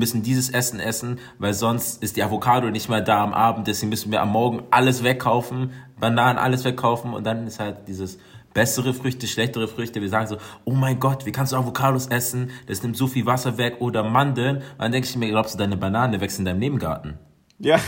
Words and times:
müssen 0.00 0.24
dieses 0.24 0.50
Essen 0.50 0.80
essen, 0.80 1.20
weil 1.38 1.54
sonst 1.54 2.02
ist 2.02 2.16
die 2.16 2.24
Avocado 2.24 2.70
nicht 2.70 2.88
mehr 2.88 3.00
da 3.00 3.22
am 3.22 3.32
Abend, 3.32 3.68
deswegen 3.68 3.90
müssen 3.90 4.10
wir 4.10 4.20
am 4.20 4.30
Morgen 4.30 4.64
alles 4.72 5.04
wegkaufen, 5.04 5.70
Bananen 6.00 6.38
alles 6.38 6.64
wegkaufen 6.64 7.14
und 7.14 7.24
dann 7.24 7.46
ist 7.46 7.60
halt 7.60 7.86
dieses 7.86 8.18
bessere 8.52 8.94
Früchte, 8.94 9.26
schlechtere 9.28 9.68
Früchte. 9.68 10.00
Wir 10.00 10.08
sagen 10.08 10.26
so, 10.26 10.38
oh 10.64 10.72
mein 10.72 10.98
Gott, 10.98 11.24
wie 11.26 11.32
kannst 11.32 11.52
du 11.52 11.56
Avocados 11.56 12.08
essen? 12.08 12.50
Das 12.66 12.82
nimmt 12.82 12.96
so 12.96 13.06
viel 13.06 13.26
Wasser 13.26 13.58
weg 13.58 13.76
oder 13.78 14.02
Mandeln. 14.02 14.56
Und 14.56 14.64
dann 14.78 14.90
denke 14.90 15.08
ich 15.08 15.16
mir, 15.16 15.28
glaubst 15.28 15.54
du, 15.54 15.58
deine 15.58 15.76
Banane 15.76 16.20
wächst 16.20 16.40
in 16.40 16.44
deinem 16.44 16.58
Nebengarten? 16.58 17.18
Ja. 17.58 17.78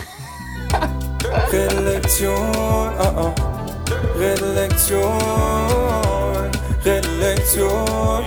Redlektion, 1.51 2.31
oh 2.33 3.17
oh. 3.17 3.53
Redlektion, 4.19 5.01
Redlektion, 6.85 8.25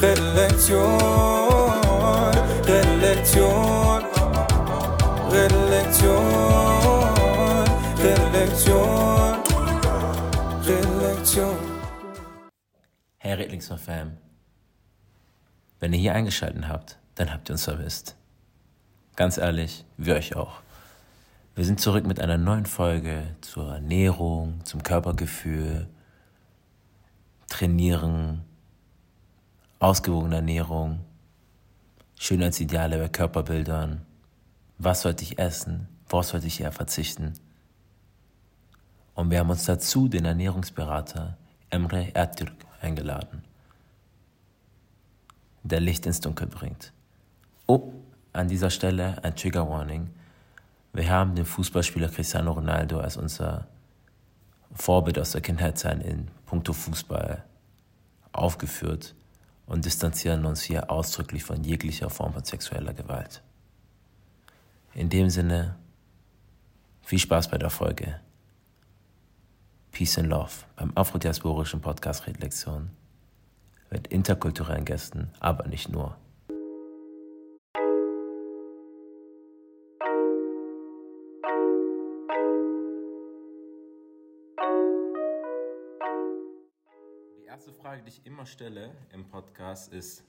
Redlektion, 0.00 1.47
Hey 13.28 13.34
Redlingsfam, 13.34 14.16
wenn 15.80 15.92
ihr 15.92 15.98
hier 15.98 16.14
eingeschaltet 16.14 16.66
habt, 16.66 16.98
dann 17.14 17.30
habt 17.30 17.50
ihr 17.50 17.52
uns 17.52 17.64
vermisst. 17.64 18.16
Ganz 19.16 19.36
ehrlich, 19.36 19.84
wir 19.98 20.14
euch 20.14 20.34
auch. 20.34 20.62
Wir 21.54 21.66
sind 21.66 21.78
zurück 21.78 22.06
mit 22.06 22.20
einer 22.20 22.38
neuen 22.38 22.64
Folge 22.64 23.36
zur 23.42 23.74
Ernährung, 23.74 24.64
zum 24.64 24.82
Körpergefühl, 24.82 25.90
Trainieren, 27.50 28.46
ausgewogene 29.78 30.36
Ernährung, 30.36 31.00
Schönheitsideale 32.18 32.96
bei 32.96 33.08
Körperbildern, 33.10 34.06
was 34.78 35.02
sollte 35.02 35.24
ich 35.24 35.38
essen, 35.38 35.86
worauf 36.08 36.24
sollte 36.24 36.46
ich 36.46 36.62
eher 36.62 36.72
verzichten. 36.72 37.34
Und 39.14 39.30
wir 39.30 39.40
haben 39.40 39.50
uns 39.50 39.66
dazu 39.66 40.08
den 40.08 40.24
Ernährungsberater 40.24 41.36
Emre 41.68 42.14
Ertürk 42.14 42.67
eingeladen, 42.80 43.44
der 45.62 45.80
Licht 45.80 46.06
ins 46.06 46.20
Dunkel 46.20 46.46
bringt. 46.46 46.92
Oh, 47.66 47.92
an 48.32 48.48
dieser 48.48 48.70
Stelle 48.70 49.22
ein 49.22 49.36
Trigger 49.36 49.68
Warning. 49.68 50.10
Wir 50.92 51.10
haben 51.10 51.34
den 51.34 51.44
Fußballspieler 51.44 52.08
Cristiano 52.08 52.52
Ronaldo 52.52 53.00
als 53.00 53.16
unser 53.16 53.66
Vorbild 54.74 55.18
aus 55.18 55.32
der 55.32 55.40
Kindheitszeit 55.40 56.02
in 56.02 56.28
puncto 56.46 56.72
Fußball 56.72 57.44
aufgeführt 58.32 59.14
und 59.66 59.84
distanzieren 59.84 60.44
uns 60.46 60.62
hier 60.62 60.90
ausdrücklich 60.90 61.44
von 61.44 61.62
jeglicher 61.62 62.10
Form 62.10 62.32
von 62.32 62.44
sexueller 62.44 62.94
Gewalt. 62.94 63.42
In 64.94 65.10
dem 65.10 65.30
Sinne, 65.30 65.76
viel 67.02 67.18
Spaß 67.18 67.48
bei 67.48 67.58
der 67.58 67.70
Folge. 67.70 68.20
Peace 69.92 70.18
and 70.18 70.28
Love 70.28 70.64
beim 70.76 70.92
afrodiasporischen 70.94 71.80
Podcast 71.80 72.26
Redlektion 72.26 72.90
mit 73.90 74.08
interkulturellen 74.08 74.84
Gästen, 74.84 75.30
aber 75.40 75.66
nicht 75.66 75.88
nur. 75.88 76.16
Frage, 87.88 88.02
die 88.02 88.10
ich 88.10 88.26
immer 88.26 88.44
stelle 88.44 88.90
im 89.14 89.24
Podcast, 89.24 89.94
ist, 89.94 90.22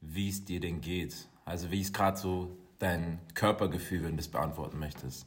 wie 0.00 0.28
es 0.28 0.44
dir 0.44 0.58
denn 0.58 0.80
geht. 0.80 1.28
Also 1.44 1.70
wie 1.70 1.80
ist 1.80 1.94
gerade 1.94 2.16
so 2.16 2.56
dein 2.80 3.20
Körpergefühl, 3.34 4.02
wenn 4.02 4.10
du 4.12 4.16
das 4.16 4.26
beantworten 4.26 4.80
möchtest? 4.80 5.24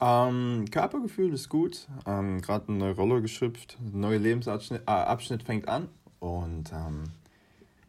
Ähm, 0.00 0.66
Körpergefühl 0.70 1.32
ist 1.32 1.48
gut. 1.48 1.88
Ähm, 2.06 2.40
gerade 2.42 2.68
eine 2.68 2.78
neue 2.78 2.94
Rolle 2.94 3.22
geschöpft, 3.22 3.78
ein 3.80 4.00
neuer 4.00 4.18
Lebensabschnitt 4.18 4.82
äh, 4.86 4.90
Abschnitt 4.90 5.42
fängt 5.42 5.68
an. 5.68 5.88
Und 6.20 6.72
ähm, 6.72 7.04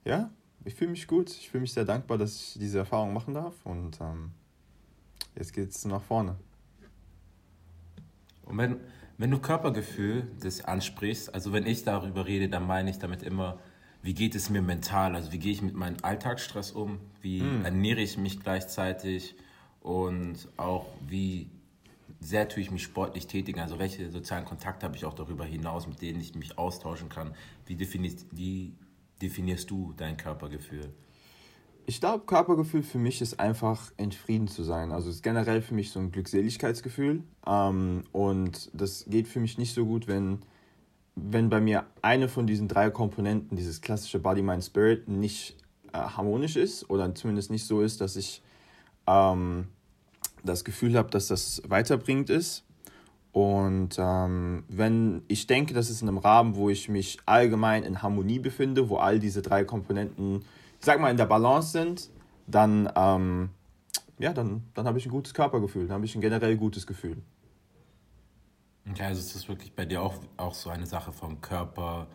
ja, 0.06 0.30
ich 0.64 0.76
fühle 0.76 0.92
mich 0.92 1.08
gut. 1.08 1.30
Ich 1.32 1.50
fühle 1.50 1.62
mich 1.62 1.74
sehr 1.74 1.86
dankbar, 1.86 2.18
dass 2.18 2.36
ich 2.36 2.60
diese 2.60 2.80
Erfahrung 2.80 3.14
machen 3.14 3.34
darf. 3.34 3.54
Und 3.66 4.00
ähm, 4.00 4.32
jetzt 5.36 5.54
geht 5.54 5.70
es 5.72 5.84
nach 5.86 6.02
vorne. 6.02 6.36
Und 8.46 8.58
wenn, 8.58 8.78
wenn 9.18 9.32
du 9.32 9.40
Körpergefühl 9.40 10.28
das 10.40 10.64
ansprichst, 10.64 11.34
also 11.34 11.52
wenn 11.52 11.66
ich 11.66 11.84
darüber 11.84 12.26
rede, 12.26 12.48
dann 12.48 12.66
meine 12.66 12.90
ich 12.90 13.00
damit 13.00 13.24
immer, 13.24 13.60
wie 14.02 14.14
geht 14.14 14.36
es 14.36 14.50
mir 14.50 14.62
mental? 14.62 15.16
Also 15.16 15.34
wie 15.34 15.40
gehe 15.40 15.52
ich 15.52 15.62
mit 15.62 15.76
meinem 15.76 15.98
Alltagsstress 16.02 16.72
um? 16.72 17.00
Wie 17.22 17.42
mm. 17.42 17.66
ernähre 17.66 18.00
ich 18.00 18.18
mich 18.18 18.40
gleichzeitig? 18.40 19.36
Und 19.82 20.48
auch 20.56 20.86
wie 21.06 21.50
sehr 22.20 22.48
tue 22.50 22.62
ich 22.62 22.72
mich 22.72 22.84
sportlich 22.84 23.28
tätigen? 23.28 23.60
Also 23.60 23.80
welche 23.80 24.10
sozialen 24.12 24.46
Kontakte 24.46 24.86
habe 24.86 24.96
ich 24.96 25.06
auch 25.06 25.14
darüber 25.14 25.46
hinaus, 25.46 25.88
mit 25.88 26.02
denen 26.02 26.20
ich 26.22 26.36
mich 26.36 26.58
austauschen 26.58 27.10
kann? 27.10 27.34
Wie 27.66 27.76
definierst, 27.76 28.26
wie 28.32 28.74
definierst 29.22 29.70
du 29.70 29.94
dein 29.96 30.18
Körpergefühl? 30.18 30.94
Ich 31.86 32.02
glaube, 32.02 32.26
Körpergefühl 32.26 32.84
für 32.84 32.98
mich 32.98 33.22
ist 33.22 33.40
einfach 33.40 33.94
in 33.96 34.12
Frieden 34.12 34.50
zu 34.50 34.64
sein. 34.64 34.92
Also 34.92 35.10
es 35.10 35.18
ist 35.18 35.24
generell 35.24 35.62
für 35.62 35.74
mich 35.74 35.92
so 35.92 36.00
ein 36.00 36.12
Glückseligkeitsgefühl. 36.12 37.24
Ähm, 37.46 38.04
und 38.12 38.70
das 38.74 39.06
geht 39.08 39.28
für 39.28 39.40
mich 39.40 39.58
nicht 39.58 39.74
so 39.74 39.86
gut, 39.86 40.08
wenn, 40.08 40.40
wenn 41.16 41.50
bei 41.50 41.62
mir 41.62 41.86
eine 42.02 42.28
von 42.28 42.46
diesen 42.46 42.68
drei 42.68 42.90
Komponenten, 42.90 43.56
dieses 43.56 43.80
klassische 43.80 44.20
Body, 44.20 44.42
Mind, 44.42 44.66
Spirit, 44.66 45.08
nicht 45.08 45.56
äh, 45.94 45.98
harmonisch 46.00 46.58
ist 46.58 46.90
oder 46.90 47.16
zumindest 47.16 47.52
nicht 47.52 47.66
so 47.66 47.82
ist, 47.82 48.02
dass 48.02 48.18
ich 48.18 48.42
ähm, 49.08 49.70
das 50.48 50.66
Gefühl 50.66 50.98
habe, 50.98 51.12
dass 51.12 51.28
das 51.28 51.62
weiterbringend 51.68 52.30
ist. 52.30 52.64
Und 53.32 53.98
ähm, 54.00 54.64
wenn 54.68 55.22
ich 55.28 55.46
denke, 55.46 55.76
dass 55.76 55.92
es 55.92 56.02
in 56.02 56.08
einem 56.08 56.18
Rahmen, 56.18 56.56
wo 56.56 56.70
ich 56.70 56.90
mich 56.90 57.20
allgemein 57.28 57.84
in 57.84 58.02
Harmonie 58.02 58.40
befinde, 58.40 58.90
wo 58.90 58.98
all 58.98 59.20
diese 59.20 59.44
drei 59.44 59.64
Komponenten 59.64 60.44
ich 60.80 60.86
sag 60.86 61.00
mal, 61.00 61.10
in 61.10 61.18
der 61.18 61.26
Balance 61.26 61.72
sind, 61.72 62.10
dann, 62.46 62.92
ähm, 62.96 63.50
ja, 64.20 64.34
dann, 64.34 64.64
dann 64.74 64.88
habe 64.88 64.98
ich 64.98 65.06
ein 65.06 65.12
gutes 65.12 65.34
Körpergefühl, 65.34 65.88
dann 65.88 65.96
habe 65.96 66.06
ich 66.06 66.16
ein 66.16 66.22
generell 66.22 66.56
gutes 66.58 66.88
Gefühl. 66.88 67.22
Okay, 68.90 69.04
also 69.04 69.20
ist 69.20 69.36
das 69.36 69.50
wirklich 69.50 69.74
bei 69.74 69.86
dir 69.86 70.02
auch, 70.02 70.16
auch 70.38 70.54
so 70.54 70.70
eine 70.70 70.86
Sache 70.86 71.12
von 71.12 71.42
Körper, 71.42 72.08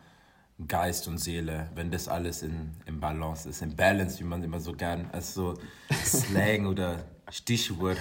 Geist 0.68 1.08
und 1.08 1.18
Seele, 1.18 1.68
wenn 1.74 1.90
das 1.90 2.08
alles 2.08 2.42
in, 2.42 2.70
in 2.86 3.00
Balance 3.00 3.48
ist, 3.48 3.62
in 3.62 3.74
Balance, 3.74 4.20
wie 4.20 4.24
man 4.24 4.42
immer 4.42 4.60
so 4.60 4.72
gern 4.72 5.08
als 5.12 5.34
so 5.34 5.54
Slang 6.04 6.66
oder 6.66 7.04
Stichwort 7.30 7.98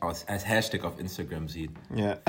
als 0.00 0.48
Hashtag 0.48 0.84
auf 0.84 0.98
Instagram 0.98 1.48
sieht. 1.48 1.70
Ja. 1.94 2.18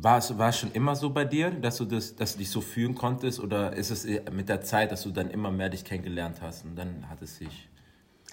War 0.00 0.18
es, 0.18 0.38
war 0.38 0.50
es 0.50 0.58
schon 0.60 0.70
immer 0.70 0.94
so 0.94 1.10
bei 1.10 1.24
dir, 1.24 1.50
dass 1.50 1.78
du, 1.78 1.84
das, 1.84 2.14
dass 2.14 2.34
du 2.34 2.38
dich 2.38 2.50
so 2.50 2.60
fühlen 2.60 2.94
konntest 2.94 3.40
oder 3.40 3.72
ist 3.72 3.90
es 3.90 4.06
mit 4.30 4.48
der 4.48 4.60
Zeit, 4.60 4.92
dass 4.92 5.02
du 5.02 5.10
dann 5.10 5.28
immer 5.28 5.50
mehr 5.50 5.70
dich 5.70 5.84
kennengelernt 5.84 6.40
hast 6.40 6.64
und 6.64 6.76
dann 6.76 7.10
hat 7.10 7.20
es 7.20 7.38
sich 7.38 7.68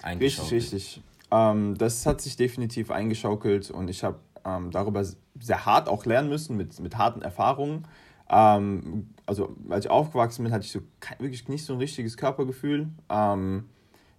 eingeschaukelt? 0.00 0.52
Richtig, 0.52 0.72
richtig. 0.72 1.02
Ähm, 1.32 1.76
das 1.76 2.06
hat 2.06 2.20
sich 2.20 2.36
definitiv 2.36 2.92
eingeschaukelt 2.92 3.72
und 3.72 3.90
ich 3.90 4.04
habe 4.04 4.20
ähm, 4.44 4.70
darüber 4.70 5.04
sehr 5.40 5.66
hart 5.66 5.88
auch 5.88 6.06
lernen 6.06 6.28
müssen, 6.28 6.56
mit, 6.56 6.78
mit 6.78 6.96
harten 6.96 7.22
Erfahrungen. 7.22 7.88
Ähm, 8.30 9.08
also 9.26 9.56
als 9.68 9.86
ich 9.86 9.90
aufgewachsen 9.90 10.44
bin, 10.44 10.52
hatte 10.52 10.64
ich 10.64 10.70
so 10.70 10.80
kein, 11.00 11.18
wirklich 11.18 11.48
nicht 11.48 11.64
so 11.64 11.72
ein 11.72 11.80
richtiges 11.80 12.16
Körpergefühl. 12.16 12.88
Ähm, 13.10 13.64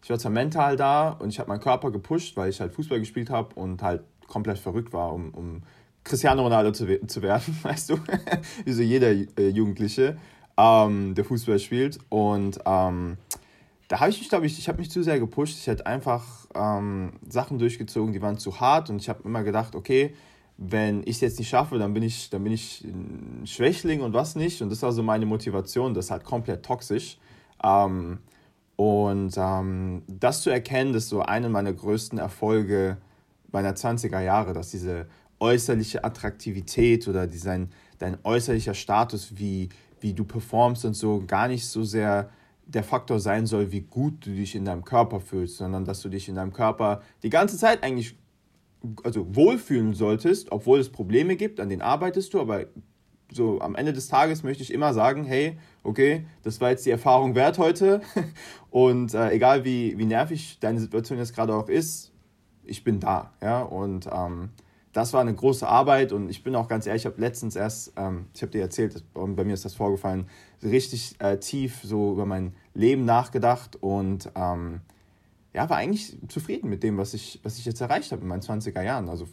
ich 0.04 0.10
war 0.10 0.20
zwar 0.20 0.32
mental 0.32 0.76
da 0.76 1.10
und 1.10 1.30
ich 1.30 1.40
habe 1.40 1.50
meinen 1.50 1.60
Körper 1.60 1.92
gepusht, 1.92 2.38
weil 2.38 2.50
ich 2.50 2.62
halt 2.62 2.74
Fußball 2.74 3.00
gespielt 3.00 3.30
habe 3.30 3.56
und 3.56 3.82
halt 3.82 4.04
komplett 4.28 4.60
verrückt 4.60 4.94
war, 4.94 5.14
um, 5.14 5.34
um 5.34 5.64
Cristiano 6.04 6.44
Ronaldo 6.44 6.72
zu, 6.72 7.06
zu 7.08 7.22
werden, 7.22 7.58
weißt 7.64 7.90
du, 7.90 7.98
wie 8.66 8.72
so 8.72 8.82
jeder 8.82 9.10
äh, 9.12 9.50
Jugendliche, 9.50 10.18
ähm, 10.58 11.16
der 11.16 11.26
Fußball 11.26 11.60
spielt. 11.60 12.00
Und 12.10 12.60
ähm, 12.66 13.18
da 13.88 14.00
habe 14.00 14.10
ich 14.10 14.20
mich, 14.20 14.30
glaube 14.30 14.46
ich, 14.46 14.58
ich 14.58 14.68
habe 14.68 14.80
mich 14.80 14.92
zu 14.92 15.04
sehr 15.04 15.20
gepusht. 15.20 15.58
Ich 15.60 15.68
hätte 15.68 15.86
einfach 15.86 16.24
ähm, 16.56 17.14
Sachen 17.28 17.60
durchgezogen, 17.60 18.14
die 18.14 18.22
waren 18.22 18.38
zu 18.38 18.60
hart. 18.60 18.90
Und 18.90 19.02
ich 19.02 19.10
habe 19.10 19.24
immer 19.24 19.44
gedacht, 19.44 19.76
okay, 19.76 20.14
wenn 20.58 21.02
ich 21.02 21.18
es 21.18 21.22
jetzt 21.22 21.40
nicht 21.40 21.50
schaffe, 21.50 21.78
dann 21.78 21.94
bin 21.94 22.04
ich, 22.04 22.30
dann 22.30 22.44
bin 22.44 22.54
ich 22.54 22.84
ein 22.84 23.46
Schwächling 23.46 24.02
und 24.02 24.14
was 24.14 24.36
nicht. 24.36 24.62
Und 24.62 24.72
das 24.72 24.82
war 24.82 24.92
so 24.92 25.04
meine 25.04 25.26
Motivation. 25.26 25.94
Das 25.94 26.06
ist 26.06 26.12
halt 26.12 26.24
komplett 26.24 26.66
toxisch. 26.66 27.18
Ähm, 27.64 28.20
und 28.78 29.34
ähm, 29.38 30.04
das 30.08 30.44
zu 30.44 30.52
erkennen, 30.52 30.94
das 30.94 31.04
ist 31.04 31.10
so 31.10 31.22
einer 31.22 31.50
meiner 31.50 31.74
größten 31.74 32.20
Erfolge 32.20 32.98
meiner 33.52 33.74
20er 33.74 34.22
Jahre, 34.22 34.54
dass 34.54 34.70
diese 34.70 35.08
äußerliche 35.40 36.04
Attraktivität 36.04 37.08
oder 37.08 37.26
dein, 37.28 37.70
dein 37.98 38.18
äußerlicher 38.24 38.76
Status, 38.76 39.38
wie, 39.38 39.70
wie 40.00 40.14
du 40.14 40.24
performst 40.24 40.86
und 40.86 40.94
so, 40.94 41.24
gar 41.26 41.48
nicht 41.48 41.68
so 41.68 41.84
sehr 41.84 42.30
der 42.68 42.84
Faktor 42.84 43.20
sein 43.20 43.48
soll, 43.48 43.72
wie 43.72 43.82
gut 43.82 44.26
du 44.26 44.32
dich 44.32 44.54
in 44.54 44.66
deinem 44.66 44.86
Körper 44.86 45.22
fühlst, 45.22 45.58
sondern 45.58 45.84
dass 45.86 46.02
du 46.02 46.10
dich 46.10 46.30
in 46.30 46.36
deinem 46.36 46.54
Körper 46.54 47.02
die 47.24 47.30
ganze 47.30 47.58
Zeit 47.58 47.84
eigentlich 47.84 48.16
also 49.04 49.36
wohlfühlen 49.36 49.96
solltest, 49.96 50.52
obwohl 50.52 50.80
es 50.80 50.90
Probleme 50.90 51.36
gibt, 51.36 51.60
an 51.60 51.70
denen 51.70 51.82
arbeitest 51.82 52.34
du, 52.34 52.42
aber 52.42 52.66
so 53.32 53.60
am 53.62 53.76
Ende 53.76 53.94
des 53.94 54.08
Tages 54.08 54.44
möchte 54.44 54.64
ich 54.64 54.74
immer 54.74 54.94
sagen, 54.94 55.26
hey, 55.26 55.58
okay, 55.84 56.26
das 56.44 56.62
war 56.62 56.70
jetzt 56.70 56.86
die 56.86 56.92
Erfahrung 56.92 57.36
wert 57.36 57.58
heute. 57.58 58.02
Und 58.72 59.14
äh, 59.14 59.32
egal 59.32 59.66
wie, 59.66 59.98
wie 59.98 60.06
nervig 60.06 60.60
deine 60.60 60.80
Situation 60.80 61.18
jetzt 61.18 61.36
gerade 61.36 61.54
auch 61.56 61.70
ist, 61.70 62.12
ich 62.64 62.84
bin 62.84 63.00
da. 63.00 63.32
Ja? 63.42 63.62
Und 63.62 64.08
ähm, 64.12 64.50
das 64.98 65.14
war 65.14 65.22
eine 65.22 65.34
große 65.34 65.68
Arbeit 65.68 66.12
und 66.12 66.28
ich 66.30 66.44
bin 66.44 66.56
auch 66.56 66.68
ganz 66.68 66.88
ehrlich, 66.88 67.04
ich 67.04 67.06
habe 67.06 67.22
letztens 67.22 67.56
erst, 67.56 67.94
ähm, 67.98 68.26
ich 68.34 68.42
habe 68.42 68.52
dir 68.52 68.62
erzählt, 68.62 69.04
bei 69.14 69.44
mir 69.44 69.54
ist 69.54 69.64
das 69.64 69.76
vorgefallen, 69.76 70.28
richtig 70.64 71.16
äh, 71.20 71.38
tief 71.38 71.82
so 71.84 72.14
über 72.14 72.26
mein 72.26 72.56
Leben 72.74 73.06
nachgedacht 73.06 73.78
und 73.80 74.32
ähm, 74.36 74.82
ja, 75.54 75.70
war 75.70 75.78
eigentlich 75.78 76.18
zufrieden 76.30 76.70
mit 76.70 76.82
dem, 76.82 76.98
was 76.98 77.14
ich, 77.14 77.40
was 77.44 77.60
ich 77.60 77.66
jetzt 77.66 77.80
erreicht 77.80 78.12
habe 78.12 78.24
in 78.24 78.28
meinen 78.28 78.42
20er 78.42 78.82
Jahren. 78.82 79.08
Also 79.08 79.28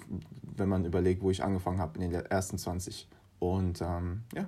wenn 0.56 0.68
man 0.68 0.84
überlegt, 0.84 1.22
wo 1.22 1.30
ich 1.30 1.42
angefangen 1.42 1.78
habe 1.78 1.98
in 1.98 2.10
den 2.10 2.26
ersten 2.26 2.58
20. 2.58 3.08
Und 3.38 3.80
ähm, 3.80 4.22
ja, 4.34 4.46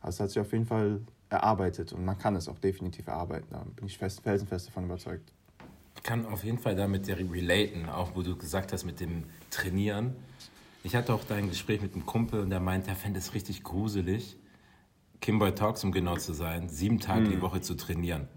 also 0.00 0.16
es 0.16 0.20
hat 0.20 0.30
sich 0.30 0.40
auf 0.40 0.52
jeden 0.52 0.66
Fall 0.66 1.00
erarbeitet 1.30 1.92
und 1.92 2.04
man 2.04 2.18
kann 2.18 2.36
es 2.36 2.48
auch 2.48 2.58
definitiv 2.58 3.06
erarbeiten. 3.06 3.48
Da 3.50 3.64
bin 3.76 3.86
ich 3.86 3.98
fest, 3.98 4.20
felsenfest 4.22 4.68
davon 4.68 4.84
überzeugt. 4.84 5.32
Ich 5.96 6.02
kann 6.02 6.26
auf 6.26 6.44
jeden 6.44 6.58
Fall 6.58 6.76
damit 6.76 7.08
relaten, 7.08 7.88
auch 7.88 8.14
wo 8.14 8.22
du 8.22 8.36
gesagt 8.36 8.72
hast 8.72 8.84
mit 8.84 9.00
dem 9.00 9.24
Trainieren. 9.50 10.14
Ich 10.82 10.94
hatte 10.94 11.14
auch 11.14 11.24
da 11.24 11.36
ein 11.36 11.48
Gespräch 11.48 11.80
mit 11.80 11.94
einem 11.94 12.04
Kumpel 12.04 12.40
und 12.40 12.50
der 12.50 12.60
meinte, 12.60 12.90
er 12.90 12.96
fände 12.96 13.18
es 13.18 13.32
richtig 13.32 13.62
gruselig, 13.62 14.36
Kimboy 15.20 15.54
Talks, 15.54 15.82
um 15.84 15.92
genau 15.92 16.16
zu 16.16 16.34
sein, 16.34 16.68
sieben 16.68 17.00
Tage 17.00 17.26
mhm. 17.26 17.30
die 17.30 17.40
Woche 17.40 17.62
zu 17.62 17.74
trainieren. 17.74 18.28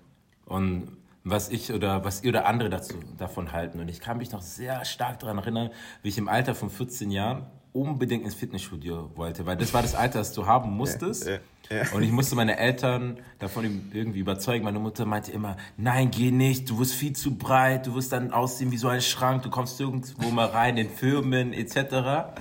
Und 0.46 0.98
was 1.26 1.50
ich 1.50 1.74
oder 1.74 2.06
was 2.06 2.24
ihr 2.24 2.30
oder 2.30 2.46
andere 2.46 2.70
dazu, 2.70 2.94
davon 3.18 3.52
halten. 3.52 3.82
Und 3.82 3.90
ich 3.90 4.00
kann 4.00 4.18
mich 4.18 4.32
noch 4.32 4.42
sehr 4.42 4.86
stark 4.86 5.20
daran 5.20 5.38
erinnern, 5.38 5.72
wie 6.02 6.10
ich 6.10 6.18
im 6.18 6.30
Alter 6.30 6.56
von 6.56 6.70
14 6.70 7.12
Jahren 7.12 7.48
unbedingt 7.74 8.24
ins 8.24 8.36
Fitnessstudio 8.36 9.12
wollte, 9.16 9.46
weil 9.46 9.58
das 9.58 9.74
war 9.74 9.82
das 9.82 9.96
Alter, 9.96 10.20
das 10.20 10.34
du 10.34 10.46
haben 10.46 10.72
musstest. 10.72 11.28
Ja, 11.28 11.40
ja. 11.70 11.84
Und 11.94 12.04
ich 12.04 12.12
musste 12.12 12.36
meine 12.36 12.58
Eltern 12.58 13.18
davon 13.40 13.90
irgendwie 13.94 14.20
überzeugen. 14.20 14.64
Meine 14.64 14.80
Mutter 14.80 15.06
meinte 15.06 15.32
immer, 15.32 15.58
nein, 15.78 16.12
geh 16.12 16.32
nicht, 16.32 16.70
du 16.70 16.80
wirst 16.80 16.94
viel 16.94 17.14
zu 17.14 17.36
breit, 17.36 17.88
du 17.88 17.96
wirst 17.96 18.12
dann 18.12 18.32
aussehen 18.32 18.72
wie 18.72 18.78
so 18.78 18.88
ein 18.88 19.02
Schrank, 19.02 19.44
du 19.44 19.50
kommst 19.50 19.80
irgendwo 19.80 20.30
mal 20.30 20.48
rein 20.48 20.78
in 20.78 20.90
Firmen 20.90 21.54
etc. 21.54 22.32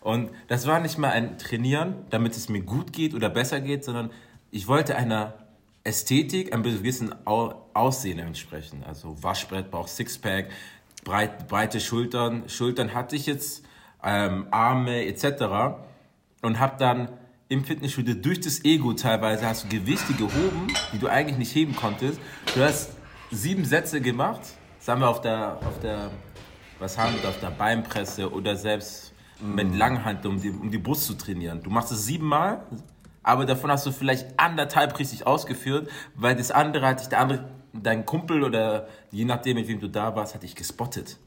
Und 0.00 0.30
das 0.48 0.66
war 0.66 0.80
nicht 0.80 0.98
mal 0.98 1.10
ein 1.10 1.36
Trainieren, 1.38 1.94
damit 2.10 2.36
es 2.36 2.48
mir 2.48 2.62
gut 2.62 2.92
geht 2.92 3.14
oder 3.14 3.28
besser 3.28 3.60
geht, 3.60 3.84
sondern 3.84 4.10
ich 4.50 4.66
wollte 4.66 4.96
einer 4.96 5.34
Ästhetik, 5.84 6.52
einem 6.52 6.62
gewissen 6.62 7.14
Aussehen 7.26 8.18
entsprechen. 8.18 8.84
Also 8.86 9.22
Waschbrett, 9.22 9.70
Bauch, 9.70 9.88
Sixpack, 9.88 10.50
breit, 11.04 11.48
breite 11.48 11.80
Schultern. 11.80 12.48
Schultern 12.48 12.94
hatte 12.94 13.16
ich 13.16 13.26
jetzt, 13.26 13.64
ähm, 14.04 14.46
Arme 14.50 15.06
etc. 15.06 15.78
Und 16.42 16.58
habe 16.58 16.76
dann 16.78 17.08
im 17.48 17.64
Fitnessstudio 17.64 18.14
durch 18.14 18.40
das 18.40 18.64
Ego 18.64 18.92
teilweise 18.92 19.46
hast 19.46 19.64
du 19.64 19.68
Gewichte 19.68 20.14
gehoben, 20.14 20.68
die 20.92 20.98
du 20.98 21.08
eigentlich 21.08 21.36
nicht 21.36 21.54
heben 21.54 21.74
konntest. 21.74 22.20
Du 22.54 22.62
hast 22.62 22.92
sieben 23.30 23.64
Sätze 23.64 24.00
gemacht, 24.00 24.40
das 24.78 24.88
haben 24.88 25.00
wir 25.00 25.08
auf 25.08 25.20
der, 25.20 25.58
auf 25.66 25.78
der, 25.80 26.10
was 26.78 26.96
haben 26.96 27.14
wir 27.20 27.28
auf 27.28 27.40
der 27.40 27.50
Beinpresse 27.50 28.30
oder 28.32 28.56
selbst 28.56 29.12
mit 29.40 29.68
mhm. 29.68 29.78
Langhand, 29.78 30.24
um 30.26 30.40
die, 30.40 30.50
um 30.50 30.70
die 30.70 30.78
Brust 30.78 31.06
zu 31.06 31.14
trainieren. 31.14 31.62
Du 31.62 31.70
machst 31.70 31.90
es 31.90 32.06
siebenmal, 32.06 32.62
aber 33.22 33.46
davon 33.46 33.70
hast 33.70 33.84
du 33.86 33.90
vielleicht 33.90 34.38
anderthalb 34.38 34.98
richtig 34.98 35.26
ausgeführt, 35.26 35.90
weil 36.14 36.36
das 36.36 36.50
andere 36.50 36.86
hat 36.86 37.00
dich 37.00 37.08
der 37.08 37.20
andere, 37.20 37.48
dein 37.72 38.06
Kumpel 38.06 38.42
oder 38.42 38.88
je 39.10 39.24
nachdem, 39.24 39.56
mit 39.56 39.68
wem 39.68 39.80
du 39.80 39.88
da 39.88 40.14
warst, 40.14 40.34
hat 40.34 40.42
dich 40.42 40.54
gespottet. 40.54 41.18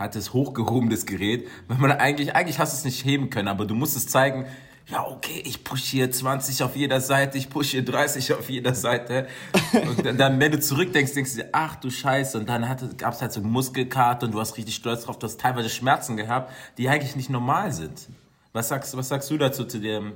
Hat 0.00 0.16
es 0.16 0.32
hochgehoben, 0.32 0.88
das 0.88 1.04
Gerät, 1.04 1.46
weil 1.68 1.76
man 1.76 1.92
eigentlich, 1.92 2.34
eigentlich 2.34 2.58
hast 2.58 2.72
du 2.72 2.78
es 2.78 2.84
nicht 2.84 3.04
heben 3.04 3.28
können, 3.28 3.48
aber 3.48 3.66
du 3.66 3.74
musst 3.74 3.98
es 3.98 4.06
zeigen, 4.06 4.46
ja, 4.86 5.06
okay, 5.06 5.42
ich 5.44 5.62
push 5.62 5.84
hier 5.84 6.10
20 6.10 6.62
auf 6.62 6.74
jeder 6.74 7.02
Seite, 7.02 7.36
ich 7.36 7.50
push 7.50 7.72
hier 7.72 7.84
30 7.84 8.32
auf 8.32 8.48
jeder 8.48 8.74
Seite. 8.74 9.28
Und 9.74 10.18
dann, 10.18 10.40
wenn 10.40 10.52
du 10.52 10.58
zurückdenkst, 10.58 11.12
denkst 11.12 11.32
du 11.32 11.36
dir, 11.42 11.50
ach 11.52 11.76
du 11.76 11.90
Scheiße. 11.90 12.38
Und 12.38 12.48
dann 12.48 12.62
gab 12.96 13.12
es 13.12 13.20
halt 13.20 13.30
so 13.30 13.42
Muskelkater 13.42 14.24
und 14.24 14.32
du 14.32 14.40
hast 14.40 14.56
richtig 14.56 14.74
stolz 14.74 15.04
drauf, 15.04 15.18
du 15.18 15.26
hast 15.26 15.38
teilweise 15.38 15.68
Schmerzen 15.68 16.16
gehabt, 16.16 16.50
die 16.78 16.88
eigentlich 16.88 17.14
nicht 17.14 17.28
normal 17.28 17.70
sind. 17.70 18.08
Was 18.54 18.68
sagst, 18.68 18.96
was 18.96 19.08
sagst 19.08 19.30
du 19.30 19.36
dazu, 19.36 19.66
zu, 19.66 19.80
dem, 19.80 20.14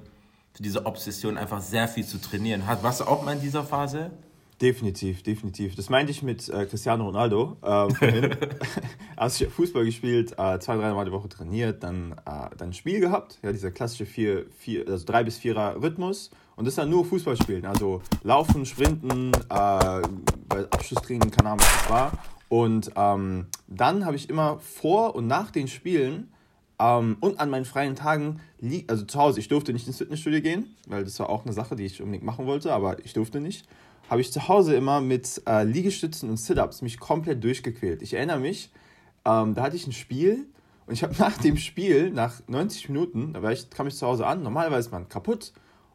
zu 0.55 0.63
dieser 0.63 0.87
Obsession, 0.87 1.37
einfach 1.37 1.61
sehr 1.61 1.89
viel 1.89 2.07
zu 2.07 2.19
trainieren? 2.19 2.63
warst 2.81 3.01
du 3.01 3.05
auch 3.05 3.23
mal 3.23 3.35
in 3.35 3.43
dieser 3.43 3.65
Phase? 3.65 4.13
Definitiv, 4.61 5.23
definitiv. 5.23 5.75
Das 5.75 5.91
meinte 5.91 6.13
ich 6.13 6.23
mit 6.23 6.49
äh, 6.49 6.65
Cristiano 6.67 7.05
Ronaldo 7.05 7.57
äh, 7.63 8.31
also 9.17 9.45
ich 9.45 9.51
Fußball 9.51 9.85
gespielt, 9.85 10.33
äh, 10.39 10.59
zwei, 10.61 10.77
drei 10.77 10.93
Mal 10.93 11.05
die 11.05 11.13
Woche 11.13 11.29
trainiert, 11.29 11.83
dann, 11.83 12.13
äh, 12.13 12.51
dann 12.57 12.69
ein 12.69 12.73
Spiel 12.73 13.01
gehabt, 13.01 13.39
ja, 13.43 13.51
dieser 13.51 13.73
klassische 13.73 14.07
vier, 14.07 14.47
vier, 14.57 14.87
also 14.89 15.05
drei 15.05 15.25
bis 15.25 15.39
vierer 15.39 15.83
Rhythmus. 15.83 16.31
Und 16.57 16.67
das 16.67 16.77
dann 16.77 16.89
nur 16.89 17.05
Fußball 17.05 17.37
spielen, 17.37 17.67
also 17.67 18.01
laufen, 18.23 18.65
sprinten, 18.65 19.33
äh, 19.33 20.03
bei 20.49 20.61
Abschlusstraining, 20.71 21.31
keine 21.33 21.51
Ahnung, 21.51 21.61
was 21.61 21.83
das 21.83 21.91
war. 21.91 22.13
Und 22.49 22.93
ähm, 22.95 23.47
dann 23.67 24.05
habe 24.07 24.15
ich 24.15 24.31
immer 24.31 24.61
vor 24.61 25.17
und 25.17 25.27
nach 25.27 25.51
den 25.51 25.67
Spielen 25.67 26.33
ähm, 26.79 27.17
und 27.19 27.41
an 27.41 27.51
meinen 27.51 27.65
freien 27.65 27.97
Tagen, 27.97 28.41
also 28.87 29.05
zu 29.05 29.19
Hause, 29.19 29.41
ich 29.41 29.49
durfte 29.49 29.73
nicht 29.73 29.89
ins 29.89 29.99
Fitnessstudio 29.99 30.41
gehen, 30.41 30.77
weil 30.87 31.03
das 31.03 31.19
war 31.19 31.29
auch 31.29 31.45
eine 31.45 31.53
Sache, 31.53 31.75
die 31.75 31.85
ich 31.85 32.01
unbedingt 32.01 32.25
machen 32.25 32.47
wollte, 32.47 32.73
aber 32.73 33.05
ich 33.05 33.13
durfte 33.15 33.41
nicht 33.41 33.67
habe 34.09 34.21
ich 34.21 34.33
zu 34.33 34.49
Hause 34.49 34.75
immer 34.75 35.01
mit 35.01 35.43
äh, 35.47 35.65
Liegestützen 35.65 36.31
und 36.31 36.37
Sit-Ups 36.37 36.83
mich 36.83 37.01
komplett 37.01 37.43
durchgequält. 37.43 38.03
Ich 38.03 38.15
erinnere 38.15 38.39
mich, 38.39 38.71
ähm, 39.25 39.55
da 39.55 39.63
hatte 39.63 39.77
ich 39.77 39.87
ein 39.87 39.93
Spiel 39.93 40.47
und 40.87 40.95
ich 40.95 41.03
habe 41.03 41.15
nach 41.19 41.39
dem 41.39 41.57
Spiel, 41.57 42.11
nach 42.11 42.41
90 42.47 42.89
Minuten, 42.89 43.33
da 43.33 43.43
war 43.43 43.53
ich, 43.53 43.71
kam 43.71 43.87
ich 43.87 43.97
zu 43.97 44.07
Hause 44.07 44.27
an, 44.27 44.43
normalerweise 44.43 44.89
ist 44.89 44.93
man 44.93 45.09
kaputt, 45.09 45.53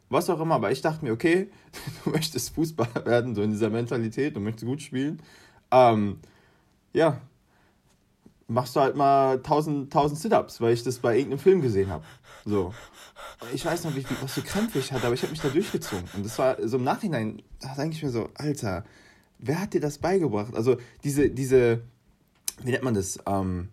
was 0.09 0.29
auch 0.29 0.39
immer, 0.39 0.55
aber 0.55 0.71
ich 0.71 0.81
dachte 0.81 1.05
mir, 1.05 1.11
okay, 1.11 1.49
du 2.03 2.11
möchtest 2.11 2.55
Fußballer 2.55 3.05
werden, 3.05 3.35
so 3.35 3.43
in 3.43 3.51
dieser 3.51 3.69
Mentalität, 3.69 4.35
du 4.35 4.39
möchtest 4.39 4.65
gut 4.65 4.81
spielen. 4.81 5.21
Ähm, 5.71 6.19
ja, 6.93 7.21
machst 8.49 8.75
du 8.75 8.81
halt 8.81 8.95
mal 8.95 9.37
1000, 9.37 9.93
1000 9.93 10.19
Sit-Ups, 10.19 10.59
weil 10.59 10.73
ich 10.73 10.83
das 10.83 10.99
bei 10.99 11.15
irgendeinem 11.15 11.39
Film 11.39 11.61
gesehen 11.61 11.89
habe. 11.89 12.03
So. 12.45 12.73
Ich 13.53 13.65
weiß 13.65 13.83
noch, 13.85 13.95
wie, 13.95 14.03
was 14.21 14.33
für 14.33 14.41
Krämpfe 14.41 14.79
ich 14.79 14.91
hatte, 14.91 15.05
aber 15.05 15.13
ich 15.13 15.21
habe 15.21 15.31
mich 15.31 15.41
da 15.41 15.49
durchgezogen. 15.49 16.05
Und 16.15 16.25
das 16.25 16.37
war 16.39 16.57
so 16.67 16.77
im 16.77 16.83
Nachhinein, 16.83 17.41
da 17.61 17.75
denke 17.75 17.95
ich 17.95 18.03
mir 18.03 18.09
so, 18.09 18.29
Alter, 18.35 18.83
wer 19.37 19.61
hat 19.61 19.73
dir 19.73 19.81
das 19.81 19.99
beigebracht? 19.99 20.55
Also 20.55 20.77
diese, 21.03 21.29
diese, 21.29 21.81
wie 22.63 22.71
nennt 22.71 22.83
man 22.83 22.95
das? 22.95 23.19
Ähm, 23.25 23.69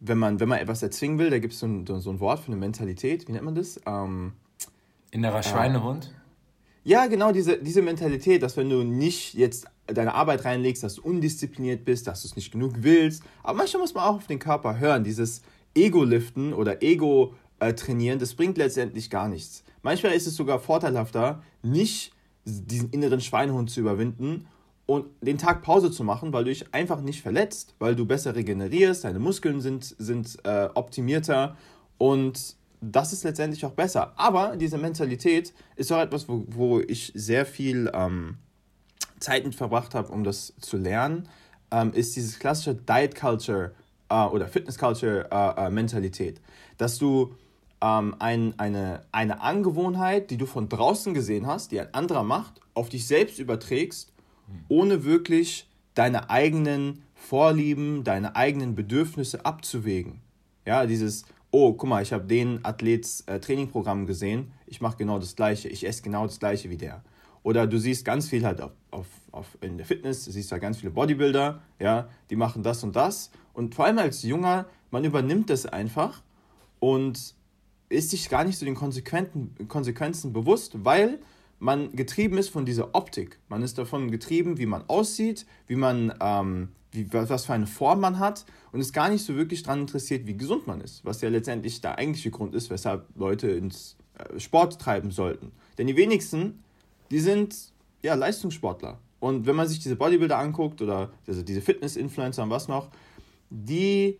wenn, 0.00 0.18
man, 0.18 0.40
wenn 0.40 0.48
man 0.48 0.58
etwas 0.58 0.82
erzwingen 0.82 1.18
will, 1.18 1.30
da 1.30 1.38
gibt 1.38 1.54
es 1.54 1.60
so 1.60 1.66
ein, 1.66 1.86
so 1.86 2.10
ein 2.10 2.20
Wort 2.20 2.40
für 2.40 2.48
eine 2.48 2.56
Mentalität, 2.56 3.26
wie 3.26 3.32
nennt 3.32 3.44
man 3.44 3.54
das? 3.54 3.80
Ähm, 3.86 4.32
Innerer 5.10 5.42
Schweinehund? 5.42 6.14
Ja, 6.82 7.06
genau, 7.06 7.30
diese, 7.30 7.58
diese 7.58 7.82
Mentalität, 7.82 8.42
dass 8.42 8.56
wenn 8.56 8.70
du 8.70 8.82
nicht 8.82 9.34
jetzt 9.34 9.66
deine 9.86 10.14
Arbeit 10.14 10.44
reinlegst, 10.44 10.82
dass 10.82 10.94
du 10.94 11.02
undiszipliniert 11.02 11.84
bist, 11.84 12.06
dass 12.06 12.22
du 12.22 12.28
es 12.28 12.36
nicht 12.36 12.52
genug 12.52 12.74
willst. 12.78 13.22
Aber 13.42 13.58
manchmal 13.58 13.82
muss 13.82 13.94
man 13.94 14.04
auch 14.04 14.16
auf 14.16 14.26
den 14.26 14.38
Körper 14.38 14.78
hören. 14.78 15.04
Dieses 15.04 15.42
Ego-Liften 15.74 16.54
oder 16.54 16.82
Ego-Trainieren, 16.82 18.18
das 18.18 18.34
bringt 18.34 18.56
letztendlich 18.56 19.10
gar 19.10 19.28
nichts. 19.28 19.62
Manchmal 19.82 20.12
ist 20.12 20.26
es 20.26 20.36
sogar 20.36 20.58
vorteilhafter, 20.58 21.42
nicht 21.62 22.12
diesen 22.44 22.90
inneren 22.90 23.20
Schweinehund 23.20 23.70
zu 23.70 23.80
überwinden 23.80 24.46
und 24.86 25.06
den 25.20 25.38
Tag 25.38 25.62
Pause 25.62 25.90
zu 25.90 26.02
machen, 26.02 26.32
weil 26.32 26.44
du 26.44 26.50
dich 26.50 26.72
einfach 26.74 27.00
nicht 27.00 27.22
verletzt, 27.22 27.74
weil 27.78 27.94
du 27.94 28.06
besser 28.06 28.34
regenerierst, 28.34 29.04
deine 29.04 29.18
Muskeln 29.18 29.60
sind, 29.60 29.94
sind 29.98 30.38
äh, 30.44 30.68
optimierter 30.74 31.56
und 31.98 32.56
das 32.80 33.12
ist 33.12 33.24
letztendlich 33.24 33.64
auch 33.64 33.72
besser. 33.72 34.12
Aber 34.16 34.56
diese 34.56 34.78
Mentalität 34.78 35.52
ist 35.76 35.92
auch 35.92 36.00
etwas, 36.00 36.28
wo, 36.28 36.44
wo 36.48 36.80
ich 36.80 37.12
sehr 37.14 37.44
viel 37.46 37.90
ähm, 37.94 38.38
Zeit 39.18 39.44
mit 39.44 39.54
verbracht 39.54 39.94
habe, 39.94 40.10
um 40.12 40.24
das 40.24 40.54
zu 40.60 40.76
lernen, 40.76 41.28
ähm, 41.70 41.92
ist 41.92 42.16
dieses 42.16 42.38
klassische 42.38 42.74
Diet 42.74 43.14
Culture 43.14 43.72
äh, 44.08 44.24
oder 44.24 44.48
Fitness 44.48 44.78
Culture 44.78 45.28
äh, 45.30 45.66
äh, 45.66 45.70
Mentalität. 45.70 46.40
Dass 46.78 46.98
du 46.98 47.34
ähm, 47.82 48.16
ein, 48.18 48.58
eine, 48.58 49.02
eine 49.12 49.40
Angewohnheit, 49.40 50.30
die 50.30 50.36
du 50.36 50.46
von 50.46 50.68
draußen 50.68 51.14
gesehen 51.14 51.46
hast, 51.46 51.72
die 51.72 51.80
ein 51.80 51.92
anderer 51.94 52.24
macht, 52.24 52.60
auf 52.74 52.88
dich 52.88 53.06
selbst 53.06 53.38
überträgst, 53.38 54.12
ohne 54.68 55.04
wirklich 55.04 55.68
deine 55.94 56.30
eigenen 56.30 57.02
Vorlieben, 57.14 58.04
deine 58.04 58.34
eigenen 58.34 58.74
Bedürfnisse 58.74 59.44
abzuwägen. 59.44 60.20
Ja, 60.66 60.86
dieses, 60.86 61.24
oh, 61.50 61.72
guck 61.72 61.88
mal, 61.88 62.02
ich 62.02 62.12
habe 62.12 62.24
den 62.24 62.64
Athlets 62.64 63.22
äh, 63.22 63.40
Trainingprogramm 63.40 64.06
gesehen, 64.06 64.52
ich 64.66 64.80
mache 64.80 64.96
genau 64.96 65.18
das 65.18 65.36
gleiche, 65.36 65.68
ich 65.68 65.86
esse 65.86 66.02
genau 66.02 66.26
das 66.26 66.38
gleiche 66.38 66.70
wie 66.70 66.76
der. 66.76 67.02
Oder 67.42 67.66
du 67.66 67.78
siehst 67.78 68.04
ganz 68.04 68.28
viel 68.28 68.44
halt 68.44 68.60
auf, 68.60 68.72
auf, 68.90 69.06
auf 69.32 69.58
in 69.60 69.78
der 69.78 69.86
Fitness, 69.86 70.24
du 70.24 70.30
siehst 70.30 70.52
da 70.52 70.58
ganz 70.58 70.78
viele 70.78 70.90
Bodybuilder, 70.90 71.62
ja, 71.78 72.08
die 72.28 72.36
machen 72.36 72.62
das 72.62 72.84
und 72.84 72.94
das. 72.94 73.30
Und 73.54 73.74
vor 73.74 73.86
allem 73.86 73.98
als 73.98 74.22
Junger, 74.22 74.66
man 74.90 75.04
übernimmt 75.04 75.50
das 75.50 75.66
einfach 75.66 76.22
und 76.78 77.34
ist 77.88 78.10
sich 78.10 78.28
gar 78.28 78.44
nicht 78.44 78.58
so 78.58 78.64
den 78.64 78.74
Konsequenzen 78.74 80.32
bewusst, 80.32 80.84
weil 80.84 81.18
man 81.58 81.94
getrieben 81.94 82.38
ist 82.38 82.48
von 82.48 82.64
dieser 82.64 82.94
Optik. 82.94 83.38
Man 83.48 83.62
ist 83.62 83.78
davon 83.78 84.10
getrieben, 84.10 84.58
wie 84.58 84.66
man 84.66 84.84
aussieht, 84.88 85.46
wie 85.66 85.76
man, 85.76 86.14
ähm, 86.20 86.68
wie, 86.92 87.12
was 87.12 87.46
für 87.46 87.52
eine 87.52 87.66
Form 87.66 88.00
man 88.00 88.18
hat 88.18 88.44
und 88.72 88.80
ist 88.80 88.92
gar 88.92 89.08
nicht 89.08 89.24
so 89.24 89.36
wirklich 89.36 89.62
daran 89.62 89.80
interessiert, 89.80 90.26
wie 90.26 90.36
gesund 90.36 90.66
man 90.66 90.80
ist. 90.80 91.04
Was 91.04 91.20
ja 91.20 91.28
letztendlich 91.28 91.80
der 91.80 91.98
eigentliche 91.98 92.30
Grund 92.30 92.54
ist, 92.54 92.70
weshalb 92.70 93.06
Leute 93.16 93.48
ins 93.48 93.96
Sport 94.38 94.80
treiben 94.80 95.10
sollten. 95.10 95.52
Denn 95.78 95.86
die 95.86 95.96
wenigsten, 95.96 96.62
die 97.10 97.20
sind 97.20 97.72
ja 98.02 98.14
Leistungssportler. 98.14 98.98
Und 99.18 99.46
wenn 99.46 99.56
man 99.56 99.68
sich 99.68 99.78
diese 99.80 99.96
Bodybuilder 99.96 100.38
anguckt 100.38 100.80
oder 100.80 101.10
also 101.26 101.42
diese 101.42 101.60
Fitness-Influencer 101.60 102.42
und 102.42 102.50
was 102.50 102.68
noch, 102.68 102.88
die 103.50 104.18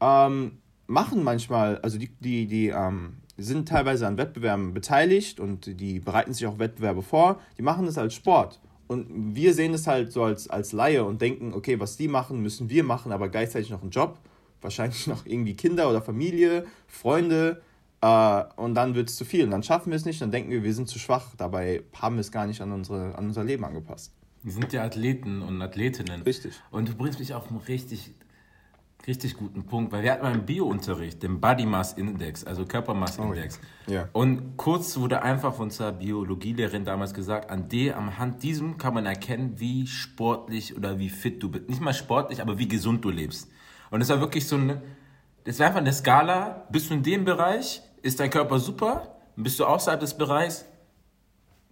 ähm, 0.00 0.58
machen 0.86 1.22
manchmal, 1.22 1.78
also 1.78 1.98
die, 1.98 2.10
die, 2.20 2.46
die 2.46 2.68
ähm, 2.68 3.16
sind 3.36 3.68
teilweise 3.68 4.06
an 4.06 4.18
Wettbewerben 4.18 4.74
beteiligt 4.74 5.40
und 5.40 5.80
die 5.80 6.00
bereiten 6.00 6.34
sich 6.34 6.46
auch 6.46 6.58
Wettbewerbe 6.58 7.02
vor, 7.02 7.40
die 7.58 7.62
machen 7.62 7.86
das 7.86 7.96
als 7.96 8.14
Sport. 8.14 8.60
Und 8.90 9.36
wir 9.36 9.54
sehen 9.54 9.72
es 9.72 9.86
halt 9.86 10.10
so 10.10 10.24
als, 10.24 10.50
als 10.50 10.72
Laie 10.72 11.04
und 11.04 11.22
denken, 11.22 11.54
okay, 11.54 11.78
was 11.78 11.96
die 11.96 12.08
machen, 12.08 12.42
müssen 12.42 12.68
wir 12.70 12.82
machen, 12.82 13.12
aber 13.12 13.28
gleichzeitig 13.28 13.70
noch 13.70 13.82
einen 13.82 13.92
Job, 13.92 14.18
wahrscheinlich 14.62 15.06
noch 15.12 15.26
irgendwie 15.26 15.54
Kinder 15.54 15.88
oder 15.88 16.02
Familie, 16.02 16.66
Freunde 16.88 17.62
äh, 18.00 18.42
und 18.56 18.74
dann 18.74 18.96
wird 18.96 19.08
es 19.08 19.14
zu 19.14 19.24
viel 19.24 19.44
und 19.44 19.52
dann 19.52 19.62
schaffen 19.62 19.90
wir 19.90 19.96
es 19.96 20.06
nicht, 20.06 20.20
dann 20.20 20.32
denken 20.32 20.50
wir, 20.50 20.64
wir 20.64 20.74
sind 20.74 20.88
zu 20.88 20.98
schwach, 20.98 21.36
dabei 21.36 21.84
haben 22.00 22.16
wir 22.16 22.20
es 22.22 22.32
gar 22.32 22.48
nicht 22.48 22.62
an, 22.62 22.72
unsere, 22.72 23.16
an 23.16 23.26
unser 23.26 23.44
Leben 23.44 23.64
angepasst. 23.64 24.10
Wir 24.42 24.52
sind 24.52 24.72
ja 24.72 24.82
Athleten 24.82 25.40
und 25.40 25.62
Athletinnen. 25.62 26.22
Richtig. 26.22 26.54
Und 26.72 26.88
du 26.88 26.94
bringst 26.96 27.20
mich 27.20 27.32
auf 27.32 27.48
einen 27.48 27.58
richtig, 27.58 28.12
richtig 29.06 29.36
guten 29.36 29.64
Punkt, 29.64 29.92
weil 29.92 30.02
wir 30.02 30.12
hatten 30.12 30.22
mal 30.22 30.32
einen 30.32 30.46
Biounterricht, 30.46 31.22
den 31.22 31.40
Body 31.40 31.66
Mass 31.66 31.94
Index, 31.94 32.44
also 32.44 32.64
Körpermassindex. 32.64 33.60
Oh, 33.88 33.90
ja. 33.92 34.08
Und 34.12 34.56
kurz 34.56 34.96
wurde 34.98 35.22
einfach 35.22 35.54
von 35.54 35.64
unserer 35.64 35.92
Biologielehrerin 35.92 36.84
damals 36.84 37.14
gesagt, 37.14 37.50
an 37.50 37.68
der, 37.68 37.96
anhand 37.96 38.42
diesem 38.42 38.78
kann 38.78 38.94
man 38.94 39.06
erkennen, 39.06 39.54
wie 39.58 39.86
sportlich 39.86 40.76
oder 40.76 40.98
wie 40.98 41.08
fit 41.08 41.42
du 41.42 41.50
bist. 41.50 41.68
Nicht 41.68 41.80
mal 41.80 41.94
sportlich, 41.94 42.42
aber 42.42 42.58
wie 42.58 42.68
gesund 42.68 43.04
du 43.04 43.10
lebst. 43.10 43.50
Und 43.90 44.00
es 44.00 44.08
war 44.08 44.20
wirklich 44.20 44.46
so 44.46 44.56
eine, 44.56 44.82
das 45.44 45.58
war 45.58 45.66
einfach 45.66 45.80
eine 45.80 45.92
Skala, 45.92 46.66
bist 46.70 46.90
du 46.90 46.94
in 46.94 47.02
dem 47.02 47.24
Bereich, 47.24 47.82
ist 48.02 48.20
dein 48.20 48.30
Körper 48.30 48.58
super, 48.58 49.16
bist 49.36 49.58
du 49.58 49.64
außerhalb 49.64 50.00
des 50.00 50.14
Bereichs, 50.14 50.66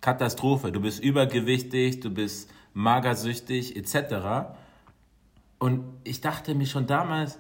Katastrophe. 0.00 0.73
Du 0.73 0.80
bist 0.80 1.02
übergewichtig, 1.02 2.00
du 2.00 2.11
bist 2.11 2.50
magersüchtig 2.73 3.76
etc. 3.76 4.54
Und 5.58 5.84
ich 6.04 6.20
dachte 6.20 6.54
mir 6.54 6.66
schon 6.66 6.86
damals, 6.86 7.38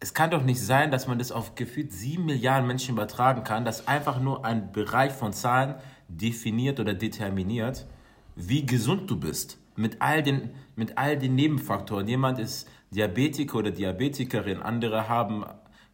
es 0.00 0.14
kann 0.14 0.30
doch 0.30 0.42
nicht 0.42 0.60
sein, 0.60 0.90
dass 0.90 1.06
man 1.06 1.18
das 1.18 1.30
auf 1.30 1.54
gefühlt 1.54 1.92
sieben 1.92 2.24
Milliarden 2.24 2.66
Menschen 2.66 2.94
übertragen 2.94 3.44
kann, 3.44 3.64
dass 3.64 3.86
einfach 3.86 4.20
nur 4.20 4.44
ein 4.44 4.72
Bereich 4.72 5.12
von 5.12 5.32
Zahlen 5.32 5.74
definiert 6.08 6.80
oder 6.80 6.94
determiniert, 6.94 7.86
wie 8.34 8.64
gesund 8.64 9.10
du 9.10 9.18
bist. 9.18 9.58
Mit 9.76 10.00
all 10.00 10.22
den, 10.22 10.50
mit 10.74 10.96
all 10.98 11.18
den 11.18 11.34
Nebenfaktoren. 11.34 12.08
Jemand 12.08 12.38
ist 12.38 12.68
Diabetiker 12.90 13.58
oder 13.58 13.70
Diabetikerin, 13.70 14.60
andere 14.60 15.08
haben 15.08 15.44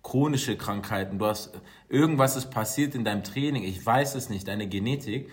chronische 0.03 0.57
Krankheiten, 0.57 1.19
du 1.19 1.27
hast 1.27 1.53
irgendwas 1.89 2.37
ist 2.37 2.51
passiert 2.51 2.95
in 2.95 3.05
deinem 3.05 3.25
Training, 3.25 3.65
ich 3.65 3.85
weiß 3.85 4.15
es 4.15 4.31
nicht, 4.31 4.47
deine 4.47 4.69
Genetik. 4.69 5.29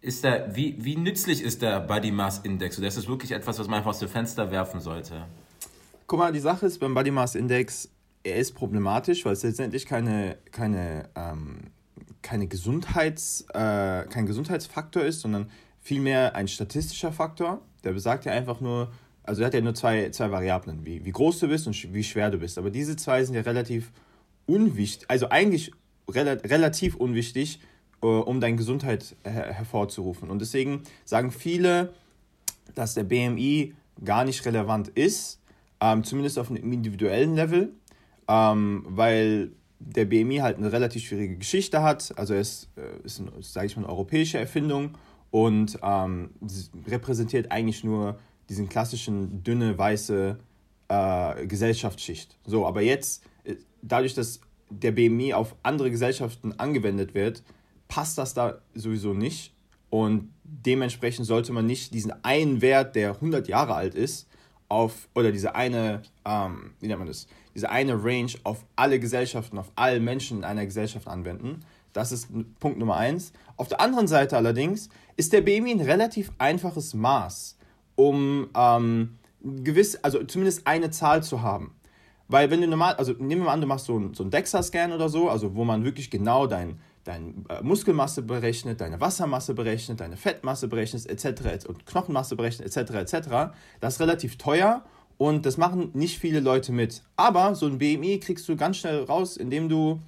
Ist 0.00 0.22
der, 0.22 0.54
wie, 0.54 0.76
wie 0.78 0.96
nützlich 0.96 1.42
ist 1.42 1.60
der 1.60 1.80
Body 1.80 2.12
Mass 2.12 2.38
Index? 2.38 2.78
Ist 2.78 2.96
das 2.96 3.08
wirklich 3.08 3.32
etwas, 3.32 3.58
was 3.58 3.66
man 3.66 3.78
einfach 3.78 3.90
aus 3.90 3.98
dem 3.98 4.08
Fenster 4.08 4.50
werfen 4.50 4.80
sollte? 4.80 5.26
Guck 6.06 6.18
mal, 6.20 6.32
die 6.32 6.38
Sache 6.38 6.66
ist 6.66 6.78
beim 6.78 6.94
Body 6.94 7.10
Mass 7.10 7.34
Index, 7.34 7.90
er 8.22 8.36
ist 8.36 8.52
problematisch, 8.52 9.24
weil 9.24 9.32
es 9.32 9.42
letztendlich 9.42 9.86
keine, 9.86 10.38
keine, 10.52 11.08
ähm, 11.16 11.64
keine 12.22 12.46
Gesundheits, 12.46 13.42
äh, 13.52 14.04
kein 14.08 14.26
Gesundheitsfaktor 14.26 15.02
ist, 15.02 15.20
sondern 15.20 15.50
vielmehr 15.80 16.34
ein 16.36 16.46
statistischer 16.46 17.12
Faktor. 17.12 17.60
Der 17.84 17.92
besagt 17.92 18.24
ja 18.24 18.32
einfach 18.32 18.60
nur, 18.60 18.92
also 19.24 19.42
er 19.42 19.46
hat 19.46 19.54
ja 19.54 19.60
nur 19.60 19.74
zwei, 19.74 20.10
zwei 20.10 20.30
Variablen, 20.30 20.84
wie, 20.86 21.04
wie 21.04 21.12
groß 21.12 21.40
du 21.40 21.48
bist 21.48 21.66
und 21.66 21.92
wie 21.92 22.04
schwer 22.04 22.30
du 22.30 22.38
bist. 22.38 22.56
Aber 22.56 22.70
diese 22.70 22.96
zwei 22.96 23.24
sind 23.24 23.34
ja 23.34 23.42
relativ 23.42 23.90
unwichtig, 24.46 25.10
also 25.10 25.28
eigentlich 25.28 25.72
rel 26.08 26.28
relativ 26.28 26.96
unwichtig, 26.96 27.60
um 28.00 28.40
deine 28.40 28.56
Gesundheit 28.56 29.16
her 29.24 29.52
hervorzurufen. 29.52 30.30
Und 30.30 30.40
deswegen 30.40 30.82
sagen 31.04 31.30
viele, 31.30 31.92
dass 32.74 32.94
der 32.94 33.04
BMI 33.04 33.74
gar 34.04 34.24
nicht 34.24 34.44
relevant 34.44 34.88
ist, 34.88 35.40
ähm, 35.80 36.04
zumindest 36.04 36.38
auf 36.38 36.50
einem 36.50 36.72
individuellen 36.72 37.34
Level, 37.34 37.72
ähm, 38.28 38.84
weil 38.88 39.50
der 39.80 40.04
BMI 40.04 40.38
halt 40.38 40.58
eine 40.58 40.72
relativ 40.72 41.04
schwierige 41.04 41.36
Geschichte 41.36 41.82
hat. 41.82 42.12
Also 42.16 42.34
er 42.34 42.40
ist, 42.40 42.68
äh, 42.76 43.04
ist 43.04 43.22
sage 43.40 43.66
ich 43.66 43.76
mal, 43.76 43.82
eine 43.82 43.92
europäische 43.92 44.38
Erfindung 44.38 44.96
und 45.30 45.78
ähm, 45.82 46.30
repräsentiert 46.86 47.50
eigentlich 47.50 47.84
nur 47.84 48.18
diesen 48.48 48.68
klassischen 48.68 49.42
dünne, 49.42 49.76
weiße 49.76 50.38
äh, 50.88 51.46
Gesellschaftsschicht. 51.46 52.38
So, 52.44 52.66
aber 52.66 52.80
jetzt, 52.80 53.22
äh, 53.44 53.56
dadurch, 53.82 54.14
dass 54.14 54.40
der 54.70 54.92
BMI 54.92 55.34
auf 55.34 55.54
andere 55.62 55.90
Gesellschaften 55.90 56.52
angewendet 56.58 57.14
wird, 57.14 57.42
passt 57.88 58.18
das 58.18 58.34
da 58.34 58.58
sowieso 58.74 59.14
nicht. 59.14 59.54
Und 59.90 60.32
dementsprechend 60.44 61.26
sollte 61.26 61.52
man 61.52 61.66
nicht 61.66 61.94
diesen 61.94 62.12
einen 62.24 62.60
Wert, 62.60 62.94
der 62.94 63.14
100 63.14 63.48
Jahre 63.48 63.74
alt 63.74 63.94
ist, 63.94 64.28
auf, 64.68 65.08
oder 65.14 65.32
diese 65.32 65.54
eine, 65.54 66.02
ähm, 66.26 66.72
wie 66.80 66.88
nennt 66.88 66.98
man 66.98 67.08
das, 67.08 67.26
diese 67.54 67.70
eine 67.70 68.04
Range 68.04 68.32
auf 68.44 68.66
alle 68.76 69.00
Gesellschaften, 69.00 69.58
auf 69.58 69.72
alle 69.76 69.98
Menschen 69.98 70.38
in 70.38 70.44
einer 70.44 70.66
Gesellschaft 70.66 71.08
anwenden. 71.08 71.60
Das 71.94 72.12
ist 72.12 72.28
Punkt 72.60 72.78
Nummer 72.78 72.96
eins. 72.96 73.32
Auf 73.56 73.68
der 73.68 73.80
anderen 73.80 74.06
Seite 74.06 74.36
allerdings 74.36 74.90
ist 75.16 75.32
der 75.32 75.40
BMI 75.40 75.72
ein 75.72 75.80
relativ 75.80 76.30
einfaches 76.38 76.92
Maß 76.92 77.58
um 77.98 78.48
ähm, 78.54 79.18
gewiss, 79.42 79.96
also 79.96 80.22
zumindest 80.22 80.68
eine 80.68 80.90
Zahl 80.90 81.24
zu 81.24 81.42
haben. 81.42 81.74
Weil 82.28 82.48
wenn 82.50 82.60
du 82.60 82.68
normal, 82.68 82.94
also 82.94 83.12
nehmen 83.12 83.40
wir 83.40 83.46
mal 83.46 83.54
an, 83.54 83.60
du 83.60 83.66
machst 83.66 83.86
so 83.86 83.96
einen, 83.96 84.14
so 84.14 84.22
DEXA-Scan 84.22 84.92
oder 84.94 85.08
so, 85.08 85.28
also 85.28 85.56
wo 85.56 85.64
man 85.64 85.82
wirklich 85.82 86.08
genau 86.08 86.46
dein, 86.46 86.78
deine 87.08 87.32
äh, 87.48 87.62
Muskelmasse 87.62 88.22
berechnet, 88.22 88.80
deine 88.80 89.00
Wassermasse 89.00 89.54
berechnet, 89.54 90.00
deine 90.00 90.16
Fettmasse 90.16 90.68
berechnet, 90.68 91.06
etc. 91.06 91.66
und 91.66 91.86
Knochenmasse 91.86 92.36
berechnet, 92.36 92.76
etc. 92.76 92.94
etc. 92.94 93.28
Das 93.80 93.94
ist 93.94 94.00
relativ 94.00 94.36
teuer 94.36 94.82
und 95.16 95.46
das 95.46 95.56
machen 95.56 95.90
nicht 95.94 96.18
viele 96.18 96.40
Leute 96.40 96.70
mit. 96.70 97.02
Aber 97.16 97.54
so 97.54 97.66
ein 97.66 97.78
BMI 97.78 98.20
kriegst 98.20 98.48
du 98.48 98.56
ganz 98.56 98.76
schnell 98.76 99.04
raus, 99.04 99.36
indem 99.36 99.68
du, 99.68 100.00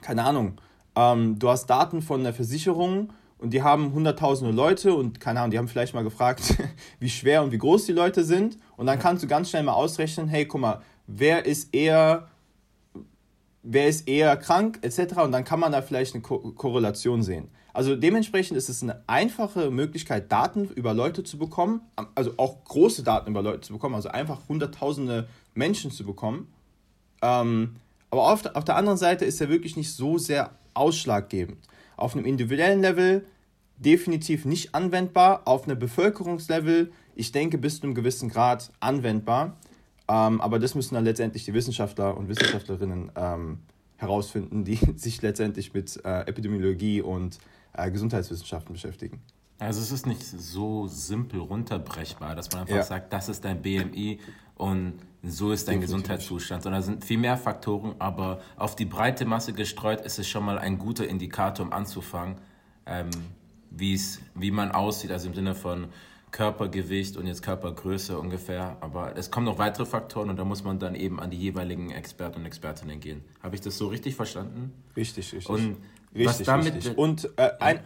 keine 0.00 0.24
Ahnung, 0.24 0.54
ähm, 0.96 1.38
du 1.38 1.48
hast 1.50 1.66
Daten 1.66 2.00
von 2.00 2.22
der 2.24 2.32
Versicherung 2.32 3.12
und 3.38 3.50
die 3.50 3.62
haben 3.62 3.92
hunderttausende 3.92 4.52
Leute 4.54 4.94
und 4.94 5.20
keine 5.20 5.40
Ahnung, 5.40 5.50
die 5.50 5.58
haben 5.58 5.68
vielleicht 5.68 5.92
mal 5.92 6.04
gefragt, 6.04 6.56
wie 7.00 7.10
schwer 7.10 7.42
und 7.42 7.52
wie 7.52 7.58
groß 7.58 7.84
die 7.84 7.92
Leute 7.92 8.24
sind 8.24 8.58
und 8.76 8.86
dann 8.86 8.98
kannst 8.98 9.22
du 9.22 9.26
ganz 9.26 9.50
schnell 9.50 9.62
mal 9.62 9.74
ausrechnen, 9.74 10.28
hey, 10.28 10.46
guck 10.46 10.62
mal, 10.62 10.80
wer 11.06 11.44
ist 11.44 11.74
eher 11.74 12.28
wer 13.64 13.88
ist 13.88 14.06
eher 14.06 14.36
krank 14.36 14.78
etc. 14.82 15.16
und 15.24 15.32
dann 15.32 15.44
kann 15.44 15.58
man 15.58 15.72
da 15.72 15.82
vielleicht 15.82 16.14
eine 16.14 16.22
Ko 16.22 16.38
Korrelation 16.52 17.22
sehen. 17.22 17.48
Also 17.72 17.96
dementsprechend 17.96 18.56
ist 18.56 18.68
es 18.68 18.82
eine 18.82 19.02
einfache 19.08 19.70
Möglichkeit, 19.70 20.30
Daten 20.30 20.68
über 20.68 20.94
Leute 20.94 21.24
zu 21.24 21.38
bekommen, 21.38 21.80
also 22.14 22.34
auch 22.36 22.62
große 22.64 23.02
Daten 23.02 23.30
über 23.30 23.42
Leute 23.42 23.62
zu 23.62 23.72
bekommen, 23.72 23.96
also 23.96 24.10
einfach 24.10 24.48
hunderttausende 24.48 25.26
Menschen 25.54 25.90
zu 25.90 26.04
bekommen. 26.04 26.52
Ähm, 27.20 27.76
aber 28.10 28.30
auf 28.32 28.46
auf 28.54 28.64
der 28.64 28.76
anderen 28.76 28.98
Seite 28.98 29.24
ist 29.24 29.40
er 29.40 29.48
wirklich 29.48 29.76
nicht 29.76 29.92
so 29.92 30.18
sehr 30.18 30.52
ausschlaggebend. 30.74 31.58
Auf 31.96 32.14
einem 32.14 32.26
individuellen 32.26 32.80
Level 32.80 33.26
definitiv 33.76 34.44
nicht 34.44 34.74
anwendbar. 34.74 35.42
Auf 35.46 35.64
einem 35.64 35.78
Bevölkerungslevel, 35.78 36.92
ich 37.14 37.32
denke, 37.32 37.58
bis 37.58 37.80
zu 37.80 37.84
einem 37.84 37.94
gewissen 37.94 38.28
Grad 38.28 38.70
anwendbar. 38.80 39.56
Ähm, 40.08 40.40
aber 40.40 40.58
das 40.58 40.74
müssen 40.74 40.94
dann 40.94 41.04
letztendlich 41.04 41.44
die 41.44 41.54
Wissenschaftler 41.54 42.16
und 42.16 42.28
Wissenschaftlerinnen 42.28 43.12
ähm, 43.16 43.58
herausfinden, 43.96 44.64
die 44.64 44.76
sich 44.96 45.22
letztendlich 45.22 45.72
mit 45.72 46.00
äh, 46.04 46.20
Epidemiologie 46.22 47.00
und 47.00 47.38
äh, 47.72 47.90
Gesundheitswissenschaften 47.90 48.74
beschäftigen. 48.74 49.22
Also 49.58 49.80
es 49.80 49.92
ist 49.92 50.06
nicht 50.06 50.22
so 50.22 50.88
simpel 50.88 51.40
runterbrechbar, 51.40 52.34
dass 52.34 52.50
man 52.52 52.62
einfach 52.62 52.76
ja. 52.76 52.82
sagt, 52.82 53.12
das 53.12 53.28
ist 53.28 53.44
dein 53.44 53.62
BMI 53.62 54.18
und 54.56 54.94
so 55.22 55.52
ist 55.52 55.68
dein 55.68 55.80
Definitiv. 55.80 56.02
Gesundheitszustand, 56.02 56.62
sondern 56.64 56.80
es 56.80 56.86
sind 56.86 57.04
viel 57.04 57.18
mehr 57.18 57.36
Faktoren, 57.36 57.94
aber 57.98 58.40
auf 58.56 58.76
die 58.76 58.84
breite 58.84 59.24
Masse 59.24 59.52
gestreut 59.52 60.00
ist 60.02 60.18
es 60.18 60.28
schon 60.28 60.44
mal 60.44 60.58
ein 60.58 60.78
guter 60.78 61.06
Indikator, 61.06 61.64
um 61.64 61.72
anzufangen, 61.72 62.36
ähm, 62.84 63.10
wie 63.70 64.50
man 64.50 64.72
aussieht, 64.72 65.10
also 65.10 65.28
im 65.28 65.34
Sinne 65.34 65.54
von 65.54 65.86
Körpergewicht 66.34 67.16
und 67.16 67.28
jetzt 67.28 67.42
Körpergröße 67.44 68.18
ungefähr. 68.18 68.76
Aber 68.80 69.16
es 69.16 69.30
kommen 69.30 69.46
noch 69.46 69.58
weitere 69.58 69.86
Faktoren 69.86 70.30
und 70.30 70.36
da 70.36 70.44
muss 70.44 70.64
man 70.64 70.80
dann 70.80 70.96
eben 70.96 71.20
an 71.20 71.30
die 71.30 71.36
jeweiligen 71.36 71.92
Experten 71.92 72.40
und 72.40 72.46
Expertinnen 72.46 72.98
gehen. 72.98 73.22
Habe 73.40 73.54
ich 73.54 73.60
das 73.60 73.78
so 73.78 73.86
richtig 73.86 74.16
verstanden? 74.16 74.72
Richtig, 74.96 75.32
richtig. 75.32 75.48
Und 75.48 75.76
richtig, 76.12 76.26
was 76.26 76.42
damit 76.42 76.74
richtig. 76.74 76.98
Und 76.98 77.30
äh, 77.36 77.50
ein, 77.60 77.84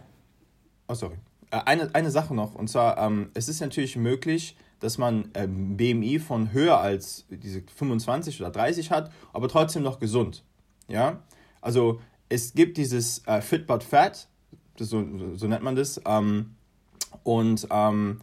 oh, 0.87 0.95
sorry. 0.95 1.17
Äh, 1.51 1.59
eine, 1.65 1.93
eine 1.93 2.09
Sache 2.09 2.33
noch, 2.33 2.55
und 2.55 2.71
zwar, 2.71 2.97
ähm, 2.97 3.29
es 3.35 3.49
ist 3.49 3.61
natürlich 3.61 3.95
möglich, 3.95 4.57
dass 4.79 4.97
man 4.97 5.29
ähm, 5.35 5.77
BMI 5.77 6.17
von 6.17 6.51
höher 6.51 6.79
als 6.79 7.25
diese 7.29 7.61
25 7.61 8.41
oder 8.41 8.49
30 8.49 8.89
hat, 8.89 9.11
aber 9.31 9.47
trotzdem 9.47 9.83
noch 9.83 9.99
gesund. 9.99 10.43
Ja? 10.87 11.21
Also 11.61 12.01
es 12.29 12.55
gibt 12.55 12.77
dieses 12.77 13.27
äh, 13.27 13.41
Fit 13.41 13.67
but 13.67 13.83
Fat, 13.83 14.27
so, 14.79 15.05
so 15.35 15.47
nennt 15.47 15.63
man 15.63 15.75
das, 15.75 16.01
ähm, 16.07 16.55
und 17.23 17.67
ähm, 17.69 18.21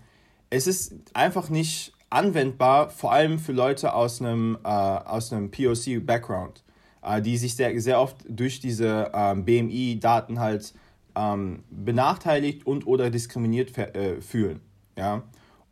es 0.50 0.66
ist 0.66 0.94
einfach 1.14 1.50
nicht 1.50 1.92
anwendbar, 2.10 2.90
vor 2.90 3.12
allem 3.12 3.38
für 3.38 3.52
Leute 3.52 3.94
aus 3.94 4.20
einem, 4.20 4.58
äh, 4.64 4.68
aus 4.68 5.32
einem 5.32 5.50
POC-Background. 5.50 6.62
äh, 7.02 7.22
die 7.22 7.36
sich 7.36 7.54
sehr, 7.54 7.78
sehr 7.80 8.00
oft 8.00 8.16
durch 8.28 8.60
diese 8.60 9.10
ähm, 9.14 9.44
BMI-Daten 9.44 10.40
halt 10.40 10.74
ähm, 11.14 11.62
benachteiligt 11.70 12.66
und 12.66 12.86
oder 12.86 13.10
diskriminiert 13.10 13.76
äh, 13.78 14.20
fühlen. 14.20 14.60
Ja? 14.96 15.22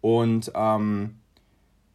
Und 0.00 0.52
ähm, 0.54 1.16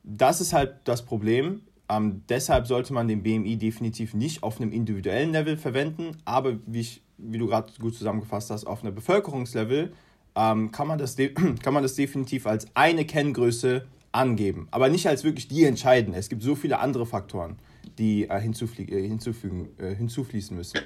das 0.04 0.42
ist 0.42 0.54
halt 0.54 0.76
das 0.84 1.06
Problem. 1.06 1.62
Ähm, 1.90 2.24
deshalb 2.30 2.68
sollte 2.68 2.94
man 2.94 3.08
den 3.08 3.24
BMI 3.24 3.58
definitiv 3.58 4.14
nicht 4.14 4.44
auf 4.44 4.60
einem 4.60 4.72
individuellen 4.72 5.32
Level 5.32 5.58
verwenden, 5.58 6.18
aber 6.26 6.58
wie, 6.68 6.82
ich, 6.82 7.02
wie 7.18 7.38
du 7.38 7.48
gerade 7.48 7.72
gut 7.80 7.96
zusammengefasst 7.96 8.52
hast, 8.52 8.66
auf 8.66 8.84
einem 8.84 8.94
Bevölkerungslevel 8.94 9.94
ähm, 10.40 10.72
kann, 10.72 10.88
man 10.88 10.98
das 10.98 11.16
kann 11.64 11.74
man 11.74 11.84
das 11.84 11.96
definitiv 11.96 12.48
als 12.48 12.68
eine 12.74 13.06
Kenngröße 13.06 13.86
angeben, 14.12 14.68
aber 14.72 14.90
nicht 14.90 15.08
als 15.08 15.24
wirklich 15.24 15.48
die 15.48 15.66
entscheidende. 15.66 16.18
Es 16.18 16.30
gibt 16.30 16.42
so 16.42 16.56
viele 16.56 16.80
andere 16.80 17.06
Faktoren, 17.06 17.58
die 17.98 18.24
äh, 18.24 18.38
äh, 18.38 18.42
hinzufügen, 18.42 19.70
äh, 19.78 19.94
hinzufließen 19.96 20.56
müssen. 20.56 20.80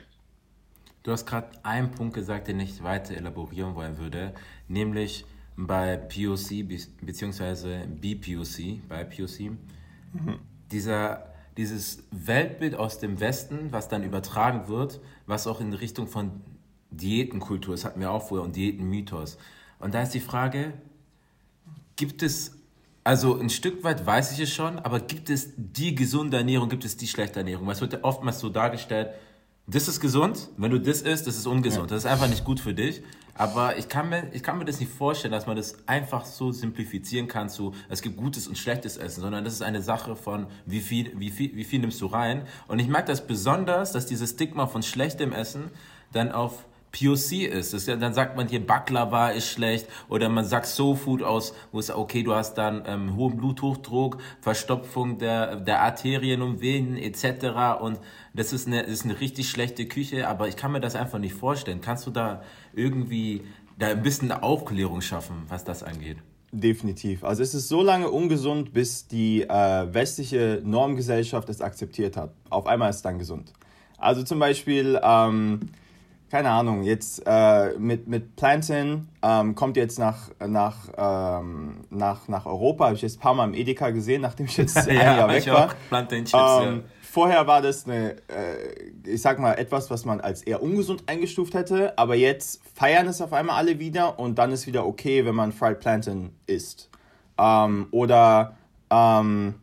Du 1.04 1.12
hast 1.12 1.26
gerade 1.26 1.50
einen 1.64 1.92
Punkt 1.92 2.14
gesagt, 2.14 2.48
den 2.48 2.60
ich 2.60 2.82
weiter 2.82 3.16
elaborieren 3.16 3.76
wollen 3.76 3.98
würde, 3.98 4.34
nämlich 4.68 5.26
bei 5.56 5.98
POC 5.98 6.68
bzw. 7.02 7.86
BPOC, 7.88 8.88
bei 8.88 9.04
POC, 9.04 9.52
mhm. 10.14 10.40
dieser, 10.72 11.34
dieses 11.58 12.04
Weltbild 12.12 12.76
aus 12.76 13.00
dem 13.00 13.20
Westen, 13.20 13.72
was 13.72 13.90
dann 13.90 14.04
übertragen 14.04 14.68
wird, 14.68 15.02
was 15.28 15.46
auch 15.46 15.62
in 15.62 15.74
Richtung 15.74 16.08
von 16.08 16.42
Diätenkultur, 16.98 17.74
das 17.74 17.86
hatten 17.86 18.00
wir 18.00 18.12
auch 18.12 18.28
vorher, 18.28 18.46
und 18.46 18.56
Diätenmythos. 18.56 19.38
Und 19.80 19.94
da 19.94 20.02
ist 20.02 20.14
die 20.14 20.20
Frage, 20.20 20.74
gibt 21.96 22.24
es, 22.24 22.56
also 23.04 23.38
ein 23.38 23.50
Stück 23.50 23.84
weit 23.84 24.06
weiß 24.06 24.32
ich 24.34 24.40
es 24.40 24.54
schon, 24.54 24.80
aber 24.80 25.00
gibt 25.00 25.30
es 25.30 25.50
die 25.58 25.96
gesunde 25.96 26.38
Ernährung, 26.38 26.70
gibt 26.70 26.86
es 26.86 26.98
die 26.98 27.08
schlechte 27.08 27.40
Ernährung? 27.40 27.70
Es 27.70 27.82
wird 27.82 27.94
ja 27.94 28.00
oftmals 28.04 28.40
so 28.40 28.50
dargestellt, 28.50 29.10
das 29.66 29.88
ist 29.88 30.02
gesund, 30.02 30.50
wenn 30.58 30.72
du 30.72 30.80
das 30.80 31.02
isst, 31.02 31.26
das 31.26 31.38
ist 31.38 31.48
ungesund. 31.48 31.90
Ja. 31.90 31.96
Das 31.96 32.04
ist 32.04 32.12
einfach 32.12 32.28
nicht 32.28 32.44
gut 32.44 32.60
für 32.60 32.74
dich. 32.74 33.02
Aber 33.36 33.78
ich 33.78 33.88
kann, 33.88 34.10
mir, 34.10 34.30
ich 34.34 34.44
kann 34.44 34.60
mir 34.60 34.66
das 34.66 34.80
nicht 34.80 34.92
vorstellen, 34.92 35.32
dass 35.32 35.48
man 35.48 35.56
das 35.56 35.88
einfach 35.88 36.26
so 36.26 36.52
simplifizieren 36.52 37.28
kann 37.28 37.50
zu, 37.50 37.74
es 37.90 38.02
gibt 38.02 38.18
gutes 38.18 38.48
und 38.48 38.58
schlechtes 38.58 38.98
Essen, 38.98 39.22
sondern 39.22 39.44
das 39.44 39.54
ist 39.54 39.64
eine 39.64 39.82
Sache 39.82 40.16
von, 40.16 40.48
wie 40.66 40.82
viel, 40.82 41.18
wie 41.18 41.32
viel, 41.32 41.56
wie 41.56 41.64
viel 41.64 41.80
nimmst 41.80 42.00
du 42.02 42.08
rein. 42.08 42.46
Und 42.68 42.80
ich 42.80 42.88
mag 42.88 43.06
das 43.06 43.26
besonders, 43.26 43.92
dass 43.92 44.06
dieses 44.06 44.32
Stigma 44.32 44.68
von 44.68 44.84
schlechtem 44.84 45.32
Essen 45.32 45.72
dann 46.12 46.32
auf 46.32 46.66
POC 46.94 47.48
ist. 47.52 47.74
ist 47.74 47.88
ja, 47.88 47.96
dann 47.96 48.14
sagt 48.14 48.38
man 48.38 48.48
hier 48.48 48.66
Baklava 48.66 49.30
ist 49.30 49.50
schlecht 49.50 49.88
oder 50.08 50.30
man 50.30 50.46
sagt 50.46 50.68
Soul 50.68 51.24
aus, 51.24 51.54
wo 51.72 51.80
es 51.80 51.90
okay, 51.90 52.24
du 52.24 52.34
hast 52.34 52.54
dann 52.54 52.84
ähm, 52.86 53.16
hohen 53.16 53.36
Bluthochdruck, 53.36 54.20
Verstopfung 54.40 55.18
der, 55.18 55.58
der 55.58 55.82
Arterien 55.82 56.42
und 56.42 56.62
Venen 56.62 56.98
etc. 56.98 57.82
Und 57.82 58.00
das 58.34 58.54
ist, 58.54 58.68
eine, 58.68 58.84
das 58.84 58.92
ist 58.92 59.06
eine 59.06 59.20
richtig 59.20 59.50
schlechte 59.50 59.88
Küche, 59.88 60.28
aber 60.28 60.48
ich 60.48 60.56
kann 60.56 60.72
mir 60.72 60.80
das 60.80 60.96
einfach 60.96 61.20
nicht 61.20 61.34
vorstellen. 61.34 61.82
Kannst 61.82 62.06
du 62.06 62.12
da 62.12 62.44
irgendwie 62.74 63.42
da 63.80 63.88
ein 63.88 64.04
bisschen 64.04 64.32
Aufklärung 64.32 65.02
schaffen, 65.02 65.44
was 65.50 65.64
das 65.64 65.82
angeht? 65.82 66.18
Definitiv. 66.52 67.24
Also 67.24 67.42
es 67.42 67.56
ist 67.56 67.68
so 67.68 67.82
lange 67.82 68.12
ungesund, 68.12 68.74
bis 68.74 69.08
die 69.08 69.42
äh, 69.42 69.92
westliche 69.92 70.62
Normgesellschaft 70.64 71.50
es 71.50 71.62
akzeptiert 71.62 72.16
hat. 72.16 72.36
Auf 72.52 72.68
einmal 72.68 72.92
ist 72.92 72.98
es 72.98 73.02
dann 73.02 73.18
gesund. 73.18 73.52
Also 73.98 74.22
zum 74.22 74.38
Beispiel 74.38 75.00
ähm, 75.02 75.62
keine 76.34 76.50
Ahnung, 76.50 76.82
jetzt 76.82 77.22
äh, 77.28 77.78
mit, 77.78 78.08
mit 78.08 78.36
Plantain 78.36 79.08
ähm, 79.22 79.54
kommt 79.54 79.78
jetzt 79.78 80.00
nach, 80.00 80.32
nach, 80.44 80.90
ähm, 80.98 81.82
nach, 81.92 82.28
nach 82.28 82.48
Europa, 82.48 82.86
habe 82.86 82.96
ich 82.96 83.04
jetzt 83.04 83.18
ein 83.18 83.20
paar 83.20 83.36
Mal 83.36 83.44
im 83.44 83.54
Edeka 83.54 83.92
gesehen, 83.92 84.24
nachdem 84.24 84.48
ich 84.48 84.58
jetzt 84.58 84.76
ein 84.90 84.96
ja, 84.96 85.16
Jahr 85.16 85.30
weg 85.30 85.46
war. 85.46 85.76
Plantain 85.90 86.26
Chips, 86.26 86.34
ähm, 86.34 86.76
ja. 86.78 86.84
Vorher 87.04 87.46
war 87.46 87.62
das 87.62 87.86
eine, 87.86 88.16
äh, 88.30 88.74
ich 89.06 89.22
sag 89.22 89.38
mal, 89.38 89.54
etwas, 89.54 89.92
was 89.92 90.06
man 90.06 90.22
als 90.22 90.42
eher 90.42 90.64
ungesund 90.64 91.04
eingestuft 91.06 91.54
hätte, 91.54 91.96
aber 92.00 92.16
jetzt 92.16 92.62
feiern 92.74 93.06
es 93.06 93.22
auf 93.22 93.32
einmal 93.32 93.58
alle 93.58 93.78
wieder 93.78 94.18
und 94.18 94.40
dann 94.40 94.52
ist 94.52 94.66
wieder 94.66 94.88
okay, 94.88 95.28
wenn 95.28 95.36
man 95.36 95.52
Fried 95.52 95.82
Plantain 95.82 96.32
isst. 96.48 96.90
Ähm, 97.38 97.90
oder, 97.92 98.58
ähm, 98.90 99.54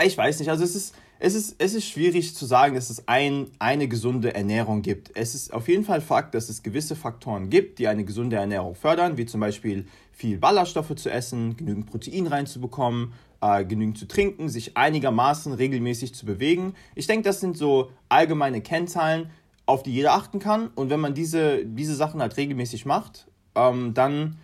ich 0.00 0.16
weiß 0.16 0.38
nicht, 0.38 0.50
also 0.50 0.62
es 0.62 0.76
ist, 0.76 0.94
es 1.18 1.34
ist, 1.34 1.56
es 1.58 1.74
ist 1.74 1.86
schwierig 1.86 2.34
zu 2.34 2.44
sagen, 2.44 2.74
dass 2.74 2.90
es 2.90 3.06
ein, 3.08 3.48
eine 3.58 3.88
gesunde 3.88 4.34
Ernährung 4.34 4.82
gibt. 4.82 5.10
Es 5.14 5.34
ist 5.34 5.52
auf 5.52 5.68
jeden 5.68 5.84
Fall 5.84 6.00
Fakt, 6.00 6.34
dass 6.34 6.48
es 6.48 6.62
gewisse 6.62 6.96
Faktoren 6.96 7.50
gibt, 7.50 7.78
die 7.78 7.88
eine 7.88 8.04
gesunde 8.04 8.36
Ernährung 8.36 8.74
fördern, 8.74 9.16
wie 9.16 9.26
zum 9.26 9.40
Beispiel 9.40 9.86
viel 10.12 10.38
Ballaststoffe 10.38 10.94
zu 10.96 11.10
essen, 11.10 11.56
genügend 11.56 11.86
Protein 11.86 12.26
reinzubekommen, 12.26 13.12
äh, 13.40 13.64
genügend 13.64 13.98
zu 13.98 14.06
trinken, 14.06 14.48
sich 14.48 14.76
einigermaßen 14.76 15.52
regelmäßig 15.52 16.14
zu 16.14 16.26
bewegen. 16.26 16.74
Ich 16.94 17.06
denke, 17.06 17.24
das 17.24 17.40
sind 17.40 17.56
so 17.56 17.90
allgemeine 18.08 18.60
Kennzahlen, 18.60 19.30
auf 19.66 19.82
die 19.82 19.92
jeder 19.92 20.12
achten 20.12 20.40
kann. 20.40 20.68
Und 20.74 20.90
wenn 20.90 21.00
man 21.00 21.14
diese, 21.14 21.64
diese 21.64 21.94
Sachen 21.94 22.20
halt 22.20 22.36
regelmäßig 22.36 22.86
macht, 22.86 23.26
ähm, 23.54 23.94
dann 23.94 24.36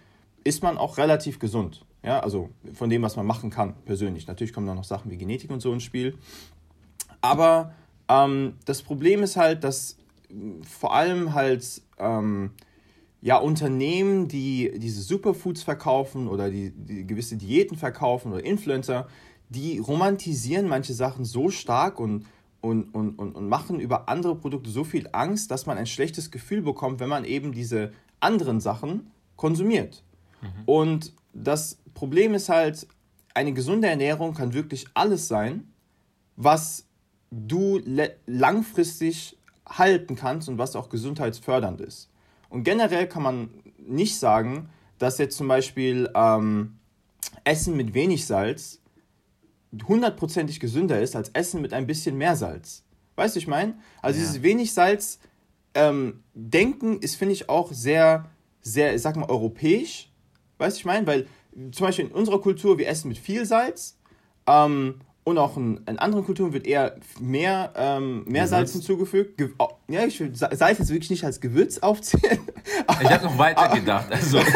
ist 0.45 0.63
man 0.63 0.79
auch 0.79 0.99
relativ 0.99 1.39
gesund. 1.39 1.85
Ja, 2.03 2.21
also 2.21 2.49
von 2.73 2.89
dem, 2.89 3.03
was 3.03 3.17
man 3.17 3.27
machen 3.27 3.51
kann, 3.51 3.75
persönlich. 3.85 4.27
Natürlich 4.27 4.55
kommen 4.55 4.67
da 4.67 4.75
noch 4.75 4.85
Sachen 4.85 5.11
wie 5.11 5.19
Genetik 5.19 5.51
und 5.51 5.61
so 5.61 5.73
ins 5.73 5.83
Spiel. 5.83 6.17
Aber 7.21 7.75
ähm, 8.09 8.55
das 8.65 8.83
Problem 8.83 9.23
ist 9.23 9.37
halt, 9.37 9.65
dass 9.65 9.97
vor 10.63 10.95
allem 10.95 11.35
halt 11.35 11.83
ähm, 11.99 12.53
ja, 13.23 13.37
Unternehmen, 13.37 14.29
die 14.29 14.73
diese 14.77 15.03
Superfoods 15.03 15.63
verkaufen 15.63 16.29
oder 16.29 16.51
die, 16.51 16.71
die 16.71 17.07
gewisse 17.07 17.37
Diäten 17.37 17.77
verkaufen 17.77 18.33
oder 18.33 18.45
Influencer, 18.45 19.09
die 19.49 19.79
romantisieren 19.79 20.69
manche 20.69 20.95
Sachen 20.95 21.25
so 21.25 21.51
stark 21.51 22.01
und, 22.01 22.27
und, 22.61 22.95
und, 22.95 23.19
und, 23.19 23.35
und 23.35 23.49
machen 23.49 23.81
über 23.81 24.09
andere 24.09 24.37
Produkte 24.37 24.71
so 24.71 24.85
viel 24.85 25.09
Angst, 25.13 25.51
dass 25.51 25.67
man 25.67 25.77
ein 25.77 25.87
schlechtes 25.87 26.31
Gefühl 26.31 26.63
bekommt, 26.63 27.01
wenn 27.01 27.09
man 27.09 27.25
eben 27.25 27.53
diese 27.53 27.93
anderen 28.21 28.61
Sachen 28.61 29.11
konsumiert. 29.37 30.03
Mhm. 30.41 30.49
Und 30.67 31.13
das 31.35 31.79
Problem 31.95 32.35
ist 32.35 32.49
halt, 32.49 32.87
eine 33.35 33.53
gesunde 33.53 33.89
Ernährung 33.89 34.35
kann 34.35 34.55
wirklich 34.55 34.87
alles 34.95 35.29
sein, 35.29 35.73
was 36.37 36.87
du 37.31 37.81
langfristig 38.27 39.39
halten 39.67 40.17
kannst 40.17 40.49
und 40.49 40.59
was 40.59 40.77
auch 40.77 40.89
gesundheitsfördernd 40.89 41.81
ist. 41.81 42.11
Und 42.49 42.65
generell 42.65 43.07
kann 43.07 43.23
man 43.23 43.51
nicht 43.79 44.19
sagen, 44.19 44.69
dass 44.99 45.19
jetzt 45.19 45.37
zum 45.37 45.49
Beispiel 45.49 46.11
ähm, 46.15 46.79
Essen 47.45 47.77
mit 47.77 47.95
wenig 47.95 48.27
Salz 48.27 48.81
hundertprozentig 49.87 50.59
gesünder 50.59 51.01
ist 51.01 51.15
als 51.15 51.29
Essen 51.31 51.63
mit 51.63 51.73
ein 51.73 51.87
bisschen 51.87 52.19
mehr 52.19 52.35
Salz. 52.35 52.83
Weißt 53.15 53.37
du, 53.37 53.39
ich 53.39 53.47
meine? 53.47 53.75
Also 54.03 54.19
ja. 54.19 54.27
dieses 54.27 54.43
wenig 54.43 54.73
Salz 54.73 55.21
ähm, 55.75 56.25
Denken 56.35 56.99
ist, 57.01 57.15
finde 57.15 57.35
ich, 57.35 57.49
auch 57.49 57.73
sehr, 57.73 58.29
sehr, 58.63 58.95
ich 58.95 59.03
sag 59.03 59.17
mal, 59.17 59.29
europäisch. 59.29 60.11
Weißt 60.59 60.77
du, 60.77 60.81
ich 60.81 60.85
meine? 60.85 61.07
Weil 61.07 61.29
zum 61.71 61.87
Beispiel 61.87 62.07
in 62.07 62.13
unserer 62.13 62.41
Kultur, 62.41 62.79
wir 62.79 62.89
essen 62.89 63.09
mit 63.09 63.19
viel 63.19 63.45
Salz. 63.47 63.97
Ähm, 64.47 65.01
und 65.31 65.39
auch 65.39 65.57
in, 65.57 65.81
in, 65.87 65.99
anderen 65.99 66.25
Kulturen 66.25 66.53
wird 66.53 66.67
eher 66.67 66.97
mehr, 67.19 67.73
ähm, 67.77 68.25
mehr 68.27 68.47
Salz 68.47 68.73
hinzugefügt. 68.73 69.39
Ge 69.39 69.51
oh, 69.59 69.69
ja, 69.89 70.05
ich 70.05 70.21
will 70.21 70.35
Salz 70.35 70.79
jetzt 70.79 70.91
wirklich 70.91 71.11
nicht 71.11 71.25
als 71.25 71.41
Gewürz 71.41 71.79
aufzählen. 71.79 72.41
ich 73.03 73.11
habe 73.11 73.25
noch 73.25 73.39
weiter 73.39 73.75
gedacht. 73.75 74.07
Also. 74.11 74.39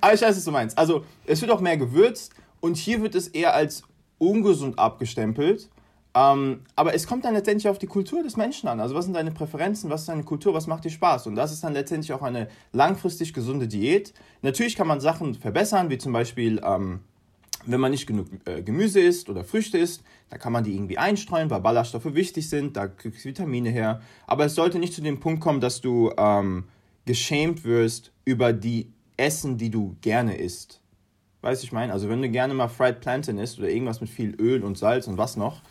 Aber 0.00 0.14
ich 0.14 0.22
weiß, 0.22 0.36
was 0.36 0.44
du 0.44 0.50
meinst. 0.50 0.78
Also, 0.78 1.04
es 1.26 1.40
wird 1.40 1.50
auch 1.50 1.60
mehr 1.60 1.76
gewürzt 1.76 2.32
und 2.60 2.76
hier 2.76 3.02
wird 3.02 3.14
es 3.14 3.28
eher 3.28 3.54
als 3.54 3.82
ungesund 4.18 4.78
abgestempelt. 4.78 5.68
Ähm, 6.12 6.62
aber 6.74 6.94
es 6.94 7.06
kommt 7.06 7.24
dann 7.24 7.34
letztendlich 7.34 7.68
auf 7.68 7.78
die 7.78 7.86
Kultur 7.86 8.22
des 8.22 8.36
Menschen 8.36 8.68
an. 8.68 8.80
Also, 8.80 8.94
was 8.94 9.04
sind 9.04 9.14
deine 9.14 9.30
Präferenzen, 9.30 9.90
was 9.90 10.00
ist 10.00 10.08
deine 10.08 10.24
Kultur, 10.24 10.54
was 10.54 10.66
macht 10.66 10.84
dir 10.84 10.90
Spaß? 10.90 11.26
Und 11.26 11.36
das 11.36 11.52
ist 11.52 11.62
dann 11.62 11.72
letztendlich 11.72 12.12
auch 12.12 12.22
eine 12.22 12.48
langfristig 12.72 13.32
gesunde 13.32 13.68
Diät. 13.68 14.12
Natürlich 14.42 14.74
kann 14.74 14.88
man 14.88 15.00
Sachen 15.00 15.34
verbessern, 15.34 15.90
wie 15.90 15.98
zum 15.98 16.12
Beispiel. 16.12 16.60
Ähm, 16.64 17.00
wenn 17.66 17.80
man 17.80 17.90
nicht 17.90 18.06
genug 18.06 18.26
äh, 18.46 18.62
Gemüse 18.62 19.00
isst 19.00 19.28
oder 19.28 19.44
Früchte 19.44 19.78
isst, 19.78 20.02
da 20.30 20.38
kann 20.38 20.52
man 20.52 20.64
die 20.64 20.74
irgendwie 20.74 20.98
einstreuen, 20.98 21.50
weil 21.50 21.60
Ballaststoffe 21.60 22.14
wichtig 22.14 22.48
sind, 22.48 22.76
da 22.76 22.88
kriegst 22.88 23.24
du 23.24 23.28
Vitamine 23.28 23.70
her. 23.70 24.00
Aber 24.26 24.44
es 24.44 24.54
sollte 24.54 24.78
nicht 24.78 24.94
zu 24.94 25.02
dem 25.02 25.20
Punkt 25.20 25.40
kommen, 25.40 25.60
dass 25.60 25.80
du 25.80 26.12
ähm, 26.16 26.64
geschämt 27.04 27.64
wirst 27.64 28.12
über 28.24 28.52
die 28.52 28.92
Essen, 29.16 29.58
die 29.58 29.70
du 29.70 29.96
gerne 30.00 30.36
isst. 30.36 30.80
Weißt 31.42 31.62
du, 31.62 31.66
ich 31.66 31.72
meine? 31.72 31.92
Also 31.92 32.08
wenn 32.08 32.22
du 32.22 32.28
gerne 32.28 32.54
mal 32.54 32.68
Fried 32.68 33.00
Plantain 33.00 33.38
isst 33.38 33.58
oder 33.58 33.68
irgendwas 33.68 34.00
mit 34.00 34.10
viel 34.10 34.34
Öl 34.40 34.62
und 34.62 34.78
Salz 34.78 35.06
und 35.06 35.18
was 35.18 35.36
noch, 35.36 35.62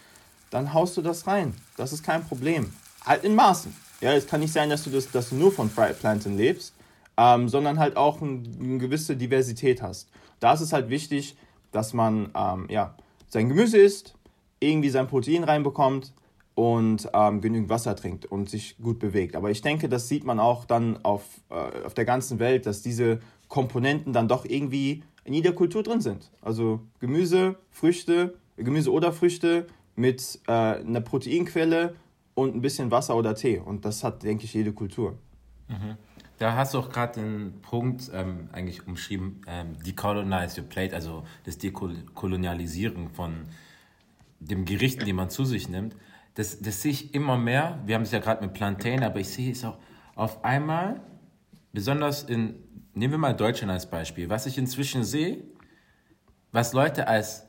dann 0.49 0.73
haust 0.73 0.97
du 0.97 1.01
das 1.01 1.27
rein. 1.27 1.53
Das 1.77 1.93
ist 1.93 2.03
kein 2.03 2.23
Problem. 2.23 2.71
Halt 3.05 3.23
in 3.23 3.35
Maßen. 3.35 3.75
Ja, 4.01 4.13
es 4.13 4.27
kann 4.27 4.39
nicht 4.39 4.53
sein, 4.53 4.69
dass 4.69 4.83
du, 4.83 4.89
das, 4.89 5.11
dass 5.11 5.29
du 5.29 5.35
nur 5.35 5.51
von 5.51 5.69
Fried 5.69 5.99
Plantain 5.99 6.37
lebst, 6.37 6.73
ähm, 7.17 7.49
sondern 7.49 7.79
halt 7.79 7.97
auch 7.97 8.21
ein, 8.21 8.57
eine 8.59 8.77
gewisse 8.77 9.15
Diversität 9.15 9.81
hast. 9.81 10.09
Da 10.39 10.53
ist 10.53 10.61
es 10.61 10.73
halt 10.73 10.89
wichtig, 10.89 11.35
dass 11.71 11.93
man 11.93 12.31
ähm, 12.35 12.67
ja, 12.69 12.95
sein 13.27 13.49
Gemüse 13.49 13.77
isst, 13.77 14.15
irgendwie 14.59 14.89
sein 14.89 15.07
Protein 15.07 15.43
reinbekommt 15.43 16.13
und 16.55 17.09
ähm, 17.13 17.39
genügend 17.41 17.69
Wasser 17.69 17.95
trinkt 17.95 18.25
und 18.25 18.49
sich 18.49 18.77
gut 18.77 18.99
bewegt. 18.99 19.35
Aber 19.35 19.49
ich 19.49 19.61
denke, 19.61 19.87
das 19.87 20.07
sieht 20.07 20.25
man 20.25 20.39
auch 20.39 20.65
dann 20.65 21.03
auf, 21.03 21.23
äh, 21.49 21.85
auf 21.85 21.93
der 21.93 22.05
ganzen 22.05 22.39
Welt, 22.39 22.65
dass 22.65 22.81
diese 22.81 23.19
Komponenten 23.47 24.13
dann 24.13 24.27
doch 24.27 24.45
irgendwie 24.45 25.03
in 25.23 25.33
jeder 25.33 25.53
Kultur 25.53 25.83
drin 25.83 26.01
sind. 26.01 26.31
Also 26.41 26.81
Gemüse, 26.99 27.55
Früchte, 27.71 28.35
Gemüse 28.57 28.91
oder 28.91 29.13
Früchte 29.13 29.67
mit 29.95 30.39
äh, 30.47 30.51
einer 30.51 31.01
Proteinquelle 31.01 31.95
und 32.33 32.55
ein 32.55 32.61
bisschen 32.61 32.91
Wasser 32.91 33.15
oder 33.15 33.35
Tee. 33.35 33.59
Und 33.59 33.85
das 33.85 34.03
hat, 34.03 34.23
denke 34.23 34.45
ich, 34.45 34.53
jede 34.53 34.73
Kultur. 34.73 35.17
Mhm. 35.67 35.97
Da 36.39 36.55
hast 36.55 36.73
du 36.73 36.79
auch 36.79 36.89
gerade 36.89 37.19
den 37.19 37.61
Punkt 37.61 38.09
ähm, 38.13 38.47
eigentlich 38.53 38.87
umschrieben, 38.87 39.41
ähm, 39.45 39.77
decolonize 39.85 40.61
your 40.61 40.67
plate, 40.67 40.95
also 40.95 41.23
das 41.43 41.57
Dekolonialisieren 41.57 43.09
von 43.09 43.43
dem 44.39 44.63
Gerichten, 44.63 45.03
die 45.03 45.11
man 45.11 45.29
zu 45.29 45.43
sich 45.43 45.67
nimmt. 45.67 45.95
Das, 46.35 46.61
das 46.61 46.81
sehe 46.81 46.93
ich 46.93 47.13
immer 47.13 47.37
mehr. 47.37 47.79
Wir 47.85 47.95
haben 47.95 48.03
es 48.03 48.11
ja 48.11 48.19
gerade 48.19 48.41
mit 48.41 48.53
Plantain, 48.53 49.03
aber 49.03 49.19
ich 49.19 49.27
sehe 49.27 49.51
es 49.51 49.65
auch 49.65 49.77
auf 50.15 50.45
einmal, 50.45 51.01
besonders 51.73 52.23
in, 52.23 52.55
nehmen 52.93 53.13
wir 53.13 53.17
mal 53.17 53.35
Deutschland 53.35 53.71
als 53.71 53.89
Beispiel, 53.89 54.29
was 54.29 54.45
ich 54.45 54.57
inzwischen 54.57 55.03
sehe, 55.03 55.43
was 56.53 56.71
Leute 56.71 57.09
als 57.09 57.45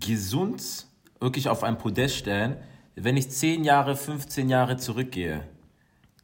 gesund 0.00 0.86
wirklich 1.20 1.48
auf 1.48 1.62
ein 1.62 1.78
Podest 1.78 2.16
stellen, 2.16 2.56
wenn 2.96 3.16
ich 3.16 3.30
10 3.30 3.62
Jahre, 3.62 3.94
15 3.94 4.48
Jahre 4.48 4.76
zurückgehe, 4.76 5.48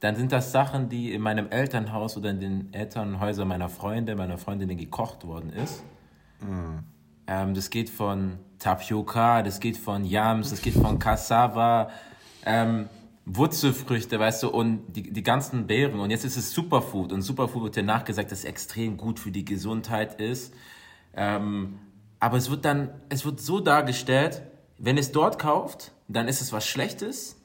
dann 0.00 0.16
sind 0.16 0.32
das 0.32 0.52
Sachen, 0.52 0.88
die 0.88 1.12
in 1.12 1.22
meinem 1.22 1.50
Elternhaus 1.50 2.16
oder 2.16 2.30
in 2.30 2.40
den 2.40 2.72
Elternhäusern 2.72 3.48
meiner 3.48 3.68
Freunde, 3.68 4.14
meiner 4.14 4.38
Freundinnen 4.38 4.76
gekocht 4.76 5.26
worden 5.26 5.50
ist. 5.50 5.82
Mm. 6.40 6.78
Ähm, 7.26 7.54
das 7.54 7.70
geht 7.70 7.90
von 7.90 8.38
Tapioca, 8.58 9.42
das 9.42 9.60
geht 9.60 9.76
von 9.76 10.04
Yams, 10.04 10.50
das 10.50 10.62
geht 10.62 10.74
von 10.74 10.98
Cassava, 10.98 11.90
ähm, 12.46 12.88
Wurzelfrüchte, 13.24 14.18
weißt 14.18 14.44
du, 14.44 14.48
und 14.48 14.84
die, 14.94 15.12
die 15.12 15.22
ganzen 15.22 15.66
Beeren. 15.66 16.00
Und 16.00 16.10
jetzt 16.10 16.24
ist 16.24 16.36
es 16.36 16.52
Superfood. 16.52 17.12
Und 17.12 17.22
Superfood 17.22 17.64
wird 17.64 17.76
ja 17.76 17.82
nachgesagt, 17.82 18.32
dass 18.32 18.40
es 18.40 18.44
extrem 18.44 18.96
gut 18.96 19.20
für 19.20 19.30
die 19.30 19.44
Gesundheit 19.44 20.20
ist. 20.20 20.54
Ähm, 21.14 21.78
aber 22.20 22.38
es 22.38 22.50
wird 22.50 22.64
dann, 22.64 22.90
es 23.10 23.24
wird 23.24 23.40
so 23.40 23.60
dargestellt, 23.60 24.42
wenn 24.78 24.96
es 24.96 25.12
dort 25.12 25.38
kauft, 25.38 25.92
dann 26.08 26.28
ist 26.28 26.40
es 26.40 26.52
was 26.52 26.66
Schlechtes. 26.66 27.37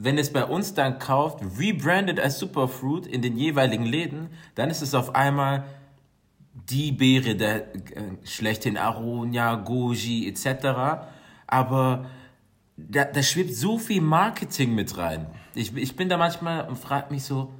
Wenn 0.00 0.16
es 0.16 0.32
bei 0.32 0.44
uns 0.44 0.74
dann 0.74 1.00
kauft, 1.00 1.40
rebranded 1.58 2.20
als 2.20 2.38
Superfruit 2.38 3.06
in 3.06 3.20
den 3.20 3.36
jeweiligen 3.36 3.84
Läden, 3.84 4.28
dann 4.54 4.70
ist 4.70 4.80
es 4.80 4.94
auf 4.94 5.16
einmal 5.16 5.64
die 6.70 6.92
Beere 6.92 7.34
der 7.34 7.74
äh, 7.74 7.80
schlechthin 8.24 8.76
Aronia, 8.76 9.56
Goji 9.56 10.28
etc. 10.28 11.02
Aber 11.48 12.06
da, 12.76 13.04
da 13.04 13.22
schwebt 13.22 13.54
so 13.54 13.78
viel 13.78 14.00
Marketing 14.00 14.74
mit 14.74 14.96
rein. 14.96 15.26
Ich, 15.56 15.76
ich 15.76 15.96
bin 15.96 16.08
da 16.08 16.16
manchmal 16.16 16.68
und 16.68 16.76
frage 16.76 17.12
mich 17.12 17.24
so, 17.24 17.52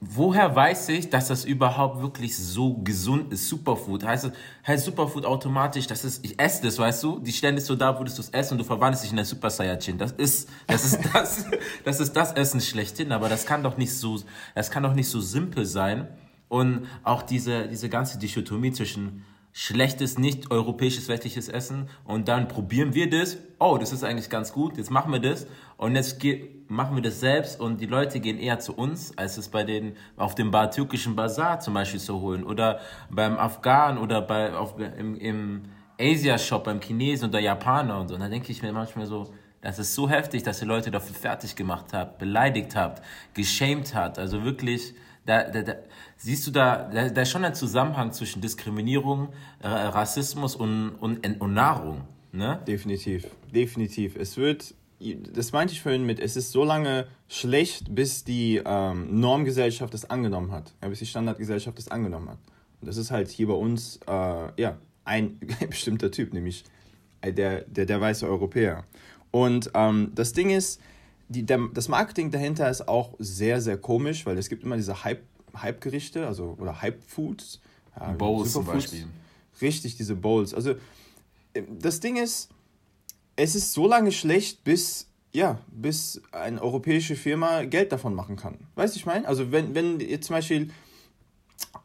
woher 0.00 0.54
weiß 0.56 0.88
ich, 0.90 1.10
dass 1.10 1.28
das 1.28 1.44
überhaupt 1.44 2.00
wirklich 2.00 2.36
so 2.36 2.74
gesund 2.74 3.32
ist? 3.32 3.48
Superfood. 3.48 4.04
Heißt 4.04 4.24
es, 4.24 4.32
heißt 4.66 4.84
Superfood 4.86 5.26
automatisch, 5.26 5.86
dass 5.86 6.04
es, 6.04 6.20
ich 6.22 6.40
esse 6.40 6.62
das, 6.62 6.78
weißt 6.78 7.02
du? 7.02 7.18
Die 7.18 7.32
stellen 7.32 7.56
es 7.58 7.66
so 7.66 7.76
da, 7.76 7.98
würdest 7.98 8.18
du 8.18 8.22
es 8.22 8.30
essen 8.30 8.54
und 8.54 8.58
du 8.58 8.64
verwandelst 8.64 9.04
dich 9.04 9.12
in 9.12 9.18
ein 9.18 9.24
Super 9.24 9.50
Saiyajin. 9.50 9.98
Das 9.98 10.12
ist, 10.12 10.48
das 10.66 10.84
ist 10.84 11.00
das, 11.12 11.46
das 11.84 12.00
ist 12.00 12.14
das 12.14 12.32
Essen 12.32 12.60
schlechthin, 12.60 13.12
aber 13.12 13.28
das 13.28 13.44
kann 13.44 13.62
doch 13.62 13.76
nicht 13.76 13.94
so, 13.94 14.18
das 14.54 14.70
kann 14.70 14.82
doch 14.82 14.94
nicht 14.94 15.08
so 15.08 15.20
simpel 15.20 15.66
sein. 15.66 16.08
Und 16.48 16.86
auch 17.04 17.22
diese, 17.22 17.68
diese 17.68 17.88
ganze 17.88 18.18
Dichotomie 18.18 18.72
zwischen 18.72 19.24
schlechtes, 19.52 20.18
nicht 20.18 20.50
europäisches, 20.50 21.08
westliches 21.08 21.48
Essen 21.48 21.88
und 22.04 22.28
dann 22.28 22.48
probieren 22.48 22.94
wir 22.94 23.10
das. 23.10 23.36
Oh, 23.58 23.78
das 23.78 23.92
ist 23.92 24.04
eigentlich 24.04 24.30
ganz 24.30 24.52
gut, 24.52 24.78
jetzt 24.78 24.90
machen 24.90 25.12
wir 25.12 25.20
das 25.20 25.46
und 25.80 25.96
jetzt 25.96 26.22
machen 26.68 26.94
wir 26.94 27.02
das 27.02 27.20
selbst 27.20 27.58
und 27.58 27.80
die 27.80 27.86
Leute 27.86 28.20
gehen 28.20 28.38
eher 28.38 28.58
zu 28.58 28.74
uns, 28.74 29.16
als 29.16 29.38
es 29.38 29.48
bei 29.48 29.64
den, 29.64 29.96
auf 30.18 30.34
dem 30.34 30.52
türkischen 30.52 31.16
Bazar 31.16 31.60
zum 31.60 31.72
Beispiel 31.72 31.98
zu 31.98 32.20
holen 32.20 32.44
oder 32.44 32.80
beim 33.08 33.38
Afghan 33.38 33.96
oder 33.96 34.20
bei, 34.20 34.52
auf, 34.52 34.74
im, 34.78 35.16
im 35.16 35.62
Asia-Shop 35.98 36.64
beim 36.64 36.82
Chinesen 36.82 37.30
oder 37.30 37.38
Japaner 37.38 37.98
und 37.98 38.08
so. 38.08 38.14
Und 38.14 38.20
da 38.20 38.28
denke 38.28 38.52
ich 38.52 38.60
mir 38.60 38.74
manchmal 38.74 39.06
so, 39.06 39.32
das 39.62 39.78
ist 39.78 39.94
so 39.94 40.06
heftig, 40.10 40.42
dass 40.42 40.60
ihr 40.60 40.68
Leute 40.68 40.90
dafür 40.90 41.16
fertig 41.16 41.56
gemacht 41.56 41.94
habt, 41.94 42.18
beleidigt 42.18 42.76
habt, 42.76 43.02
geschämt 43.32 43.94
habt. 43.94 44.18
Also 44.18 44.44
wirklich, 44.44 44.92
da, 45.24 45.44
da, 45.44 45.62
da, 45.62 45.74
siehst 46.18 46.46
du 46.46 46.50
da, 46.50 46.90
da, 46.92 47.08
da 47.08 47.22
ist 47.22 47.30
schon 47.30 47.42
ein 47.42 47.54
Zusammenhang 47.54 48.12
zwischen 48.12 48.42
Diskriminierung, 48.42 49.30
Rassismus 49.62 50.56
und, 50.56 50.90
und, 50.90 51.40
und 51.40 51.54
Nahrung. 51.54 52.02
Ne? 52.32 52.60
Definitiv, 52.66 53.26
definitiv. 53.50 54.16
Es 54.16 54.36
wird, 54.36 54.74
das 55.32 55.52
meinte 55.52 55.72
ich 55.72 55.80
vorhin 55.80 56.04
mit, 56.04 56.20
es 56.20 56.36
ist 56.36 56.52
so 56.52 56.62
lange 56.62 57.06
schlecht, 57.28 57.94
bis 57.94 58.24
die 58.24 58.60
ähm, 58.64 59.20
Normgesellschaft 59.20 59.94
es 59.94 60.08
angenommen 60.08 60.52
hat, 60.52 60.74
ja, 60.82 60.88
bis 60.88 60.98
die 60.98 61.06
Standardgesellschaft 61.06 61.78
es 61.78 61.90
angenommen 61.90 62.28
hat. 62.28 62.38
Und 62.80 62.86
das 62.86 62.96
ist 62.96 63.10
halt 63.10 63.28
hier 63.28 63.46
bei 63.46 63.54
uns, 63.54 63.98
äh, 64.06 64.60
ja, 64.60 64.76
ein 65.04 65.38
bestimmter 65.68 66.10
Typ, 66.10 66.34
nämlich 66.34 66.64
äh, 67.22 67.32
der, 67.32 67.62
der, 67.62 67.86
der 67.86 68.00
weiße 68.00 68.26
Europäer. 68.26 68.84
Und 69.30 69.70
ähm, 69.74 70.12
das 70.14 70.32
Ding 70.32 70.50
ist, 70.50 70.80
die, 71.28 71.44
der, 71.44 71.68
das 71.72 71.88
Marketing 71.88 72.30
dahinter 72.30 72.68
ist 72.68 72.88
auch 72.88 73.14
sehr, 73.18 73.60
sehr 73.60 73.78
komisch, 73.78 74.26
weil 74.26 74.36
es 74.36 74.48
gibt 74.48 74.64
immer 74.64 74.76
diese 74.76 75.04
Hype, 75.04 75.22
Hype-Gerichte, 75.56 76.26
also 76.26 76.56
oder 76.58 76.82
Hype-Foods. 76.82 77.60
Ja, 77.98 78.12
Bowls 78.12 78.52
zum 78.52 78.66
Beispiel. 78.66 79.06
Richtig, 79.60 79.96
diese 79.96 80.14
Bowls. 80.14 80.52
Also 80.52 80.74
äh, 81.54 81.62
das 81.78 82.00
Ding 82.00 82.16
ist, 82.16 82.50
es 83.42 83.54
ist 83.54 83.72
so 83.72 83.88
lange 83.88 84.12
schlecht, 84.12 84.64
bis, 84.64 85.06
ja, 85.32 85.60
bis 85.68 86.20
eine 86.30 86.60
europäische 86.60 87.16
Firma 87.16 87.64
Geld 87.64 87.90
davon 87.90 88.14
machen 88.14 88.36
kann. 88.36 88.58
Weißt 88.74 88.94
du, 88.94 88.98
ich 88.98 89.06
meine? 89.06 89.26
Also 89.26 89.50
wenn, 89.50 89.74
wenn 89.74 89.98
jetzt 89.98 90.26
zum 90.26 90.36
Beispiel, 90.36 90.70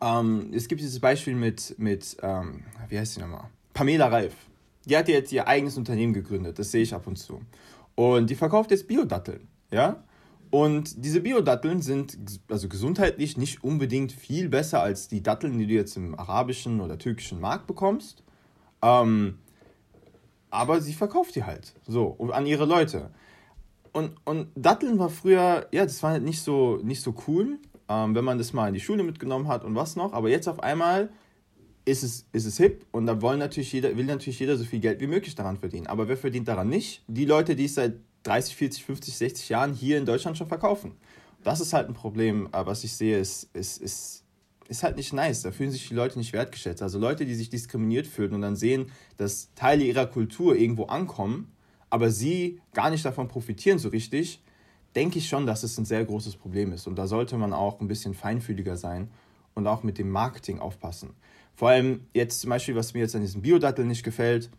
ähm, 0.02 0.52
es 0.54 0.68
gibt 0.68 0.82
dieses 0.82 1.00
Beispiel 1.00 1.34
mit, 1.34 1.76
mit 1.78 2.18
ähm, 2.22 2.66
wie 2.90 3.00
heißt 3.00 3.16
die 3.16 3.22
nochmal? 3.22 3.50
Pamela 3.74 4.08
Reif. 4.08 4.34
Die 4.84 4.98
hat 4.98 5.08
jetzt 5.08 5.32
ihr 5.32 5.48
eigenes 5.48 5.78
Unternehmen 5.78 6.14
gegründet, 6.14 6.60
das 6.60 6.72
sehe 6.72 6.84
ich 6.84 6.94
ab 6.94 7.08
und 7.08 7.16
zu. 7.16 7.42
Und 7.96 8.30
die 8.30 8.36
verkauft 8.36 8.72
jetzt 8.72 8.88
Biodatteln, 8.88 9.48
ja? 9.72 10.04
Und 10.52 11.04
diese 11.04 11.22
Biodatteln 11.22 11.82
sind 11.82 12.18
also 12.50 12.68
gesundheitlich 12.70 13.36
nicht 13.36 13.64
unbedingt 13.64 14.12
viel 14.12 14.48
besser 14.50 14.82
als 14.82 15.08
die 15.08 15.24
Datteln, 15.24 15.58
die 15.58 15.68
du 15.68 15.74
jetzt 15.74 15.98
im 15.98 16.18
arabischen 16.20 16.82
oder 16.82 16.98
türkischen 16.98 17.40
Markt 17.40 17.66
bekommst. 17.66 18.24
Ähm, 18.82 19.40
aber 20.56 20.82
sie 20.82 20.94
verkauft 20.94 21.36
die 21.36 21.44
halt 21.44 21.74
so 21.86 22.18
an 22.32 22.46
ihre 22.46 22.66
Leute. 22.66 23.12
Und, 23.92 24.16
und 24.26 24.48
Datteln 24.56 25.00
war 25.00 25.10
früher, 25.10 25.68
ja, 25.72 25.86
das 25.86 26.04
war 26.04 26.12
halt 26.12 26.24
nicht 26.24 26.42
so, 26.42 26.80
nicht 26.84 27.02
so 27.02 27.16
cool, 27.28 27.60
ähm, 27.88 28.16
wenn 28.16 28.26
man 28.26 28.38
das 28.38 28.52
mal 28.52 28.68
in 28.68 28.74
die 28.74 28.82
Schule 28.82 29.04
mitgenommen 29.04 29.48
hat 29.48 29.64
und 29.64 29.76
was 29.76 29.96
noch. 29.96 30.12
Aber 30.12 30.30
jetzt 30.30 30.50
auf 30.50 30.62
einmal 30.62 31.10
ist 31.86 32.04
es, 32.04 32.28
ist 32.34 32.46
es 32.46 32.58
hip 32.58 32.86
und 32.92 33.06
da 33.06 33.22
wollen 33.22 33.40
natürlich 33.40 33.72
jeder, 33.72 33.96
will 33.96 34.06
natürlich 34.06 34.40
jeder 34.40 34.58
so 34.58 34.66
viel 34.66 34.80
Geld 34.80 35.00
wie 35.00 35.08
möglich 35.08 35.36
daran 35.36 35.58
verdienen. 35.58 35.88
Aber 35.88 36.08
wer 36.08 36.18
verdient 36.18 36.48
daran 36.48 36.68
nicht? 36.68 37.04
Die 37.08 37.26
Leute, 37.26 37.56
die 37.56 37.66
es 37.66 37.76
seit 37.76 37.94
30, 38.24 38.56
40, 38.56 38.84
50, 38.84 39.16
60 39.16 39.50
Jahren 39.50 39.74
hier 39.74 39.98
in 39.98 40.06
Deutschland 40.06 40.38
schon 40.38 40.48
verkaufen. 40.48 40.94
Das 41.44 41.62
ist 41.62 41.74
halt 41.74 41.88
ein 41.88 41.94
Problem, 41.94 42.50
äh, 42.52 42.66
was 42.66 42.84
ich 42.84 42.92
sehe, 42.94 43.20
ist, 43.20 43.50
ist, 43.54 43.82
ist, 43.82 44.25
ist 44.68 44.84
halt 44.84 44.98
nicht 44.98 45.14
nice. 45.14 45.42
Da 45.42 45.52
fühlen 45.52 45.72
sich 45.72 45.88
die 45.88 45.94
Leute 45.94 46.18
nicht 46.18 46.34
wertgeschätzt. 46.34 46.82
Also 46.82 47.00
Leute, 47.00 47.26
die 47.26 47.36
sich 47.36 47.50
diskriminiert 47.50 48.08
fühlen 48.08 48.34
und 48.34 48.42
dann 48.42 48.56
sehen, 48.56 48.92
dass 49.18 49.54
Teile 49.56 49.84
ihrer 49.84 50.08
Kultur 50.08 50.56
irgendwo 50.56 50.86
ankommen, 50.86 51.52
aber 51.90 52.10
sie 52.10 52.62
gar 52.74 52.90
nicht 52.90 53.06
davon 53.06 53.28
profitieren 53.28 53.80
so 53.80 53.90
richtig, 53.90 54.42
denke 54.96 55.20
ich 55.20 55.28
schon, 55.28 55.46
dass 55.46 55.64
es 55.64 55.78
ein 55.78 55.86
sehr 55.86 56.04
großes 56.04 56.38
Problem 56.38 56.72
ist. 56.72 56.88
Und 56.88 56.96
da 56.96 57.08
sollte 57.08 57.38
man 57.38 57.54
auch 57.54 57.80
ein 57.80 57.88
bisschen 57.88 58.14
feinfühliger 58.14 58.78
sein 58.78 59.10
und 59.54 59.68
auch 59.68 59.84
mit 59.84 59.98
dem 59.98 60.10
Marketing 60.10 60.60
aufpassen. 60.60 61.12
Vor 61.56 61.70
allem 61.70 62.08
jetzt 62.14 62.42
zum 62.42 62.50
Beispiel, 62.50 62.76
was 62.76 62.94
mir 62.94 63.02
jetzt 63.02 63.16
an 63.16 63.22
diesem 63.22 63.42
Biodattel 63.42 63.86
nicht 63.86 64.04
gefällt, 64.04 64.50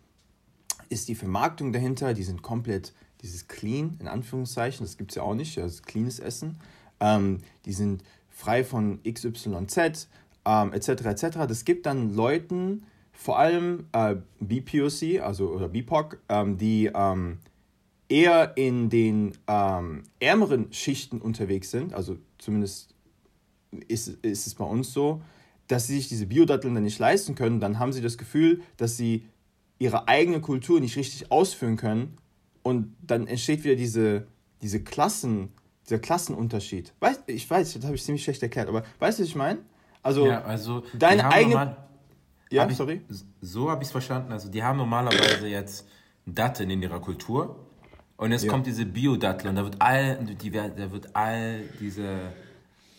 ist 0.88 1.08
die 1.08 1.14
Vermarktung 1.14 1.72
dahinter. 1.72 2.14
Die 2.14 2.22
sind 2.22 2.42
komplett, 2.42 2.94
dieses 3.22 3.48
Clean, 3.48 3.96
in 4.00 4.08
Anführungszeichen, 4.08 4.84
das 4.84 4.96
gibt 4.96 5.10
es 5.10 5.16
ja 5.16 5.22
auch 5.22 5.34
nicht, 5.34 5.56
das 5.56 5.74
ist 5.74 5.86
cleanes 5.86 6.20
Essen. 6.20 6.58
Ähm, 7.00 7.40
die 7.64 7.72
sind 7.72 8.02
frei 8.36 8.64
von 8.64 9.00
XYZ, 9.02 10.08
ähm, 10.44 10.72
etc. 10.74 10.88
etc. 10.88 11.22
Das 11.48 11.64
gibt 11.64 11.86
dann 11.86 12.14
Leuten, 12.14 12.84
vor 13.12 13.38
allem 13.38 13.86
äh, 13.92 14.16
BPOC, 14.40 15.22
also 15.22 15.48
oder 15.48 15.68
BIPOC, 15.70 16.18
ähm, 16.28 16.58
die 16.58 16.90
ähm, 16.94 17.38
eher 18.10 18.56
in 18.58 18.90
den 18.90 19.32
ähm, 19.48 20.02
ärmeren 20.20 20.70
Schichten 20.70 21.22
unterwegs 21.22 21.70
sind, 21.70 21.94
also 21.94 22.18
zumindest 22.36 22.94
ist, 23.88 24.08
ist 24.08 24.46
es 24.46 24.54
bei 24.54 24.66
uns 24.66 24.92
so, 24.92 25.22
dass 25.66 25.86
sie 25.86 25.96
sich 25.96 26.08
diese 26.08 26.26
Biodatteln 26.26 26.74
dann 26.74 26.84
nicht 26.84 26.98
leisten 26.98 27.34
können, 27.34 27.58
dann 27.58 27.78
haben 27.78 27.92
sie 27.94 28.02
das 28.02 28.18
Gefühl, 28.18 28.60
dass 28.76 28.98
sie 28.98 29.24
ihre 29.78 30.08
eigene 30.08 30.42
Kultur 30.42 30.78
nicht 30.80 30.96
richtig 30.96 31.32
ausführen 31.32 31.76
können 31.76 32.18
und 32.62 32.94
dann 33.00 33.26
entsteht 33.26 33.64
wieder 33.64 33.76
diese, 33.76 34.26
diese 34.60 34.82
Klassen, 34.84 35.48
dieser 35.88 35.98
Klassenunterschied. 35.98 36.92
Weiß, 37.00 37.20
ich 37.26 37.48
weiß, 37.48 37.74
das 37.74 37.84
habe 37.84 37.94
ich 37.94 38.04
ziemlich 38.04 38.24
schlecht 38.24 38.42
erklärt, 38.42 38.68
aber 38.68 38.84
weißt 38.98 39.18
du, 39.18 39.22
was 39.22 39.28
ich 39.28 39.36
meine? 39.36 39.60
Also, 40.02 40.26
ja, 40.26 40.42
also 40.42 40.84
deine 40.94 41.28
eigene. 41.28 41.54
Normal, 41.54 41.76
ja, 42.50 42.62
hab 42.62 42.72
sorry. 42.72 43.02
Ich, 43.08 43.24
so 43.40 43.70
habe 43.70 43.82
ich 43.82 43.88
es 43.88 43.92
verstanden. 43.92 44.32
Also, 44.32 44.48
die 44.48 44.62
haben 44.62 44.78
normalerweise 44.78 45.48
jetzt 45.48 45.88
Datteln 46.26 46.70
in 46.70 46.82
ihrer 46.82 47.00
Kultur 47.00 47.56
und 48.16 48.32
jetzt 48.32 48.44
ja. 48.44 48.50
kommt 48.50 48.66
diese 48.66 48.86
Bio-Dattel 48.86 49.48
und 49.48 49.56
da 49.56 49.64
wird 49.64 49.76
all, 49.80 50.16
die, 50.24 50.50
da 50.50 50.90
wird 50.90 51.14
all 51.14 51.62
diese 51.80 52.32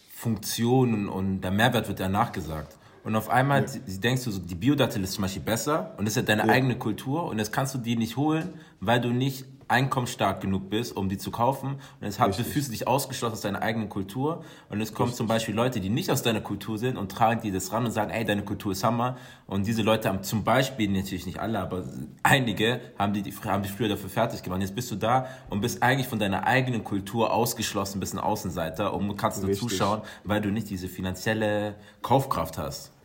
Funktionen 0.10 1.10
und 1.10 1.42
der 1.42 1.52
Mehrwert 1.52 1.88
wird 1.88 2.00
ja 2.00 2.10
nachgesagt. 2.10 2.78
und 3.04 3.16
auf 3.16 3.30
einmal 3.30 3.64
ja. 3.64 3.68
denkst 3.88 4.24
du 4.26 4.32
so, 4.32 4.40
die 4.40 4.56
Biodattel 4.56 5.04
ist 5.04 5.14
zum 5.14 5.24
Beispiel 5.24 5.42
besser 5.42 5.94
und 5.98 6.06
das 6.06 6.14
ist 6.14 6.18
ja 6.18 6.24
deine 6.24 6.48
ja. 6.48 6.54
eigene 6.54 6.78
Kultur 6.78 7.26
und 7.26 7.38
das 7.38 7.52
kannst 7.52 7.74
du 7.74 7.78
dir 7.78 7.98
nicht 7.98 8.18
holen, 8.18 8.54
weil 8.80 9.02
du 9.02 9.10
nicht 9.10 9.46
einkommensstark 9.68 10.42
genug 10.42 10.70
bist, 10.70 10.96
um 10.96 11.10
die 11.10 11.18
zu 11.18 11.32
kaufen. 11.32 11.76
Und 12.00 12.06
jetzt 12.06 12.20
hat, 12.20 12.36
fühlst 12.36 12.68
du 12.68 12.72
dich 12.72 12.88
ausgeschlossen 12.88 13.34
aus 13.34 13.42
deiner 13.42 13.62
eigenen 13.62 13.90
Kultur. 13.90 14.44
Und 14.70 14.82
es 14.82 14.94
kommen 14.94 15.14
zum 15.14 15.28
Beispiel 15.28 15.56
Leute, 15.56 15.80
die 15.80 15.90
nicht 15.90 16.12
aus 16.12 16.22
deiner 16.24 16.42
Kultur 16.42 16.78
sind 16.78 16.98
und 16.98 17.12
tragen 17.12 17.42
dir 17.42 17.52
das 17.52 17.72
ran 17.72 17.86
und 17.86 17.92
sagen, 17.92 18.12
ey, 18.12 18.26
deine 18.26 18.44
Kultur 18.44 18.72
ist 18.72 18.84
Hammer. 18.84 19.18
Und 19.46 19.68
diese 19.68 19.82
Leute 19.82 20.10
haben 20.10 20.24
zum 20.24 20.44
Beispiel, 20.44 20.90
natürlich 20.90 21.26
nicht 21.26 21.40
alle, 21.40 21.60
aber 21.60 21.84
einige 22.24 22.82
haben 22.98 23.14
die, 23.14 23.32
haben 23.46 23.64
die 23.64 23.70
früher 23.70 23.90
dafür 23.90 24.10
fertig 24.10 24.44
gemacht. 24.44 24.62
Jetzt 24.62 24.76
bist 24.76 24.92
du 24.92 24.96
da 24.96 25.28
und 25.50 25.62
bist 25.62 25.84
eigentlich 25.84 26.08
von 26.08 26.20
deiner 26.20 26.46
eigenen 26.46 26.84
Kultur 26.84 27.34
ausgeschlossen, 27.34 28.00
bist 28.00 28.14
ein 28.14 28.20
Außenseiter 28.20 28.94
und 28.94 29.16
kannst 29.18 29.44
nur 29.44 29.54
zuschauen, 29.54 30.02
weil 30.24 30.42
du 30.42 30.50
nicht 30.50 30.70
diese 30.70 30.88
finanzielle 30.88 31.76
Kaufkraft 32.02 32.58
hast. 32.58 32.97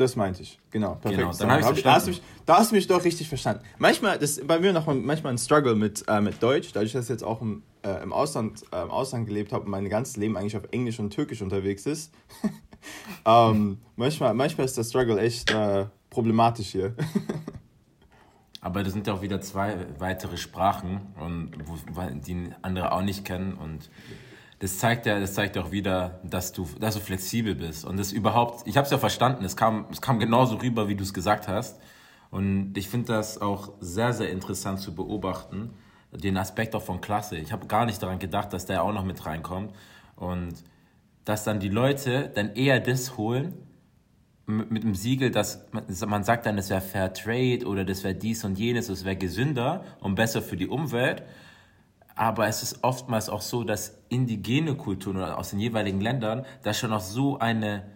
Das 0.00 0.16
meinte 0.16 0.40
ich, 0.40 0.58
genau. 0.70 0.94
Perfekt. 0.94 1.20
Genau, 1.20 1.36
dann 1.36 1.62
hab 1.62 1.76
ich 1.76 1.82
da, 1.82 1.92
hast 1.92 2.06
mich, 2.06 2.22
da 2.46 2.56
hast 2.56 2.70
du 2.70 2.74
mich 2.74 2.86
doch 2.86 3.04
richtig 3.04 3.28
verstanden. 3.28 3.62
Manchmal, 3.76 4.18
das 4.18 4.38
ist 4.38 4.46
bei 4.46 4.58
mir 4.58 4.72
noch 4.72 4.86
manchmal 4.86 5.34
ein 5.34 5.36
Struggle 5.36 5.74
mit, 5.74 6.04
äh, 6.08 6.22
mit 6.22 6.42
Deutsch, 6.42 6.70
dadurch, 6.72 6.92
dass 6.92 7.04
ich 7.04 7.10
jetzt 7.10 7.22
auch 7.22 7.42
im, 7.42 7.62
äh, 7.82 8.02
im, 8.02 8.10
Ausland, 8.10 8.62
äh, 8.72 8.80
im 8.80 8.90
Ausland 8.90 9.26
gelebt 9.26 9.52
habe 9.52 9.66
und 9.66 9.70
mein 9.70 9.86
ganzes 9.90 10.16
Leben 10.16 10.38
eigentlich 10.38 10.56
auf 10.56 10.62
Englisch 10.70 10.98
und 11.00 11.10
Türkisch 11.10 11.42
unterwegs 11.42 11.84
ist. 11.84 12.14
ähm, 13.26 13.76
manchmal, 13.96 14.32
manchmal 14.32 14.64
ist 14.64 14.78
der 14.78 14.84
Struggle 14.84 15.20
echt 15.20 15.50
äh, 15.50 15.84
problematisch 16.08 16.68
hier. 16.68 16.94
Aber 18.62 18.82
das 18.82 18.94
sind 18.94 19.06
ja 19.06 19.12
auch 19.12 19.20
wieder 19.20 19.42
zwei 19.42 19.84
weitere 19.98 20.38
Sprachen, 20.38 21.02
und, 21.20 21.52
wo, 21.66 21.76
die 22.26 22.48
andere 22.62 22.92
auch 22.92 23.02
nicht 23.02 23.26
kennen 23.26 23.52
und 23.52 23.90
das 24.60 24.78
zeigt 24.78 25.06
ja, 25.06 25.18
das 25.18 25.34
zeigt 25.34 25.56
auch 25.56 25.72
wieder, 25.72 26.20
dass 26.22 26.52
du, 26.52 26.68
dass 26.78 26.94
du 26.94 27.00
flexibel 27.00 27.54
bist 27.54 27.84
und 27.84 27.98
das 27.98 28.12
überhaupt. 28.12 28.66
Ich 28.68 28.76
habe 28.76 28.84
es 28.84 28.90
ja 28.90 28.98
verstanden. 28.98 29.42
Es 29.44 29.56
kam, 29.56 29.86
es 29.90 30.02
kam 30.02 30.18
genauso 30.18 30.56
rüber, 30.56 30.86
wie 30.86 30.94
du 30.94 31.02
es 31.02 31.14
gesagt 31.14 31.48
hast. 31.48 31.80
Und 32.30 32.76
ich 32.76 32.88
finde 32.88 33.14
das 33.14 33.40
auch 33.40 33.72
sehr, 33.80 34.12
sehr 34.12 34.30
interessant 34.30 34.78
zu 34.78 34.94
beobachten, 34.94 35.70
den 36.12 36.36
Aspekt 36.36 36.74
auch 36.74 36.82
von 36.82 37.00
Klasse. 37.00 37.38
Ich 37.38 37.52
habe 37.52 37.66
gar 37.66 37.86
nicht 37.86 38.02
daran 38.02 38.18
gedacht, 38.18 38.52
dass 38.52 38.66
der 38.66 38.82
auch 38.82 38.92
noch 38.92 39.04
mit 39.04 39.24
reinkommt 39.24 39.74
und 40.16 40.54
dass 41.24 41.44
dann 41.44 41.58
die 41.58 41.70
Leute 41.70 42.30
dann 42.34 42.54
eher 42.54 42.80
das 42.80 43.16
holen 43.16 43.54
mit, 44.46 44.70
mit 44.70 44.82
dem 44.82 44.94
Siegel, 44.94 45.30
dass 45.30 45.64
man, 46.06 46.22
sagt 46.22 46.44
dann, 46.44 46.56
das 46.56 46.68
wäre 46.68 46.82
Fair 46.82 47.14
Trade 47.14 47.66
oder 47.66 47.86
das 47.86 48.04
wäre 48.04 48.14
dies 48.14 48.44
und 48.44 48.58
jenes, 48.58 48.88
das 48.88 49.04
wäre 49.06 49.16
gesünder 49.16 49.84
und 50.00 50.16
besser 50.16 50.42
für 50.42 50.56
die 50.58 50.68
Umwelt. 50.68 51.22
Aber 52.20 52.48
es 52.48 52.62
ist 52.62 52.84
oftmals 52.84 53.30
auch 53.30 53.40
so, 53.40 53.64
dass 53.64 53.96
indigene 54.10 54.74
Kulturen 54.74 55.16
oder 55.16 55.38
aus 55.38 55.50
den 55.50 55.58
jeweiligen 55.58 56.02
Ländern 56.02 56.44
da 56.62 56.74
schon 56.74 56.92
auf 56.92 57.00
so 57.00 57.38
eine, 57.38 57.86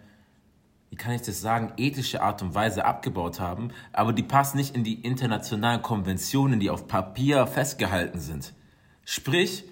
wie 0.89 0.95
kann 0.95 1.13
ich 1.13 1.21
das 1.21 1.41
sagen, 1.41 1.73
ethische 1.77 2.23
Art 2.23 2.41
und 2.41 2.55
Weise 2.55 2.85
abgebaut 2.85 3.39
haben, 3.39 3.69
aber 3.93 4.13
die 4.13 4.23
passen 4.23 4.57
nicht 4.57 4.75
in 4.75 4.83
die 4.83 4.95
internationalen 4.95 5.83
Konventionen, 5.83 6.59
die 6.59 6.71
auf 6.71 6.87
Papier 6.87 7.45
festgehalten 7.45 8.19
sind. 8.19 8.55
Sprich, 9.03 9.65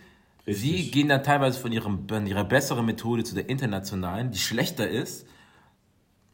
Richtig. 0.46 0.62
sie 0.62 0.92
gehen 0.92 1.08
dann 1.08 1.24
teilweise 1.24 1.60
von, 1.60 1.72
ihrem, 1.72 2.08
von 2.08 2.28
ihrer 2.28 2.44
besseren 2.44 2.86
Methode 2.86 3.24
zu 3.24 3.34
der 3.34 3.50
internationalen, 3.50 4.30
die 4.30 4.38
schlechter 4.38 4.88
ist, 4.88 5.26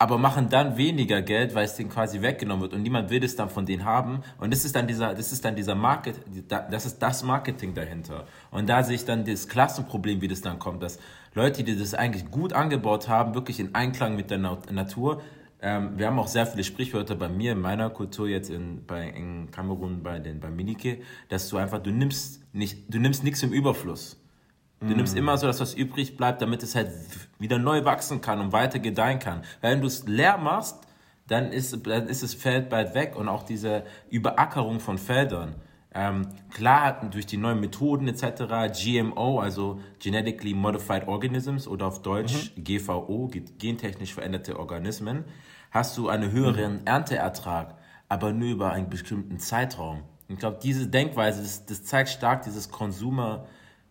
aber 0.01 0.17
machen 0.17 0.49
dann 0.49 0.77
weniger 0.77 1.21
Geld, 1.21 1.53
weil 1.53 1.65
es 1.65 1.75
denen 1.75 1.89
quasi 1.89 2.21
weggenommen 2.21 2.61
wird 2.61 2.73
und 2.73 2.81
niemand 2.81 3.09
will 3.09 3.21
es 3.21 3.35
dann 3.35 3.49
von 3.49 3.65
denen 3.65 3.83
haben. 3.83 4.23
Und 4.39 4.51
das 4.53 4.63
ist 4.63 4.75
dann 4.75 4.87
dieser 4.87 5.13
das 5.13 5.33
ist 5.33 5.43
dann 5.43 5.55
dieser 5.55 5.75
Market 5.75 6.15
das 6.49 6.85
ist 6.85 6.99
das 6.99 7.21
Marketing 7.23 7.73
dahinter. 7.73 8.25
Und 8.49 8.69
da 8.69 8.81
sehe 8.81 8.95
ich 8.95 9.05
dann 9.05 9.25
das 9.25 9.49
Klassenproblem, 9.49 10.21
wie 10.21 10.29
das 10.29 10.41
dann 10.41 10.57
kommt, 10.57 10.81
dass 10.81 10.99
Leute, 11.35 11.63
die 11.63 11.77
das 11.77 11.93
eigentlich 11.93 12.31
gut 12.31 12.53
angebaut 12.53 13.09
haben, 13.09 13.35
wirklich 13.35 13.59
in 13.59 13.75
Einklang 13.75 14.15
mit 14.15 14.31
der 14.31 14.39
Natur 14.39 15.21
ähm, 15.61 15.97
wir 15.97 16.07
haben 16.07 16.17
auch 16.19 16.27
sehr 16.27 16.45
viele 16.45 16.63
Sprichwörter 16.63 17.15
bei 17.15 17.27
mir 17.27 17.51
in 17.51 17.59
meiner 17.59 17.89
Kultur 17.89 18.29
jetzt 18.29 18.49
in, 18.49 18.85
bei, 18.85 19.09
in 19.09 19.51
Kamerun 19.51 20.01
bei 20.03 20.19
den 20.19 20.39
bei 20.39 20.49
Minike, 20.49 21.01
dass 21.27 21.49
du 21.49 21.57
einfach 21.57 21.83
du 21.83 21.91
nimmst 21.91 22.41
nicht 22.53 22.93
du 22.93 22.99
nimmst 22.99 23.25
nichts 23.25 23.43
im 23.43 23.51
Überfluss 23.51 24.18
Du 24.79 24.87
mm. 24.87 24.97
nimmst 24.97 25.15
immer 25.15 25.37
so, 25.37 25.47
dass 25.47 25.59
was 25.59 25.73
übrig 25.73 26.15
bleibt, 26.17 26.41
damit 26.41 26.63
es 26.63 26.75
halt 26.75 26.91
wieder 27.37 27.57
neu 27.57 27.85
wachsen 27.85 28.21
kann 28.21 28.39
und 28.39 28.51
weiter 28.51 28.79
gedeihen 28.79 29.19
kann. 29.19 29.43
Weil 29.61 29.73
wenn 29.73 29.81
du 29.81 29.87
es 29.87 30.07
leer 30.07 30.37
machst, 30.37 30.77
dann 31.27 31.51
ist, 31.51 31.85
dann 31.85 32.07
ist 32.07 32.23
das 32.23 32.33
Feld 32.33 32.69
bald 32.69 32.95
weg 32.95 33.15
und 33.15 33.27
auch 33.27 33.43
diese 33.43 33.83
Überackerung 34.09 34.79
von 34.79 34.97
Feldern. 34.97 35.55
Ähm, 35.93 36.27
klar, 36.51 37.01
durch 37.09 37.25
die 37.25 37.37
neuen 37.37 37.59
Methoden 37.59 38.07
etc., 38.07 38.71
GMO, 38.83 39.39
also 39.39 39.79
Genetically 39.99 40.53
Modified 40.53 41.07
Organisms 41.07 41.67
oder 41.67 41.87
auf 41.87 42.01
Deutsch 42.01 42.51
mhm. 42.55 42.63
GVO, 42.63 43.29
gentechnisch 43.57 44.13
veränderte 44.13 44.59
Organismen, 44.59 45.25
hast 45.71 45.97
du 45.97 46.09
einen 46.09 46.31
höheren 46.31 46.81
mhm. 46.81 46.85
Ernteertrag, 46.85 47.75
aber 48.07 48.33
nur 48.33 48.49
über 48.49 48.71
einen 48.71 48.89
bestimmten 48.89 49.39
Zeitraum. 49.39 50.03
Ich 50.27 50.37
glaube, 50.37 50.59
diese 50.61 50.87
Denkweise, 50.87 51.41
das, 51.41 51.65
das 51.65 51.83
zeigt 51.83 52.09
stark 52.09 52.43
dieses 52.43 52.69
Consumer- 52.69 53.45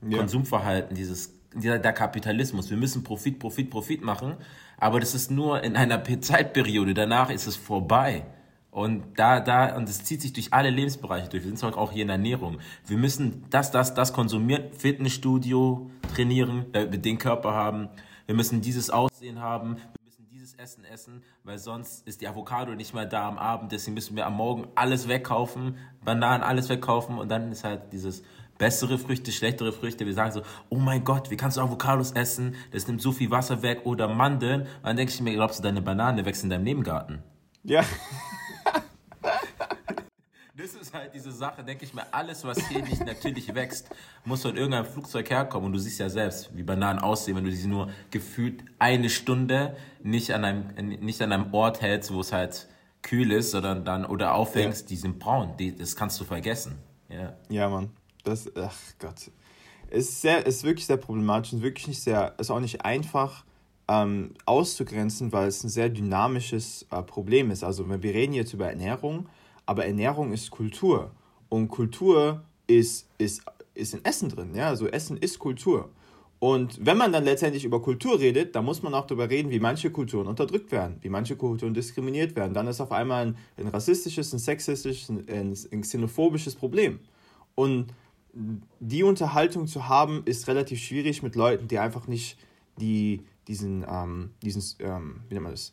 ja. 0.06 0.18
Konsumverhalten, 0.18 0.94
dieses, 0.94 1.32
der, 1.54 1.78
der 1.78 1.92
Kapitalismus. 1.92 2.70
Wir 2.70 2.76
müssen 2.76 3.04
Profit, 3.04 3.38
Profit, 3.38 3.70
Profit 3.70 4.02
machen, 4.02 4.36
aber 4.76 5.00
das 5.00 5.14
ist 5.14 5.30
nur 5.30 5.62
in 5.62 5.76
einer 5.76 6.02
Zeitperiode. 6.20 6.94
Danach 6.94 7.30
ist 7.30 7.46
es 7.46 7.56
vorbei. 7.56 8.24
Und 8.70 9.18
da, 9.18 9.40
da, 9.40 9.76
und 9.76 9.88
es 9.88 10.04
zieht 10.04 10.20
sich 10.20 10.32
durch 10.32 10.52
alle 10.52 10.70
Lebensbereiche 10.70 11.28
durch. 11.28 11.44
Wir 11.44 11.56
sind 11.56 11.76
auch 11.76 11.90
hier 11.90 12.02
in 12.02 12.08
der 12.08 12.16
Ernährung. 12.16 12.58
Wir 12.86 12.98
müssen 12.98 13.44
das, 13.50 13.70
das, 13.70 13.94
das 13.94 14.12
konsumieren, 14.12 14.72
Fitnessstudio 14.72 15.90
trainieren, 16.14 16.66
wir 16.72 16.86
den 16.86 17.18
Körper 17.18 17.54
haben. 17.54 17.88
Wir 18.26 18.34
müssen 18.34 18.60
dieses 18.60 18.90
Aussehen 18.90 19.40
haben. 19.40 19.76
Wir 19.76 20.04
müssen 20.04 20.28
dieses 20.30 20.54
Essen 20.54 20.84
essen, 20.84 21.22
weil 21.44 21.58
sonst 21.58 22.06
ist 22.06 22.20
die 22.20 22.28
Avocado 22.28 22.74
nicht 22.74 22.94
mehr 22.94 23.06
da 23.06 23.26
am 23.26 23.38
Abend. 23.38 23.72
Deswegen 23.72 23.94
müssen 23.94 24.14
wir 24.16 24.26
am 24.26 24.34
Morgen 24.34 24.68
alles 24.74 25.08
wegkaufen, 25.08 25.78
Bananen 26.04 26.44
alles 26.44 26.68
wegkaufen 26.68 27.18
und 27.18 27.30
dann 27.30 27.50
ist 27.50 27.64
halt 27.64 27.92
dieses 27.92 28.22
bessere 28.58 28.98
Früchte, 28.98 29.32
schlechtere 29.32 29.72
Früchte. 29.72 30.04
Wir 30.04 30.14
sagen 30.14 30.32
so, 30.32 30.42
oh 30.68 30.76
mein 30.76 31.04
Gott, 31.04 31.30
wie 31.30 31.36
kannst 31.36 31.56
du 31.56 31.60
Avocados 31.60 32.12
essen? 32.12 32.56
Das 32.72 32.86
nimmt 32.86 33.00
so 33.00 33.12
viel 33.12 33.30
Wasser 33.30 33.62
weg 33.62 33.82
oder 33.84 34.08
Mandeln. 34.08 34.62
Und 34.62 34.84
dann 34.84 34.96
denke 34.96 35.12
ich 35.12 35.20
mir, 35.20 35.32
glaubst 35.32 35.60
du, 35.60 35.62
deine 35.62 35.80
Banane 35.80 36.24
wächst 36.24 36.42
in 36.44 36.50
deinem 36.50 36.64
Nebengarten? 36.64 37.22
Ja. 37.62 37.84
das 40.56 40.74
ist 40.74 40.92
halt 40.92 41.14
diese 41.14 41.30
Sache, 41.32 41.62
denke 41.62 41.84
ich 41.84 41.94
mir, 41.94 42.02
alles, 42.12 42.44
was 42.44 42.58
hier 42.68 42.82
nicht 42.82 43.06
natürlich 43.06 43.54
wächst, 43.54 43.88
muss 44.24 44.42
von 44.42 44.56
irgendeinem 44.56 44.86
Flugzeug 44.86 45.30
herkommen. 45.30 45.66
Und 45.66 45.72
du 45.72 45.78
siehst 45.78 46.00
ja 46.00 46.08
selbst, 46.08 46.56
wie 46.56 46.64
Bananen 46.64 46.98
aussehen, 46.98 47.36
wenn 47.36 47.44
du 47.44 47.52
sie 47.52 47.68
nur 47.68 47.88
gefühlt 48.10 48.64
eine 48.78 49.08
Stunde 49.08 49.76
nicht 50.02 50.32
an 50.32 50.44
einem, 50.44 50.74
nicht 51.00 51.22
an 51.22 51.32
einem 51.32 51.54
Ort 51.54 51.80
hältst, 51.80 52.12
wo 52.12 52.20
es 52.20 52.32
halt 52.32 52.68
kühl 53.02 53.30
ist, 53.30 53.52
sondern 53.52 53.84
dann, 53.84 54.04
oder 54.04 54.34
aufhängst, 54.34 54.82
ja. 54.82 54.88
die 54.88 54.96
sind 54.96 55.18
braun. 55.18 55.56
Die, 55.58 55.74
das 55.74 55.94
kannst 55.94 56.20
du 56.20 56.24
vergessen. 56.24 56.78
Ja, 57.08 57.34
ja 57.48 57.68
Mann. 57.68 57.90
Das, 58.28 58.50
ach 58.56 58.76
Gott. 58.98 59.30
Es 59.90 60.10
ist, 60.10 60.20
sehr, 60.20 60.44
ist 60.44 60.62
wirklich 60.62 60.84
sehr 60.84 60.98
problematisch 60.98 61.54
und 61.54 61.62
wirklich 61.62 61.88
nicht 61.88 62.02
sehr, 62.02 62.34
ist 62.38 62.50
auch 62.50 62.60
nicht 62.60 62.84
einfach 62.84 63.42
ähm, 63.88 64.32
auszugrenzen, 64.44 65.32
weil 65.32 65.48
es 65.48 65.64
ein 65.64 65.70
sehr 65.70 65.88
dynamisches 65.88 66.86
äh, 66.90 67.02
Problem 67.02 67.50
ist. 67.50 67.64
Also 67.64 67.88
wir 67.88 68.14
reden 68.14 68.34
jetzt 68.34 68.52
über 68.52 68.68
Ernährung, 68.68 69.26
aber 69.64 69.86
Ernährung 69.86 70.32
ist 70.32 70.50
Kultur. 70.50 71.10
Und 71.48 71.68
Kultur 71.68 72.42
ist, 72.66 73.08
ist, 73.16 73.44
ist 73.72 73.94
in 73.94 74.04
Essen 74.04 74.28
drin. 74.28 74.54
Ja? 74.54 74.68
Also 74.68 74.86
Essen 74.88 75.16
ist 75.16 75.38
Kultur. 75.38 75.88
Und 76.38 76.84
wenn 76.84 76.98
man 76.98 77.10
dann 77.10 77.24
letztendlich 77.24 77.64
über 77.64 77.80
Kultur 77.80 78.20
redet, 78.20 78.54
dann 78.54 78.66
muss 78.66 78.82
man 78.82 78.92
auch 78.92 79.06
darüber 79.06 79.30
reden, 79.30 79.50
wie 79.50 79.58
manche 79.58 79.90
Kulturen 79.90 80.26
unterdrückt 80.26 80.70
werden, 80.70 80.98
wie 81.00 81.08
manche 81.08 81.34
Kulturen 81.34 81.72
diskriminiert 81.72 82.36
werden. 82.36 82.52
Dann 82.52 82.66
ist 82.66 82.82
auf 82.82 82.92
einmal 82.92 83.28
ein, 83.28 83.36
ein 83.56 83.68
rassistisches, 83.68 84.34
ein 84.34 84.38
sexistisches, 84.38 85.08
ein, 85.08 85.56
ein 85.72 85.80
xenophobisches 85.80 86.54
Problem. 86.54 87.00
Und 87.54 87.86
die 88.80 89.02
Unterhaltung 89.02 89.66
zu 89.66 89.88
haben, 89.88 90.22
ist 90.24 90.48
relativ 90.48 90.80
schwierig 90.80 91.22
mit 91.22 91.34
Leuten, 91.34 91.68
die 91.68 91.78
einfach 91.78 92.06
nicht 92.06 92.38
die, 92.78 93.24
diesen, 93.48 93.84
ähm, 93.88 94.30
diesen 94.42 94.62
ähm, 94.80 95.20
wie 95.28 95.34
nennt 95.34 95.44
man 95.44 95.52
das, 95.52 95.72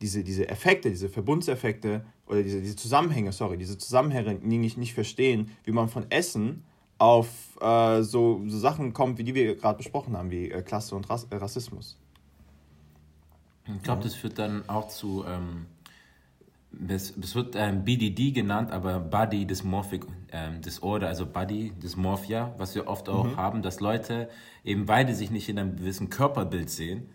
diese, 0.00 0.22
diese 0.22 0.48
Effekte, 0.48 0.90
diese 0.90 1.08
Verbundseffekte 1.08 2.04
oder 2.26 2.42
diese, 2.42 2.60
diese 2.60 2.76
Zusammenhänge, 2.76 3.32
sorry, 3.32 3.58
diese 3.58 3.76
Zusammenhänge 3.78 4.34
nicht, 4.34 4.78
nicht 4.78 4.94
verstehen, 4.94 5.50
wie 5.64 5.72
man 5.72 5.88
von 5.88 6.10
Essen 6.10 6.64
auf 6.98 7.28
äh, 7.60 8.02
so, 8.02 8.42
so 8.46 8.58
Sachen 8.58 8.92
kommt, 8.92 9.18
wie 9.18 9.24
die 9.24 9.34
wir 9.34 9.56
gerade 9.56 9.76
besprochen 9.76 10.16
haben, 10.16 10.30
wie 10.30 10.50
äh, 10.50 10.62
Klasse 10.62 10.94
und 10.94 11.08
Rass, 11.10 11.26
Rassismus. 11.30 11.98
Ich 13.66 13.82
glaube, 13.82 14.02
das 14.02 14.14
führt 14.14 14.38
dann 14.38 14.66
auch 14.68 14.88
zu 14.88 15.24
ähm, 15.26 15.66
es, 16.88 17.34
wird 17.34 17.54
ähm, 17.56 17.84
BDD 17.84 18.32
genannt, 18.32 18.70
aber 18.70 19.00
Body 19.00 19.46
Dysmorphic 19.46 20.04
ähm, 20.32 20.60
Disorder, 20.60 21.08
also 21.08 21.26
Body 21.26 21.72
Dysmorphia, 21.82 22.54
was 22.58 22.74
wir 22.74 22.86
oft 22.86 23.08
auch 23.08 23.24
mhm. 23.24 23.36
haben, 23.36 23.62
dass 23.62 23.80
Leute 23.80 24.28
eben, 24.64 24.86
weil 24.86 25.06
die 25.06 25.14
sich 25.14 25.30
nicht 25.30 25.48
in 25.48 25.58
einem 25.58 25.76
gewissen 25.76 26.10
Körperbild 26.10 26.70
sehen, 26.70 27.08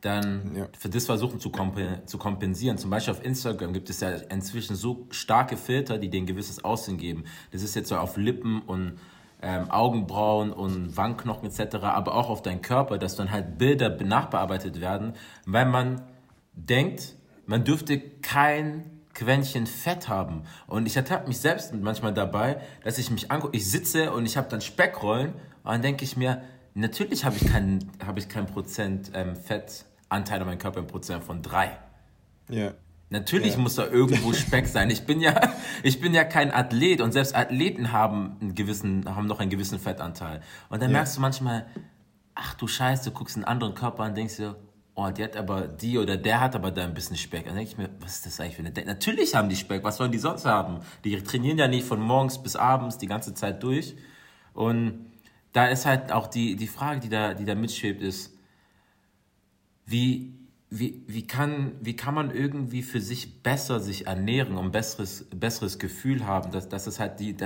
dann 0.00 0.54
ja. 0.54 0.68
für 0.78 0.88
das 0.88 1.06
versuchen 1.06 1.40
zu, 1.40 1.50
kompen 1.50 2.06
zu 2.06 2.18
kompensieren. 2.18 2.78
Zum 2.78 2.90
Beispiel 2.90 3.14
auf 3.14 3.24
Instagram 3.24 3.72
gibt 3.72 3.90
es 3.90 4.00
ja 4.00 4.10
inzwischen 4.10 4.76
so 4.76 5.06
starke 5.10 5.56
Filter, 5.56 5.98
die 5.98 6.10
denen 6.10 6.26
gewisses 6.26 6.64
Aussehen 6.64 6.98
geben. 6.98 7.24
Das 7.52 7.62
ist 7.62 7.74
jetzt 7.74 7.88
so 7.88 7.96
auf 7.96 8.16
Lippen 8.16 8.60
und 8.62 8.98
ähm, 9.42 9.70
Augenbrauen 9.70 10.52
und 10.52 10.96
Wangenknochen 10.96 11.48
etc., 11.48 11.76
aber 11.76 12.14
auch 12.14 12.28
auf 12.28 12.42
deinen 12.42 12.62
Körper, 12.62 12.98
dass 12.98 13.16
dann 13.16 13.30
halt 13.30 13.58
Bilder 13.58 13.90
nachbearbeitet 14.02 14.80
werden, 14.80 15.14
weil 15.46 15.66
man 15.66 16.02
denkt, 16.54 17.16
man 17.46 17.64
dürfte 17.64 18.00
kein 18.00 18.94
Quäntchen 19.14 19.66
Fett 19.66 20.08
haben. 20.08 20.42
Und 20.66 20.86
ich 20.86 20.96
ertappe 20.96 21.28
mich 21.28 21.38
selbst 21.38 21.72
manchmal 21.74 22.12
dabei, 22.12 22.60
dass 22.82 22.98
ich 22.98 23.10
mich 23.10 23.30
angucke, 23.30 23.56
ich 23.56 23.70
sitze 23.70 24.12
und 24.12 24.26
ich 24.26 24.36
habe 24.36 24.48
dann 24.48 24.60
Speckrollen 24.60 25.32
und 25.32 25.72
dann 25.72 25.82
denke 25.82 26.04
ich 26.04 26.16
mir, 26.16 26.42
natürlich 26.74 27.24
habe 27.24 27.36
ich 27.36 27.46
keinen 27.46 27.90
hab 28.04 28.18
ich 28.18 28.28
kein 28.28 28.46
Prozent 28.46 29.12
ähm, 29.14 29.36
Fettanteil 29.36 30.40
an 30.40 30.46
meinem 30.46 30.58
Körper 30.58 30.80
im 30.80 30.86
Prozent 30.86 31.24
von 31.24 31.42
drei. 31.42 31.78
Ja. 32.48 32.74
Natürlich 33.10 33.54
ja. 33.54 33.60
muss 33.60 33.76
da 33.76 33.86
irgendwo 33.86 34.32
Speck 34.32 34.66
sein. 34.66 34.90
Ich 34.90 35.06
bin 35.06 35.20
ja, 35.20 35.40
ich 35.84 36.00
bin 36.00 36.14
ja 36.14 36.24
kein 36.24 36.50
Athlet 36.50 37.00
und 37.00 37.12
selbst 37.12 37.36
Athleten 37.36 37.92
haben 37.92 38.36
einen 38.40 38.54
gewissen, 38.54 39.04
haben 39.14 39.26
noch 39.26 39.38
einen 39.38 39.50
gewissen 39.50 39.78
Fettanteil. 39.78 40.40
Und 40.68 40.82
dann 40.82 40.90
ja. 40.90 40.96
merkst 40.96 41.16
du 41.16 41.20
manchmal, 41.20 41.66
ach 42.34 42.54
du 42.54 42.66
Scheiße, 42.66 43.10
du 43.10 43.10
guckst 43.12 43.36
einen 43.36 43.44
anderen 43.44 43.74
Körper 43.74 44.02
an 44.02 44.10
und 44.10 44.16
denkst 44.16 44.36
dir, 44.36 44.56
oh, 44.94 45.10
die 45.10 45.24
hat 45.24 45.36
aber, 45.36 45.62
die 45.68 45.98
oder 45.98 46.16
der 46.16 46.40
hat 46.40 46.54
aber 46.54 46.70
da 46.70 46.84
ein 46.84 46.94
bisschen 46.94 47.16
Speck. 47.16 47.46
Dann 47.46 47.56
denke 47.56 47.70
ich 47.70 47.78
mir, 47.78 47.90
was 48.00 48.16
ist 48.16 48.26
das 48.26 48.40
eigentlich 48.40 48.56
für 48.56 48.62
eine 48.62 48.70
De 48.70 48.84
Natürlich 48.84 49.34
haben 49.34 49.48
die 49.48 49.56
Speck, 49.56 49.82
was 49.82 49.96
sollen 49.96 50.12
die 50.12 50.18
sonst 50.18 50.44
haben? 50.44 50.80
Die 51.04 51.20
trainieren 51.22 51.58
ja 51.58 51.68
nicht 51.68 51.86
von 51.86 52.00
morgens 52.00 52.42
bis 52.42 52.56
abends 52.56 52.98
die 52.98 53.06
ganze 53.06 53.34
Zeit 53.34 53.62
durch. 53.62 53.94
Und 54.52 55.06
da 55.52 55.66
ist 55.66 55.86
halt 55.86 56.12
auch 56.12 56.26
die, 56.26 56.56
die 56.56 56.66
Frage, 56.66 57.00
die 57.00 57.08
da, 57.08 57.34
die 57.34 57.44
da 57.44 57.54
mitschwebt, 57.54 58.02
ist, 58.02 58.36
wie, 59.86 60.34
wie, 60.70 61.04
wie, 61.06 61.26
kann, 61.26 61.72
wie 61.80 61.96
kann 61.96 62.14
man 62.14 62.30
irgendwie 62.30 62.82
für 62.82 63.00
sich 63.00 63.42
besser 63.42 63.80
sich 63.80 64.06
ernähren 64.06 64.56
und 64.56 64.66
ein 64.66 64.72
besseres, 64.72 65.26
besseres 65.30 65.78
Gefühl 65.78 66.26
haben, 66.26 66.50
dass, 66.52 66.68
dass 66.68 66.86
es 66.86 66.98
halt 66.98 67.20
die, 67.20 67.36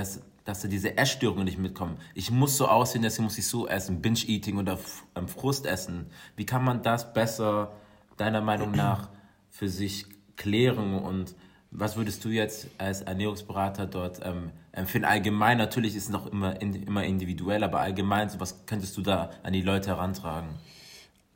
dass, 0.49 0.61
dass 0.61 0.69
diese 0.69 0.97
Essstörungen 0.97 1.45
nicht 1.45 1.59
mitkommen. 1.59 1.97
Ich 2.15 2.31
muss 2.31 2.57
so 2.57 2.67
aussehen, 2.67 3.03
deswegen 3.03 3.25
muss 3.25 3.37
ich 3.37 3.47
so 3.47 3.67
essen, 3.67 4.01
Binge-Eating 4.01 4.57
oder 4.57 4.79
ähm, 5.15 5.27
Frust 5.27 5.65
essen. 5.65 6.07
Wie 6.35 6.45
kann 6.45 6.63
man 6.63 6.81
das 6.81 7.13
besser, 7.13 7.71
deiner 8.17 8.41
Meinung 8.41 8.71
nach, 8.71 9.09
für 9.49 9.69
sich 9.69 10.05
klären 10.35 10.95
und 10.95 11.35
was 11.71 11.97
würdest 11.97 12.25
du 12.25 12.29
jetzt 12.29 12.67
als 12.79 13.01
Ernährungsberater 13.01 13.85
dort 13.85 14.21
ähm, 14.23 14.51
empfinden? 14.71 15.05
Allgemein, 15.05 15.57
natürlich 15.57 15.95
ist 15.95 16.05
es 16.05 16.09
noch 16.09 16.25
immer, 16.25 16.59
in, 16.61 16.73
immer 16.73 17.03
individuell, 17.03 17.63
aber 17.63 17.79
allgemein, 17.79 18.29
so 18.29 18.39
was 18.39 18.65
könntest 18.65 18.97
du 18.97 19.01
da 19.01 19.29
an 19.43 19.53
die 19.53 19.61
Leute 19.61 19.89
herantragen? 19.89 20.49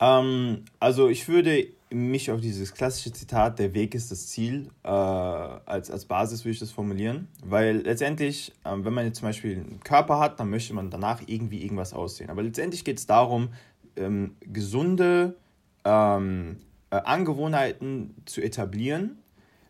Ähm, 0.00 0.64
also 0.80 1.08
ich 1.08 1.28
würde 1.28 1.68
mich 1.94 2.30
auf 2.30 2.40
dieses 2.40 2.74
klassische 2.74 3.12
Zitat, 3.12 3.58
der 3.58 3.74
Weg 3.74 3.94
ist 3.94 4.10
das 4.10 4.28
Ziel, 4.28 4.68
äh, 4.82 4.88
als, 4.88 5.90
als 5.90 6.04
Basis 6.04 6.44
würde 6.44 6.52
ich 6.52 6.58
das 6.58 6.70
formulieren. 6.70 7.28
Weil 7.44 7.78
letztendlich, 7.78 8.52
äh, 8.64 8.70
wenn 8.76 8.92
man 8.92 9.06
jetzt 9.06 9.18
zum 9.18 9.28
Beispiel 9.28 9.56
einen 9.56 9.80
Körper 9.82 10.18
hat, 10.18 10.40
dann 10.40 10.50
möchte 10.50 10.74
man 10.74 10.90
danach 10.90 11.22
irgendwie 11.26 11.62
irgendwas 11.62 11.92
aussehen. 11.92 12.30
Aber 12.30 12.42
letztendlich 12.42 12.84
geht 12.84 12.98
es 12.98 13.06
darum, 13.06 13.50
ähm, 13.96 14.36
gesunde 14.40 15.36
ähm, 15.84 16.56
äh, 16.90 16.96
Angewohnheiten 16.96 18.14
zu 18.24 18.40
etablieren, 18.40 19.18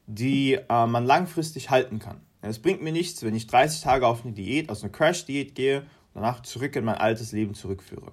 die 0.07 0.55
äh, 0.55 0.87
man 0.87 1.05
langfristig 1.05 1.71
halten 1.71 1.99
kann. 1.99 2.21
Es 2.43 2.59
bringt 2.59 2.83
mir 2.83 2.93
nichts, 2.93 3.23
wenn 3.23 3.35
ich 3.35 3.47
30 3.47 3.83
Tage 3.83 4.07
auf 4.07 4.25
eine 4.25 4.35
Diät, 4.35 4.69
also 4.69 4.85
eine 4.85 4.93
Crash-Diät 4.93 5.55
gehe 5.55 5.81
und 5.81 6.23
danach 6.23 6.43
zurück 6.43 6.77
in 6.77 6.85
mein 6.85 6.97
altes 6.97 7.33
Leben 7.33 7.55
zurückführe. 7.55 8.13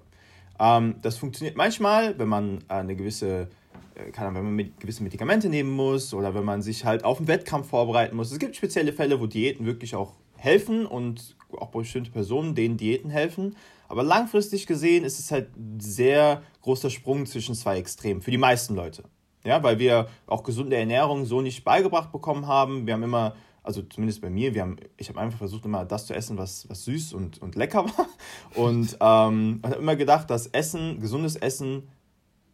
Ähm, 0.58 0.96
das 1.02 1.18
funktioniert 1.18 1.56
manchmal, 1.56 2.18
wenn 2.18 2.28
man 2.28 2.64
eine 2.68 2.96
gewisse 2.96 3.48
äh, 3.94 4.10
kann, 4.10 4.34
wenn 4.34 4.44
man 4.44 4.54
mit 4.54 4.80
gewisse 4.80 5.02
Medikamente 5.02 5.48
nehmen 5.48 5.70
muss 5.70 6.14
oder 6.14 6.34
wenn 6.34 6.44
man 6.44 6.62
sich 6.62 6.84
halt 6.84 7.04
auf 7.04 7.18
einen 7.18 7.28
Wettkampf 7.28 7.68
vorbereiten 7.68 8.16
muss. 8.16 8.32
Es 8.32 8.38
gibt 8.38 8.56
spezielle 8.56 8.92
Fälle, 8.92 9.20
wo 9.20 9.26
Diäten 9.26 9.66
wirklich 9.66 9.94
auch 9.94 10.14
helfen 10.36 10.86
und 10.86 11.36
auch 11.56 11.68
bestimmte 11.68 12.10
Personen, 12.10 12.54
denen 12.54 12.76
Diäten 12.76 13.10
helfen. 13.10 13.56
Aber 13.88 14.02
langfristig 14.02 14.66
gesehen 14.66 15.04
ist 15.04 15.18
es 15.18 15.30
halt 15.30 15.54
ein 15.56 15.78
sehr 15.78 16.42
großer 16.62 16.90
Sprung 16.90 17.26
zwischen 17.26 17.54
zwei 17.54 17.76
Extremen 17.76 18.22
für 18.22 18.30
die 18.30 18.38
meisten 18.38 18.74
Leute. 18.74 19.04
Ja, 19.44 19.62
weil 19.62 19.78
wir 19.78 20.08
auch 20.26 20.44
gesunde 20.44 20.76
Ernährung 20.76 21.26
so 21.26 21.42
nicht 21.42 21.64
beigebracht 21.64 22.12
bekommen 22.12 22.46
haben. 22.46 22.86
Wir 22.86 22.94
haben 22.94 23.02
immer, 23.02 23.34
also 23.62 23.82
zumindest 23.82 24.22
bei 24.22 24.30
mir, 24.30 24.54
wir 24.54 24.62
haben, 24.62 24.76
ich 24.96 25.08
habe 25.08 25.20
einfach 25.20 25.38
versucht, 25.38 25.64
immer 25.64 25.84
das 25.84 26.06
zu 26.06 26.14
essen, 26.14 26.38
was, 26.38 26.68
was 26.70 26.84
süß 26.84 27.12
und, 27.12 27.42
und 27.42 27.54
lecker 27.54 27.84
war. 27.84 28.06
Und 28.54 28.96
ähm, 29.00 29.60
habe 29.62 29.74
immer 29.78 29.96
gedacht, 29.96 30.30
dass 30.30 30.46
Essen, 30.46 31.00
gesundes 31.00 31.36
Essen, 31.36 31.88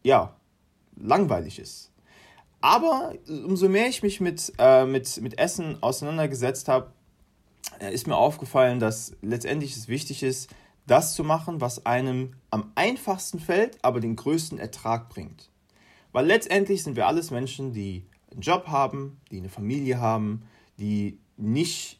ja, 0.03 0.35
langweilig 0.99 1.59
ist. 1.59 1.91
Aber 2.61 3.13
umso 3.27 3.69
mehr 3.69 3.87
ich 3.87 4.03
mich 4.03 4.19
mit, 4.19 4.53
äh, 4.57 4.85
mit, 4.85 5.21
mit 5.21 5.39
Essen 5.39 5.81
auseinandergesetzt 5.81 6.67
habe, 6.67 6.91
äh, 7.79 7.93
ist 7.93 8.07
mir 8.07 8.17
aufgefallen, 8.17 8.79
dass 8.79 9.15
letztendlich 9.21 9.75
es 9.75 9.87
wichtig 9.87 10.23
ist, 10.23 10.53
das 10.85 11.13
zu 11.13 11.23
machen, 11.23 11.61
was 11.61 11.85
einem 11.85 12.33
am 12.49 12.71
einfachsten 12.75 13.39
fällt, 13.39 13.83
aber 13.83 13.99
den 13.99 14.15
größten 14.15 14.57
Ertrag 14.57 15.09
bringt. 15.09 15.49
Weil 16.11 16.25
letztendlich 16.25 16.83
sind 16.83 16.95
wir 16.95 17.07
alles 17.07 17.31
Menschen, 17.31 17.73
die 17.73 18.05
einen 18.31 18.41
Job 18.41 18.67
haben, 18.67 19.21
die 19.31 19.37
eine 19.37 19.49
Familie 19.49 19.99
haben, 19.99 20.43
die 20.79 21.19
nicht 21.37 21.99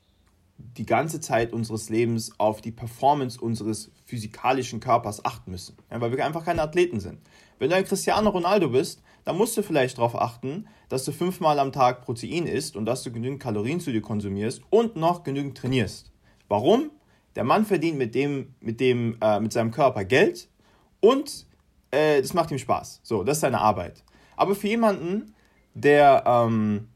die 0.58 0.86
ganze 0.86 1.22
Zeit 1.22 1.54
unseres 1.54 1.90
Lebens 1.90 2.34
auf 2.38 2.62
die 2.62 2.72
Performance 2.72 3.40
unseres 3.40 3.92
physikalischen 4.06 4.80
Körpers 4.80 5.24
achten 5.24 5.52
müssen, 5.52 5.78
ja, 5.90 6.02
weil 6.02 6.12
wir 6.12 6.26
einfach 6.26 6.44
keine 6.44 6.62
Athleten 6.62 7.00
sind. 7.00 7.20
Wenn 7.60 7.70
du 7.70 7.76
ein 7.76 7.86
Cristiano 7.86 8.30
Ronaldo 8.30 8.70
bist, 8.70 9.04
dann 9.26 9.38
musst 9.38 9.56
du 9.58 9.62
vielleicht 9.62 9.98
darauf 9.98 10.16
achten, 10.16 10.68
dass 10.88 11.04
du 11.04 11.12
fünfmal 11.12 11.60
am 11.60 11.72
Tag 11.72 12.02
Protein 12.02 12.48
isst 12.48 12.76
und 12.76 12.86
dass 12.86 13.04
du 13.04 13.12
genügend 13.12 13.42
Kalorien 13.42 13.80
zu 13.80 13.92
dir 13.92 14.02
konsumierst 14.02 14.62
und 14.70 14.96
noch 14.96 15.24
genügend 15.24 15.58
trainierst. 15.58 16.12
Warum? 16.48 16.90
Der 17.36 17.44
Mann 17.44 17.66
verdient 17.66 17.98
mit 17.98 18.16
dem, 18.16 18.56
mit 18.60 18.80
dem, 18.80 19.18
äh, 19.22 19.40
mit 19.40 19.54
seinem 19.54 19.72
Körper 19.72 20.04
Geld 20.04 20.48
und 21.00 21.46
äh, 21.92 22.22
das 22.22 22.34
macht 22.34 22.50
ihm 22.52 22.58
Spaß. 22.58 23.02
So, 23.04 23.24
das 23.24 23.38
ist 23.38 23.42
seine 23.42 23.60
Arbeit. 23.60 24.04
Aber 24.36 24.56
für 24.56 24.68
jemanden, 24.68 25.36
der, 25.74 26.24
ähm, 26.26 26.88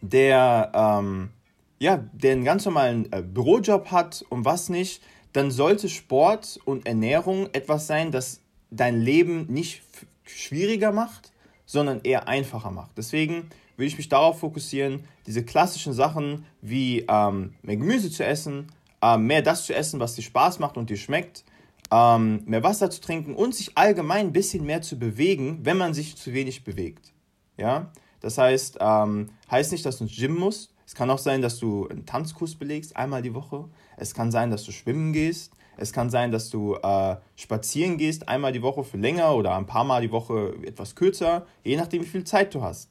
der, 0.00 0.72
ähm, 0.74 1.30
ja, 1.78 1.98
der 2.12 2.32
einen 2.32 2.44
ganz 2.44 2.64
normalen 2.64 3.12
äh, 3.12 3.22
Bürojob 3.22 3.90
hat 3.90 4.24
und 4.30 4.44
was 4.44 4.70
nicht, 4.70 5.02
dann 5.34 5.50
sollte 5.50 5.88
Sport 5.88 6.58
und 6.64 6.86
Ernährung 6.86 7.48
etwas 7.52 7.86
sein, 7.86 8.12
das 8.12 8.40
dein 8.76 9.00
Leben 9.00 9.46
nicht 9.46 9.82
schwieriger 10.24 10.92
macht, 10.92 11.32
sondern 11.66 12.00
eher 12.02 12.28
einfacher 12.28 12.70
macht. 12.70 12.92
Deswegen 12.96 13.48
würde 13.76 13.86
ich 13.86 13.96
mich 13.96 14.08
darauf 14.08 14.40
fokussieren, 14.40 15.04
diese 15.26 15.44
klassischen 15.44 15.92
Sachen 15.92 16.46
wie 16.60 17.04
ähm, 17.08 17.54
mehr 17.62 17.76
Gemüse 17.76 18.10
zu 18.10 18.24
essen, 18.24 18.66
ähm, 19.02 19.26
mehr 19.26 19.42
das 19.42 19.66
zu 19.66 19.74
essen, 19.74 20.00
was 20.00 20.14
dir 20.14 20.22
Spaß 20.22 20.58
macht 20.58 20.76
und 20.76 20.90
dir 20.90 20.96
schmeckt, 20.96 21.44
ähm, 21.90 22.42
mehr 22.46 22.62
Wasser 22.62 22.90
zu 22.90 23.00
trinken 23.00 23.34
und 23.34 23.54
sich 23.54 23.76
allgemein 23.76 24.26
ein 24.26 24.32
bisschen 24.32 24.64
mehr 24.64 24.82
zu 24.82 24.98
bewegen, 24.98 25.60
wenn 25.62 25.76
man 25.76 25.94
sich 25.94 26.16
zu 26.16 26.32
wenig 26.32 26.64
bewegt. 26.64 27.12
Ja? 27.56 27.90
Das 28.20 28.38
heißt, 28.38 28.78
ähm, 28.80 29.30
heißt 29.50 29.72
nicht, 29.72 29.84
dass 29.84 29.98
du 29.98 30.04
ins 30.04 30.16
Gym 30.16 30.34
musst. 30.34 30.70
Es 30.86 30.94
kann 30.94 31.10
auch 31.10 31.18
sein, 31.18 31.42
dass 31.42 31.58
du 31.58 31.88
einen 31.88 32.06
Tanzkurs 32.06 32.54
belegst, 32.54 32.96
einmal 32.96 33.22
die 33.22 33.34
Woche. 33.34 33.68
Es 33.96 34.14
kann 34.14 34.30
sein, 34.30 34.50
dass 34.50 34.64
du 34.64 34.72
schwimmen 34.72 35.12
gehst. 35.12 35.52
Es 35.76 35.92
kann 35.92 36.10
sein, 36.10 36.30
dass 36.30 36.50
du 36.50 36.76
äh, 36.76 37.16
spazieren 37.36 37.98
gehst, 37.98 38.28
einmal 38.28 38.52
die 38.52 38.62
Woche 38.62 38.84
für 38.84 38.96
länger 38.96 39.34
oder 39.34 39.56
ein 39.56 39.66
paar 39.66 39.84
Mal 39.84 40.02
die 40.02 40.12
Woche 40.12 40.54
etwas 40.62 40.94
kürzer, 40.94 41.46
je 41.62 41.76
nachdem, 41.76 42.02
wie 42.02 42.06
viel 42.06 42.24
Zeit 42.24 42.54
du 42.54 42.62
hast. 42.62 42.90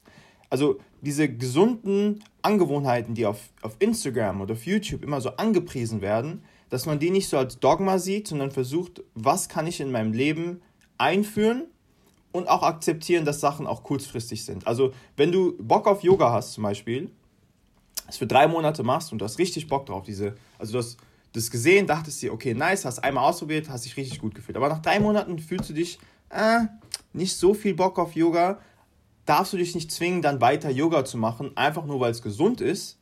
Also 0.50 0.78
diese 1.00 1.28
gesunden 1.28 2.22
Angewohnheiten, 2.42 3.14
die 3.14 3.26
auf, 3.26 3.40
auf 3.62 3.76
Instagram 3.78 4.40
oder 4.40 4.52
auf 4.52 4.66
YouTube 4.66 5.02
immer 5.02 5.20
so 5.20 5.30
angepriesen 5.30 6.00
werden, 6.00 6.44
dass 6.70 6.86
man 6.86 6.98
die 6.98 7.10
nicht 7.10 7.28
so 7.28 7.38
als 7.38 7.58
Dogma 7.58 7.98
sieht, 7.98 8.28
sondern 8.28 8.50
versucht, 8.50 9.02
was 9.14 9.48
kann 9.48 9.66
ich 9.66 9.80
in 9.80 9.90
meinem 9.90 10.12
Leben 10.12 10.60
einführen 10.98 11.64
und 12.32 12.48
auch 12.48 12.62
akzeptieren, 12.62 13.24
dass 13.24 13.40
Sachen 13.40 13.66
auch 13.66 13.82
kurzfristig 13.82 14.44
sind. 14.44 14.66
Also 14.66 14.92
wenn 15.16 15.30
du 15.30 15.56
Bock 15.58 15.86
auf 15.86 16.02
Yoga 16.02 16.32
hast 16.32 16.52
zum 16.52 16.64
Beispiel, 16.64 17.10
es 18.08 18.16
für 18.16 18.26
drei 18.26 18.48
Monate 18.48 18.82
machst 18.82 19.12
und 19.12 19.18
du 19.18 19.24
hast 19.24 19.38
richtig 19.38 19.68
Bock 19.68 19.86
drauf, 19.86 20.02
diese, 20.02 20.34
also 20.58 20.72
du 20.72 20.78
hast 20.78 20.98
das 21.34 21.50
gesehen, 21.50 21.86
dachtest 21.86 22.22
dir, 22.22 22.32
okay, 22.32 22.54
nice, 22.54 22.84
hast 22.84 23.00
einmal 23.00 23.28
ausprobiert, 23.28 23.68
hast 23.68 23.84
dich 23.84 23.96
richtig 23.96 24.20
gut 24.20 24.34
gefühlt. 24.34 24.56
Aber 24.56 24.68
nach 24.68 24.80
drei 24.80 25.00
Monaten 25.00 25.38
fühlst 25.40 25.68
du 25.68 25.74
dich, 25.74 25.98
äh, 26.30 26.60
nicht 27.12 27.36
so 27.36 27.54
viel 27.54 27.74
Bock 27.74 27.98
auf 27.98 28.14
Yoga, 28.14 28.60
darfst 29.26 29.52
du 29.52 29.56
dich 29.56 29.74
nicht 29.74 29.90
zwingen, 29.90 30.22
dann 30.22 30.40
weiter 30.40 30.70
Yoga 30.70 31.04
zu 31.04 31.18
machen, 31.18 31.56
einfach 31.56 31.86
nur 31.86 31.98
weil 31.98 32.12
es 32.12 32.22
gesund 32.22 32.60
ist, 32.60 32.98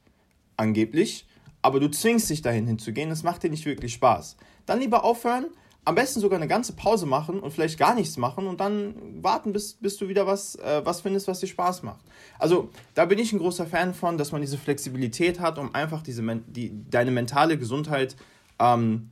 angeblich, 0.56 1.26
aber 1.60 1.78
du 1.78 1.90
zwingst 1.90 2.30
dich 2.30 2.40
dahin 2.40 2.66
hinzugehen, 2.66 3.10
das 3.10 3.22
macht 3.22 3.42
dir 3.42 3.50
nicht 3.50 3.66
wirklich 3.66 3.92
Spaß. 3.92 4.36
Dann 4.64 4.80
lieber 4.80 5.04
aufhören, 5.04 5.46
am 5.84 5.94
besten 5.96 6.20
sogar 6.20 6.38
eine 6.38 6.48
ganze 6.48 6.74
Pause 6.74 7.06
machen 7.06 7.40
und 7.40 7.50
vielleicht 7.50 7.78
gar 7.78 7.94
nichts 7.94 8.16
machen 8.16 8.46
und 8.46 8.60
dann 8.60 8.94
warten, 9.22 9.52
bis, 9.52 9.74
bis 9.74 9.96
du 9.96 10.08
wieder 10.08 10.26
was, 10.26 10.54
äh, 10.56 10.82
was 10.84 11.00
findest, 11.00 11.26
was 11.26 11.40
dir 11.40 11.48
Spaß 11.48 11.82
macht. 11.82 12.00
Also 12.38 12.70
da 12.94 13.04
bin 13.04 13.18
ich 13.18 13.32
ein 13.32 13.40
großer 13.40 13.66
Fan 13.66 13.92
von, 13.92 14.16
dass 14.16 14.30
man 14.30 14.40
diese 14.40 14.58
Flexibilität 14.58 15.40
hat, 15.40 15.58
um 15.58 15.74
einfach 15.74 16.02
diese, 16.02 16.22
die, 16.46 16.72
deine 16.88 17.10
mentale 17.10 17.58
Gesundheit 17.58 18.16
ähm, 18.60 19.10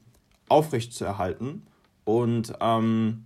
aufrecht 0.49 0.93
zu 0.93 1.05
erhalten 1.05 1.63
und 2.05 2.53
ähm, 2.61 3.25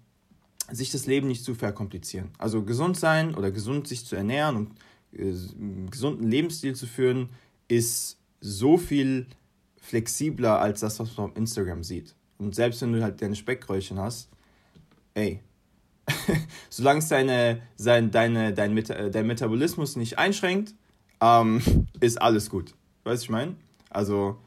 sich 0.71 0.91
das 0.91 1.07
Leben 1.07 1.29
nicht 1.29 1.45
zu 1.45 1.55
verkomplizieren. 1.55 2.31
Also 2.39 2.63
gesund 2.63 2.97
sein 2.97 3.35
oder 3.35 3.51
gesund 3.51 3.87
sich 3.87 4.07
zu 4.07 4.17
ernähren 4.17 4.57
und 4.57 4.71
äh, 5.13 5.29
einen 5.29 5.91
gesunden 5.91 6.31
Lebensstil 6.31 6.75
zu 6.75 6.87
führen, 6.87 7.29
ist 7.69 8.17
so 8.41 8.79
viel 8.79 9.27
flexibler 9.77 10.61
als 10.61 10.81
das, 10.81 10.99
was 10.99 11.15
man 11.19 11.31
auf 11.31 11.37
Instagram 11.37 11.85
sieht. 11.85 12.15
Und 12.39 12.55
selbst 12.55 12.83
wenn 12.83 12.93
du 12.93 13.03
halt 13.03 13.21
deine 13.23 13.37
Speckröllchen 13.37 13.99
hast, 13.99 14.29
ey, 15.15 15.41
solange 16.71 16.99
es 16.99 17.09
deine, 17.09 17.63
sein, 17.77 18.11
deine, 18.11 18.53
dein, 18.53 18.75
Meta, 18.75 19.09
dein 19.09 19.27
Metabolismus 19.27 19.97
nicht 19.97 20.19
einschränkt, 20.19 20.75
ähm, 21.21 21.63
ist 22.01 22.21
alles 22.21 22.51
gut. 22.51 22.75
Weißt 23.05 23.23
du, 23.23 23.27
ich 23.27 23.31
meine? 23.31 23.55
Also, 23.91 24.39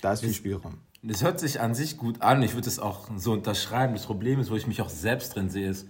da 0.00 0.12
ist 0.12 0.20
viel 0.20 0.32
Spielraum. 0.32 0.78
Das 1.02 1.22
hört 1.22 1.38
sich 1.38 1.60
an 1.60 1.74
sich 1.74 1.98
gut 1.98 2.22
an. 2.22 2.42
Ich 2.42 2.54
würde 2.54 2.68
es 2.68 2.78
auch 2.78 3.08
so 3.16 3.32
unterschreiben. 3.32 3.92
Das 3.92 4.06
Problem 4.06 4.40
ist, 4.40 4.50
wo 4.50 4.56
ich 4.56 4.66
mich 4.66 4.80
auch 4.80 4.88
selbst 4.88 5.34
drin 5.34 5.50
sehe, 5.50 5.68
ist 5.68 5.86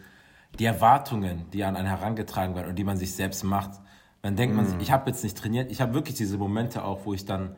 die 0.58 0.64
Erwartungen, 0.64 1.44
die 1.52 1.62
an 1.64 1.76
einen 1.76 1.86
herangetragen 1.86 2.56
werden 2.56 2.68
und 2.68 2.76
die 2.76 2.84
man 2.84 2.96
sich 2.96 3.14
selbst 3.14 3.44
macht. 3.44 3.80
Dann 4.22 4.36
denkt 4.36 4.54
mm. 4.54 4.56
man 4.56 4.66
sich, 4.66 4.76
ich 4.80 4.90
habe 4.90 5.10
jetzt 5.10 5.22
nicht 5.22 5.36
trainiert. 5.36 5.70
Ich 5.70 5.80
habe 5.80 5.94
wirklich 5.94 6.16
diese 6.16 6.38
Momente 6.38 6.84
auch, 6.84 7.04
wo 7.04 7.14
ich 7.14 7.24
dann 7.24 7.56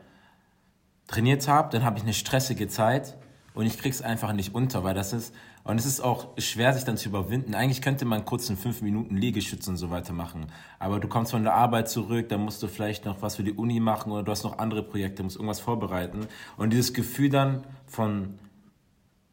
trainiert 1.07 1.47
habe, 1.47 1.69
dann 1.71 1.83
habe 1.83 1.97
ich 1.97 2.03
eine 2.03 2.13
stressige 2.13 2.67
Zeit 2.67 3.17
und 3.53 3.65
ich 3.65 3.79
krieg's 3.79 4.01
einfach 4.01 4.33
nicht 4.33 4.53
unter, 4.53 4.83
weil 4.83 4.93
das 4.93 5.13
ist, 5.13 5.33
und 5.63 5.79
es 5.79 5.85
ist 5.85 5.99
auch 5.99 6.27
schwer, 6.37 6.73
sich 6.73 6.83
dann 6.83 6.95
zu 6.95 7.09
überwinden. 7.09 7.55
Eigentlich 7.55 7.81
könnte 7.81 8.05
man 8.05 8.23
kurz 8.23 8.49
in 8.49 8.55
fünf 8.55 8.81
Minuten 8.81 9.17
Liegestütze 9.17 9.69
und 9.69 9.77
so 9.77 9.89
weiter 9.89 10.13
machen. 10.13 10.45
Aber 10.79 10.99
du 10.99 11.07
kommst 11.07 11.31
von 11.31 11.43
der 11.43 11.55
Arbeit 11.55 11.89
zurück, 11.89 12.29
dann 12.29 12.41
musst 12.41 12.61
du 12.61 12.67
vielleicht 12.67 13.05
noch 13.05 13.21
was 13.21 13.37
für 13.37 13.43
die 13.43 13.53
Uni 13.53 13.79
machen 13.79 14.11
oder 14.11 14.23
du 14.23 14.31
hast 14.31 14.43
noch 14.43 14.59
andere 14.59 14.83
Projekte, 14.83 15.23
musst 15.23 15.37
irgendwas 15.37 15.59
vorbereiten. 15.59 16.27
Und 16.55 16.71
dieses 16.71 16.93
Gefühl 16.93 17.29
dann 17.29 17.63
von 17.87 18.37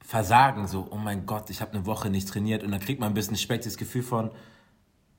Versagen, 0.01 0.67
so, 0.67 0.89
oh 0.91 0.97
mein 0.97 1.27
Gott, 1.27 1.51
ich 1.51 1.61
habe 1.61 1.73
eine 1.73 1.85
Woche 1.85 2.09
nicht 2.09 2.29
trainiert 2.29 2.63
und 2.63 2.71
dann 2.71 2.81
kriegt 2.81 3.01
man 3.01 3.11
ein 3.11 3.15
bisschen 3.15 3.37
Speck, 3.37 3.61
das 3.61 3.77
Gefühl 3.77 4.03
von, 4.03 4.31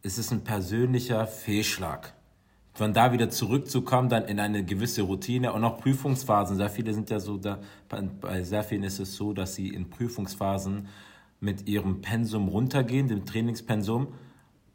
es 0.01 0.17
ist 0.17 0.31
ein 0.31 0.43
persönlicher 0.43 1.27
Fehlschlag 1.27 2.14
von 2.75 2.93
da 2.93 3.13
wieder 3.13 3.29
zurückzukommen, 3.29 4.09
dann 4.09 4.25
in 4.25 4.37
eine 4.37 4.63
gewisse 4.65 5.01
Routine 5.01 5.53
und 5.53 5.63
auch 5.63 5.79
Prüfungsphasen. 5.79 6.57
Sehr 6.57 6.69
viele 6.69 6.93
sind 6.93 7.09
ja 7.09 7.21
so, 7.21 7.37
da, 7.37 7.59
bei 8.19 8.43
sehr 8.43 8.63
vielen 8.63 8.83
ist 8.83 8.99
es 8.99 9.15
so, 9.15 9.31
dass 9.31 9.55
sie 9.55 9.69
in 9.69 9.89
Prüfungsphasen 9.89 10.89
mit 11.39 11.69
ihrem 11.69 12.01
Pensum 12.01 12.49
runtergehen, 12.49 13.07
dem 13.07 13.25
Trainingspensum, 13.25 14.09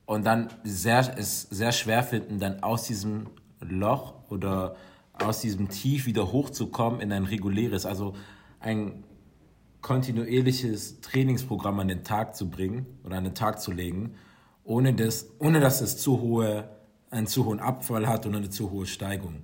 und 0.07 0.25
dann 0.25 0.49
sehr, 0.65 1.15
es 1.19 1.43
sehr 1.43 1.73
schwer 1.73 2.03
finden, 2.03 2.39
dann 2.39 2.63
aus 2.63 2.85
diesem 2.85 3.29
Loch 3.61 4.15
oder 4.31 4.77
aus 5.13 5.41
diesem 5.41 5.69
Tief 5.69 6.07
wieder 6.07 6.33
hochzukommen 6.33 7.01
in 7.01 7.13
ein 7.13 7.25
reguläres, 7.25 7.85
also 7.85 8.15
ein 8.61 9.05
kontinuierliches 9.83 11.03
Trainingsprogramm 11.03 11.79
an 11.81 11.89
den 11.89 12.03
Tag 12.03 12.35
zu 12.35 12.49
bringen 12.49 12.87
oder 13.05 13.19
an 13.19 13.25
den 13.25 13.35
Tag 13.35 13.61
zu 13.61 13.73
legen, 13.73 14.15
ohne, 14.65 14.95
das, 14.95 15.29
ohne 15.39 15.61
dass 15.61 15.83
es 15.83 15.99
zu 15.99 16.21
hohe 16.21 16.80
einen 17.11 17.27
zu 17.27 17.45
hohen 17.45 17.61
Abfall 17.61 18.09
hat 18.09 18.27
und 18.27 18.35
eine 18.35 18.51
zu 18.51 18.71
hohe 18.71 18.87
Steigung. 18.87 19.43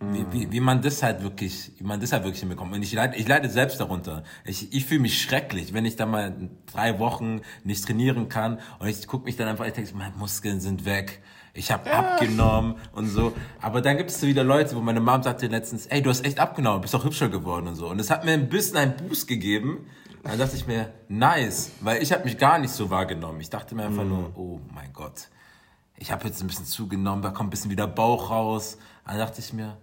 Wie, 0.00 0.26
wie, 0.32 0.52
wie 0.52 0.60
man 0.60 0.82
das 0.82 1.02
halt 1.02 1.22
wirklich, 1.22 1.72
wie 1.78 1.84
man 1.84 2.00
das 2.00 2.12
halt 2.12 2.24
wirklich 2.24 2.40
hinbekommt. 2.40 2.74
Und 2.74 2.82
ich 2.82 2.92
leide, 2.92 3.16
ich 3.16 3.28
leide 3.28 3.48
selbst 3.48 3.80
darunter. 3.80 4.24
Ich, 4.44 4.72
ich 4.72 4.84
fühle 4.84 5.00
mich 5.00 5.22
schrecklich, 5.22 5.72
wenn 5.72 5.84
ich 5.84 5.96
da 5.96 6.04
mal 6.04 6.50
drei 6.66 6.98
Wochen 6.98 7.40
nicht 7.62 7.86
trainieren 7.86 8.28
kann 8.28 8.58
und 8.80 8.88
ich 8.88 9.06
gucke 9.06 9.24
mich 9.24 9.36
dann 9.36 9.48
einfach, 9.48 9.66
ich 9.66 9.72
denke, 9.72 9.94
meine 9.94 10.14
Muskeln 10.16 10.60
sind 10.60 10.84
weg. 10.84 11.22
Ich 11.54 11.70
habe 11.70 11.88
ja. 11.88 12.00
abgenommen 12.00 12.74
und 12.92 13.06
so. 13.06 13.32
Aber 13.62 13.80
dann 13.80 13.96
gibt 13.96 14.10
es 14.10 14.20
wieder 14.22 14.42
Leute, 14.42 14.74
wo 14.74 14.80
meine 14.80 15.00
Mom 15.00 15.22
sagte 15.22 15.46
letztens, 15.46 15.86
ey, 15.86 16.02
du 16.02 16.10
hast 16.10 16.24
echt 16.24 16.40
abgenommen, 16.40 16.80
bist 16.80 16.92
doch 16.92 17.04
hübscher 17.04 17.28
geworden 17.28 17.68
und 17.68 17.76
so. 17.76 17.88
Und 17.88 17.98
das 17.98 18.10
hat 18.10 18.24
mir 18.24 18.32
ein 18.32 18.48
bisschen 18.48 18.76
einen 18.76 18.96
Boost 18.96 19.28
gegeben. 19.28 19.86
Dann 20.24 20.38
dachte 20.38 20.56
ich 20.56 20.66
mir, 20.66 20.92
nice, 21.08 21.70
weil 21.80 22.02
ich 22.02 22.12
habe 22.12 22.24
mich 22.24 22.36
gar 22.38 22.58
nicht 22.58 22.72
so 22.72 22.90
wahrgenommen. 22.90 23.40
Ich 23.40 23.50
dachte 23.50 23.74
mir 23.76 23.84
einfach 23.84 24.04
mm. 24.04 24.08
nur, 24.08 24.32
oh 24.36 24.60
mein 24.74 24.92
Gott 24.92 25.28
ich 25.96 26.12
habe 26.12 26.26
jetzt 26.26 26.40
ein 26.40 26.46
bisschen 26.46 26.66
zugenommen, 26.66 27.22
da 27.22 27.30
kommt 27.30 27.48
ein 27.48 27.50
bisschen 27.50 27.70
wieder 27.70 27.86
Bauch 27.86 28.30
raus. 28.30 28.78
Dann 29.06 29.18
dachte 29.18 29.40
ich 29.40 29.52
mir, 29.52 29.76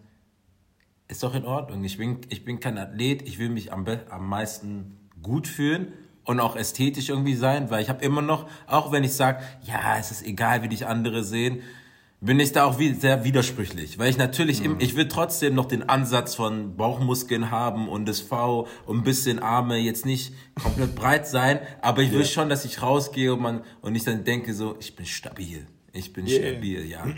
ist 1.07 1.23
doch 1.23 1.35
in 1.35 1.45
Ordnung. 1.45 1.83
Ich 1.83 1.97
bin, 1.97 2.19
ich 2.29 2.45
bin 2.45 2.59
kein 2.59 2.77
Athlet, 2.77 3.27
ich 3.27 3.39
will 3.39 3.49
mich 3.49 3.71
am, 3.71 3.85
am 4.09 4.27
meisten 4.27 4.97
gut 5.21 5.47
fühlen 5.47 5.93
und 6.23 6.39
auch 6.39 6.55
ästhetisch 6.55 7.09
irgendwie 7.09 7.35
sein, 7.35 7.69
weil 7.69 7.81
ich 7.81 7.89
habe 7.89 8.03
immer 8.03 8.21
noch, 8.21 8.47
auch 8.67 8.91
wenn 8.91 9.03
ich 9.03 9.13
sage, 9.13 9.43
ja, 9.63 9.97
es 9.99 10.11
ist 10.11 10.25
egal, 10.25 10.63
wie 10.63 10.69
dich 10.69 10.85
andere 10.85 11.23
sehen, 11.23 11.61
bin 12.23 12.39
ich 12.39 12.51
da 12.51 12.65
auch 12.65 12.77
wie, 12.77 12.93
sehr 12.93 13.23
widersprüchlich, 13.23 13.97
weil 13.97 14.09
ich 14.09 14.17
natürlich, 14.17 14.59
mhm. 14.59 14.65
im, 14.65 14.79
ich 14.79 14.95
will 14.95 15.07
trotzdem 15.07 15.55
noch 15.55 15.65
den 15.65 15.89
Ansatz 15.89 16.35
von 16.35 16.77
Bauchmuskeln 16.77 17.49
haben 17.49 17.89
und 17.89 18.07
das 18.07 18.19
V 18.19 18.67
und 18.85 18.99
ein 18.99 19.03
bisschen 19.03 19.39
Arme 19.39 19.77
jetzt 19.77 20.05
nicht 20.05 20.33
komplett 20.61 20.93
breit 20.93 21.27
sein, 21.27 21.59
aber 21.81 22.03
ich 22.03 22.11
will 22.11 22.19
ja. 22.19 22.25
schon, 22.25 22.47
dass 22.47 22.63
ich 22.63 22.83
rausgehe 22.83 23.33
und 23.33 23.41
man 23.41 23.63
und 23.81 23.95
ich 23.95 24.03
dann 24.03 24.23
denke 24.23 24.53
so, 24.53 24.75
ich 24.79 24.95
bin 24.95 25.07
stabil. 25.07 25.65
Ich 25.93 26.13
bin 26.13 26.27
yeah. 26.27 26.53
stabil, 26.53 26.85
ja. 26.85 27.05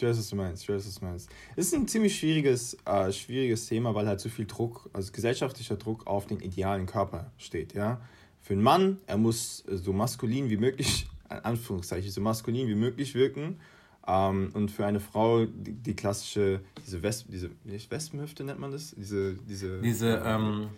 Ich 0.00 0.04
weiß, 0.04 0.16
was 0.16 0.30
du 0.30 0.36
meinst. 0.36 0.62
Ich 0.62 0.68
weiß, 0.68 0.86
was 0.86 0.94
du 0.94 1.04
meinst. 1.04 1.28
Es 1.56 1.66
ist 1.66 1.74
ein 1.74 1.88
ziemlich 1.88 2.16
schwieriges, 2.16 2.76
äh, 2.84 3.10
schwieriges 3.10 3.66
Thema, 3.66 3.96
weil 3.96 4.06
halt 4.06 4.20
so 4.20 4.28
viel 4.28 4.46
Druck, 4.46 4.88
also 4.92 5.10
gesellschaftlicher 5.10 5.76
Druck 5.76 6.06
auf 6.06 6.26
den 6.26 6.38
idealen 6.38 6.86
Körper 6.86 7.32
steht, 7.36 7.74
ja. 7.74 8.00
Für 8.40 8.52
einen 8.52 8.62
Mann, 8.62 8.98
er 9.08 9.18
muss 9.18 9.64
so 9.66 9.92
maskulin 9.92 10.50
wie 10.50 10.56
möglich, 10.56 11.08
in 11.30 11.38
Anführungszeichen, 11.38 12.12
so 12.12 12.20
maskulin 12.20 12.68
wie 12.68 12.76
möglich 12.76 13.16
wirken. 13.16 13.58
Ähm, 14.06 14.50
und 14.54 14.70
für 14.70 14.86
eine 14.86 15.00
Frau 15.00 15.44
die, 15.46 15.72
die 15.72 15.94
klassische, 15.94 16.60
diese 16.86 17.02
Wespen, 17.02 17.32
diese, 17.32 17.50
Wespenhüfte 17.90 18.44
nennt 18.44 18.60
man 18.60 18.70
das? 18.70 18.94
Diese, 18.96 19.34
diese, 19.34 19.80
diese, 19.80 20.22
ähm, 20.24 20.68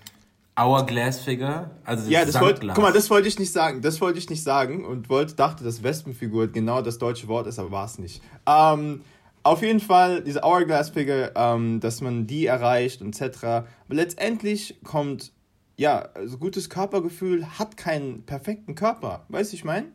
Hourglass-Figure? 0.61 1.71
Also 1.85 2.11
ja, 2.11 2.25
das 2.25 2.41
wollte, 2.41 2.67
guck 2.67 2.83
mal, 2.83 2.93
das 2.93 3.11
wollte 3.11 3.29
ich 3.29 3.39
nicht 3.39 3.53
sagen. 3.53 3.83
Das 3.83 4.01
wollte 4.01 4.19
ich 4.19 4.29
nicht 4.29 4.43
sagen 4.43 4.85
und 4.85 5.09
wollte, 5.09 5.35
dachte, 5.35 5.65
dass 5.65 5.83
Wespenfigur 5.83 6.49
genau 6.49 6.83
das 6.83 6.99
deutsche 6.99 7.29
Wort 7.29 7.47
ist, 7.47 7.59
aber 7.59 7.71
war 7.71 7.87
es 7.87 7.99
nicht. 7.99 8.23
Ähm, 8.47 9.03
auf 9.43 9.63
jeden 9.63 9.81
Fall 9.81 10.23
diese 10.23 10.43
Hourglass-Figure, 10.43 11.33
ähm, 11.35 11.81
dass 11.81 12.01
man 12.01 12.27
die 12.27 12.47
erreicht 12.47 13.01
und 13.01 13.21
etc. 13.21 13.45
Aber 13.45 13.67
letztendlich 13.89 14.79
kommt, 14.85 15.33
ja, 15.77 16.11
also 16.15 16.39
gutes 16.39 16.69
Körpergefühl 16.69 17.47
hat 17.59 17.77
keinen 17.77 18.25
perfekten 18.25 18.75
Körper. 18.75 19.25
Weißt 19.29 19.53
du, 19.53 19.57
ich 19.57 19.65
meine? 19.65 19.87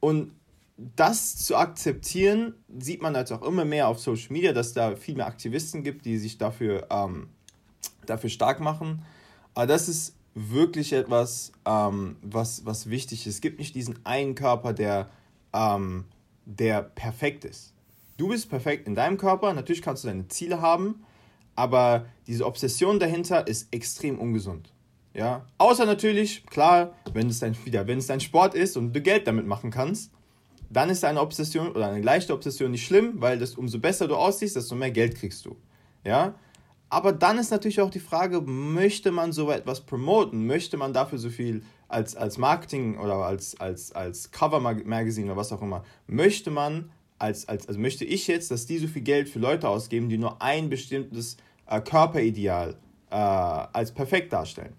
Und 0.00 0.32
das 0.96 1.36
zu 1.36 1.56
akzeptieren, 1.56 2.54
sieht 2.78 3.02
man 3.02 3.14
jetzt 3.14 3.32
auch 3.32 3.42
immer 3.42 3.64
mehr 3.64 3.86
auf 3.88 4.00
Social 4.00 4.32
Media, 4.32 4.52
dass 4.52 4.72
da 4.72 4.96
viel 4.96 5.14
mehr 5.14 5.26
Aktivisten 5.26 5.84
gibt, 5.84 6.04
die 6.06 6.16
sich 6.16 6.38
dafür, 6.38 6.86
ähm, 6.90 7.28
dafür 8.06 8.30
stark 8.30 8.60
machen. 8.60 9.04
Aber 9.60 9.66
das 9.66 9.90
ist 9.90 10.16
wirklich 10.34 10.94
etwas, 10.94 11.52
ähm, 11.66 12.16
was, 12.22 12.64
was 12.64 12.88
wichtig 12.88 13.26
ist. 13.26 13.34
Es 13.34 13.40
gibt 13.42 13.58
nicht 13.58 13.74
diesen 13.74 13.98
einen 14.06 14.34
Körper, 14.34 14.72
der, 14.72 15.10
ähm, 15.52 16.06
der 16.46 16.80
perfekt 16.80 17.44
ist. 17.44 17.74
Du 18.16 18.28
bist 18.28 18.48
perfekt 18.48 18.86
in 18.86 18.94
deinem 18.94 19.18
Körper, 19.18 19.52
natürlich 19.52 19.82
kannst 19.82 20.02
du 20.02 20.08
deine 20.08 20.26
Ziele 20.28 20.62
haben, 20.62 21.04
aber 21.56 22.06
diese 22.26 22.46
Obsession 22.46 22.98
dahinter 22.98 23.46
ist 23.46 23.68
extrem 23.70 24.18
ungesund. 24.18 24.72
Ja? 25.12 25.44
Außer 25.58 25.84
natürlich, 25.84 26.46
klar, 26.46 26.94
wenn 27.12 27.28
es, 27.28 27.40
dein, 27.40 27.54
wieder, 27.66 27.86
wenn 27.86 27.98
es 27.98 28.06
dein 28.06 28.20
Sport 28.20 28.54
ist 28.54 28.78
und 28.78 28.94
du 28.94 29.02
Geld 29.02 29.26
damit 29.26 29.46
machen 29.46 29.70
kannst, 29.70 30.10
dann 30.70 30.88
ist 30.88 31.04
eine 31.04 31.20
Obsession 31.20 31.72
oder 31.72 31.90
eine 31.90 32.02
leichte 32.02 32.32
Obsession 32.32 32.70
nicht 32.70 32.86
schlimm, 32.86 33.20
weil 33.20 33.38
das, 33.38 33.56
umso 33.56 33.78
besser 33.78 34.08
du 34.08 34.16
aussiehst, 34.16 34.56
desto 34.56 34.74
mehr 34.74 34.90
Geld 34.90 35.16
kriegst 35.16 35.44
du. 35.44 35.54
Ja? 36.02 36.34
Aber 36.92 37.12
dann 37.12 37.38
ist 37.38 37.52
natürlich 37.52 37.80
auch 37.80 37.90
die 37.90 38.00
Frage, 38.00 38.40
möchte 38.40 39.12
man 39.12 39.32
so 39.32 39.50
etwas 39.52 39.82
promoten? 39.82 40.46
Möchte 40.46 40.76
man 40.76 40.92
dafür 40.92 41.18
so 41.18 41.30
viel 41.30 41.62
als, 41.86 42.16
als 42.16 42.36
Marketing 42.36 42.98
oder 42.98 43.14
als, 43.14 43.58
als, 43.60 43.92
als 43.92 44.32
Cover-Magazin 44.32 45.26
oder 45.26 45.36
was 45.36 45.52
auch 45.52 45.62
immer, 45.62 45.84
möchte 46.08 46.50
man, 46.50 46.90
als, 47.18 47.48
als, 47.48 47.68
also 47.68 47.78
möchte 47.78 48.04
ich 48.04 48.26
jetzt, 48.26 48.50
dass 48.50 48.66
die 48.66 48.78
so 48.78 48.88
viel 48.88 49.02
Geld 49.02 49.28
für 49.28 49.38
Leute 49.38 49.68
ausgeben, 49.68 50.08
die 50.08 50.18
nur 50.18 50.42
ein 50.42 50.68
bestimmtes 50.68 51.36
äh, 51.66 51.80
Körperideal 51.80 52.76
äh, 53.10 53.14
als 53.14 53.92
perfekt 53.92 54.32
darstellen? 54.32 54.74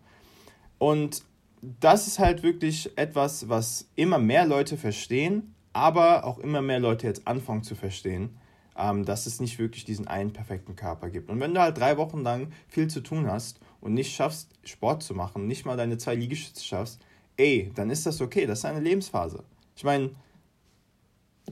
Und 0.80 1.24
das 1.62 2.08
ist 2.08 2.20
halt 2.20 2.44
wirklich 2.44 2.98
etwas, 2.98 3.48
was 3.48 3.88
immer 3.96 4.20
mehr 4.20 4.46
Leute 4.46 4.76
verstehen, 4.76 5.56
aber 5.72 6.26
auch 6.26 6.40
immer 6.40 6.62
mehr 6.62 6.82
Leute 6.82 7.08
jetzt 7.08 7.26
anfangen 7.26 7.64
zu 7.64 7.76
verstehen 7.76 8.38
ähm, 8.78 9.06
dass 9.06 9.26
es 9.26 9.40
nicht 9.40 9.60
wirklich 9.60 9.86
diesen 9.86 10.08
einen 10.08 10.34
perfekten 10.34 10.76
Körper 10.76 11.10
gibt. 11.10 11.30
Und 11.30 11.40
wenn 11.40 11.54
du 11.54 11.62
halt 11.62 11.78
drei 11.78 11.98
Wochen 11.98 12.22
lang 12.22 12.52
viel 12.68 12.88
zu 12.88 13.02
tun 13.02 13.28
hast 13.28 13.60
und 13.82 13.94
nicht 13.94 14.14
schaffst, 14.14 14.50
Sport 14.64 15.04
zu 15.04 15.14
machen, 15.14 15.48
nicht 15.48 15.66
mal 15.66 15.78
deine 15.78 15.98
zwei 15.98 16.16
Liegestütze 16.16 16.64
schaffst, 16.64 17.02
ey, 17.38 17.72
dann 17.76 17.90
ist 17.90 18.06
das 18.06 18.22
okay. 18.22 18.46
Das 18.46 18.60
ist 18.60 18.66
eine 18.66 18.80
Lebensphase. 18.80 19.44
Ich 19.76 19.84
meine, 19.84 20.12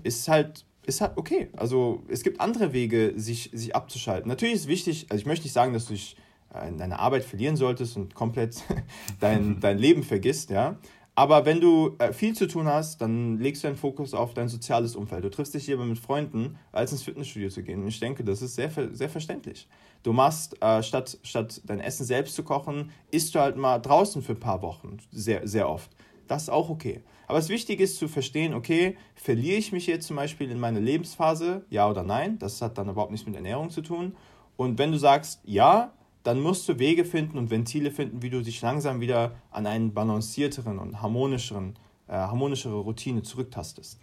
ist 0.03 0.27
halt, 0.27 0.65
ist 0.85 1.01
halt 1.01 1.17
okay. 1.17 1.49
Also 1.55 2.03
es 2.07 2.23
gibt 2.23 2.39
andere 2.41 2.73
Wege, 2.73 3.13
sich, 3.15 3.49
sich 3.53 3.75
abzuschalten. 3.75 4.27
Natürlich 4.29 4.55
ist 4.55 4.67
wichtig, 4.67 5.07
also 5.09 5.19
ich 5.19 5.25
möchte 5.25 5.45
nicht 5.45 5.53
sagen, 5.53 5.73
dass 5.73 5.85
du 5.85 5.93
dich 5.93 6.15
äh, 6.53 6.67
in 6.67 6.77
deine 6.77 6.99
Arbeit 6.99 7.23
verlieren 7.23 7.55
solltest 7.55 7.97
und 7.97 8.15
komplett 8.15 8.63
dein, 9.19 9.59
dein 9.59 9.77
Leben 9.77 10.03
vergisst, 10.03 10.49
ja. 10.49 10.77
Aber 11.19 11.43
wenn 11.43 11.59
du 11.59 11.97
äh, 11.99 12.13
viel 12.13 12.33
zu 12.33 12.47
tun 12.47 12.65
hast, 12.65 13.01
dann 13.01 13.39
legst 13.39 13.61
du 13.61 13.67
deinen 13.67 13.75
Fokus 13.75 14.13
auf 14.13 14.33
dein 14.33 14.47
soziales 14.47 14.95
Umfeld. 14.95 15.25
Du 15.25 15.29
triffst 15.29 15.53
dich 15.53 15.67
lieber 15.67 15.83
mit 15.83 15.99
Freunden, 15.99 16.57
als 16.71 16.93
ins 16.93 17.03
Fitnessstudio 17.03 17.49
zu 17.49 17.61
gehen. 17.61 17.81
Und 17.81 17.89
ich 17.89 17.99
denke, 17.99 18.23
das 18.23 18.41
ist 18.41 18.55
sehr, 18.55 18.71
sehr 18.93 19.09
verständlich. 19.09 19.67
Du 20.01 20.13
machst, 20.13 20.55
äh, 20.63 20.81
statt, 20.81 21.17
statt 21.23 21.59
dein 21.65 21.81
Essen 21.81 22.05
selbst 22.05 22.35
zu 22.35 22.43
kochen, 22.43 22.91
isst 23.11 23.35
du 23.35 23.41
halt 23.41 23.57
mal 23.57 23.79
draußen 23.79 24.21
für 24.21 24.31
ein 24.31 24.39
paar 24.39 24.61
Wochen, 24.61 24.95
sehr, 25.11 25.45
sehr 25.45 25.67
oft. 25.67 25.91
Das 26.29 26.43
ist 26.43 26.49
auch 26.51 26.69
okay. 26.69 27.01
Aber 27.27 27.37
das 27.37 27.49
Wichtige 27.49 27.83
ist 27.83 27.97
zu 27.97 28.07
verstehen, 28.07 28.53
okay, 28.53 28.95
verliere 29.15 29.57
ich 29.57 29.73
mich 29.73 29.87
jetzt 29.87 30.07
zum 30.07 30.15
Beispiel 30.15 30.49
in 30.49 30.57
meiner 30.57 30.79
Lebensphase, 30.79 31.65
ja 31.69 31.89
oder 31.89 32.03
nein? 32.03 32.39
Das 32.39 32.61
hat 32.61 32.77
dann 32.77 32.87
überhaupt 32.87 33.11
nichts 33.11 33.27
mit 33.27 33.35
Ernährung 33.35 33.71
zu 33.71 33.81
tun. 33.81 34.15
Und 34.55 34.79
wenn 34.79 34.93
du 34.93 34.97
sagst, 34.97 35.41
ja, 35.43 35.91
dann 36.23 36.39
musst 36.39 36.67
du 36.67 36.79
Wege 36.79 37.05
finden 37.05 37.37
und 37.37 37.49
Ventile 37.49 37.91
finden, 37.91 38.21
wie 38.21 38.29
du 38.29 38.41
dich 38.41 38.61
langsam 38.61 38.99
wieder 38.99 39.35
an 39.51 39.65
einen 39.65 39.93
balancierteren 39.93 40.79
und 40.79 41.01
harmonischeren 41.01 41.75
äh, 42.09 42.13
harmonischere 42.13 42.75
Routine 42.75 43.21
zurücktastest. 43.21 43.99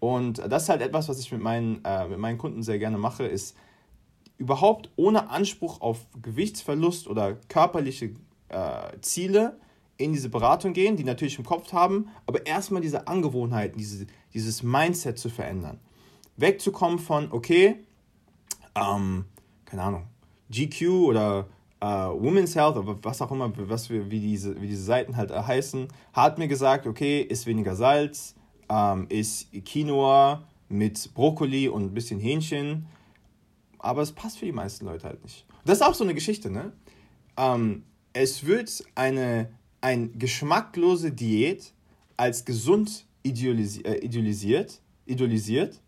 Und 0.00 0.38
das 0.38 0.64
ist 0.64 0.68
halt 0.70 0.82
etwas, 0.82 1.08
was 1.08 1.20
ich 1.20 1.30
mit 1.30 1.40
meinen, 1.40 1.84
äh, 1.84 2.08
mit 2.08 2.18
meinen 2.18 2.38
Kunden 2.38 2.62
sehr 2.62 2.78
gerne 2.78 2.98
mache, 2.98 3.24
ist 3.24 3.56
überhaupt 4.38 4.90
ohne 4.96 5.30
Anspruch 5.30 5.80
auf 5.80 6.06
Gewichtsverlust 6.20 7.06
oder 7.06 7.34
körperliche 7.48 8.16
äh, 8.48 8.98
Ziele 9.00 9.58
in 9.96 10.12
diese 10.12 10.28
Beratung 10.28 10.72
gehen, 10.72 10.96
die 10.96 11.04
natürlich 11.04 11.38
im 11.38 11.44
Kopf 11.44 11.72
haben, 11.72 12.08
aber 12.26 12.44
erstmal 12.46 12.82
diese 12.82 13.06
Angewohnheiten, 13.06 13.78
diese, 13.78 14.06
dieses 14.32 14.62
Mindset 14.62 15.18
zu 15.18 15.28
verändern. 15.28 15.78
Wegzukommen 16.36 16.98
von, 16.98 17.30
okay, 17.30 17.76
ähm, 18.74 19.26
keine 19.66 19.82
Ahnung, 19.82 20.06
GQ 20.50 21.06
oder 21.06 21.46
äh, 21.80 21.86
Women's 21.86 22.54
Health 22.54 22.76
oder 22.76 22.96
was 23.02 23.20
auch 23.20 23.30
immer, 23.30 23.52
was 23.68 23.90
wir, 23.90 24.10
wie, 24.10 24.20
diese, 24.20 24.60
wie 24.60 24.68
diese 24.68 24.84
Seiten 24.84 25.16
halt 25.16 25.30
heißen, 25.30 25.88
hat 26.12 26.38
mir 26.38 26.48
gesagt, 26.48 26.86
okay, 26.86 27.20
ist 27.20 27.46
weniger 27.46 27.76
Salz, 27.76 28.34
ähm, 28.68 29.06
ist 29.08 29.48
Quinoa 29.64 30.42
mit 30.68 31.12
Brokkoli 31.14 31.68
und 31.68 31.84
ein 31.84 31.94
bisschen 31.94 32.20
Hähnchen, 32.20 32.86
aber 33.78 34.02
es 34.02 34.12
passt 34.12 34.38
für 34.38 34.46
die 34.46 34.52
meisten 34.52 34.86
Leute 34.86 35.06
halt 35.06 35.22
nicht. 35.22 35.46
Das 35.64 35.78
ist 35.78 35.82
auch 35.82 35.94
so 35.94 36.04
eine 36.04 36.14
Geschichte, 36.14 36.50
ne? 36.50 36.72
Ähm, 37.36 37.84
es 38.12 38.46
wird 38.46 38.84
eine, 38.94 39.50
eine 39.80 40.08
geschmacklose 40.08 41.10
Diät 41.10 41.72
als 42.16 42.44
gesund 42.44 43.06
idealisi 43.22 43.80
äh, 43.82 43.98
idealisiert, 43.98 44.80
idealisiert, 45.06 45.80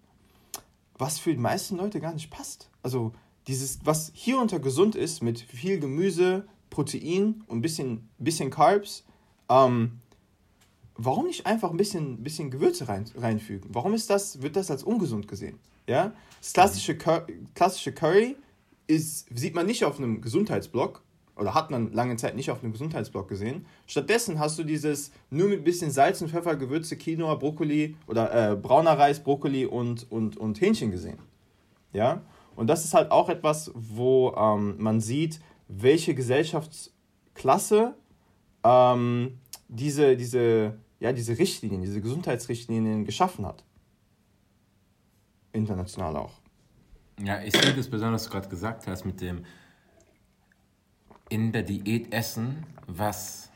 was 0.98 1.18
für 1.18 1.30
die 1.30 1.40
meisten 1.40 1.76
Leute 1.76 2.00
gar 2.00 2.12
nicht 2.12 2.30
passt. 2.30 2.70
Also 2.82 3.12
dieses, 3.46 3.78
was 3.84 4.10
hier 4.14 4.40
unter 4.40 4.58
gesund 4.58 4.94
ist, 4.94 5.22
mit 5.22 5.40
viel 5.40 5.78
Gemüse, 5.78 6.46
Protein 6.70 7.44
und 7.46 7.58
ein 7.58 7.62
bisschen, 7.62 8.08
bisschen 8.18 8.50
Carbs, 8.50 9.04
ähm, 9.48 10.00
warum 10.96 11.26
nicht 11.26 11.46
einfach 11.46 11.70
ein 11.70 11.76
bisschen, 11.76 12.22
bisschen 12.22 12.50
Gewürze 12.50 12.88
rein, 12.88 13.04
reinfügen? 13.16 13.70
Warum 13.72 13.94
ist 13.94 14.10
das, 14.10 14.42
wird 14.42 14.56
das 14.56 14.70
als 14.70 14.82
ungesund 14.82 15.28
gesehen? 15.28 15.58
Ja? 15.86 16.12
Das 16.40 16.52
klassische, 16.52 16.96
klassische 17.54 17.92
Curry 17.92 18.36
ist, 18.86 19.26
sieht 19.36 19.54
man 19.54 19.66
nicht 19.66 19.84
auf 19.84 19.98
einem 19.98 20.20
Gesundheitsblock 20.20 21.02
oder 21.36 21.54
hat 21.54 21.70
man 21.70 21.92
lange 21.92 22.16
Zeit 22.16 22.34
nicht 22.34 22.50
auf 22.50 22.62
einem 22.62 22.72
Gesundheitsblock 22.72 23.28
gesehen. 23.28 23.66
Stattdessen 23.86 24.38
hast 24.38 24.58
du 24.58 24.64
dieses 24.64 25.12
nur 25.30 25.48
mit 25.48 25.58
ein 25.58 25.64
bisschen 25.64 25.90
Salz 25.90 26.20
und 26.22 26.30
Pfeffer 26.30 26.56
gewürzte 26.56 26.96
Quinoa, 26.96 27.34
Brokkoli 27.34 27.96
oder 28.06 28.52
äh, 28.52 28.56
brauner 28.56 28.98
Reis, 28.98 29.22
Brokkoli 29.22 29.66
und, 29.66 30.10
und, 30.10 30.36
und 30.36 30.60
Hähnchen 30.60 30.90
gesehen. 30.90 31.18
Ja? 31.92 32.22
Und 32.56 32.66
das 32.68 32.84
ist 32.84 32.94
halt 32.94 33.10
auch 33.10 33.28
etwas, 33.28 33.70
wo 33.74 34.34
ähm, 34.36 34.76
man 34.78 35.00
sieht, 35.00 35.40
welche 35.68 36.14
Gesellschaftsklasse 36.14 37.94
ähm, 38.64 39.38
diese, 39.68 40.16
diese, 40.16 40.78
ja, 40.98 41.12
diese 41.12 41.38
Richtlinien, 41.38 41.82
diese 41.82 42.00
Gesundheitsrichtlinien 42.00 43.04
geschaffen 43.04 43.46
hat. 43.46 43.62
International 45.52 46.16
auch. 46.16 46.32
Ja, 47.22 47.42
ich 47.42 47.56
sehe 47.56 47.72
das 47.74 47.88
besonders, 47.88 48.22
was 48.22 48.24
du 48.24 48.30
gerade 48.32 48.48
gesagt 48.48 48.86
hast, 48.86 49.04
mit 49.04 49.20
dem 49.20 49.44
in 51.28 51.52
der 51.52 51.62
Diät 51.62 52.12
essen, 52.12 52.64
was 52.86 53.50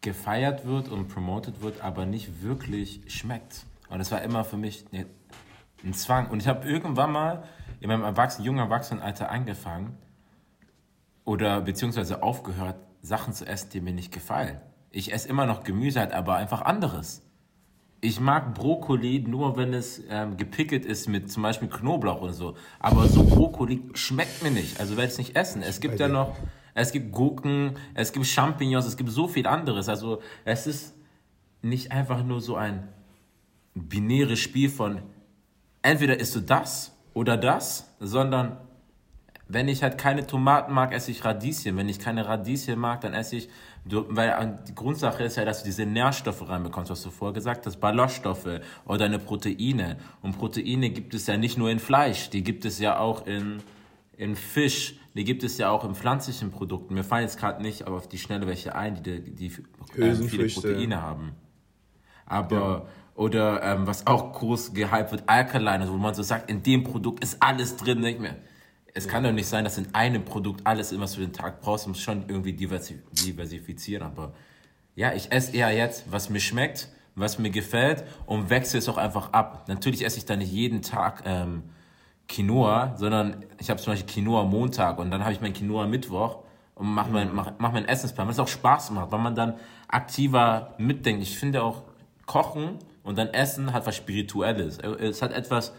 gefeiert 0.00 0.66
wird 0.66 0.88
und 0.88 1.08
promoted 1.08 1.60
wird, 1.62 1.80
aber 1.80 2.06
nicht 2.06 2.42
wirklich 2.42 3.02
schmeckt. 3.08 3.66
Und 3.88 3.98
das 3.98 4.10
war 4.10 4.22
immer 4.22 4.44
für 4.44 4.56
mich 4.56 4.84
ein 4.92 5.94
Zwang. 5.94 6.28
Und 6.30 6.42
ich 6.42 6.48
habe 6.48 6.68
irgendwann 6.68 7.12
mal 7.12 7.44
in 7.80 7.88
meinem 7.88 8.04
Erwachsenen, 8.04 8.46
jungen 8.46 8.60
Erwachsenenalter 8.60 9.30
angefangen 9.30 9.96
oder 11.24 11.60
beziehungsweise 11.60 12.22
aufgehört, 12.22 12.76
Sachen 13.02 13.32
zu 13.32 13.46
essen, 13.46 13.70
die 13.70 13.80
mir 13.80 13.92
nicht 13.92 14.12
gefallen. 14.12 14.60
Ich 14.90 15.12
esse 15.12 15.28
immer 15.28 15.46
noch 15.46 15.62
Gemüse, 15.64 16.00
halt, 16.00 16.12
aber 16.12 16.36
einfach 16.36 16.62
anderes. 16.62 17.22
Ich 18.00 18.20
mag 18.20 18.54
Brokkoli 18.54 19.24
nur, 19.26 19.56
wenn 19.56 19.74
es 19.74 20.02
ähm, 20.08 20.36
gepickelt 20.36 20.84
ist 20.84 21.08
mit 21.08 21.30
zum 21.30 21.42
Beispiel 21.42 21.68
Knoblauch 21.68 22.20
oder 22.20 22.32
so. 22.32 22.56
Aber 22.78 23.06
so 23.08 23.24
Brokkoli 23.24 23.82
schmeckt 23.94 24.42
mir 24.42 24.50
nicht. 24.50 24.80
Also 24.80 24.96
werde 24.96 25.06
ich 25.06 25.12
es 25.12 25.18
nicht 25.18 25.36
essen. 25.36 25.62
Es 25.62 25.80
gibt 25.80 25.98
ja 25.98 26.08
noch, 26.08 26.36
es 26.74 26.92
gibt 26.92 27.12
Gurken, 27.12 27.76
es 27.94 28.12
gibt 28.12 28.26
Champignons, 28.26 28.86
es 28.86 28.96
gibt 28.96 29.10
so 29.10 29.28
viel 29.28 29.46
anderes. 29.46 29.88
Also 29.88 30.20
es 30.44 30.66
ist 30.66 30.94
nicht 31.62 31.92
einfach 31.92 32.22
nur 32.22 32.40
so 32.40 32.56
ein 32.56 32.88
binäres 33.74 34.38
Spiel 34.38 34.68
von 34.68 35.02
entweder 35.82 36.18
isst 36.18 36.34
du 36.34 36.40
das 36.40 36.95
oder 37.16 37.38
das, 37.38 37.90
sondern 37.98 38.58
wenn 39.48 39.68
ich 39.68 39.82
halt 39.82 39.96
keine 39.96 40.26
Tomaten 40.26 40.74
mag, 40.74 40.92
esse 40.92 41.10
ich 41.10 41.24
Radieschen. 41.24 41.74
Wenn 41.78 41.88
ich 41.88 41.98
keine 41.98 42.26
Radieschen 42.26 42.78
mag, 42.78 43.00
dann 43.00 43.14
esse 43.14 43.36
ich, 43.36 43.48
weil 43.86 44.58
die 44.68 44.74
Grundsache 44.74 45.24
ist 45.24 45.36
ja, 45.36 45.46
dass 45.46 45.60
du 45.60 45.64
diese 45.64 45.86
Nährstoffe 45.86 46.46
reinbekommst, 46.46 46.90
was 46.90 47.02
du 47.02 47.10
vorher 47.10 47.32
gesagt 47.32 47.64
hast, 47.64 47.78
Ballaststoffe 47.78 48.60
oder 48.84 48.98
deine 48.98 49.18
Proteine. 49.18 49.96
Und 50.20 50.36
Proteine 50.36 50.90
gibt 50.90 51.14
es 51.14 51.26
ja 51.26 51.38
nicht 51.38 51.56
nur 51.56 51.70
in 51.70 51.78
Fleisch, 51.78 52.28
die 52.28 52.44
gibt 52.44 52.66
es 52.66 52.80
ja 52.80 52.98
auch 52.98 53.26
in, 53.26 53.62
in 54.18 54.36
Fisch, 54.36 54.96
die 55.14 55.24
gibt 55.24 55.42
es 55.42 55.56
ja 55.56 55.70
auch 55.70 55.84
in 55.84 55.94
pflanzlichen 55.94 56.50
Produkten. 56.50 56.92
Mir 56.92 57.04
fallen 57.04 57.22
jetzt 57.22 57.38
gerade 57.38 57.62
nicht 57.62 57.86
auf 57.86 58.10
die 58.10 58.18
Schnelle 58.18 58.46
welche 58.46 58.74
ein, 58.74 59.02
die, 59.02 59.22
die, 59.22 59.48
die 59.48 60.02
äh, 60.02 60.14
viele 60.16 60.48
Proteine 60.48 61.00
haben. 61.00 61.32
Aber 62.26 62.56
ja. 62.56 62.86
Oder 63.16 63.62
ähm, 63.62 63.86
was 63.86 64.06
auch 64.06 64.32
groß 64.32 64.74
gehypt 64.74 65.10
wird, 65.10 65.22
Alkaline, 65.26 65.80
also 65.80 65.94
wo 65.94 65.96
man 65.96 66.14
so 66.14 66.22
sagt, 66.22 66.50
in 66.50 66.62
dem 66.62 66.84
Produkt 66.84 67.24
ist 67.24 67.42
alles 67.42 67.76
drin. 67.76 68.00
Nicht 68.00 68.20
mehr. 68.20 68.36
Es 68.92 69.06
ja. 69.06 69.10
kann 69.10 69.24
doch 69.24 69.32
nicht 69.32 69.46
sein, 69.46 69.64
dass 69.64 69.78
in 69.78 69.94
einem 69.94 70.24
Produkt 70.24 70.66
alles 70.66 70.92
immer 70.92 71.08
für 71.08 71.22
den 71.22 71.32
Tag 71.32 71.62
brauchst. 71.62 71.86
Du 71.86 71.90
musst 71.90 72.02
schon 72.02 72.24
irgendwie 72.28 72.52
diversifizieren. 72.52 74.06
Aber 74.06 74.34
ja, 74.94 75.14
ich 75.14 75.32
esse 75.32 75.56
eher 75.56 75.72
jetzt, 75.72 76.12
was 76.12 76.28
mir 76.28 76.40
schmeckt, 76.40 76.90
was 77.14 77.38
mir 77.38 77.50
gefällt 77.50 78.04
und 78.26 78.50
wechsle 78.50 78.78
es 78.78 78.88
auch 78.88 78.98
einfach 78.98 79.32
ab. 79.32 79.64
Natürlich 79.68 80.04
esse 80.04 80.18
ich 80.18 80.26
da 80.26 80.36
nicht 80.36 80.52
jeden 80.52 80.82
Tag 80.82 81.22
ähm, 81.24 81.62
Quinoa, 82.28 82.96
sondern 82.96 83.46
ich 83.58 83.70
habe 83.70 83.80
zum 83.80 83.94
Beispiel 83.94 84.12
Quinoa 84.12 84.44
Montag 84.44 84.98
und 84.98 85.10
dann 85.10 85.22
habe 85.22 85.32
ich 85.32 85.40
mein 85.40 85.54
Quinoa 85.54 85.86
Mittwoch 85.86 86.40
und 86.74 86.86
mache 86.86 87.10
mein, 87.10 87.34
mach, 87.34 87.52
mach 87.58 87.72
meinen 87.72 87.86
Essensplan, 87.86 88.28
was 88.28 88.38
auch 88.38 88.48
Spaß 88.48 88.90
macht, 88.90 89.10
weil 89.10 89.20
man 89.20 89.34
dann 89.34 89.54
aktiver 89.88 90.74
mitdenkt. 90.76 91.22
Ich 91.22 91.38
finde 91.38 91.62
auch 91.62 91.84
Kochen 92.26 92.78
und 93.06 93.16
dann 93.16 93.28
Essen 93.28 93.72
hat 93.72 93.86
was 93.86 93.96
Spirituelles. 93.96 94.78
Es 94.78 95.22
hat 95.22 95.32
etwas, 95.32 95.72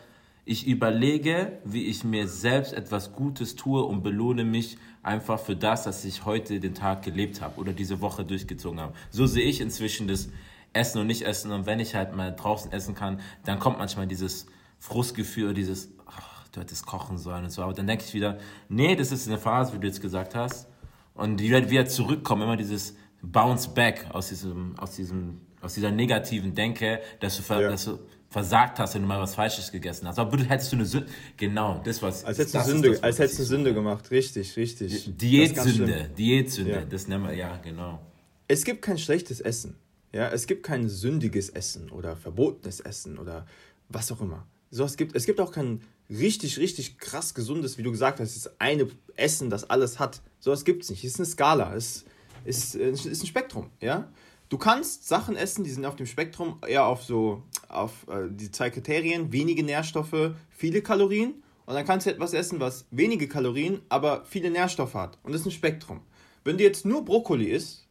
ich 0.46 0.66
überlege, 0.66 1.60
wie 1.66 1.86
ich 1.86 2.06
mir 2.06 2.26
selbst 2.26 2.72
etwas 2.72 3.12
Gutes 3.12 3.58
tue 3.58 3.84
und 3.84 4.02
belohne 4.02 4.46
mich 4.46 4.78
einfach 5.04 5.38
für 5.38 5.58
das, 5.58 5.84
dass 5.84 6.06
ich 6.06 6.24
heute 6.24 6.62
den 6.62 6.74
Tag 6.74 7.04
gelebt 7.04 7.42
habe 7.42 7.60
oder 7.60 7.74
diese 7.74 8.00
Woche 8.00 8.24
durchgezogen 8.24 8.80
habe. 8.80 8.94
So 9.12 9.26
sehe 9.26 9.44
ich 9.44 9.60
inzwischen 9.60 10.08
das 10.08 10.30
Essen 10.72 11.02
und 11.02 11.08
Nicht-Essen. 11.08 11.52
Und 11.52 11.66
wenn 11.66 11.82
ich 11.82 11.96
halt 11.96 12.16
mal 12.16 12.34
draußen 12.34 12.72
essen 12.72 12.96
kann, 12.96 13.20
dann 13.44 13.60
kommt 13.60 13.78
manchmal 13.78 14.08
dieses 14.08 14.46
Frustgefühl, 14.80 15.54
dieses, 15.54 15.92
ach, 16.06 16.48
du 16.54 16.62
hättest 16.62 16.86
kochen 16.86 17.18
sollen 17.18 17.44
und 17.44 17.50
so. 17.50 17.62
Aber 17.62 17.74
dann 17.74 17.88
denke 17.88 18.06
ich 18.08 18.14
wieder, 18.14 18.38
nee, 18.70 18.96
das 18.96 19.12
ist 19.12 19.28
eine 19.28 19.38
Phase, 19.38 19.74
wie 19.74 19.80
du 19.80 19.88
jetzt 19.88 20.02
gesagt 20.02 20.34
hast. 20.34 20.70
Und 21.14 21.42
die 21.42 21.50
wird 21.50 21.70
wieder 21.70 21.88
zurückkommen, 21.88 22.44
immer 22.44 22.56
dieses 22.56 22.96
Bounce 23.22 23.70
Back 23.72 24.06
aus 24.14 24.30
diesem, 24.30 24.80
aus 24.80 24.96
diesem 24.96 25.42
aus 25.62 25.74
dieser 25.74 25.92
negativen 25.92 26.54
Denke, 26.54 27.02
dass 27.20 27.38
du, 27.38 27.44
ver 27.44 27.62
ja. 27.62 27.70
dass 27.70 27.86
du 27.86 28.00
versagt 28.30 28.80
hast, 28.80 28.96
wenn 28.96 29.02
du 29.04 29.08
mal 29.08 29.20
was 29.20 29.36
Falsches 29.36 29.72
gegessen 29.72 30.08
hast. 30.08 30.20
Aber 30.20 30.38
hättest 30.38 30.72
du 30.72 30.76
eine 30.76 30.86
Sünde, 30.86 31.08
genau, 31.38 31.82
das 31.84 32.02
was. 32.02 32.24
Als 32.26 32.38
hättest 32.38 32.56
du 32.56 32.64
Sünde, 32.64 32.92
das, 32.92 33.04
als 33.04 33.20
hättest 33.20 33.40
du 33.40 33.44
Sünde 33.44 33.74
gemacht, 33.74 34.12
richtig, 34.12 34.56
richtig. 34.58 35.18
Diätsünde, 35.18 36.10
Diätsünde, 36.18 36.72
ja. 36.72 36.86
das 36.86 37.08
nennen 37.08 37.26
wir, 37.26 37.34
ja, 37.34 37.58
genau. 37.58 38.02
Es 38.48 38.64
gibt 38.64 38.82
kein 38.82 38.98
schlechtes 38.98 39.40
Essen. 39.40 39.76
Ja, 40.14 40.30
es 40.30 40.48
gibt 40.48 40.64
kein 40.64 40.88
sündiges 40.88 41.50
Essen 41.50 41.90
oder 41.90 42.16
verbotenes 42.16 42.80
Essen 42.80 43.18
oder 43.18 43.46
was 43.90 44.12
auch 44.12 44.22
immer. 44.22 44.48
So, 44.72 44.84
es, 44.84 44.98
gibt, 44.98 45.16
es 45.16 45.26
gibt 45.26 45.40
auch 45.40 45.52
kein 45.52 45.82
richtig, 46.10 46.58
richtig 46.58 46.98
krass 46.98 47.34
gesundes, 47.34 47.78
wie 47.78 47.84
du 47.84 47.92
gesagt 47.92 48.20
hast, 48.20 48.36
ist 48.36 48.60
eine 48.60 48.88
Essen, 49.16 49.50
das 49.50 49.70
alles 49.70 50.00
hat. 50.00 50.22
So 50.40 50.52
was 50.52 50.66
gibt 50.66 50.84
es 50.84 50.90
nicht. 50.90 51.04
Es 51.04 51.14
ist 51.14 51.20
eine 51.20 51.26
Skala, 51.26 51.76
es 51.76 52.06
ist, 52.46 52.76
ist, 52.76 53.06
ist 53.06 53.24
ein 53.24 53.28
Spektrum. 53.28 53.70
Ja? 53.82 54.10
Du 54.50 54.58
kannst 54.58 55.08
Sachen 55.08 55.36
essen, 55.36 55.64
die 55.64 55.70
sind 55.70 55.86
auf 55.86 55.98
dem 55.98 56.06
Spektrum 56.06 56.60
eher 56.66 56.86
auf 56.86 57.04
so, 57.04 57.44
auf 57.68 58.08
äh, 58.08 58.30
die 58.30 58.50
zwei 58.50 58.70
Kriterien, 58.70 59.34
wenige 59.34 59.64
Nährstoffe, 59.64 60.32
viele 60.50 60.82
Kalorien. 60.82 61.44
Und 61.66 61.74
dann 61.74 61.86
kannst 61.86 62.06
du 62.06 62.12
etwas 62.12 62.34
essen, 62.34 62.62
was 62.62 62.86
wenige 62.92 63.28
Kalorien, 63.28 63.82
aber 63.90 64.24
viele 64.24 64.50
Nährstoffe 64.50 64.94
hat. 64.94 65.18
Und 65.24 65.34
das 65.34 65.42
ist 65.42 65.48
ein 65.48 65.52
Spektrum. 65.52 66.00
Wenn 66.46 66.58
du 66.58 66.64
jetzt 66.64 66.86
nur 66.86 67.04
Brokkoli 67.04 67.48
isst, 67.48 67.86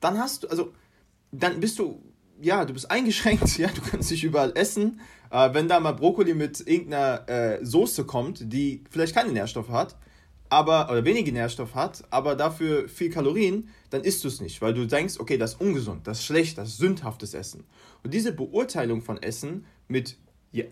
dann 0.00 0.18
hast 0.18 0.44
du, 0.44 0.48
also, 0.48 0.72
dann 1.30 1.60
bist 1.60 1.78
du, 1.78 2.00
ja, 2.40 2.64
du 2.64 2.72
bist 2.72 2.90
eingeschränkt, 2.90 3.58
ja, 3.58 3.68
du 3.68 3.82
kannst 3.82 4.10
dich 4.10 4.24
überall 4.24 4.52
essen. 4.54 5.00
Äh, 5.30 5.52
wenn 5.52 5.68
da 5.68 5.80
mal 5.80 5.92
Brokkoli 5.92 6.32
mit 6.32 6.66
irgendeiner 6.66 7.28
äh, 7.28 7.64
Soße 7.64 8.04
kommt, 8.04 8.50
die 8.50 8.84
vielleicht 8.90 9.14
keine 9.14 9.32
Nährstoffe 9.32 9.68
hat, 9.68 9.96
aber, 10.48 10.88
oder 10.90 11.04
wenige 11.04 11.32
Nährstoffe 11.32 11.74
hat, 11.74 12.04
aber 12.10 12.36
dafür 12.36 12.88
viel 12.88 13.10
Kalorien, 13.10 13.68
dann 13.94 14.02
isst 14.02 14.24
du 14.24 14.28
es 14.28 14.40
nicht, 14.40 14.60
weil 14.60 14.74
du 14.74 14.88
denkst, 14.88 15.20
okay, 15.20 15.38
das 15.38 15.52
ist 15.52 15.60
ungesund, 15.60 16.08
das 16.08 16.18
ist 16.18 16.24
schlecht, 16.24 16.58
das 16.58 16.70
ist 16.70 16.78
sündhaftes 16.78 17.32
Essen. 17.32 17.62
Und 18.02 18.12
diese 18.12 18.32
Beurteilung 18.32 19.02
von 19.02 19.22
Essen 19.22 19.66
mit, 19.86 20.16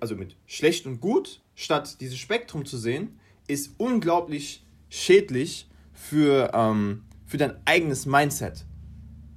also 0.00 0.16
mit 0.16 0.34
schlecht 0.44 0.86
und 0.86 1.00
gut, 1.00 1.40
statt 1.54 2.00
dieses 2.00 2.18
Spektrum 2.18 2.64
zu 2.64 2.76
sehen, 2.76 3.20
ist 3.46 3.74
unglaublich 3.78 4.64
schädlich 4.88 5.68
für, 5.92 6.50
ähm, 6.52 7.04
für 7.24 7.36
dein 7.36 7.54
eigenes 7.64 8.06
Mindset. 8.06 8.64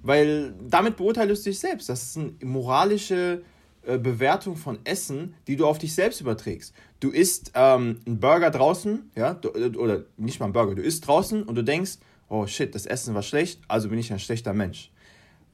Weil 0.01 0.55
damit 0.67 0.97
beurteilst 0.97 1.45
du 1.45 1.51
dich 1.51 1.59
selbst. 1.59 1.87
Das 1.87 2.01
ist 2.01 2.17
eine 2.17 2.33
moralische 2.41 3.43
äh, 3.83 3.99
Bewertung 3.99 4.55
von 4.55 4.79
Essen, 4.83 5.35
die 5.45 5.57
du 5.57 5.67
auf 5.67 5.77
dich 5.77 5.93
selbst 5.93 6.21
überträgst. 6.21 6.73
Du 7.01 7.11
isst 7.11 7.51
ähm, 7.53 7.99
einen 8.07 8.19
Burger 8.19 8.49
draußen, 8.49 9.11
ja, 9.15 9.35
du, 9.35 9.49
oder 9.51 10.05
nicht 10.17 10.39
mal 10.39 10.47
einen 10.47 10.53
Burger, 10.53 10.73
du 10.73 10.81
isst 10.81 11.05
draußen 11.05 11.43
und 11.43 11.53
du 11.53 11.63
denkst, 11.63 11.99
oh 12.29 12.47
shit, 12.47 12.73
das 12.73 12.85
Essen 12.85 13.13
war 13.13 13.23
schlecht, 13.23 13.61
also 13.67 13.89
bin 13.89 13.99
ich 13.99 14.11
ein 14.11 14.19
schlechter 14.19 14.53
Mensch. 14.53 14.91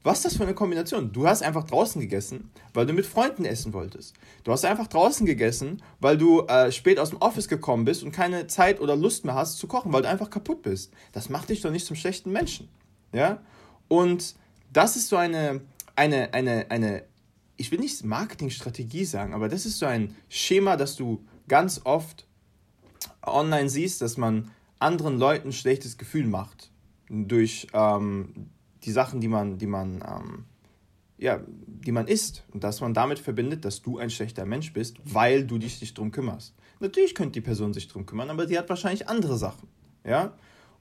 Was 0.04 0.18
ist 0.18 0.24
das 0.24 0.36
für 0.36 0.42
eine 0.42 0.54
Kombination? 0.54 1.12
Du 1.12 1.28
hast 1.28 1.42
einfach 1.42 1.62
draußen 1.64 2.00
gegessen, 2.00 2.50
weil 2.74 2.86
du 2.86 2.92
mit 2.92 3.06
Freunden 3.06 3.44
essen 3.44 3.72
wolltest. 3.72 4.14
Du 4.42 4.50
hast 4.50 4.64
einfach 4.64 4.88
draußen 4.88 5.26
gegessen, 5.26 5.80
weil 6.00 6.18
du 6.18 6.40
äh, 6.42 6.72
spät 6.72 6.98
aus 6.98 7.10
dem 7.10 7.18
Office 7.18 7.46
gekommen 7.46 7.84
bist 7.84 8.02
und 8.02 8.10
keine 8.10 8.48
Zeit 8.48 8.80
oder 8.80 8.96
Lust 8.96 9.24
mehr 9.24 9.34
hast 9.34 9.58
zu 9.58 9.68
kochen, 9.68 9.92
weil 9.92 10.02
du 10.02 10.08
einfach 10.08 10.28
kaputt 10.28 10.62
bist. 10.62 10.92
Das 11.12 11.28
macht 11.28 11.50
dich 11.50 11.60
doch 11.60 11.70
nicht 11.70 11.86
zum 11.86 11.94
schlechten 11.94 12.32
Menschen. 12.32 12.68
Ja? 13.12 13.42
Und 13.86 14.34
das 14.72 14.96
ist 14.96 15.08
so 15.08 15.16
eine, 15.16 15.60
eine, 15.94 16.34
eine, 16.34 16.66
eine, 16.70 17.04
ich 17.56 17.70
will 17.70 17.78
nicht 17.78 18.04
Marketingstrategie 18.04 19.04
sagen, 19.04 19.34
aber 19.34 19.48
das 19.48 19.66
ist 19.66 19.78
so 19.78 19.86
ein 19.86 20.16
Schema, 20.28 20.76
das 20.76 20.96
du 20.96 21.24
ganz 21.46 21.80
oft 21.84 22.26
online 23.24 23.68
siehst, 23.68 24.00
dass 24.00 24.16
man 24.16 24.50
anderen 24.82 25.18
Leuten 25.18 25.48
ein 25.48 25.52
schlechtes 25.52 25.98
Gefühl 25.98 26.26
macht. 26.26 26.70
Durch 27.08 27.66
ähm, 27.72 28.50
die 28.84 28.92
Sachen, 28.92 29.20
die 29.20 29.28
man, 29.28 29.58
die 29.58 29.66
man, 29.66 30.02
ähm, 30.06 30.44
ja, 31.18 31.40
die 31.46 31.92
man 31.92 32.08
isst. 32.08 32.44
Und 32.52 32.64
dass 32.64 32.80
man 32.80 32.94
damit 32.94 33.18
verbindet, 33.18 33.64
dass 33.64 33.82
du 33.82 33.98
ein 33.98 34.10
schlechter 34.10 34.44
Mensch 34.44 34.72
bist, 34.72 34.96
weil 35.04 35.46
du 35.46 35.58
dich 35.58 35.80
nicht 35.80 35.96
drum 35.96 36.10
kümmerst. 36.10 36.54
Natürlich 36.80 37.14
könnte 37.14 37.32
die 37.32 37.40
Person 37.40 37.72
sich 37.72 37.88
drum 37.88 38.06
kümmern, 38.06 38.30
aber 38.30 38.48
sie 38.48 38.58
hat 38.58 38.68
wahrscheinlich 38.68 39.08
andere 39.08 39.36
Sachen. 39.36 39.68
Ja? 40.04 40.32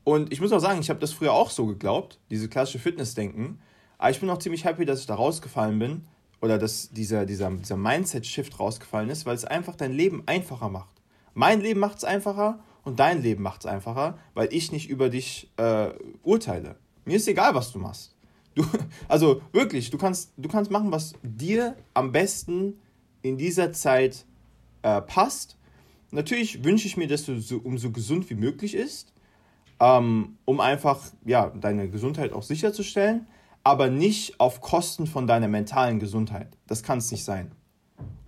Und 0.04 0.34
ich 0.34 0.42
muss 0.42 0.52
auch 0.52 0.60
sagen, 0.60 0.80
ich 0.80 0.90
habe 0.90 1.00
das 1.00 1.14
früher 1.14 1.34
auch 1.34 1.52
so 1.52 1.68
geglaubt, 1.68 2.20
diese 2.30 2.50
klassische 2.50 2.80
Fitnessdenken. 2.80 3.60
Aber 3.98 4.10
ich 4.10 4.20
bin 4.20 4.30
auch 4.30 4.40
ziemlich 4.40 4.66
happy, 4.66 4.86
dass 4.86 5.02
ich 5.02 5.06
da 5.06 5.16
rausgefallen 5.16 5.78
bin 5.78 6.08
oder 6.42 6.58
dass 6.58 6.90
dieser, 6.90 7.28
dieser, 7.28 7.52
dieser 7.52 7.78
Mindset-Shift 7.78 8.60
rausgefallen 8.60 9.10
ist, 9.12 9.28
weil 9.28 9.36
es 9.36 9.46
einfach 9.46 9.76
dein 9.76 9.92
Leben 9.92 10.24
einfacher 10.26 10.70
macht. 10.70 11.02
Mein 11.36 11.62
Leben 11.62 11.80
macht 11.80 12.00
es 12.00 12.04
einfacher 12.04 12.60
und 12.84 13.00
dein 13.00 13.22
Leben 13.22 13.44
macht 13.44 13.62
es 13.62 13.66
einfacher, 13.66 14.18
weil 14.34 14.52
ich 14.52 14.72
nicht 14.72 14.90
über 14.90 15.10
dich 15.10 15.50
äh, 15.58 15.90
urteile. 16.24 16.78
Mir 17.06 17.18
ist 17.18 17.28
egal, 17.28 17.54
was 17.56 17.72
du 17.72 17.80
machst. 17.80 18.16
Du, 18.56 18.66
also 19.08 19.42
wirklich, 19.52 19.90
du 19.90 19.98
kannst, 19.98 20.34
du 20.38 20.50
kannst 20.50 20.72
machen, 20.72 20.92
was 20.92 21.14
dir 21.24 21.76
am 21.94 22.12
besten 22.12 22.80
in 23.22 23.38
dieser 23.38 23.72
Zeit 23.72 24.26
äh, 24.82 25.02
passt. 25.02 25.58
Natürlich 26.12 26.64
wünsche 26.64 26.88
ich 26.88 26.98
mir, 26.98 27.08
dass 27.08 27.26
du 27.26 27.40
so, 27.40 27.58
umso 27.58 27.92
gesund 27.92 28.30
wie 28.30 28.36
möglich 28.36 28.74
ist, 28.74 29.14
ähm, 29.80 30.38
um 30.46 30.60
einfach 30.60 31.02
ja, 31.26 31.50
deine 31.50 31.90
Gesundheit 31.90 32.34
auch 32.34 32.44
sicherzustellen, 32.44 33.28
aber 33.64 33.90
nicht 33.90 34.40
auf 34.40 34.60
Kosten 34.60 35.08
von 35.08 35.28
deiner 35.28 35.48
mentalen 35.48 36.00
Gesundheit. 36.00 36.58
Das 36.68 36.84
kann 36.84 36.98
es 36.98 37.12
nicht 37.12 37.24
sein. 37.24 37.52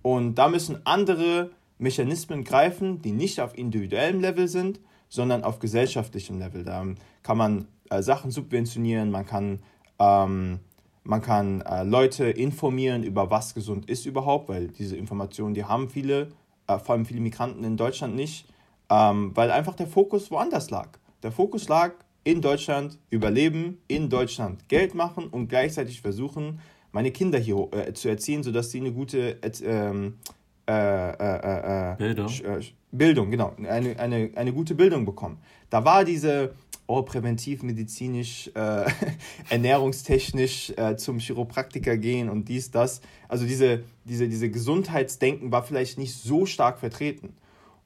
Und 0.02 0.36
da 0.36 0.48
müssen 0.48 0.84
andere 0.86 1.50
Mechanismen 1.78 2.44
greifen, 2.44 3.02
die 3.02 3.12
nicht 3.12 3.40
auf 3.40 3.56
individuellem 3.56 4.20
Level 4.20 4.48
sind, 4.48 4.80
sondern 5.08 5.44
auf 5.44 5.58
gesellschaftlichem 5.58 6.38
Level. 6.38 6.64
Da 6.64 6.84
kann 7.22 7.38
man 7.38 7.68
äh, 7.90 8.02
Sachen 8.02 8.30
subventionieren, 8.30 9.10
man 9.10 9.26
kann, 9.26 9.60
ähm, 9.98 10.60
man 11.02 11.22
kann 11.22 11.60
äh, 11.62 11.84
Leute 11.84 12.24
informieren 12.26 13.02
über 13.02 13.30
was 13.30 13.54
gesund 13.54 13.88
ist 13.88 14.06
überhaupt, 14.06 14.48
weil 14.48 14.68
diese 14.68 14.96
Informationen, 14.96 15.54
die 15.54 15.64
haben 15.64 15.88
viele, 15.88 16.32
äh, 16.66 16.78
vor 16.78 16.94
allem 16.94 17.06
viele 17.06 17.20
Migranten 17.20 17.64
in 17.64 17.76
Deutschland 17.76 18.16
nicht, 18.16 18.46
ähm, 18.90 19.32
weil 19.34 19.50
einfach 19.50 19.74
der 19.74 19.86
Fokus 19.86 20.30
woanders 20.30 20.70
lag. 20.70 20.98
Der 21.22 21.32
Fokus 21.32 21.68
lag 21.68 21.92
in 22.24 22.40
Deutschland 22.40 22.98
überleben, 23.10 23.78
in 23.86 24.08
Deutschland 24.08 24.68
Geld 24.68 24.94
machen 24.94 25.28
und 25.28 25.48
gleichzeitig 25.48 26.00
versuchen, 26.00 26.60
meine 26.90 27.10
Kinder 27.10 27.38
hier 27.38 27.68
äh, 27.72 27.92
zu 27.92 28.08
erziehen, 28.08 28.42
sodass 28.42 28.70
sie 28.70 28.80
eine 28.80 28.92
gute 28.92 29.38
ähm, 29.62 30.14
äh, 30.66 31.10
äh, 31.10 31.92
äh, 31.92 31.96
Bildung. 31.96 32.32
Bildung, 32.92 33.30
genau, 33.30 33.54
eine, 33.68 33.98
eine, 33.98 34.30
eine 34.34 34.52
gute 34.52 34.74
Bildung 34.74 35.04
bekommen. 35.04 35.38
Da 35.68 35.84
war 35.84 36.04
diese 36.04 36.54
oh, 36.86 37.02
präventiv, 37.02 37.62
medizinisch, 37.62 38.50
äh, 38.54 38.84
ernährungstechnisch 39.50 40.70
äh, 40.76 40.96
zum 40.96 41.18
Chiropraktiker 41.18 41.96
gehen 41.96 42.28
und 42.28 42.48
dies, 42.48 42.70
das. 42.70 43.00
Also 43.28 43.46
diese, 43.46 43.84
diese, 44.04 44.28
diese 44.28 44.50
Gesundheitsdenken 44.50 45.50
war 45.50 45.62
vielleicht 45.62 45.98
nicht 45.98 46.14
so 46.14 46.46
stark 46.46 46.78
vertreten. 46.78 47.34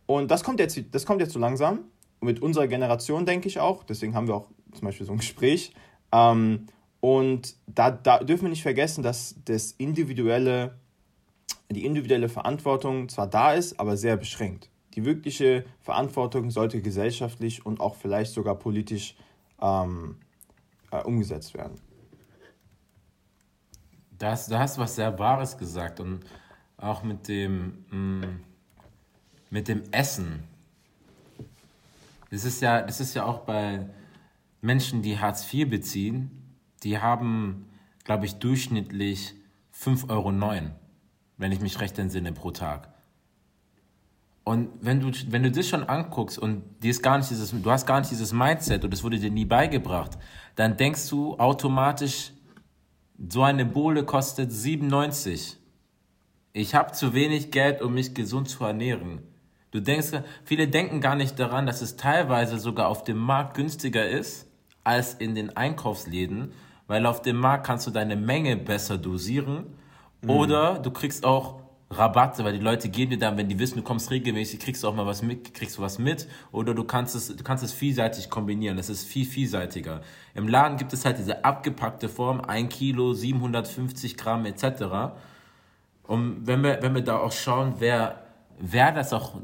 Und 0.07 0.31
das 0.31 0.43
kommt 0.43 0.61
jetzt, 0.61 0.81
das 0.91 1.07
kommt 1.07 1.21
jetzt 1.21 1.33
so 1.33 1.39
langsam. 1.39 1.81
Mit 2.21 2.43
unserer 2.43 2.67
Generation 2.67 3.27
denke 3.27 3.47
ich 3.47 3.61
auch. 3.61 3.85
Deswegen 3.85 4.15
haben 4.15 4.27
wir 4.27 4.35
auch 4.35 4.49
zum 4.73 4.87
Beispiel 4.87 5.07
so 5.07 5.13
ein 5.13 5.19
Gespräch. 5.19 5.73
Ähm, 6.13 6.67
und 7.01 7.55
da, 7.67 7.91
da 7.93 8.19
dürfen 8.19 8.45
wir 8.45 8.51
nicht 8.51 8.63
vergessen, 8.63 9.05
dass 9.05 9.37
das 9.45 9.73
individuelle, 9.73 10.75
die 11.71 11.85
individuelle 11.85 12.29
Verantwortung 12.29 13.09
zwar 13.09 13.27
da 13.27 13.53
ist, 13.53 13.79
aber 13.79 13.97
sehr 13.97 14.17
beschränkt 14.17 14.71
die 14.99 15.05
wirkliche 15.05 15.65
Verantwortung 15.81 16.51
sollte 16.51 16.83
gesellschaftlich 16.83 17.65
und 17.65 17.79
auch 17.79 17.95
vielleicht 17.95 18.33
sogar 18.33 18.57
politisch 18.57 19.15
ähm, 19.63 20.17
äh, 20.91 21.01
umgesetzt 21.03 21.55
werden. 21.55 21.79
Das, 24.19 24.49
da 24.49 24.59
hast 24.59 24.77
du 24.77 24.81
was 24.81 24.97
sehr 24.97 25.17
Wahres 25.17 25.57
gesagt 25.57 26.01
und 26.01 26.25
auch 26.77 27.05
mit 27.05 27.29
dem, 27.29 27.85
mh, 27.91 28.27
mm, 28.27 28.41
mit 29.51 29.69
dem 29.69 29.85
Essen. 29.93 30.43
Das 32.33 32.45
ist, 32.45 32.61
ja, 32.61 32.83
das 32.83 32.99
ist 32.99 33.15
ja 33.15 33.25
auch 33.25 33.43
bei 33.43 33.87
Menschen, 34.61 35.03
die 35.03 35.21
Hartz 35.21 35.53
IV 35.55 35.71
beziehen, 35.71 36.43
die 36.83 36.99
haben, 36.99 37.69
glaube 38.03 38.27
ich, 38.27 38.35
durchschnittlich 38.41 39.37
5,09 39.73 40.11
Euro, 40.11 40.71
wenn 41.39 41.53
ich 41.53 41.61
mich 41.61 41.81
recht 41.81 41.99
entsinne, 41.99 42.33
pro 42.33 42.51
Tag. 42.51 42.93
Und 44.45 44.71
wenn 44.81 45.01
du, 45.01 45.11
wenn 45.29 45.43
du 45.43 45.51
das 45.51 45.69
schon 45.69 45.85
anguckst 45.85 46.39
und 46.39 46.63
dir 46.83 46.91
ist 46.91 47.03
gar 47.03 47.19
nicht 47.19 47.31
dieses, 47.31 47.51
du 47.51 47.71
hast 47.71 47.87
gar 47.87 48.01
nicht 48.01 48.11
dieses 48.11 48.33
Mindset 48.33 48.83
und 48.85 48.93
das 48.93 49.05
wurde 49.05 49.19
dir 49.19 49.31
nie 49.31 49.45
beigebracht, 49.45 50.19
dann 50.57 50.77
denkst 50.77 51.09
du 51.11 51.39
automatisch, 51.39 52.33
so 53.29 53.43
eine 53.43 53.65
Bohle 53.65 54.05
kostet 54.05 54.51
97. 54.53 55.59
Ich 56.53 56.75
habe 56.75 56.93
zu 56.93 57.15
wenig 57.15 57.51
Geld, 57.51 57.83
um 57.83 57.95
mich 57.95 58.15
gesund 58.15 58.49
zu 58.49 58.65
ernähren. 58.65 59.21
Du 59.71 59.81
denkst, 59.81 60.13
viele 60.45 60.67
denken 60.67 61.01
gar 61.01 61.15
nicht 61.15 61.39
daran, 61.39 61.67
dass 61.67 61.83
es 61.83 61.97
teilweise 61.97 62.59
sogar 62.59 62.89
auf 62.89 63.05
dem 63.05 63.19
Markt 63.19 63.55
günstiger 63.55 64.09
ist 64.09 64.47
als 64.83 65.13
in 65.15 65.35
den 65.35 65.57
Einkaufsläden, 65.57 66.53
weil 66.87 67.05
auf 67.05 67.21
dem 67.21 67.37
Markt 67.37 67.67
kannst 67.67 67.87
du 67.87 67.91
deine 67.91 68.17
Menge 68.17 68.57
besser 68.57 68.97
dosieren 68.97 69.67
mhm. 70.23 70.31
oder 70.31 70.79
du 70.79 70.91
kriegst 70.91 71.25
auch 71.25 71.59
Rabatte, 71.91 72.45
weil 72.45 72.53
die 72.53 72.63
Leute 72.63 72.91
geben 72.91 73.13
dir 73.13 73.19
dann, 73.19 73.39
wenn 73.39 73.49
die 73.49 73.59
wissen, 73.59 73.77
du 73.77 73.83
kommst 73.83 74.11
regelmäßig, 74.11 74.61
kriegst 74.61 74.83
du 74.83 74.89
auch 74.89 74.95
mal 74.95 75.07
was 75.07 75.23
mit, 75.23 75.55
kriegst 75.55 75.79
du 75.79 75.83
was 75.83 75.99
mit 75.99 76.29
oder 76.53 76.75
du 76.75 76.85
kannst 76.85 77.15
es, 77.15 77.35
du 77.35 77.43
kannst 77.43 77.65
es 77.65 77.73
vielseitig 77.73 78.29
kombinieren. 78.29 78.77
Das 78.77 78.91
ist 78.91 79.05
viel 79.05 79.25
vielseitiger. 79.25 80.03
Im 80.35 80.49
Laden 80.49 80.77
gibt 80.77 80.93
es 80.93 81.07
halt 81.07 81.19
diese 81.19 81.45
abgepackte 81.47 82.11
Form, 82.11 82.43
1 82.43 82.75
Kilo, 82.75 83.15
750 83.15 84.19
Gramm 84.19 84.45
etc. 84.45 85.15
Und 86.03 86.47
wenn 86.47 86.63
wir, 86.63 86.83
wenn 86.83 86.95
wir 86.95 87.03
da 87.03 87.19
auch 87.19 87.33
schauen, 87.33 87.75
wer, 87.79 88.23
wer 88.59 88.93
das 88.93 89.15
auch 89.15 89.41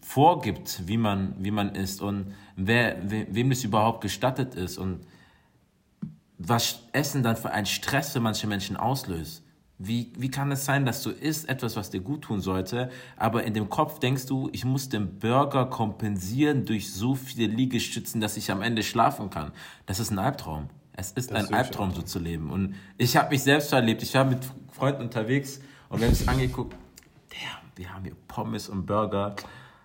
vorgibt, 0.00 0.88
wie 0.88 0.96
man, 0.96 1.36
wie 1.38 1.52
man 1.52 1.76
isst 1.76 2.02
und 2.02 2.34
wer, 2.56 2.96
we, 3.08 3.26
wem 3.30 3.50
das 3.50 3.62
überhaupt 3.62 4.00
gestattet 4.00 4.56
ist 4.56 4.78
und 4.78 5.06
was 6.38 6.80
Essen 6.92 7.22
dann 7.22 7.36
für 7.36 7.50
einen 7.50 7.66
Stress 7.66 8.12
für 8.12 8.20
manche 8.20 8.46
Menschen 8.48 8.76
auslöst. 8.76 9.44
Wie, 9.80 10.12
wie 10.18 10.30
kann 10.30 10.50
es 10.50 10.64
sein, 10.64 10.84
dass 10.84 11.02
du 11.02 11.10
isst 11.10 11.48
etwas, 11.48 11.76
was 11.76 11.90
dir 11.90 12.00
gut 12.00 12.22
tun 12.22 12.40
sollte, 12.40 12.90
aber 13.16 13.44
in 13.44 13.54
dem 13.54 13.68
Kopf 13.68 14.00
denkst 14.00 14.26
du, 14.26 14.48
ich 14.52 14.64
muss 14.64 14.88
den 14.88 15.20
Burger 15.20 15.66
kompensieren 15.66 16.64
durch 16.64 16.92
so 16.92 17.14
viele 17.14 17.46
Liegestützen, 17.46 18.20
dass 18.20 18.36
ich 18.36 18.50
am 18.50 18.60
Ende 18.60 18.82
schlafen 18.82 19.30
kann? 19.30 19.52
Das 19.86 20.00
ist 20.00 20.10
ein 20.10 20.18
Albtraum. 20.18 20.68
Es 20.94 21.12
ist 21.12 21.30
das 21.30 21.46
ein 21.46 21.54
Albtraum, 21.54 21.92
so 21.92 22.02
zu 22.02 22.18
leben. 22.18 22.50
Und 22.50 22.74
ich 22.96 23.16
habe 23.16 23.30
mich 23.30 23.44
selbst 23.44 23.72
erlebt. 23.72 24.02
Ich 24.02 24.14
war 24.14 24.24
mit 24.24 24.40
Freunden 24.72 25.02
unterwegs 25.02 25.60
und 25.90 26.00
wir 26.00 26.08
haben 26.08 26.12
uns 26.12 26.26
angeguckt, 26.26 26.76
damn, 27.30 27.70
wir 27.76 27.94
haben 27.94 28.02
hier 28.02 28.16
Pommes 28.26 28.68
und 28.68 28.84
Burger. 28.84 29.36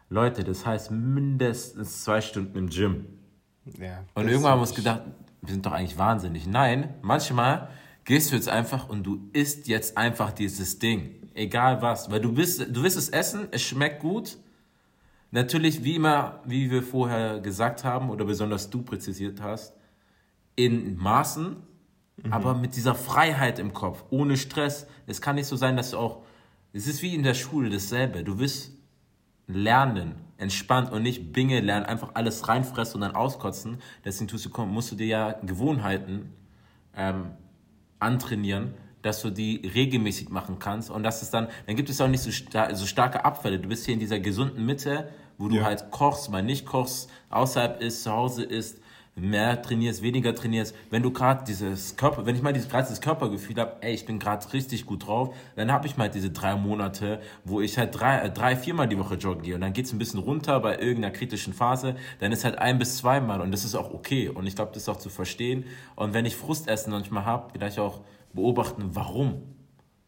Leute, 0.10 0.44
das 0.44 0.66
heißt 0.66 0.90
mindestens 0.90 2.04
zwei 2.04 2.20
Stunden 2.22 2.58
im 2.58 2.70
Gym. 2.70 3.06
Ja, 3.80 4.04
und 4.16 4.28
irgendwann 4.28 4.54
haben 4.54 4.58
wir 4.58 4.64
uns 4.64 4.74
gedacht, 4.74 5.02
wir 5.42 5.54
sind 5.54 5.66
doch 5.66 5.72
eigentlich 5.72 6.00
wahnsinnig. 6.00 6.48
Nein, 6.48 6.96
manchmal 7.04 7.70
gehst 8.06 8.32
du 8.32 8.36
jetzt 8.36 8.50
einfach 8.50 8.90
und 8.90 9.04
du 9.04 9.30
isst 9.34 9.68
jetzt 9.68 9.98
einfach 9.98 10.32
dieses 10.32 10.80
Ding. 10.80 11.16
Egal 11.34 11.82
was. 11.82 12.12
Weil 12.12 12.22
du 12.22 12.34
bist, 12.34 12.66
du 12.70 12.84
wirst 12.84 12.98
es 12.98 13.10
essen, 13.10 13.48
es 13.52 13.62
schmeckt 13.62 14.00
gut. 14.00 14.38
Natürlich, 15.32 15.84
wie 15.84 15.96
immer, 15.96 16.42
wie 16.46 16.70
wir 16.70 16.84
vorher 16.84 17.40
gesagt 17.40 17.84
haben 17.84 18.10
oder 18.10 18.26
besonders 18.26 18.70
du 18.70 18.84
präzisiert 18.84 19.42
hast, 19.42 19.74
in 20.56 20.96
Maßen, 20.98 21.56
mhm. 22.18 22.34
aber 22.34 22.54
mit 22.54 22.76
dieser 22.76 22.94
Freiheit 22.94 23.58
im 23.58 23.74
Kopf, 23.74 24.04
ohne 24.12 24.38
Stress. 24.38 24.86
Es 25.08 25.22
kann 25.22 25.36
nicht 25.36 25.48
so 25.48 25.56
sein, 25.56 25.76
dass 25.76 25.92
du 25.92 25.98
auch, 25.98 26.24
es 26.72 26.86
ist 26.86 27.02
wie 27.02 27.16
in 27.16 27.24
der 27.24 27.34
Schule 27.34 27.72
dasselbe. 27.72 28.24
Du 28.24 28.38
wirst 28.38 28.74
lernen, 29.48 30.16
entspannt 30.38 30.92
und 30.92 31.02
nicht 31.02 31.34
Binge 31.34 31.62
lernen, 31.62 31.88
einfach 31.88 32.12
alles 32.14 32.48
reinfressen 32.48 32.96
und 32.96 33.02
dann 33.02 33.16
auskotzen. 33.16 33.80
Deswegen 34.06 34.28
tust 34.28 34.46
du, 34.46 34.66
musst 34.66 34.92
du 34.92 34.96
dir 34.96 35.08
ja 35.08 35.32
Gewohnheiten 35.42 36.32
ähm, 36.96 37.32
antrainieren, 38.04 38.74
dass 39.02 39.22
du 39.22 39.30
die 39.30 39.70
regelmäßig 39.74 40.30
machen 40.30 40.60
kannst 40.60 40.90
und 40.90 41.04
dass 41.04 41.22
es 41.22 41.30
dann, 41.30 41.48
dann 41.68 41.76
gibt 41.76 41.90
es 41.90 42.00
auch 42.00 42.08
nicht 42.08 42.22
so, 42.22 42.32
star 42.32 42.74
so 42.76 42.86
starke 42.86 43.26
Abfälle. 43.26 43.60
Du 43.60 43.68
bist 43.68 43.86
hier 43.86 43.94
in 43.94 44.00
dieser 44.00 44.20
gesunden 44.20 44.66
Mitte, 44.66 45.10
wo 45.38 45.50
du 45.50 45.58
ja. 45.58 45.64
halt 45.64 45.92
kochst, 45.92 46.30
mal 46.32 46.44
nicht 46.44 46.66
kochst, 46.66 47.10
außerhalb 47.30 47.82
ist, 47.82 48.04
zu 48.04 48.12
Hause 48.12 48.44
ist, 48.44 48.80
mehr 49.16 49.62
trainierst, 49.62 50.02
weniger 50.02 50.34
trainierst, 50.34 50.76
wenn 50.90 51.04
du 51.04 51.12
gerade 51.12 51.44
dieses 51.44 51.96
Körper, 51.96 52.26
wenn 52.26 52.36
ich 52.36 52.42
mal 52.42 52.54
dieses, 52.54 52.68
gerade 52.68 52.84
dieses 52.88 53.02
Körpergefühl 53.02 53.56
habe, 53.58 53.78
ey, 53.82 53.94
ich 53.94 54.06
bin 54.06 54.18
gerade 54.18 54.52
richtig 54.54 54.86
gut 54.86 55.06
drauf, 55.06 55.36
dann 55.56 55.72
habe 55.72 55.86
ich 55.88 55.98
mal 55.98 56.10
diese 56.10 56.32
drei 56.32 56.56
Monate, 56.56 57.20
wo 57.44 57.62
ich 57.62 57.78
halt 57.78 58.00
drei, 58.00 58.20
äh, 58.20 58.32
drei 58.32 58.56
viermal 58.56 58.88
die 58.88 58.98
Woche 58.98 59.16
joggen 59.16 59.44
gehe 59.44 59.56
und 59.56 59.62
dann 59.62 59.74
geht 59.74 59.86
es 59.86 59.94
ein 59.94 60.00
bisschen 60.00 60.20
runter 60.20 60.60
bei 60.60 60.80
irgendeiner 60.80 61.12
kritischen 61.12 61.54
Phase, 61.54 61.96
dann 62.20 62.32
ist 62.32 62.44
halt 62.44 62.58
ein 62.58 62.80
bis 62.80 62.98
zweimal 62.98 63.42
und 63.42 63.52
das 63.52 63.66
ist 63.66 63.76
auch 63.76 63.94
okay 63.94 64.30
und 64.30 64.48
ich 64.48 64.56
glaube, 64.56 64.72
das 64.74 64.84
ist 64.84 64.90
auch 64.90 64.98
zu 64.98 65.10
verstehen 65.10 65.66
und 65.96 66.14
wenn 66.14 66.26
ich 66.26 66.36
Frustessen 66.36 66.92
manchmal 66.92 67.26
habe, 67.26 67.52
vielleicht 67.54 67.80
auch 67.80 68.02
beobachten, 68.34 68.90
warum. 68.94 69.44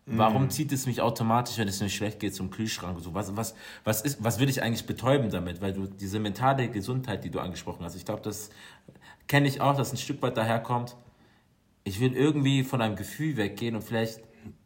Warum 0.07 0.43
mhm. 0.43 0.49
zieht 0.51 0.71
es 0.71 0.85
mich 0.85 1.01
automatisch, 1.01 1.57
wenn 1.57 1.67
es 1.67 1.81
mir 1.81 1.89
schlecht 1.89 2.19
geht, 2.19 2.35
zum 2.35 2.51
Kühlschrank? 2.51 2.99
So, 3.01 3.15
was, 3.15 3.35
was, 3.35 3.55
was, 3.83 4.01
ist, 4.01 4.23
was 4.23 4.39
will 4.39 4.49
ich 4.49 4.61
eigentlich 4.61 4.85
betäuben 4.85 5.31
damit? 5.31 5.61
Weil 5.61 5.73
du 5.73 5.87
diese 5.87 6.19
mentale 6.19 6.69
Gesundheit, 6.69 7.23
die 7.23 7.31
du 7.31 7.39
angesprochen 7.39 7.83
hast, 7.83 7.95
ich 7.95 8.05
glaube, 8.05 8.21
das 8.21 8.51
kenne 9.27 9.47
ich 9.47 9.61
auch, 9.61 9.75
dass 9.75 9.91
ein 9.91 9.97
Stück 9.97 10.21
weit 10.21 10.37
daherkommt. 10.37 10.95
Ich 11.83 11.99
will 11.99 12.13
irgendwie 12.13 12.63
von 12.63 12.81
einem 12.81 12.95
Gefühl 12.95 13.35
weggehen 13.37 13.75
und 13.75 13.81
vielleicht 13.81 14.21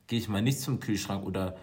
gehe 0.08 0.20
ich 0.20 0.28
mal 0.28 0.42
nicht 0.42 0.60
zum 0.60 0.82
Kühlschrank 0.82 1.26
oder 1.26 1.56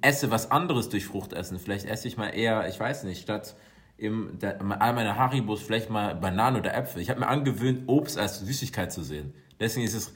esse 0.00 0.30
was 0.30 0.52
anderes 0.52 0.88
durch 0.88 1.06
Fruchtessen. 1.06 1.58
Vielleicht 1.58 1.86
esse 1.86 2.06
ich 2.06 2.16
mal 2.16 2.28
eher, 2.28 2.68
ich 2.68 2.78
weiß 2.78 3.04
nicht, 3.04 3.22
statt 3.22 3.56
im, 3.96 4.38
der, 4.38 4.60
all 4.80 4.92
meiner 4.92 5.16
Haribos 5.16 5.62
vielleicht 5.62 5.90
mal 5.90 6.14
Bananen 6.14 6.58
oder 6.58 6.74
Äpfel. 6.74 7.02
Ich 7.02 7.10
habe 7.10 7.20
mir 7.20 7.28
angewöhnt, 7.28 7.88
Obst 7.88 8.18
als 8.18 8.38
Süßigkeit 8.38 8.92
zu 8.92 9.02
sehen. 9.02 9.34
Deswegen 9.58 9.84
ist 9.84 9.94
es 9.94 10.14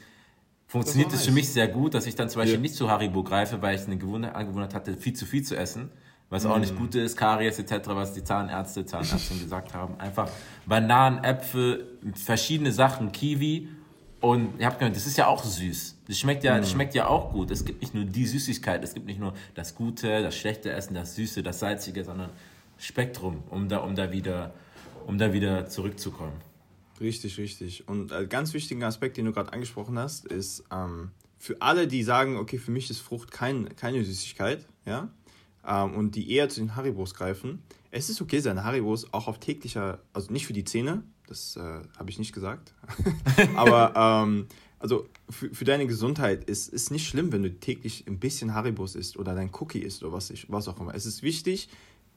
funktioniert 0.69 1.13
es 1.13 1.25
für 1.25 1.33
mich 1.33 1.49
sehr 1.49 1.67
gut, 1.67 1.95
dass 1.95 2.07
ich 2.07 2.15
dann 2.15 2.29
zum 2.29 2.41
Beispiel 2.41 2.57
ja. 2.57 2.61
nicht 2.61 2.75
zu 2.75 2.91
Haribo 2.91 3.25
greife, 3.25 3.61
weil 3.63 3.75
ich 3.75 3.87
eine 3.87 3.97
Gewohnheit, 3.97 4.35
Angewohnheit 4.35 4.75
hatte, 4.75 4.97
viel 4.97 5.15
zu 5.15 5.27
viel 5.27 5.43
zu 5.43 5.57
essen. 5.57 5.91
Was 6.31 6.45
auch 6.45 6.59
nicht 6.59 6.75
mm. 6.75 6.79
gut 6.79 6.95
ist, 6.95 7.17
Karies 7.17 7.59
etc., 7.59 7.89
was 7.89 8.13
die 8.13 8.23
Zahnärzte, 8.23 8.85
Zahnärztinnen 8.85 9.43
gesagt 9.45 9.73
haben. 9.73 9.99
Einfach 9.99 10.29
Bananen, 10.67 11.25
Äpfel, 11.25 11.99
verschiedene 12.15 12.71
Sachen, 12.71 13.13
Kiwi. 13.13 13.69
Und 14.21 14.61
ihr 14.61 14.67
habt 14.67 14.79
gehört, 14.79 14.95
das 14.95 15.07
ist 15.07 15.17
ja 15.17 15.27
auch 15.27 15.43
süß. 15.43 15.97
Das 16.07 16.19
schmeckt 16.19 16.45
ja, 16.45 16.59
das 16.59 16.69
mm. 16.69 16.73
schmeckt 16.73 16.95
ja 16.95 17.07
auch 17.07 17.33
gut. 17.33 17.51
Es 17.51 17.65
gibt 17.65 17.81
nicht 17.81 17.95
nur 17.95 18.05
die 18.05 18.27
Süßigkeit, 18.27 18.85
es 18.85 18.93
gibt 18.93 19.07
nicht 19.07 19.21
nur 19.21 19.33
das 19.55 19.75
Gute, 19.75 20.23
das 20.23 20.37
schlechte 20.37 20.71
Essen, 20.71 20.93
das 20.93 21.15
Süße, 21.15 21.43
das 21.43 21.61
Salzige, 21.61 22.05
sondern 22.05 22.29
Spektrum, 22.77 23.43
um 23.49 23.71
da, 23.71 23.79
um 23.79 23.95
da 23.95 24.13
wieder, 24.13 24.53
um 25.07 25.17
da 25.17 25.33
wieder 25.33 25.67
zurückzukommen. 25.67 26.48
Richtig, 27.01 27.39
richtig. 27.39 27.89
Und 27.89 28.13
ein 28.13 28.29
ganz 28.29 28.55
wichtiger 28.55 28.87
Aspekt, 28.87 29.17
den 29.17 29.27
du 29.27 29.33
gerade 29.33 29.53
angesprochen 29.53 29.99
hast, 29.99 30.27
ist 30.27 30.65
ähm, 30.73 31.11
für 31.39 31.61
alle, 31.63 31.87
die 31.87 32.03
sagen, 32.03 32.37
okay, 32.37 32.59
für 32.59 32.71
mich 32.71 32.91
ist 32.91 32.99
Frucht 32.99 33.31
kein, 33.31 33.75
keine 33.77 34.05
Süßigkeit, 34.05 34.67
ja, 34.85 35.09
ähm, 35.67 35.95
und 35.95 36.15
die 36.15 36.33
eher 36.33 36.49
zu 36.49 36.61
den 36.61 36.77
Haribos 36.77 37.15
greifen. 37.15 37.63
Es 37.91 38.11
ist 38.11 38.21
okay, 38.21 38.41
seine 38.41 38.65
Haribos 38.65 39.13
auch 39.13 39.29
auf 39.29 39.39
täglicher, 39.39 40.01
also 40.13 40.33
nicht 40.33 40.47
für 40.47 40.53
die 40.53 40.65
Zähne, 40.65 41.05
das 41.27 41.57
äh, 41.57 41.61
habe 41.97 42.11
ich 42.11 42.19
nicht 42.19 42.33
gesagt, 42.33 42.75
aber 43.57 43.93
ähm, 43.97 44.47
also 44.79 45.07
für, 45.29 45.51
für 45.55 45.65
deine 45.65 45.87
Gesundheit 45.87 46.45
ist 46.45 46.73
es 46.73 46.91
nicht 46.91 47.09
schlimm, 47.09 47.33
wenn 47.33 47.43
du 47.43 47.53
täglich 47.53 48.05
ein 48.07 48.19
bisschen 48.19 48.55
Haribos 48.55 48.95
isst 48.95 49.17
oder 49.17 49.35
dein 49.35 49.51
Cookie 49.55 49.81
isst 49.81 50.03
oder 50.03 50.13
was, 50.13 50.31
ich, 50.31 50.51
was 50.51 50.69
auch 50.69 50.81
immer. 50.81 50.95
Es 50.95 51.07
ist 51.07 51.23
wichtig, 51.23 51.69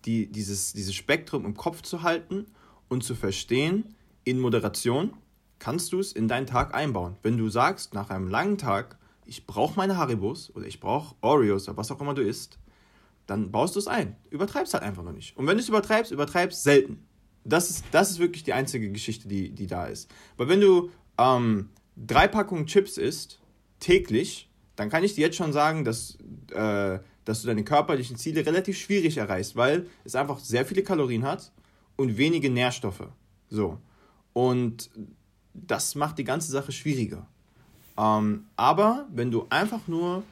die, 0.05 0.27
dieses, 0.27 0.73
dieses 0.73 0.95
Spektrum 0.95 1.45
im 1.45 1.55
Kopf 1.55 1.81
zu 1.81 2.01
halten 2.03 2.45
und 2.89 3.03
zu 3.03 3.15
verstehen, 3.15 3.95
in 4.23 4.39
Moderation 4.39 5.13
kannst 5.59 5.93
du 5.93 5.99
es 5.99 6.11
in 6.11 6.27
deinen 6.27 6.47
Tag 6.47 6.73
einbauen. 6.73 7.17
Wenn 7.21 7.37
du 7.37 7.49
sagst, 7.49 7.93
nach 7.93 8.09
einem 8.09 8.27
langen 8.27 8.57
Tag, 8.57 8.97
ich 9.25 9.45
brauche 9.45 9.77
meine 9.77 9.97
Haribos 9.97 10.51
oder 10.55 10.65
ich 10.65 10.79
brauche 10.79 11.15
Oreos 11.21 11.67
oder 11.67 11.77
was 11.77 11.91
auch 11.91 12.01
immer 12.01 12.13
du 12.13 12.23
isst, 12.23 12.57
dann 13.27 13.51
baust 13.51 13.75
du 13.75 13.79
es 13.79 13.87
ein. 13.87 14.15
Übertreibst 14.29 14.73
halt 14.73 14.83
einfach 14.83 15.03
noch 15.03 15.13
nicht. 15.13 15.37
Und 15.37 15.47
wenn 15.47 15.57
du 15.57 15.63
es 15.63 15.69
übertreibst, 15.69 16.11
übertreibst 16.11 16.63
selten. 16.63 17.05
Das 17.43 17.69
ist, 17.69 17.85
das 17.91 18.11
ist 18.11 18.19
wirklich 18.19 18.43
die 18.43 18.53
einzige 18.53 18.91
Geschichte, 18.91 19.27
die, 19.27 19.51
die 19.51 19.67
da 19.67 19.85
ist. 19.85 20.11
Weil 20.37 20.49
wenn 20.49 20.61
du 20.61 20.89
ähm, 21.17 21.69
drei 21.95 22.27
Packungen 22.27 22.65
Chips 22.65 22.97
isst, 22.97 23.39
täglich, 23.79 24.49
dann 24.75 24.89
kann 24.89 25.03
ich 25.03 25.15
dir 25.15 25.21
jetzt 25.21 25.37
schon 25.37 25.53
sagen, 25.53 25.85
dass, 25.85 26.17
äh, 26.51 26.99
dass 27.25 27.41
du 27.41 27.47
deine 27.47 27.63
körperlichen 27.63 28.17
Ziele 28.17 28.45
relativ 28.45 28.77
schwierig 28.77 29.17
erreichst, 29.17 29.55
weil 29.55 29.87
es 30.03 30.15
einfach 30.15 30.39
sehr 30.39 30.65
viele 30.65 30.83
Kalorien 30.83 31.23
hat 31.23 31.51
und 31.95 32.17
wenige 32.17 32.49
Nährstoffe. 32.49 33.07
So. 33.49 33.77
Und 34.33 34.89
das 35.53 35.95
macht 35.95 36.17
die 36.17 36.23
ganze 36.23 36.51
Sache 36.51 36.71
schwieriger. 36.71 37.27
Ähm, 37.97 38.45
aber 38.55 39.07
wenn 39.11 39.31
du 39.31 39.47
einfach 39.49 39.87
nur 39.87 40.23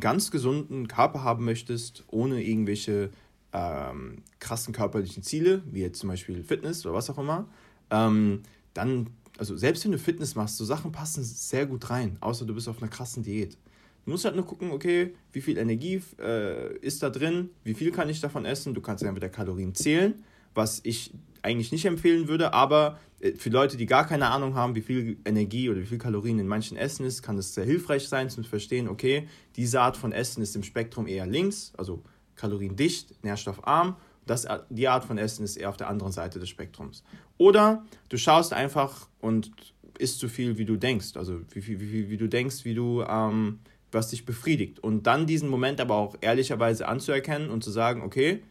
ganz 0.00 0.30
gesunden 0.30 0.88
Körper 0.88 1.22
haben 1.22 1.44
möchtest, 1.44 2.04
ohne 2.08 2.42
irgendwelche 2.42 3.10
ähm, 3.52 4.22
krassen 4.38 4.74
körperlichen 4.74 5.22
Ziele, 5.22 5.62
wie 5.70 5.80
jetzt 5.80 5.98
zum 5.98 6.10
Beispiel 6.10 6.42
Fitness 6.42 6.84
oder 6.84 6.94
was 6.94 7.10
auch 7.10 7.18
immer, 7.18 7.46
ähm, 7.90 8.42
dann, 8.74 9.08
also 9.38 9.56
selbst 9.56 9.84
wenn 9.84 9.92
du 9.92 9.98
Fitness 9.98 10.34
machst, 10.34 10.56
so 10.56 10.64
Sachen 10.64 10.92
passen 10.92 11.24
sehr 11.24 11.66
gut 11.66 11.88
rein, 11.90 12.18
außer 12.20 12.44
du 12.44 12.54
bist 12.54 12.68
auf 12.68 12.80
einer 12.82 12.90
krassen 12.90 13.22
Diät. 13.22 13.56
Du 14.04 14.12
musst 14.12 14.24
halt 14.24 14.36
nur 14.36 14.46
gucken, 14.46 14.70
okay, 14.70 15.14
wie 15.32 15.40
viel 15.40 15.58
Energie 15.58 16.00
äh, 16.20 16.76
ist 16.78 17.02
da 17.02 17.10
drin, 17.10 17.50
wie 17.64 17.74
viel 17.74 17.90
kann 17.90 18.08
ich 18.08 18.20
davon 18.20 18.44
essen. 18.44 18.72
Du 18.72 18.80
kannst 18.80 19.02
ja 19.02 19.10
mit 19.10 19.22
der 19.22 19.30
Kalorien 19.30 19.74
zählen, 19.74 20.22
was 20.54 20.80
ich 20.84 21.12
eigentlich 21.46 21.72
nicht 21.72 21.84
empfehlen 21.84 22.28
würde, 22.28 22.52
aber 22.52 22.98
äh, 23.20 23.32
für 23.32 23.50
Leute, 23.50 23.76
die 23.76 23.86
gar 23.86 24.06
keine 24.06 24.28
Ahnung 24.28 24.54
haben, 24.54 24.74
wie 24.74 24.82
viel 24.82 25.18
Energie 25.24 25.70
oder 25.70 25.80
wie 25.80 25.86
viel 25.86 25.98
Kalorien 25.98 26.38
in 26.38 26.48
manchen 26.48 26.76
Essen 26.76 27.06
ist, 27.06 27.22
kann 27.22 27.38
es 27.38 27.54
sehr 27.54 27.64
hilfreich 27.64 28.08
sein, 28.08 28.28
zum 28.28 28.44
Verstehen, 28.44 28.88
okay, 28.88 29.28
diese 29.54 29.80
Art 29.80 29.96
von 29.96 30.12
Essen 30.12 30.42
ist 30.42 30.56
im 30.56 30.62
Spektrum 30.62 31.06
eher 31.06 31.26
links, 31.26 31.72
also 31.76 32.02
kaloriendicht, 32.34 33.22
nährstoffarm. 33.24 33.96
Das, 34.26 34.44
äh, 34.44 34.58
die 34.70 34.88
Art 34.88 35.04
von 35.04 35.18
Essen 35.18 35.44
ist 35.44 35.56
eher 35.56 35.68
auf 35.68 35.76
der 35.76 35.88
anderen 35.88 36.12
Seite 36.12 36.38
des 36.38 36.48
Spektrums. 36.48 37.04
Oder 37.38 37.84
du 38.08 38.18
schaust 38.18 38.52
einfach 38.52 39.08
und 39.20 39.52
isst 39.98 40.18
so 40.18 40.28
viel, 40.28 40.58
wie 40.58 40.64
du 40.64 40.76
denkst. 40.76 41.16
Also 41.16 41.40
wie, 41.52 41.66
wie, 41.66 41.80
wie, 41.80 42.10
wie 42.10 42.16
du 42.16 42.28
denkst, 42.28 42.64
wie 42.64 42.74
du, 42.74 43.02
ähm, 43.02 43.60
was 43.92 44.08
dich 44.08 44.26
befriedigt. 44.26 44.80
Und 44.80 45.06
dann 45.06 45.26
diesen 45.26 45.48
Moment 45.48 45.80
aber 45.80 45.94
auch 45.94 46.16
ehrlicherweise 46.20 46.88
anzuerkennen 46.88 47.50
und 47.50 47.62
zu 47.62 47.70
sagen, 47.70 48.02
okay, 48.02 48.42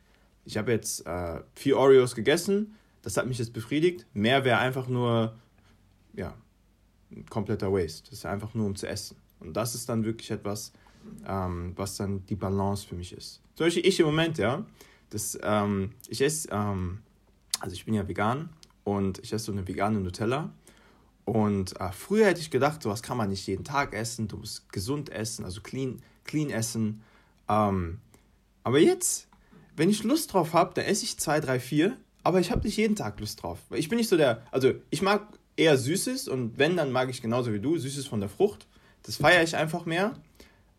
ich 0.46 0.58
habe 0.58 0.72
jetzt 0.72 1.06
äh, 1.06 1.42
vier 1.56 1.78
Oreos 1.78 2.16
gegessen, 2.16 2.76
das 3.06 3.18
hat 3.18 3.28
mich 3.28 3.38
jetzt 3.38 3.54
befriedigt. 3.54 4.08
Mehr 4.16 4.44
wäre 4.46 4.58
einfach 4.58 4.88
nur, 4.88 5.36
ja, 6.14 6.34
ein 7.12 7.24
kompletter 7.28 7.72
Waste. 7.72 8.10
Das 8.10 8.20
ist 8.20 8.26
einfach 8.26 8.56
nur 8.56 8.66
um 8.66 8.76
zu 8.76 8.88
essen. 8.88 9.16
Und 9.40 9.54
das 9.54 9.76
ist 9.76 9.88
dann 9.88 10.04
wirklich 10.04 10.32
etwas, 10.32 10.74
ähm, 11.28 11.74
was 11.76 11.98
dann 11.98 12.26
die 12.26 12.36
Balance 12.36 12.88
für 12.88 12.96
mich 12.96 13.14
ist. 13.14 13.42
Zum 13.54 13.68
Beispiel 13.68 13.86
ich 13.86 14.00
im 14.00 14.08
Moment, 14.08 14.40
ja, 14.40 14.66
das, 15.12 15.38
ähm, 15.44 15.92
ich 16.08 16.20
esse, 16.20 16.50
ähm, 16.52 17.04
also 17.60 17.76
ich 17.76 17.86
bin 17.86 17.94
ja 17.94 18.08
vegan 18.08 18.50
und 18.84 19.20
ich 19.20 19.32
esse 19.32 19.46
so 19.46 19.52
eine 19.52 19.68
vegane 19.68 20.00
Nutella. 20.00 20.52
Und 21.26 21.80
äh, 21.80 21.92
früher 21.92 22.26
hätte 22.26 22.42
ich 22.42 22.50
gedacht, 22.50 22.82
sowas 22.82 23.04
kann 23.04 23.18
man 23.18 23.30
nicht 23.30 23.46
jeden 23.46 23.64
Tag 23.64 23.94
essen, 23.94 24.28
du 24.28 24.38
musst 24.38 24.74
gesund 24.74 25.12
essen, 25.12 25.46
also 25.46 25.62
clean, 25.62 26.02
clean 26.24 26.50
essen. 26.50 27.04
Ähm, 27.48 28.00
aber 28.64 28.80
jetzt, 28.80 29.28
wenn 29.76 29.92
ich 29.92 30.04
Lust 30.04 30.34
drauf 30.34 30.54
habe, 30.54 30.74
dann 30.74 30.86
esse 30.86 31.04
ich 31.04 31.20
zwei, 31.20 31.40
drei, 31.40 31.60
vier 31.60 31.98
aber 32.26 32.40
ich 32.40 32.50
habe 32.50 32.66
nicht 32.66 32.76
jeden 32.76 32.96
Tag 32.96 33.20
Lust 33.20 33.44
drauf. 33.44 33.60
Ich 33.70 33.88
bin 33.88 33.98
nicht 33.98 34.10
so 34.10 34.18
der, 34.18 34.42
also 34.50 34.74
ich 34.90 35.04
mag 35.04 35.28
eher 35.58 35.78
Süßes 35.78 36.28
und 36.28 36.58
wenn, 36.58 36.76
dann 36.76 36.92
mag 36.92 37.08
ich 37.12 37.22
genauso 37.22 37.54
wie 37.54 37.60
du, 37.60 37.78
Süßes 37.78 38.08
von 38.08 38.20
der 38.20 38.30
Frucht. 38.30 38.66
Das 39.04 39.18
feiere 39.18 39.44
ich 39.44 39.56
einfach 39.56 39.86
mehr. 39.86 40.16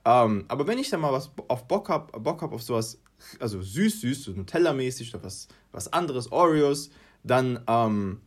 Ähm, 0.05 0.45
aber 0.49 0.67
wenn 0.67 0.79
ich 0.79 0.91
dann 0.91 1.01
mal 1.01 1.13
was 1.13 1.31
auf 1.47 1.69
Bock 1.69 1.89
habe, 1.89 2.19
Bock 2.19 2.43
hab 2.43 2.53
auf 2.53 2.65
sowas, 2.65 2.99
also 3.39 3.61
süß-süß, 3.61 4.25
so 4.25 4.33
Nutella-mäßig 4.33 5.15
oder 5.15 5.23
was, 5.23 5.47
was 5.71 5.93
anderes, 5.93 6.33
Oreos, 6.33 6.91
dann, 7.23 7.61
ähm, 7.69 8.21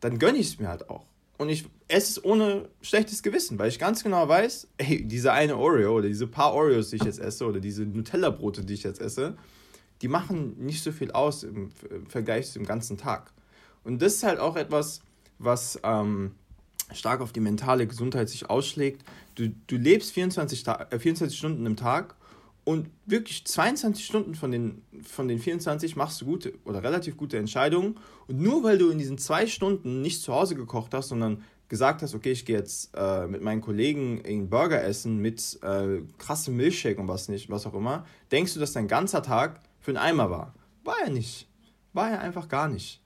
dann 0.00 0.18
gönne 0.18 0.36
ich 0.36 0.48
es 0.48 0.58
mir 0.58 0.68
halt 0.68 0.90
auch. 0.90 1.06
Und 1.38 1.48
ich 1.48 1.64
esse 1.88 2.20
es 2.20 2.24
ohne 2.26 2.68
schlechtes 2.82 3.22
Gewissen, 3.22 3.58
weil 3.58 3.70
ich 3.70 3.78
ganz 3.78 4.04
genau 4.04 4.28
weiß, 4.28 4.68
ey, 4.76 5.08
diese 5.08 5.32
eine 5.32 5.56
Oreo 5.56 5.94
oder 5.96 6.08
diese 6.08 6.26
paar 6.26 6.52
Oreos, 6.52 6.90
die 6.90 6.96
ich 6.96 7.04
jetzt 7.04 7.20
esse, 7.20 7.46
oder 7.46 7.58
diese 7.58 7.86
Nutella-Brote, 7.86 8.66
die 8.66 8.74
ich 8.74 8.82
jetzt 8.82 9.00
esse, 9.00 9.38
die 10.02 10.08
machen 10.08 10.56
nicht 10.58 10.82
so 10.82 10.92
viel 10.92 11.10
aus 11.12 11.42
im, 11.42 11.70
Vergleich 12.08 12.50
zum 12.50 12.64
ganzen 12.64 12.96
Tag. 12.96 13.32
Und 13.84 14.02
das 14.02 14.14
ist 14.14 14.22
halt 14.22 14.38
auch 14.38 14.56
etwas, 14.56 15.00
was 15.38 15.78
ähm, 15.82 16.32
stark 16.92 17.20
auf 17.20 17.32
die 17.32 17.40
mentale 17.40 17.86
Gesundheit 17.86 18.28
sich 18.28 18.48
ausschlägt. 18.50 19.04
Du, 19.34 19.50
du 19.66 19.76
lebst 19.76 20.12
24, 20.12 20.66
äh, 20.66 20.98
24 20.98 21.38
Stunden 21.38 21.66
im 21.66 21.76
Tag 21.76 22.14
und 22.64 22.88
wirklich 23.06 23.44
22 23.46 24.04
Stunden 24.04 24.34
von 24.34 24.50
den, 24.50 24.82
von 25.02 25.28
den 25.28 25.38
24 25.38 25.96
machst 25.96 26.20
du 26.20 26.26
gute 26.26 26.52
oder 26.64 26.82
relativ 26.82 27.16
gute 27.16 27.38
Entscheidungen. 27.38 27.98
Und 28.26 28.40
nur 28.40 28.62
weil 28.62 28.78
du 28.78 28.90
in 28.90 28.98
diesen 28.98 29.18
zwei 29.18 29.46
Stunden 29.46 30.02
nicht 30.02 30.22
zu 30.22 30.34
Hause 30.34 30.54
gekocht 30.54 30.92
hast, 30.94 31.08
sondern 31.08 31.42
gesagt 31.68 32.02
hast, 32.02 32.14
okay, 32.14 32.32
ich 32.32 32.44
gehe 32.44 32.58
jetzt 32.58 32.90
äh, 32.94 33.26
mit 33.26 33.42
meinen 33.42 33.60
Kollegen 33.60 34.22
einen 34.26 34.50
Burger 34.50 34.82
essen 34.82 35.18
mit 35.18 35.58
äh, 35.62 36.02
krassem 36.18 36.56
Milchshake 36.56 37.00
und 37.00 37.08
was 37.08 37.28
nicht, 37.28 37.48
was 37.48 37.64
auch 37.64 37.74
immer, 37.74 38.04
denkst 38.30 38.54
du, 38.54 38.60
dass 38.60 38.72
dein 38.72 38.88
ganzer 38.88 39.22
Tag 39.22 39.60
für 39.80 39.90
einen 39.90 39.98
Eimer 39.98 40.30
war. 40.30 40.54
War 40.84 40.96
er 41.04 41.10
nicht. 41.10 41.48
War 41.92 42.10
er 42.10 42.20
einfach 42.20 42.48
gar 42.48 42.68
nicht. 42.68 43.00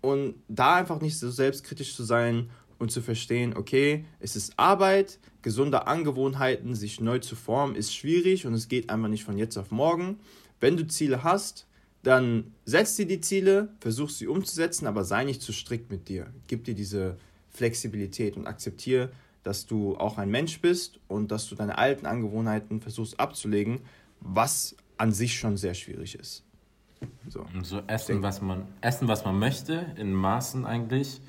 Und 0.00 0.34
da 0.48 0.76
einfach 0.76 1.00
nicht 1.00 1.18
so 1.18 1.30
selbstkritisch 1.30 1.94
zu 1.94 2.04
sein 2.04 2.50
und 2.78 2.90
zu 2.90 3.00
verstehen, 3.00 3.56
okay, 3.56 4.04
es 4.18 4.34
ist 4.34 4.58
Arbeit, 4.58 5.18
gesunde 5.42 5.86
Angewohnheiten, 5.86 6.74
sich 6.74 7.00
neu 7.00 7.20
zu 7.20 7.36
formen, 7.36 7.76
ist 7.76 7.94
schwierig 7.94 8.46
und 8.46 8.54
es 8.54 8.68
geht 8.68 8.90
einfach 8.90 9.08
nicht 9.08 9.24
von 9.24 9.38
jetzt 9.38 9.56
auf 9.56 9.70
morgen. 9.70 10.18
Wenn 10.58 10.76
du 10.76 10.86
Ziele 10.86 11.22
hast, 11.22 11.66
dann 12.02 12.52
setz 12.64 12.96
dir 12.96 13.06
die 13.06 13.20
Ziele, 13.20 13.68
versuch 13.80 14.10
sie 14.10 14.26
umzusetzen, 14.26 14.86
aber 14.86 15.04
sei 15.04 15.24
nicht 15.24 15.42
zu 15.42 15.52
strikt 15.52 15.90
mit 15.90 16.08
dir. 16.08 16.32
Gib 16.48 16.64
dir 16.64 16.74
diese 16.74 17.16
Flexibilität 17.50 18.36
und 18.36 18.46
akzeptiere, 18.46 19.12
dass 19.44 19.66
du 19.66 19.96
auch 19.96 20.18
ein 20.18 20.30
Mensch 20.30 20.60
bist 20.60 20.98
und 21.08 21.30
dass 21.30 21.48
du 21.48 21.54
deine 21.54 21.78
alten 21.78 22.06
Angewohnheiten 22.06 22.80
versuchst 22.80 23.20
abzulegen, 23.20 23.80
was 24.20 24.76
an 25.02 25.10
sich 25.10 25.36
schon 25.36 25.56
sehr 25.56 25.74
schwierig 25.74 26.14
ist. 26.14 26.44
So, 27.28 27.44
so 27.64 27.82
essen, 27.88 28.22
was 28.22 28.40
man, 28.40 28.68
essen, 28.80 29.08
was 29.08 29.24
man 29.24 29.36
möchte, 29.36 29.92
in 29.96 30.12
Maßen 30.12 30.64
eigentlich. 30.64 31.20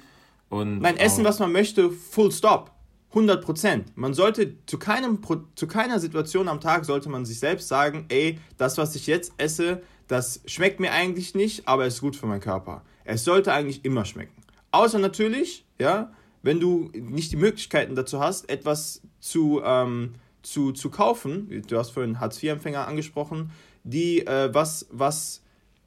Und 0.50 0.78
Nein, 0.78 0.96
essen, 0.98 1.24
was 1.24 1.40
man 1.40 1.52
möchte, 1.52 1.90
full 1.90 2.32
stop. 2.32 2.72
100 3.10 3.44
Prozent. 3.44 3.98
Man 3.98 4.14
sollte 4.14 4.64
zu, 4.68 4.78
keinem, 4.78 5.20
zu 5.56 5.66
keiner 5.66 6.00
Situation 6.00 6.48
am 6.50 6.62
Tag 6.62 6.86
sollte 6.86 7.10
man 7.10 7.26
sich 7.26 7.40
selbst 7.40 7.68
sagen, 7.68 8.06
ey, 8.10 8.40
das, 8.58 8.78
was 8.78 8.96
ich 8.96 9.08
jetzt 9.08 9.34
esse, 9.38 9.82
das 10.08 10.42
schmeckt 10.46 10.80
mir 10.80 10.92
eigentlich 10.92 11.34
nicht, 11.34 11.68
aber 11.68 11.88
es 11.88 11.96
ist 11.96 12.02
gut 12.02 12.16
für 12.16 12.28
meinen 12.28 12.42
Körper. 12.42 12.84
Es 13.06 13.24
sollte 13.24 13.54
eigentlich 13.54 13.84
immer 13.86 14.06
schmecken. 14.06 14.44
Außer 14.70 15.00
natürlich, 15.00 15.66
ja, 15.80 16.12
wenn 16.44 16.60
du 16.60 16.92
nicht 16.94 17.32
die 17.32 17.38
Möglichkeiten 17.38 17.96
dazu 17.96 18.20
hast, 18.20 18.52
etwas 18.52 19.02
zu, 19.20 19.64
ähm, 19.66 20.14
zu, 20.44 20.72
zu 20.74 20.90
kaufen, 20.90 21.64
du 21.68 21.78
hast 21.78 21.92
vorhin 21.92 22.20
Hartz-IV-Empfänger 22.20 22.88
angesprochen, 22.88 23.52
die 23.84 24.26
äh, 24.26 24.54
was, 24.54 24.88
was, 24.92 25.42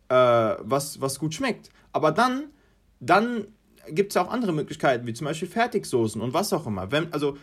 äh, 0.09 0.15
was, 0.15 1.01
was 1.01 1.19
gut 1.19 1.35
schmeckt. 1.35 1.71
Aber 1.93 2.11
dann, 2.11 2.45
dann 3.01 3.47
gibt 3.89 4.13
es 4.13 4.17
auch 4.17 4.31
andere 4.31 4.53
Möglichkeiten, 4.53 5.07
wie 5.07 5.15
zum 5.15 5.27
Beispiel 5.27 5.49
Fertigsoßen 5.49 6.21
und 6.21 6.35
was 6.35 6.53
auch 6.53 6.67
immer. 6.67 6.91
Wenn, 6.91 7.13
also, 7.13 7.37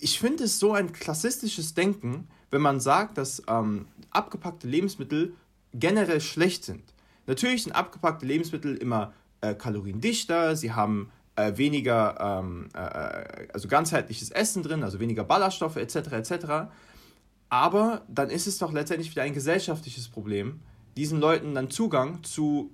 ich 0.00 0.20
finde 0.20 0.44
es 0.44 0.58
so 0.58 0.72
ein 0.72 0.92
klassistisches 0.92 1.74
Denken, 1.74 2.28
wenn 2.50 2.60
man 2.60 2.80
sagt, 2.80 3.18
dass 3.18 3.42
ähm, 3.48 3.86
abgepackte 4.10 4.68
Lebensmittel 4.68 5.34
generell 5.74 6.20
schlecht 6.20 6.64
sind. 6.64 6.94
Natürlich 7.26 7.64
sind 7.64 7.72
abgepackte 7.72 8.24
Lebensmittel 8.24 8.76
immer 8.76 9.12
äh, 9.40 9.54
kaloriendichter, 9.54 10.56
sie 10.56 10.72
haben 10.72 11.10
äh, 11.38 11.56
weniger, 11.56 12.40
ähm, 12.42 12.68
äh, 12.74 13.48
also 13.52 13.68
ganzheitliches 13.68 14.30
Essen 14.30 14.62
drin, 14.62 14.82
also 14.82 14.98
weniger 15.00 15.24
Ballaststoffe 15.24 15.76
etc. 15.76 15.96
etc. 16.12 16.32
Aber 17.48 18.02
dann 18.08 18.30
ist 18.30 18.46
es 18.46 18.58
doch 18.58 18.72
letztendlich 18.72 19.10
wieder 19.10 19.22
ein 19.22 19.34
gesellschaftliches 19.34 20.08
Problem, 20.08 20.60
diesen 20.96 21.20
Leuten 21.20 21.54
dann 21.54 21.70
Zugang 21.70 22.22
zu 22.24 22.72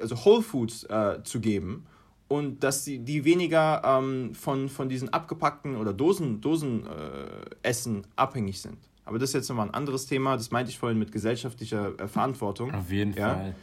also 0.00 0.16
Whole 0.24 0.42
Foods 0.42 0.84
äh, 0.84 1.22
zu 1.22 1.40
geben 1.40 1.86
und 2.28 2.64
dass 2.64 2.84
sie 2.84 2.98
die 2.98 3.24
weniger 3.24 3.82
ähm, 3.84 4.34
von, 4.34 4.68
von 4.68 4.88
diesen 4.88 5.10
abgepackten 5.10 5.76
oder 5.76 5.92
Dosen, 5.92 6.40
Dosen 6.40 6.86
äh, 6.86 7.68
Essen 7.68 8.06
abhängig 8.16 8.60
sind. 8.60 8.78
Aber 9.04 9.18
das 9.18 9.30
ist 9.30 9.34
jetzt 9.34 9.48
nochmal 9.48 9.68
ein 9.68 9.74
anderes 9.74 10.06
Thema, 10.06 10.36
das 10.36 10.50
meinte 10.50 10.70
ich 10.70 10.78
vorhin 10.78 10.98
mit 10.98 11.12
gesellschaftlicher 11.12 11.98
äh, 11.98 12.08
Verantwortung. 12.08 12.74
Auf 12.74 12.90
jeden 12.90 13.12
ja? 13.14 13.34
Fall. 13.34 13.54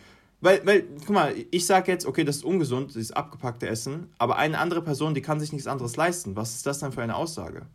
Weil, 0.42 0.66
weil, 0.66 0.84
guck 1.06 1.12
mal, 1.12 1.36
ich 1.52 1.68
sage 1.68 1.92
jetzt, 1.92 2.06
okay, 2.06 2.24
das 2.24 2.38
ist 2.38 2.44
ungesund, 2.44 2.96
dieses 2.96 3.12
abgepackte 3.12 3.68
Essen, 3.70 4.10
aber 4.18 4.38
eine 4.38 4.58
andere 4.58 4.82
Person, 4.82 5.14
die 5.14 5.22
kann 5.22 5.39
sich 5.39 5.54
nichts 5.54 5.68
anderes 5.68 5.96
leisten. 5.96 6.36
Was 6.36 6.56
ist 6.56 6.66
das 6.66 6.80
dann 6.80 6.92
für 6.92 7.04
eine 7.04 7.16
Aussage? 7.16 7.68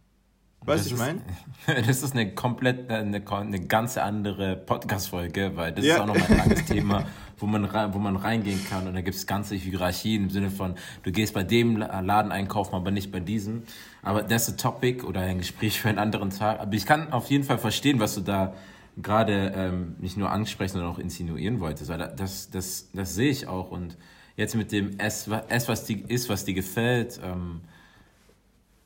Weißt 0.66 0.90
du, 0.90 0.94
ich 0.94 0.98
meine? 0.98 1.20
Das 1.86 2.02
ist 2.02 2.12
eine 2.12 2.34
komplett, 2.34 2.90
eine, 2.90 3.22
eine 3.30 3.60
ganze 3.60 4.02
andere 4.02 4.56
Podcast-Folge, 4.56 5.52
weil 5.54 5.72
das 5.72 5.84
ja. 5.84 5.94
ist 5.94 6.00
auch 6.00 6.06
nochmal 6.06 6.26
ein 6.28 6.38
langes 6.38 6.64
Thema, 6.64 7.04
wo 7.38 7.46
man, 7.46 7.64
rein, 7.64 7.94
wo 7.94 7.98
man 7.98 8.16
reingehen 8.16 8.60
kann. 8.68 8.88
Und 8.88 8.94
da 8.94 9.00
gibt 9.00 9.16
es 9.16 9.28
ganze 9.28 9.54
Hierarchien 9.54 10.24
im 10.24 10.30
Sinne 10.30 10.50
von, 10.50 10.74
du 11.04 11.12
gehst 11.12 11.34
bei 11.34 11.44
dem 11.44 11.76
Laden 11.76 12.32
einkaufen, 12.32 12.74
aber 12.74 12.90
nicht 12.90 13.12
bei 13.12 13.20
diesem. 13.20 13.62
Aber 14.02 14.24
das 14.24 14.48
ist 14.48 14.54
ein 14.54 14.58
Topic 14.58 15.04
oder 15.04 15.20
ein 15.20 15.38
Gespräch 15.38 15.80
für 15.80 15.88
einen 15.88 15.98
anderen 15.98 16.30
Tag. 16.30 16.58
Aber 16.58 16.72
ich 16.72 16.84
kann 16.84 17.12
auf 17.12 17.30
jeden 17.30 17.44
Fall 17.44 17.58
verstehen, 17.58 18.00
was 18.00 18.16
du 18.16 18.22
da 18.22 18.54
gerade 18.96 19.52
ähm, 19.54 19.96
nicht 19.98 20.16
nur 20.16 20.30
ansprechen, 20.30 20.74
sondern 20.74 20.90
auch 20.90 20.98
insinuieren 20.98 21.60
wolltest. 21.60 21.90
Weil 21.90 22.12
das, 22.16 22.50
das, 22.50 22.88
das 22.92 23.14
sehe 23.14 23.30
ich 23.30 23.46
auch. 23.46 23.70
Und 23.70 23.96
jetzt 24.36 24.54
mit 24.54 24.72
dem 24.72 24.98
Ess, 24.98 25.28
Ess 25.48 25.68
was 25.68 25.84
dir 25.84 26.08
ist, 26.08 26.28
was 26.28 26.44
dir 26.44 26.54
gefällt, 26.54 27.20
ähm, 27.22 27.60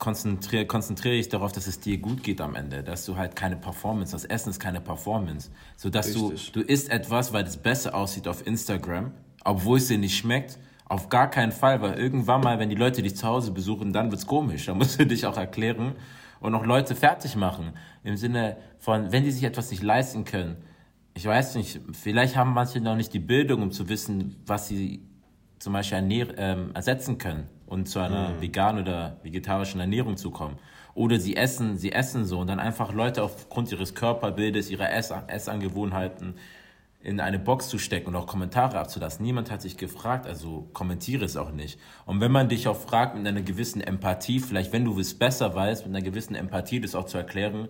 konzentriere 0.01 0.65
konzentriere 0.65 1.13
ich 1.15 1.29
darauf, 1.29 1.51
dass 1.51 1.67
es 1.67 1.79
dir 1.79 1.99
gut 1.99 2.23
geht 2.23 2.41
am 2.41 2.55
Ende, 2.55 2.83
dass 2.83 3.05
du 3.05 3.17
halt 3.17 3.35
keine 3.35 3.55
Performance, 3.55 4.13
das 4.13 4.25
Essen 4.25 4.49
ist 4.49 4.59
keine 4.59 4.81
Performance, 4.81 5.51
so 5.77 5.91
dass 5.91 6.11
du 6.11 6.33
du 6.53 6.61
isst 6.61 6.89
etwas, 6.89 7.33
weil 7.33 7.45
es 7.45 7.55
besser 7.55 7.93
aussieht 7.93 8.27
auf 8.27 8.47
Instagram, 8.47 9.11
obwohl 9.43 9.77
es 9.77 9.87
dir 9.87 9.99
nicht 9.99 10.17
schmeckt. 10.17 10.57
Auf 10.85 11.07
gar 11.07 11.29
keinen 11.29 11.53
Fall, 11.53 11.81
weil 11.81 11.93
irgendwann 11.93 12.41
mal, 12.41 12.59
wenn 12.59 12.69
die 12.69 12.75
Leute 12.75 13.01
dich 13.01 13.15
zu 13.15 13.25
Hause 13.25 13.51
besuchen, 13.51 13.93
dann 13.93 14.11
wird's 14.11 14.27
komisch. 14.27 14.65
Da 14.65 14.73
musst 14.73 14.99
du 14.99 15.05
dich 15.07 15.25
auch 15.25 15.37
erklären 15.37 15.93
und 16.41 16.53
auch 16.55 16.65
Leute 16.65 16.95
fertig 16.95 17.35
machen. 17.35 17.71
Im 18.03 18.17
Sinne 18.17 18.57
von, 18.79 19.11
wenn 19.11 19.23
die 19.23 19.31
sich 19.31 19.43
etwas 19.43 19.71
nicht 19.71 19.83
leisten 19.83 20.25
können. 20.25 20.57
Ich 21.13 21.25
weiß 21.25 21.55
nicht, 21.55 21.79
vielleicht 21.93 22.35
haben 22.35 22.53
manche 22.53 22.79
noch 22.79 22.95
nicht 22.95 23.13
die 23.13 23.19
Bildung, 23.19 23.61
um 23.61 23.71
zu 23.71 23.89
wissen, 23.89 24.37
was 24.45 24.67
sie 24.67 25.03
zum 25.59 25.73
Beispiel 25.73 25.97
ernähr, 25.97 26.27
ähm, 26.37 26.71
ersetzen 26.73 27.17
können 27.17 27.47
und 27.67 27.87
zu 27.87 27.99
einer 27.99 28.29
mhm. 28.29 28.41
veganen 28.41 28.81
oder 28.83 29.17
vegetarischen 29.23 29.79
Ernährung 29.79 30.17
zu 30.17 30.31
kommen. 30.31 30.57
Oder 30.93 31.19
sie 31.19 31.37
essen, 31.37 31.77
sie 31.77 31.91
essen 31.91 32.25
so 32.25 32.39
und 32.39 32.47
dann 32.47 32.59
einfach 32.59 32.91
Leute 32.93 33.23
aufgrund 33.23 33.71
ihres 33.71 33.95
Körperbildes, 33.95 34.69
ihrer 34.69 34.91
Ess 34.91 35.13
Essangewohnheiten 35.27 36.35
in 37.03 37.19
eine 37.19 37.39
Box 37.39 37.69
zu 37.69 37.79
stecken 37.79 38.09
und 38.09 38.15
auch 38.15 38.27
Kommentare 38.27 38.77
abzulassen. 38.77 39.25
Niemand 39.25 39.49
hat 39.49 39.61
sich 39.61 39.77
gefragt, 39.77 40.27
also 40.27 40.69
kommentiere 40.73 41.25
es 41.25 41.35
auch 41.35 41.51
nicht. 41.51 41.79
Und 42.05 42.21
wenn 42.21 42.31
man 42.31 42.49
dich 42.49 42.67
auch 42.67 42.75
fragt 42.75 43.15
mit 43.15 43.25
einer 43.25 43.41
gewissen 43.41 43.81
Empathie, 43.81 44.39
vielleicht 44.39 44.71
wenn 44.71 44.85
du 44.85 44.99
es 44.99 45.17
besser 45.17 45.55
weißt, 45.55 45.85
mit 45.85 45.95
einer 45.95 46.03
gewissen 46.03 46.35
Empathie 46.35 46.79
das 46.79 46.93
auch 46.93 47.05
zu 47.05 47.17
erklären, 47.17 47.69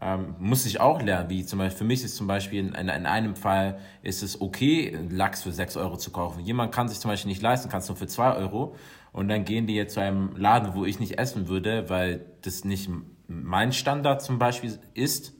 ähm, 0.00 0.34
muss 0.38 0.66
ich 0.66 0.78
auch 0.80 1.00
lernen, 1.00 1.30
wie 1.30 1.44
zum 1.46 1.58
Beispiel, 1.58 1.78
für 1.78 1.84
mich 1.84 2.04
ist 2.04 2.16
zum 2.16 2.26
Beispiel 2.26 2.60
in, 2.60 2.74
in, 2.74 3.06
einem 3.06 3.34
Fall 3.34 3.78
ist 4.02 4.22
es 4.22 4.40
okay, 4.40 4.98
Lachs 5.08 5.42
für 5.42 5.52
6 5.52 5.76
Euro 5.78 5.96
zu 5.96 6.10
kaufen. 6.10 6.40
Jemand 6.40 6.72
kann 6.72 6.88
sich 6.88 7.00
zum 7.00 7.10
Beispiel 7.10 7.30
nicht 7.30 7.40
leisten, 7.40 7.70
kann 7.70 7.80
es 7.80 7.88
nur 7.88 7.96
für 7.96 8.06
2 8.06 8.34
Euro 8.34 8.76
und 9.12 9.28
dann 9.28 9.46
gehen 9.46 9.66
die 9.66 9.74
jetzt 9.74 9.94
zu 9.94 10.00
einem 10.00 10.36
Laden, 10.36 10.74
wo 10.74 10.84
ich 10.84 11.00
nicht 11.00 11.18
essen 11.18 11.48
würde, 11.48 11.88
weil 11.88 12.26
das 12.42 12.64
nicht 12.64 12.90
mein 13.26 13.72
Standard 13.72 14.20
zum 14.20 14.38
Beispiel 14.38 14.78
ist 14.92 15.32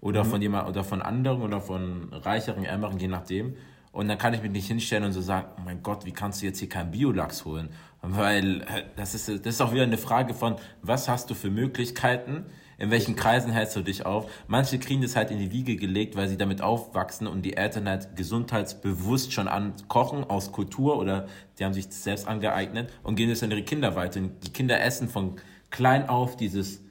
oder 0.00 0.22
mhm. 0.22 0.28
von 0.28 0.42
jemand 0.42 0.68
oder 0.68 0.84
von 0.84 1.02
anderen 1.02 1.42
oder 1.42 1.60
von 1.60 2.12
reicheren, 2.12 2.64
ärmeren, 2.64 2.98
je 2.98 3.08
nachdem. 3.08 3.56
Und 3.90 4.08
dann 4.08 4.18
kann 4.18 4.34
ich 4.34 4.42
mich 4.42 4.50
nicht 4.50 4.66
hinstellen 4.66 5.04
und 5.04 5.12
so 5.12 5.20
sagen, 5.20 5.48
oh 5.56 5.62
mein 5.64 5.82
Gott, 5.82 6.04
wie 6.04 6.12
kannst 6.12 6.42
du 6.42 6.46
jetzt 6.46 6.58
hier 6.58 6.68
keinen 6.68 6.90
Biolachs 6.90 7.44
holen? 7.44 7.70
Weil 8.02 8.62
äh, 8.62 8.84
das 8.96 9.14
ist, 9.14 9.28
das 9.28 9.54
ist 9.54 9.60
auch 9.60 9.72
wieder 9.72 9.84
eine 9.84 9.98
Frage 9.98 10.34
von, 10.34 10.56
was 10.82 11.08
hast 11.08 11.30
du 11.30 11.34
für 11.34 11.50
Möglichkeiten? 11.50 12.46
In 12.78 12.90
welchen 12.90 13.16
Kreisen 13.16 13.52
hältst 13.52 13.76
du 13.76 13.82
dich 13.82 14.04
auf? 14.06 14.30
Manche 14.46 14.78
kriegen 14.78 15.02
das 15.02 15.16
halt 15.16 15.30
in 15.30 15.38
die 15.38 15.52
Wiege 15.52 15.76
gelegt, 15.76 16.16
weil 16.16 16.28
sie 16.28 16.36
damit 16.36 16.60
aufwachsen 16.60 17.26
und 17.26 17.42
die 17.42 17.56
Eltern 17.56 17.88
halt 17.88 18.16
gesundheitsbewusst 18.16 19.32
schon 19.32 19.48
an 19.48 19.74
kochen 19.88 20.24
aus 20.24 20.52
Kultur 20.52 20.98
oder 20.98 21.26
die 21.58 21.64
haben 21.64 21.74
sich 21.74 21.86
das 21.86 22.02
selbst 22.02 22.26
angeeignet 22.26 22.92
und 23.02 23.16
gehen 23.16 23.30
das 23.30 23.42
an 23.42 23.50
ihre 23.50 23.62
Kinder 23.62 23.96
weiter. 23.96 24.20
Und 24.20 24.44
die 24.46 24.52
Kinder 24.52 24.80
essen 24.80 25.08
von 25.08 25.36
klein 25.70 26.08
auf 26.08 26.36
dieses 26.36 26.82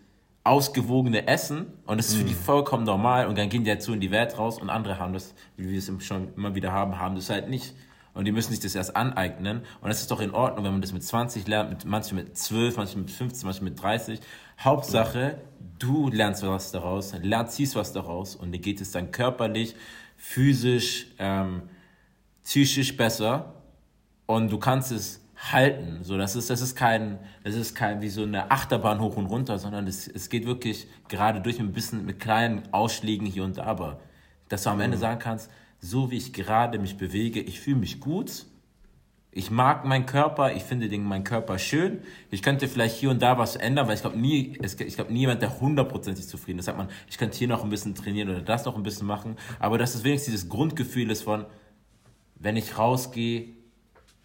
ausgewogene 0.44 1.28
Essen 1.28 1.68
und 1.86 1.98
das 1.98 2.10
ist 2.10 2.16
für 2.16 2.26
die 2.26 2.34
mhm. 2.34 2.38
vollkommen 2.38 2.84
normal 2.84 3.28
und 3.28 3.38
dann 3.38 3.48
gehen 3.48 3.64
die 3.64 3.70
dazu 3.70 3.92
halt 3.92 3.96
in 3.96 4.02
die 4.02 4.12
Welt 4.12 4.38
raus 4.38 4.62
und 4.62 4.70
andere 4.70 5.00
haben 5.00 5.14
das, 5.14 5.34
wie 5.56 5.70
wir 5.70 5.78
es 5.78 5.90
schon 6.06 6.34
immer 6.36 6.54
wieder 6.54 6.74
haben, 6.74 7.00
haben 7.00 7.16
das 7.16 7.30
halt 7.30 7.50
nicht. 7.50 7.74
Und 8.14 8.26
die 8.26 8.32
müssen 8.32 8.52
sich 8.52 8.60
das 8.60 8.76
erst 8.76 8.96
aneignen. 8.96 9.64
Und 9.82 9.90
das 9.90 10.02
ist 10.02 10.12
doch 10.12 10.22
in 10.22 10.32
Ordnung, 10.32 10.66
wenn 10.66 10.74
man 10.74 10.82
das 10.82 10.94
mit 10.94 11.04
20 11.04 11.48
lernt, 11.48 11.72
mit, 11.72 11.86
manche 11.86 12.14
mit 12.14 12.38
12, 12.38 12.78
manche 12.78 12.98
mit 13.00 13.10
15, 13.10 13.48
manche 13.48 13.64
mit 13.64 13.82
30. 13.82 14.20
Hauptsache, 14.64 15.42
du 15.80 16.10
lernst 16.10 16.46
was 16.46 16.72
daraus, 16.72 17.14
lernst, 17.22 17.56
ziehst 17.56 17.76
was 17.76 17.92
daraus 17.92 18.36
und 18.36 18.52
dir 18.52 18.60
geht 18.60 18.80
es 18.82 18.92
dann 18.92 19.12
körperlich, 19.12 19.76
physisch, 20.16 21.08
ähm, 21.20 21.64
psychisch 22.44 22.96
besser 22.96 23.54
und 24.26 24.52
du 24.52 24.58
kannst 24.58 24.92
es 24.92 25.22
halten. 25.52 26.00
So, 26.04 26.18
das 26.18 26.36
ist, 26.36 26.50
das 26.50 26.62
ist 26.62 26.76
kein, 26.76 27.20
das 27.44 27.56
ist 27.56 27.76
kein 27.76 28.02
wie 28.02 28.10
so 28.10 28.24
eine 28.24 28.52
Achterbahn 28.52 29.02
hoch 29.02 29.18
und 29.18 29.26
runter, 29.26 29.60
sondern 29.60 29.88
es, 29.88 30.08
es 30.08 30.30
geht 30.30 30.46
wirklich 30.46 30.88
gerade 31.10 31.42
durch 31.42 31.60
ein 31.60 31.74
bisschen 31.74 32.06
mit 32.06 32.20
kleinen 32.20 32.64
Ausschlägen 32.72 33.26
hier 33.26 33.44
und 33.44 33.58
da, 33.58 33.64
aber 33.64 34.00
dass 34.50 34.64
du 34.64 34.70
am 34.70 34.80
Ende 34.80 34.98
mhm. 34.98 35.02
sagen 35.02 35.20
kannst, 35.20 35.52
so 35.80 36.12
wie 36.12 36.18
ich 36.18 36.32
gerade 36.32 36.80
mich 36.80 36.98
bewege, 36.98 37.42
ich 37.42 37.60
fühle 37.60 37.78
mich 37.78 38.00
gut. 38.00 38.46
Ich 39.36 39.50
mag 39.50 39.84
meinen 39.84 40.06
Körper, 40.06 40.54
ich 40.54 40.64
finde 40.64 40.90
den, 40.90 41.04
meinen 41.04 41.24
Körper 41.24 41.58
schön. 41.58 42.02
Ich 42.30 42.44
könnte 42.44 42.68
vielleicht 42.68 42.96
hier 42.96 43.10
und 43.10 43.22
da 43.22 43.38
was 43.40 43.56
ändern, 43.56 43.88
weil 43.88 43.96
ich 43.96 44.02
glaube 44.02 44.18
nie, 44.18 44.58
es, 44.62 44.80
ich 44.80 44.96
glaube 44.96 45.12
niemand, 45.12 45.42
der 45.42 45.60
hundertprozentig 45.60 46.28
zufrieden 46.28 46.60
ist. 46.60 46.66
Sagt 46.66 46.78
man, 46.78 46.90
ich 47.10 47.18
könnte 47.18 47.38
hier 47.38 47.48
noch 47.48 47.64
ein 47.64 47.70
bisschen 47.70 47.96
trainieren 47.96 48.30
oder 48.30 48.42
das 48.42 48.66
noch 48.66 48.76
ein 48.76 48.84
bisschen 48.84 49.08
machen. 49.08 49.38
Aber 49.60 49.80
dass 49.80 49.96
es 49.96 50.04
wenigstens 50.04 50.34
dieses 50.34 50.50
Grundgefühl 50.50 51.10
ist 51.10 51.24
von, 51.24 51.46
wenn 52.36 52.56
ich 52.58 52.78
rausgehe, 52.78 53.48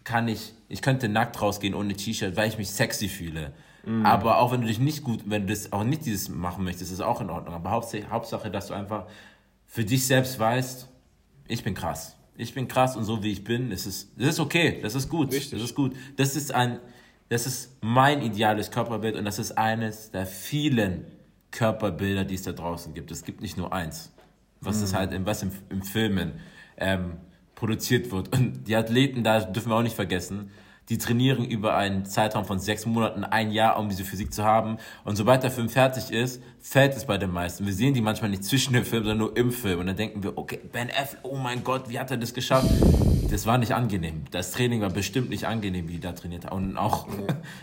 kann 0.03 0.27
ich, 0.27 0.53
ich 0.67 0.81
könnte 0.81 1.09
nackt 1.09 1.41
rausgehen 1.41 1.73
ohne 1.73 1.95
T-Shirt, 1.95 2.37
weil 2.37 2.47
ich 2.47 2.59
mich 2.59 2.69
sexy 2.69 3.09
fühle. 3.09 3.53
Mhm. 3.85 4.05
Aber 4.05 4.37
auch 4.37 4.51
wenn 4.51 4.61
du 4.61 4.67
dich 4.67 4.79
nicht 4.79 5.03
gut, 5.03 5.21
wenn 5.25 5.47
du 5.47 5.53
das 5.53 5.73
auch 5.73 5.83
nicht 5.83 6.05
dieses 6.05 6.29
machen 6.29 6.63
möchtest, 6.63 6.91
ist 6.91 7.01
auch 7.01 7.19
in 7.21 7.31
Ordnung. 7.31 7.55
Aber 7.55 7.71
Hauptsache, 7.71 8.09
Hauptsache, 8.11 8.51
dass 8.51 8.67
du 8.67 8.75
einfach 8.75 9.05
für 9.65 9.83
dich 9.83 10.05
selbst 10.05 10.37
weißt, 10.37 10.87
ich 11.47 11.63
bin 11.63 11.73
krass 11.73 12.18
ich 12.39 12.53
bin 12.53 12.67
krass 12.67 12.95
und 12.95 13.03
so 13.03 13.21
wie 13.21 13.31
ich 13.31 13.43
bin, 13.43 13.71
ist 13.71 13.85
es, 13.85 14.11
das 14.15 14.29
ist 14.29 14.39
okay, 14.39 14.79
das 14.81 14.95
ist 14.95 15.09
gut, 15.09 15.33
Richtig. 15.33 15.51
das 15.51 15.61
ist 15.69 15.75
gut. 15.75 15.93
Das 16.15 16.37
ist 16.37 16.53
ein, 16.53 16.79
das 17.27 17.45
ist 17.45 17.77
mein 17.81 18.21
ideales 18.21 18.71
Körperbild 18.71 19.15
und 19.17 19.25
das 19.25 19.39
ist 19.39 19.57
eines 19.57 20.11
der 20.11 20.25
vielen 20.25 21.05
Körperbilder, 21.51 22.23
die 22.23 22.35
es 22.35 22.43
da 22.43 22.53
draußen 22.53 22.93
gibt. 22.93 23.11
Es 23.11 23.25
gibt 23.25 23.41
nicht 23.41 23.57
nur 23.57 23.73
eins, 23.73 24.13
was 24.61 24.77
mhm. 24.77 24.83
ist 24.85 24.93
halt 24.93 25.11
in, 25.11 25.25
was 25.25 25.43
im, 25.43 25.51
im 25.69 25.81
Filmen 25.81 26.39
ähm, 26.77 27.17
produziert 27.55 28.09
wird. 28.09 28.33
Und 28.33 28.67
die 28.67 28.75
Athleten, 28.75 29.23
da 29.23 29.41
dürfen 29.41 29.69
wir 29.69 29.75
auch 29.75 29.83
nicht 29.83 29.95
vergessen, 29.95 30.49
die 30.89 30.97
trainieren 30.97 31.45
über 31.45 31.75
einen 31.75 32.05
Zeitraum 32.05 32.45
von 32.45 32.59
sechs 32.59 32.87
Monaten, 32.87 33.23
ein 33.23 33.51
Jahr, 33.51 33.77
um 33.77 33.89
diese 33.89 34.03
Physik 34.03 34.33
zu 34.33 34.43
haben. 34.43 34.77
Und 35.03 35.15
sobald 35.15 35.43
der 35.43 35.51
Film 35.51 35.69
fertig 35.69 36.11
ist, 36.11 36.41
fällt 36.59 36.95
es 36.97 37.05
bei 37.05 37.19
den 37.19 37.31
meisten. 37.31 37.65
Wir 37.67 37.73
sehen 37.73 37.93
die 37.93 38.01
manchmal 38.01 38.31
nicht 38.31 38.43
zwischen 38.43 38.73
dem 38.73 38.83
Film, 38.83 39.03
sondern 39.03 39.19
nur 39.19 39.37
im 39.37 39.51
Film. 39.51 39.79
Und 39.79 39.85
dann 39.85 39.95
denken 39.95 40.23
wir, 40.23 40.37
okay, 40.37 40.59
Ben 40.71 40.89
F., 40.89 41.17
oh 41.21 41.35
mein 41.35 41.63
Gott, 41.63 41.89
wie 41.89 41.99
hat 41.99 42.09
er 42.09 42.17
das 42.17 42.33
geschafft? 42.33 42.69
Das 43.29 43.45
war 43.45 43.59
nicht 43.59 43.73
angenehm. 43.73 44.25
Das 44.31 44.51
Training 44.51 44.81
war 44.81 44.89
bestimmt 44.89 45.29
nicht 45.29 45.45
angenehm, 45.45 45.87
wie 45.87 45.93
die 45.93 45.99
da 45.99 46.13
trainiert 46.13 46.45
haben. 46.45 46.69
Und 46.69 46.77
auch, 46.77 47.07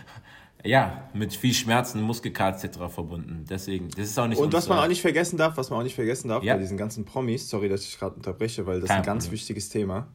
ja, 0.63 1.09
mit 1.13 1.33
viel 1.33 1.53
Schmerzen, 1.53 2.01
Muskelkater 2.01 2.63
etc. 2.63 2.77
verbunden. 2.87 3.43
Deswegen, 3.49 3.89
das 3.89 4.05
ist 4.05 4.17
auch 4.17 4.27
nicht 4.27 4.39
Und 4.39 4.53
was 4.53 4.69
man 4.69 4.79
auch 4.79 4.87
nicht 4.87 5.01
vergessen 5.01 5.35
darf, 5.35 5.57
was 5.57 5.69
man 5.69 5.79
auch 5.79 5.83
nicht 5.83 5.95
vergessen 5.95 6.29
darf 6.29 6.43
ja. 6.43 6.53
bei 6.53 6.61
diesen 6.61 6.77
ganzen 6.77 7.03
Promis, 7.03 7.49
sorry, 7.49 7.67
dass 7.67 7.81
ich 7.83 7.99
gerade 7.99 8.15
unterbreche, 8.15 8.65
weil 8.65 8.79
das 8.79 8.87
Kein 8.87 9.01
ist 9.01 9.03
ein 9.03 9.05
ganz 9.05 9.25
Problem. 9.25 9.33
wichtiges 9.33 9.67
Thema 9.67 10.07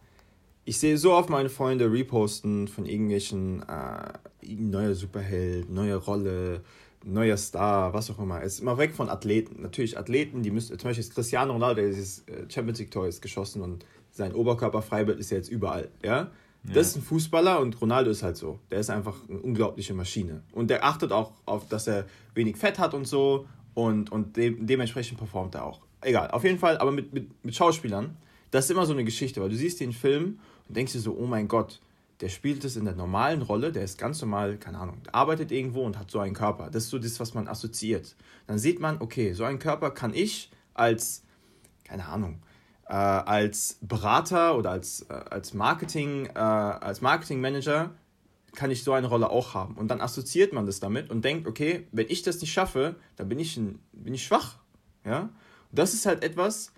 ich 0.65 0.79
sehe 0.79 0.97
so 0.97 1.13
oft 1.13 1.29
meine 1.29 1.49
Freunde 1.49 1.91
reposten 1.91 2.69
von 2.69 2.87
irgendwelchen 2.87 3.63
äh, 3.69 4.55
neuer 4.55 4.95
Superheld, 4.95 5.71
neue 5.71 5.97
Rolle, 5.97 6.63
neuer 7.05 7.37
Star, 7.37 7.93
was 7.93 8.11
auch 8.11 8.19
immer. 8.19 8.43
Es 8.43 8.55
ist 8.55 8.61
immer 8.61 8.79
weg 8.79 8.95
von 8.95 9.09
Athleten. 9.09 9.63
Natürlich 9.63 9.99
Athleten, 9.99 10.43
die 10.43 10.51
müssen, 10.51 10.79
zum 10.79 10.89
Beispiel 10.89 11.05
ist 11.05 11.15
Cristiano 11.15 11.53
Ronaldo, 11.53 11.81
der 11.81 11.91
dieses 11.91 12.21
äh, 12.29 12.47
Champions 12.49 12.79
League 12.79 12.91
Tor 12.91 13.09
ist 13.09 13.21
geschossen 13.21 13.63
und 13.63 13.85
sein 14.13 14.35
Oberkörperfreibild 14.35 15.19
ist 15.19 15.31
ja 15.31 15.39
jetzt 15.39 15.49
überall, 15.49 15.89
ja? 16.03 16.11
ja. 16.11 16.31
Das 16.63 16.89
ist 16.89 16.97
ein 16.97 17.03
Fußballer 17.03 17.61
und 17.61 17.81
Ronaldo 17.81 18.11
ist 18.11 18.23
halt 18.23 18.37
so. 18.37 18.61
Der 18.71 18.79
ist 18.79 18.91
einfach 18.91 19.17
eine 19.29 19.41
unglaubliche 19.41 19.95
Maschine. 19.95 20.43
Und 20.53 20.71
der 20.71 20.85
achtet 20.85 21.11
auch 21.11 21.33
auf, 21.45 21.67
dass 21.67 21.89
er 21.89 22.05
wenig 22.35 22.57
Fett 22.57 22.79
hat 22.79 22.95
und 22.95 23.07
so 23.07 23.47
und, 23.75 24.13
und 24.13 24.37
de 24.37 24.55
dementsprechend 24.61 25.19
performt 25.19 25.55
er 25.57 25.65
auch. 25.65 25.81
Egal, 26.03 26.31
auf 26.31 26.45
jeden 26.45 26.59
Fall, 26.59 26.79
aber 26.79 26.93
mit, 26.93 27.13
mit, 27.13 27.45
mit 27.45 27.55
Schauspielern, 27.55 28.17
das 28.51 28.67
ist 28.67 28.71
immer 28.71 28.87
so 28.87 28.93
eine 28.93 29.05
Geschichte, 29.05 29.41
weil 29.41 29.49
du 29.49 29.57
siehst 29.57 29.81
den 29.81 29.93
Film 29.93 30.39
und 30.69 30.77
denkst 30.77 30.93
dir 30.93 31.01
so, 31.01 31.17
oh 31.17 31.27
mein 31.27 31.49
Gott, 31.49 31.81
der 32.21 32.29
spielt 32.29 32.65
es 32.65 32.77
in 32.77 32.85
der 32.85 32.95
normalen 32.95 33.43
Rolle, 33.43 33.73
der 33.73 33.83
ist 33.83 33.99
ganz 33.99 34.21
normal, 34.21 34.57
keine 34.57 34.79
Ahnung, 34.79 35.01
arbeitet 35.11 35.51
irgendwo 35.51 35.85
und 35.85 35.99
hat 35.99 36.11
so 36.11 36.21
einen 36.21 36.35
Körper. 36.35 36.71
Das 36.71 36.85
ist 36.85 36.91
so 36.91 36.99
das, 36.99 37.19
was 37.19 37.35
man 37.35 37.49
assoziiert. 37.49 38.15
Dann 38.47 38.59
sieht 38.59 38.79
man, 38.81 39.01
okay, 39.01 39.33
so 39.33 39.45
einen 39.45 39.59
Körper 39.59 39.91
kann 39.91 40.15
ich 40.15 40.51
als, 40.73 41.25
keine 41.85 42.07
Ahnung, 42.07 42.41
äh, 42.87 42.93
als 42.95 43.79
Berater 43.81 44.57
oder 44.57 44.71
als, 44.71 45.03
äh, 45.09 45.13
als 45.13 45.53
Marketing, 45.53 46.27
äh, 46.27 46.39
als 46.39 47.01
Marketingmanager 47.01 47.91
kann 48.55 48.71
ich 48.71 48.85
so 48.85 48.93
eine 48.93 49.07
Rolle 49.09 49.31
auch 49.31 49.55
haben. 49.55 49.77
Und 49.77 49.89
dann 49.89 50.01
assoziiert 50.01 50.53
man 50.53 50.67
das 50.67 50.79
damit 50.79 51.11
und 51.11 51.25
denkt, 51.25 51.49
okay, 51.49 51.89
wenn 51.91 52.07
ich 52.09 52.23
das 52.23 52.41
nicht 52.41 52.53
schaffe, 52.53 52.97
dann 53.17 53.29
bin 53.29 53.41
ich, 53.41 53.57
ein, 53.57 53.81
bin 53.93 54.15
ich 54.15 54.25
schwach. 54.25 54.59
Ja? 55.05 55.23
Und 55.23 55.33
das 55.79 55.95
ist 55.95 56.07
halt 56.07 56.23
etwas, 56.23 56.73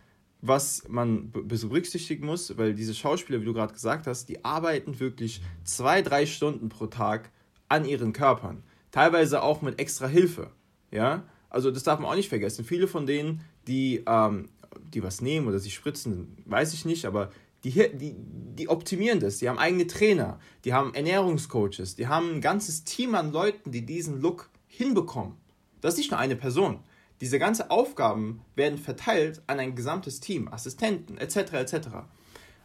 was 0.47 0.83
man 0.89 1.31
berücksichtigen 1.33 2.27
muss, 2.27 2.57
weil 2.59 2.75
diese 2.75 2.95
Schauspieler, 2.95 3.41
wie 3.41 3.47
du 3.47 3.55
gerade 3.55 3.73
gesagt 3.73 4.07
hast, 4.07 4.29
die 4.29 4.45
arbeiten 4.45 5.01
wirklich 5.01 5.41
zwei, 5.65 6.03
drei 6.03 6.27
Stunden 6.27 6.69
pro 6.69 6.87
Tag 6.87 7.31
an 7.69 7.87
ihren 7.87 8.13
Körpern. 8.13 8.63
Teilweise 8.91 9.43
auch 9.43 9.63
mit 9.63 9.81
extra 9.81 10.07
Hilfe. 10.07 10.51
Ja? 10.91 11.25
Also 11.49 11.71
das 11.71 11.83
darf 11.83 11.99
man 11.99 12.11
auch 12.11 12.17
nicht 12.17 12.29
vergessen. 12.29 12.65
Viele 12.65 12.89
von 12.89 13.07
denen, 13.07 13.41
die, 13.67 14.05
ähm, 14.07 14.51
die 14.93 15.03
was 15.03 15.23
nehmen 15.23 15.49
oder 15.49 15.59
sich 15.59 15.73
spritzen, 15.73 16.37
weiß 16.45 16.75
ich 16.75 16.85
nicht, 16.85 17.07
aber 17.07 17.31
die, 17.65 17.71
die, 17.71 18.15
die 18.15 18.69
optimieren 18.69 19.21
das. 19.21 19.39
Die 19.39 19.49
haben 19.49 19.59
eigene 19.59 19.87
Trainer, 19.87 20.39
die 20.67 20.75
haben 20.75 20.93
Ernährungscoaches, 20.93 21.97
die 21.97 22.07
haben 22.07 22.35
ein 22.35 22.41
ganzes 22.43 22.85
Team 22.85 23.15
an 23.15 23.33
Leuten, 23.33 23.73
die 23.73 23.87
diesen 23.87 24.21
Look 24.21 24.51
hinbekommen. 24.67 25.37
Das 25.81 25.95
ist 25.95 25.99
nicht 25.99 26.11
nur 26.11 26.21
eine 26.21 26.37
Person. 26.37 26.81
Diese 27.25 27.39
ganzen 27.39 27.71
Aufgaben 27.71 28.43
werden 28.55 28.77
verteilt 28.77 29.41
an 29.47 29.59
ein 29.59 29.75
gesamtes 29.75 30.21
Team, 30.21 30.47
Assistenten 30.49 31.17
etc. 31.17 31.55
etc. 31.55 31.77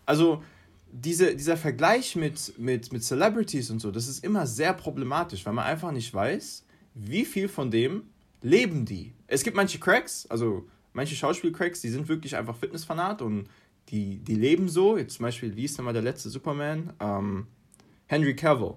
Also 0.06 0.44
diese, 0.92 1.34
dieser 1.34 1.56
Vergleich 1.56 2.18
mit, 2.18 2.60
mit, 2.60 2.92
mit 2.92 3.02
Celebrities 3.02 3.72
und 3.72 3.80
so, 3.80 3.90
das 3.90 4.10
ist 4.10 4.22
immer 4.22 4.46
sehr 4.46 4.74
problematisch, 4.74 5.46
weil 5.46 5.54
man 5.54 5.64
einfach 5.64 5.94
nicht 5.94 6.14
weiß, 6.14 6.66
wie 6.94 7.24
viel 7.24 7.48
von 7.48 7.72
dem 7.72 8.04
leben 8.42 8.84
die. 8.84 9.14
Es 9.28 9.46
gibt 9.46 9.56
manche 9.56 9.80
Cracks, 9.80 10.26
also 10.26 10.68
manche 10.92 11.16
Schauspielcracks, 11.16 11.80
die 11.80 11.90
sind 11.90 12.10
wirklich 12.10 12.36
einfach 12.36 12.58
Fitnessfanat 12.58 13.22
und 13.22 13.48
die, 13.88 14.18
die 14.18 14.36
leben 14.36 14.68
so. 14.68 14.98
Jetzt 14.98 15.14
zum 15.14 15.24
Beispiel, 15.24 15.56
wie 15.56 15.64
ist 15.64 15.78
denn 15.78 15.86
mal 15.86 15.94
der 15.94 16.02
letzte 16.02 16.30
Superman? 16.30 16.92
Ähm, 17.00 17.48
Henry 18.08 18.36
Cavill. 18.36 18.74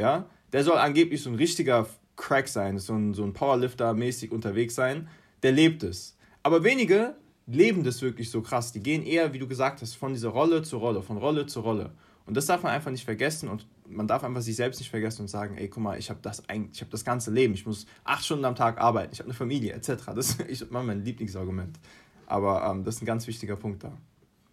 Ja, 0.00 0.30
der 0.54 0.64
soll 0.64 0.78
angeblich 0.78 1.20
so 1.20 1.28
ein 1.28 1.36
richtiger 1.36 1.86
Crack 2.16 2.48
sein, 2.48 2.78
so 2.78 2.94
ein, 2.94 3.14
so 3.14 3.22
ein 3.22 3.34
Powerlifter-mäßig 3.34 4.32
unterwegs 4.32 4.74
sein, 4.74 5.08
der 5.42 5.52
lebt 5.52 5.82
es. 5.82 6.16
Aber 6.42 6.64
wenige 6.64 7.16
leben 7.46 7.84
das 7.84 8.02
wirklich 8.02 8.30
so 8.30 8.42
krass. 8.42 8.72
Die 8.72 8.82
gehen 8.82 9.02
eher, 9.02 9.32
wie 9.32 9.38
du 9.38 9.46
gesagt 9.46 9.82
hast, 9.82 9.94
von 9.94 10.12
dieser 10.12 10.28
Rolle 10.28 10.62
zu 10.62 10.78
Rolle, 10.78 11.02
von 11.02 11.16
Rolle 11.16 11.46
zu 11.46 11.60
Rolle. 11.60 11.92
Und 12.26 12.36
das 12.36 12.46
darf 12.46 12.62
man 12.64 12.72
einfach 12.72 12.90
nicht 12.90 13.04
vergessen 13.04 13.48
und 13.48 13.66
man 13.88 14.08
darf 14.08 14.24
einfach 14.24 14.40
sich 14.40 14.56
selbst 14.56 14.80
nicht 14.80 14.90
vergessen 14.90 15.22
und 15.22 15.28
sagen, 15.28 15.56
ey, 15.56 15.68
guck 15.68 15.82
mal, 15.82 15.96
ich 15.96 16.10
habe 16.10 16.18
das, 16.22 16.42
ich 16.72 16.80
hab 16.80 16.90
das 16.90 17.04
ganze 17.04 17.30
Leben, 17.30 17.54
ich 17.54 17.64
muss 17.64 17.86
acht 18.02 18.24
Stunden 18.24 18.44
am 18.44 18.56
Tag 18.56 18.80
arbeiten, 18.80 19.12
ich 19.12 19.20
habe 19.20 19.28
eine 19.28 19.34
Familie, 19.34 19.74
etc. 19.74 20.06
Das 20.14 20.34
ist 20.48 20.70
mein 20.72 21.04
Lieblingsargument. 21.04 21.78
Aber 22.26 22.68
ähm, 22.68 22.82
das 22.82 22.96
ist 22.96 23.02
ein 23.02 23.06
ganz 23.06 23.28
wichtiger 23.28 23.54
Punkt 23.54 23.84
da. 23.84 23.92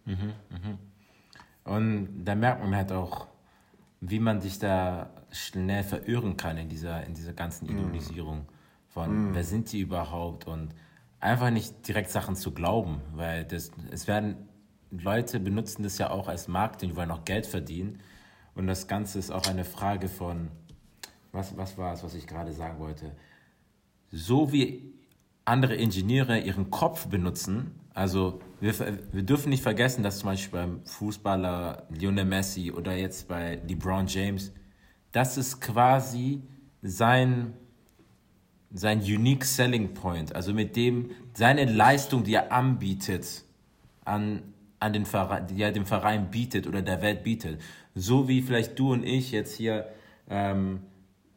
Mhm, 0.04 0.34
mhm. 0.50 0.78
Und 1.64 2.24
da 2.24 2.36
merkt 2.36 2.62
man 2.62 2.76
halt 2.76 2.92
auch, 2.92 3.26
wie 4.00 4.20
man 4.20 4.40
sich 4.40 4.60
da 4.60 5.10
schnell 5.32 5.82
verirren 5.82 6.36
kann 6.36 6.56
in 6.56 6.68
dieser, 6.68 7.04
in 7.04 7.14
dieser 7.14 7.32
ganzen 7.32 7.66
mhm. 7.66 7.78
Von, 8.94 9.30
mm. 9.30 9.34
wer 9.34 9.44
sind 9.44 9.72
die 9.72 9.80
überhaupt? 9.80 10.46
Und 10.46 10.74
einfach 11.18 11.50
nicht 11.50 11.86
direkt 11.88 12.10
Sachen 12.10 12.36
zu 12.36 12.52
glauben, 12.52 13.00
weil 13.12 13.44
das, 13.44 13.72
es 13.90 14.06
werden, 14.06 14.48
Leute 14.90 15.40
benutzen 15.40 15.82
das 15.82 15.98
ja 15.98 16.10
auch 16.10 16.28
als 16.28 16.46
Marketing, 16.46 16.90
die 16.90 16.96
wollen 16.96 17.10
auch 17.10 17.24
Geld 17.24 17.46
verdienen. 17.46 17.98
Und 18.54 18.68
das 18.68 18.86
Ganze 18.86 19.18
ist 19.18 19.32
auch 19.32 19.46
eine 19.48 19.64
Frage 19.64 20.08
von, 20.08 20.48
was, 21.32 21.56
was 21.56 21.76
war 21.76 21.92
es, 21.92 22.04
was 22.04 22.14
ich 22.14 22.28
gerade 22.28 22.52
sagen 22.52 22.78
wollte, 22.78 23.16
so 24.12 24.52
wie 24.52 24.94
andere 25.44 25.74
Ingenieure 25.74 26.38
ihren 26.38 26.70
Kopf 26.70 27.08
benutzen, 27.08 27.72
also 27.94 28.40
wir, 28.60 28.74
wir 29.12 29.22
dürfen 29.22 29.50
nicht 29.50 29.62
vergessen, 29.62 30.02
dass 30.02 30.18
zum 30.18 30.30
Beispiel 30.30 30.60
beim 30.60 30.84
Fußballer 30.84 31.84
Lionel 31.90 32.24
Messi 32.24 32.72
oder 32.72 32.94
jetzt 32.96 33.28
bei 33.28 33.60
LeBron 33.66 34.06
James, 34.06 34.52
das 35.12 35.36
ist 35.36 35.60
quasi 35.60 36.42
sein 36.82 37.54
sein 38.74 39.00
unique 39.00 39.44
selling 39.44 39.94
point, 39.94 40.34
also 40.34 40.52
mit 40.52 40.74
dem 40.74 41.12
seine 41.32 41.64
Leistung, 41.64 42.24
die 42.24 42.34
er 42.34 42.52
anbietet, 42.52 43.44
an, 44.04 44.42
an 44.80 44.92
den 44.92 45.06
Verein, 45.06 45.46
die 45.46 45.62
er 45.62 45.70
dem 45.70 45.86
Verein 45.86 46.30
bietet 46.30 46.66
oder 46.66 46.82
der 46.82 47.00
Welt 47.00 47.22
bietet. 47.22 47.60
So 47.94 48.26
wie 48.28 48.42
vielleicht 48.42 48.76
du 48.78 48.92
und 48.92 49.04
ich 49.04 49.30
jetzt 49.30 49.56
hier, 49.56 49.86
ähm, 50.28 50.80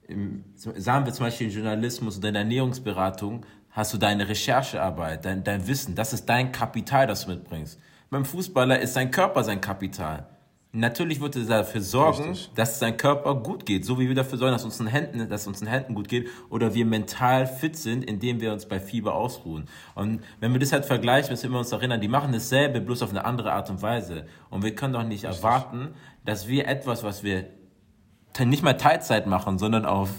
im, 0.08 0.44
sagen 0.56 1.06
wir 1.06 1.14
zum 1.14 1.28
Beispiel 1.28 1.48
in 1.48 1.54
Journalismus 1.54 2.18
oder 2.18 2.30
in 2.30 2.34
der 2.34 2.42
Ernährungsberatung, 2.42 3.46
hast 3.70 3.94
du 3.94 4.00
deine 4.00 4.28
Recherchearbeit, 4.28 5.24
dein, 5.24 5.44
dein 5.44 5.68
Wissen, 5.68 5.94
das 5.94 6.14
ist 6.14 6.26
dein 6.26 6.52
Kapital, 6.52 7.06
das 7.06 7.26
du 7.26 7.32
mitbringst. 7.32 7.80
Beim 8.10 8.26
Fußballer 8.26 8.80
ist 8.80 8.96
sein 8.96 9.12
Körper 9.12 9.44
sein 9.44 9.62
Kapital. 9.62 10.28
Natürlich 10.78 11.20
wird 11.22 11.36
er 11.36 11.46
dafür 11.46 11.82
sorgen, 11.82 12.30
Richtig. 12.30 12.52
dass 12.54 12.78
sein 12.78 12.98
Körper 12.98 13.34
gut 13.34 13.66
geht, 13.66 13.84
so 13.84 14.00
wie 14.00 14.08
wir 14.08 14.14
dafür 14.14 14.38
sorgen, 14.38 14.54
dass 14.54 14.64
uns 14.64 14.78
den 14.78 14.86
Händen, 14.86 15.28
dass 15.28 15.48
uns 15.48 15.58
den 15.58 15.68
Händen 15.68 15.96
gut 15.96 16.08
geht 16.08 16.28
oder 16.52 16.76
wir 16.76 16.86
mental 16.86 17.48
fit 17.48 17.76
sind, 17.76 18.06
indem 18.06 18.42
wir 18.42 18.54
uns 18.54 18.68
bei 18.68 18.80
Fieber 18.80 19.16
ausruhen. 19.16 19.68
Und 19.96 20.22
wenn 20.40 20.54
wir 20.54 20.60
das 20.60 20.72
halt 20.72 20.86
vergleichen, 20.86 21.32
müssen 21.32 21.52
wir 21.52 21.58
uns 21.58 21.72
erinnern, 21.72 22.00
die 22.00 22.08
machen 22.08 22.32
dasselbe, 22.32 22.80
bloß 22.80 23.02
auf 23.02 23.10
eine 23.10 23.26
andere 23.26 23.54
Art 23.54 23.72
und 23.72 23.82
Weise. 23.82 24.28
Und 24.52 24.64
wir 24.64 24.76
können 24.76 24.94
doch 24.94 25.02
nicht 25.02 25.26
Richtig. 25.26 25.44
erwarten, 25.44 25.96
dass 26.26 26.48
wir 26.48 26.68
etwas, 26.68 27.04
was 27.04 27.24
wir 27.24 27.46
nicht 28.40 28.62
mal 28.62 28.74
Teilzeit 28.74 29.26
machen, 29.26 29.58
sondern 29.58 29.88
auf 29.88 30.12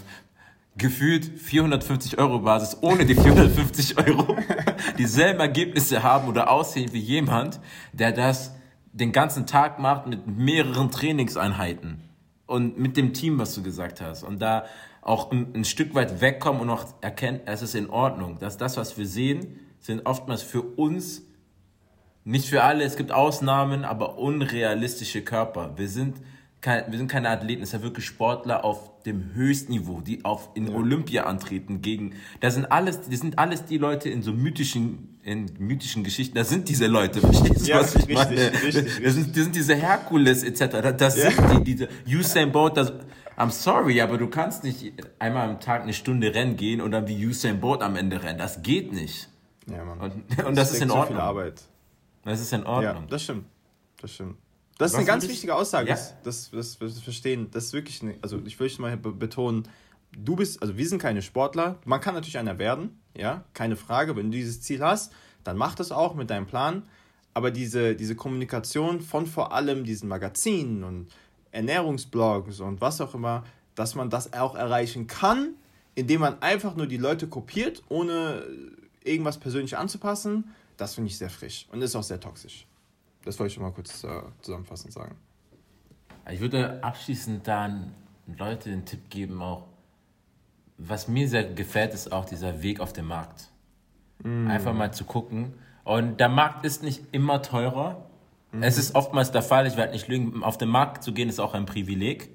gefühlt 0.75 1.23
450 1.23 2.17
Euro 2.17 2.39
Basis 2.39 2.79
ohne 2.81 3.05
die 3.05 3.15
450 3.15 3.97
Euro 3.97 4.35
dieselben 4.97 5.39
Ergebnisse 5.39 6.03
haben 6.03 6.27
oder 6.27 6.49
aussehen 6.49 6.91
wie 6.91 6.99
jemand, 6.99 7.61
der 7.93 8.11
das 8.11 8.58
den 8.91 9.11
ganzen 9.11 9.45
Tag 9.45 9.79
macht 9.79 10.07
mit 10.07 10.27
mehreren 10.27 10.91
Trainingseinheiten 10.91 12.01
und 12.45 12.79
mit 12.79 12.97
dem 12.97 13.13
Team, 13.13 13.37
was 13.39 13.53
du 13.53 13.63
gesagt 13.63 14.01
hast. 14.01 14.23
Und 14.23 14.41
da 14.41 14.65
auch 15.01 15.31
ein, 15.31 15.53
ein 15.55 15.65
Stück 15.65 15.95
weit 15.95 16.21
wegkommen 16.21 16.61
und 16.61 16.69
auch 16.69 16.85
erkennen, 17.01 17.41
es 17.45 17.61
ist 17.61 17.75
in 17.75 17.89
Ordnung. 17.89 18.39
Dass 18.39 18.57
das, 18.57 18.77
was 18.77 18.97
wir 18.97 19.05
sehen, 19.05 19.59
sind 19.79 20.05
oftmals 20.05 20.41
für 20.41 20.61
uns, 20.61 21.23
nicht 22.25 22.49
für 22.49 22.63
alle, 22.63 22.83
es 22.83 22.97
gibt 22.97 23.11
Ausnahmen, 23.11 23.85
aber 23.85 24.17
unrealistische 24.17 25.23
Körper. 25.23 25.77
Wir 25.77 25.87
sind, 25.87 26.17
kein, 26.61 26.91
wir 26.91 26.97
sind 26.97 27.09
keine 27.09 27.29
Athleten, 27.29 27.63
es 27.63 27.71
sind 27.71 27.83
wirklich 27.83 28.05
Sportler 28.05 28.65
auf 28.65 29.03
dem 29.03 29.33
Höchstniveau, 29.33 30.01
die 30.01 30.25
auf, 30.25 30.49
in 30.55 30.67
ja. 30.67 30.73
Olympia 30.73 31.23
antreten 31.23 31.81
gegen, 31.81 32.15
da 32.41 32.51
sind 32.51 32.65
alles, 32.71 33.01
das 33.09 33.19
sind 33.19 33.39
alles 33.39 33.65
die 33.65 33.77
Leute 33.77 34.09
in 34.09 34.21
so 34.21 34.33
mythischen 34.33 35.17
in 35.23 35.49
mythischen 35.59 36.03
Geschichten, 36.03 36.35
das 36.35 36.49
sind 36.49 36.69
diese 36.69 36.87
Leute, 36.87 37.19
verstehst 37.21 37.67
du, 37.67 37.71
ja, 37.71 37.79
was 37.79 37.95
ich 37.95 38.07
richtig, 38.07 38.15
meine? 38.15 38.35
Richtig, 38.35 38.63
richtig. 38.63 39.03
Das, 39.03 39.13
sind, 39.13 39.35
das 39.35 39.43
sind 39.43 39.55
diese 39.55 39.75
Herkules 39.75 40.43
etc. 40.43 40.97
Das 40.97 41.17
ja. 41.17 41.31
sind 41.31 41.67
die, 41.67 41.75
diese 41.75 41.89
Usain 42.07 42.51
Bolt, 42.51 42.77
das, 42.77 42.93
I'm 43.37 43.51
sorry, 43.51 44.01
aber 44.01 44.17
du 44.17 44.27
kannst 44.27 44.63
nicht 44.65 44.93
einmal 45.17 45.49
am 45.49 45.59
Tag 45.61 45.83
eine 45.83 45.93
Stunde 45.93 46.33
rennen 46.33 46.57
gehen 46.57 46.81
und 46.81 46.91
dann 46.91 47.07
wie 47.07 47.25
Usain 47.25 47.61
Bolt 47.61 47.81
am 47.81 47.95
Ende 47.95 48.21
rennen. 48.21 48.37
Das 48.37 48.63
geht 48.63 48.91
nicht. 48.91 49.29
Ja, 49.67 49.85
Mann. 49.85 49.99
Und, 49.99 50.13
und 50.13 50.57
das, 50.57 50.69
das 50.69 50.73
ist 50.73 50.81
in 50.81 50.91
Ordnung. 50.91 51.07
So 51.07 51.13
viel 51.13 51.21
Arbeit. 51.21 51.61
Das 52.25 52.41
ist 52.41 52.51
in 52.51 52.65
Ordnung. 52.65 53.03
Ja, 53.03 53.07
das 53.09 53.23
stimmt. 53.23 53.45
Das 54.01 54.11
stimmt. 54.13 54.35
Das 54.79 54.91
ist 54.91 54.93
Was 54.93 54.99
eine 54.99 55.07
ganz 55.07 55.27
wichtige 55.27 55.53
Aussage, 55.55 55.89
ja? 55.89 55.95
das, 55.95 56.15
das, 56.23 56.51
das, 56.51 56.79
das, 56.79 56.99
verstehen. 57.01 57.51
Das 57.51 57.65
ist 57.65 57.73
wirklich, 57.73 58.01
eine, 58.01 58.15
also 58.21 58.39
ich 58.45 58.57
möchte 58.57 58.81
mal 58.81 58.95
betonen, 58.95 59.67
du 60.13 60.37
bist, 60.37 60.61
also 60.61 60.77
wir 60.77 60.87
sind 60.87 61.01
keine 61.01 61.21
Sportler. 61.21 61.77
Man 61.83 61.99
kann 61.99 62.13
natürlich 62.13 62.37
einer 62.37 62.57
werden, 62.59 62.97
ja, 63.13 63.43
keine 63.53 63.75
Frage. 63.75 64.15
Wenn 64.15 64.31
du 64.31 64.37
dieses 64.37 64.61
Ziel 64.61 64.81
hast, 64.81 65.11
dann 65.43 65.57
mach 65.57 65.75
das 65.75 65.91
auch 65.91 66.15
mit 66.15 66.29
deinem 66.29 66.47
Plan. 66.47 66.83
Aber 67.33 67.51
diese, 67.51 67.93
diese 67.93 68.15
Kommunikation 68.15 69.01
von 69.01 69.27
vor 69.27 69.51
allem 69.51 69.83
diesen 69.83 70.07
Magazinen 70.07 70.85
und 70.85 71.09
Ernährungsblogs 71.51 72.61
und 72.61 72.79
was 72.79 73.01
auch 73.01 73.13
immer, 73.13 73.43
dass 73.75 73.95
man 73.95 74.09
das 74.09 74.31
auch 74.31 74.55
erreichen 74.55 75.07
kann, 75.07 75.55
indem 75.93 76.21
man 76.21 76.41
einfach 76.41 76.77
nur 76.77 76.87
die 76.87 76.95
Leute 76.95 77.27
kopiert, 77.27 77.83
ohne 77.89 78.45
irgendwas 79.03 79.39
persönlich 79.39 79.77
anzupassen, 79.77 80.55
das 80.77 80.95
finde 80.95 81.09
ich 81.09 81.17
sehr 81.17 81.29
frisch 81.29 81.67
und 81.73 81.81
ist 81.81 81.97
auch 81.97 82.03
sehr 82.03 82.21
toxisch. 82.21 82.65
Das 83.25 83.37
wollte 83.39 83.49
ich 83.49 83.53
schon 83.55 83.63
mal 83.63 83.71
kurz 83.71 84.03
äh, 84.03 84.21
zusammenfassend 84.41 84.93
sagen. 84.93 85.15
Ich 86.31 86.39
würde 86.39 86.83
abschließend 86.83 87.47
dann 87.47 87.93
Leute 88.37 88.69
den 88.69 88.85
Tipp 88.85 89.09
geben, 89.09 89.41
auch 89.41 89.65
was 90.77 91.07
mir 91.07 91.27
sehr 91.27 91.43
gefällt, 91.43 91.93
ist 91.93 92.11
auch 92.11 92.25
dieser 92.25 92.61
Weg 92.63 92.79
auf 92.79 92.93
dem 92.93 93.07
Markt. 93.07 93.49
Mm. 94.23 94.47
Einfach 94.47 94.73
mal 94.73 94.93
zu 94.93 95.03
gucken. 95.03 95.53
Und 95.83 96.19
der 96.19 96.29
Markt 96.29 96.65
ist 96.65 96.83
nicht 96.83 97.03
immer 97.11 97.41
teurer. 97.41 98.09
Mm. 98.51 98.63
Es 98.63 98.77
ist 98.77 98.95
oftmals 98.95 99.31
der 99.31 99.41
Fall, 99.41 99.67
ich 99.67 99.75
werde 99.75 99.91
nicht 99.91 100.07
lügen, 100.07 100.43
auf 100.43 100.57
den 100.57 100.69
Markt 100.69 101.03
zu 101.03 101.13
gehen 101.13 101.27
ist 101.27 101.39
auch 101.39 101.53
ein 101.53 101.65
Privileg. 101.65 102.29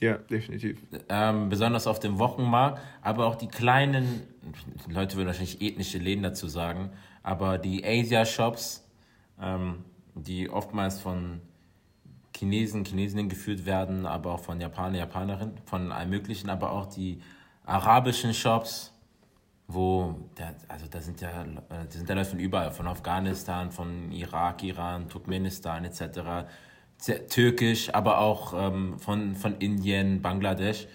Ja, 0.00 0.18
definitiv. 0.18 0.78
Ähm, 1.08 1.48
besonders 1.48 1.86
auf 1.86 2.00
dem 2.00 2.18
Wochenmarkt, 2.18 2.80
aber 3.00 3.26
auch 3.26 3.36
die 3.36 3.46
kleinen, 3.46 4.22
Leute 4.88 5.16
würden 5.16 5.28
wahrscheinlich 5.28 5.62
ethnische 5.62 5.98
Läden 5.98 6.24
dazu 6.24 6.48
sagen, 6.48 6.90
aber 7.22 7.58
die 7.58 7.84
Asia-Shops, 7.84 8.86
ähm, 9.40 9.84
die 10.14 10.48
oftmals 10.48 11.00
von 11.00 11.40
Chinesen, 12.36 12.84
Chinesinnen 12.84 13.28
geführt 13.28 13.64
werden, 13.66 14.06
aber 14.06 14.32
auch 14.32 14.40
von 14.40 14.60
Japaner, 14.60 14.98
Japanerinnen, 14.98 15.58
von 15.66 15.92
allem 15.92 16.10
Möglichen, 16.10 16.50
aber 16.50 16.72
auch 16.72 16.86
die 16.86 17.20
arabischen 17.64 18.34
Shops, 18.34 18.92
wo, 19.66 20.14
da, 20.34 20.52
also 20.68 20.86
da 20.90 21.00
sind 21.00 21.20
ja, 21.20 21.30
da 21.68 21.86
sind 21.88 22.08
ja 22.08 22.14
Leute 22.14 22.30
von 22.30 22.38
überall, 22.38 22.70
von 22.72 22.86
Afghanistan, 22.86 23.70
von 23.70 24.12
Irak, 24.12 24.62
Iran, 24.62 25.08
Turkmenistan 25.08 25.84
etc., 25.84 26.48
Türkisch, 27.28 27.92
aber 27.92 28.18
auch 28.18 28.54
ähm, 28.56 28.98
von, 28.98 29.34
von 29.34 29.56
Indien, 29.58 30.22
Bangladesch, 30.22 30.86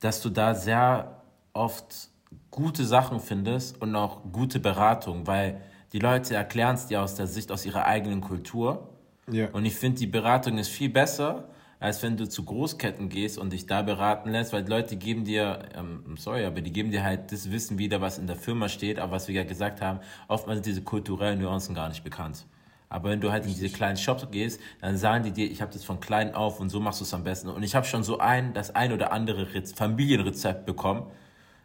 dass 0.00 0.22
du 0.22 0.30
da 0.30 0.54
sehr 0.54 1.22
oft 1.52 2.10
gute 2.50 2.84
Sachen 2.84 3.20
findest 3.20 3.80
und 3.82 3.94
auch 3.94 4.22
gute 4.32 4.60
Beratung, 4.60 5.26
weil 5.26 5.60
die 5.92 5.98
Leute 5.98 6.34
erklären 6.34 6.74
es 6.74 6.86
dir 6.86 7.02
aus 7.02 7.14
der 7.14 7.26
Sicht 7.26 7.50
aus 7.50 7.64
ihrer 7.64 7.86
eigenen 7.86 8.20
Kultur. 8.20 8.88
Ja. 9.30 9.48
Und 9.52 9.64
ich 9.64 9.74
finde, 9.74 9.98
die 9.98 10.06
Beratung 10.06 10.58
ist 10.58 10.68
viel 10.68 10.88
besser, 10.88 11.48
als 11.80 12.02
wenn 12.02 12.16
du 12.16 12.28
zu 12.28 12.44
Großketten 12.44 13.08
gehst 13.08 13.38
und 13.38 13.52
dich 13.52 13.66
da 13.66 13.82
beraten 13.82 14.30
lässt, 14.30 14.52
weil 14.52 14.64
die 14.64 14.70
Leute 14.70 14.96
geben 14.96 15.24
dir, 15.24 15.60
ähm, 15.76 16.16
sorry, 16.18 16.44
aber 16.44 16.60
die 16.60 16.72
geben 16.72 16.90
dir 16.90 17.04
halt 17.04 17.30
das 17.30 17.50
Wissen 17.52 17.78
wieder, 17.78 18.00
was 18.00 18.18
in 18.18 18.26
der 18.26 18.36
Firma 18.36 18.68
steht, 18.68 18.98
aber 18.98 19.12
was 19.12 19.28
wir 19.28 19.34
ja 19.34 19.44
gesagt 19.44 19.80
haben, 19.80 20.00
oftmals 20.26 20.58
sind 20.58 20.66
diese 20.66 20.82
kulturellen 20.82 21.40
Nuancen 21.40 21.74
gar 21.74 21.88
nicht 21.88 22.02
bekannt. 22.02 22.46
Aber 22.88 23.10
wenn 23.10 23.20
du 23.20 23.30
halt 23.30 23.44
in 23.44 23.50
diese 23.50 23.68
kleinen 23.68 23.96
Shops 23.96 24.26
gehst, 24.30 24.60
dann 24.80 24.96
sagen 24.96 25.22
die 25.24 25.30
dir, 25.30 25.50
ich 25.50 25.60
habe 25.60 25.72
das 25.72 25.84
von 25.84 26.00
klein 26.00 26.34
auf 26.34 26.58
und 26.58 26.70
so 26.70 26.80
machst 26.80 27.00
du 27.00 27.04
es 27.04 27.12
am 27.12 27.22
besten. 27.22 27.48
Und 27.48 27.62
ich 27.62 27.74
habe 27.74 27.86
schon 27.86 28.02
so 28.02 28.18
ein, 28.18 28.54
das 28.54 28.74
ein 28.74 28.92
oder 28.92 29.12
andere 29.12 29.46
Familienrezept 29.46 30.64
bekommen, 30.64 31.06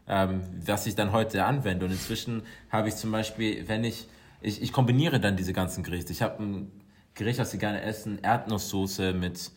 ähm, 0.07 0.41
was 0.65 0.85
ich 0.85 0.95
dann 0.95 1.11
heute 1.11 1.45
anwende. 1.45 1.85
Und 1.85 1.91
inzwischen 1.91 2.43
habe 2.69 2.89
ich 2.89 2.95
zum 2.95 3.11
Beispiel, 3.11 3.67
wenn 3.67 3.83
ich, 3.83 4.07
ich, 4.41 4.61
ich 4.61 4.71
kombiniere 4.71 5.19
dann 5.19 5.35
diese 5.37 5.53
ganzen 5.53 5.83
Gerichte. 5.83 6.11
Ich 6.11 6.21
habe 6.21 6.43
ein 6.43 6.71
Gericht, 7.15 7.39
was 7.39 7.51
sie 7.51 7.57
gerne 7.57 7.81
essen, 7.81 8.19
Erdnusssoße 8.21 9.13
mit, 9.13 9.51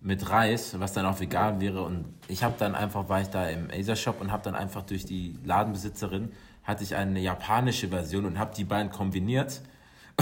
mit 0.00 0.30
Reis, 0.30 0.78
was 0.78 0.92
dann 0.92 1.06
auch 1.06 1.20
vegan 1.20 1.60
wäre. 1.60 1.82
Und 1.82 2.06
ich 2.28 2.42
habe 2.42 2.54
dann 2.58 2.74
einfach, 2.74 3.08
war 3.08 3.20
ich 3.20 3.28
da 3.28 3.48
im 3.48 3.68
Asia 3.70 3.96
Shop 3.96 4.20
und 4.20 4.32
habe 4.32 4.42
dann 4.42 4.54
einfach 4.54 4.82
durch 4.82 5.04
die 5.04 5.38
Ladenbesitzerin, 5.44 6.32
hatte 6.64 6.84
ich 6.84 6.96
eine 6.96 7.20
japanische 7.20 7.88
Version 7.88 8.24
und 8.26 8.38
habe 8.38 8.54
die 8.54 8.64
beiden 8.64 8.90
kombiniert 8.90 9.62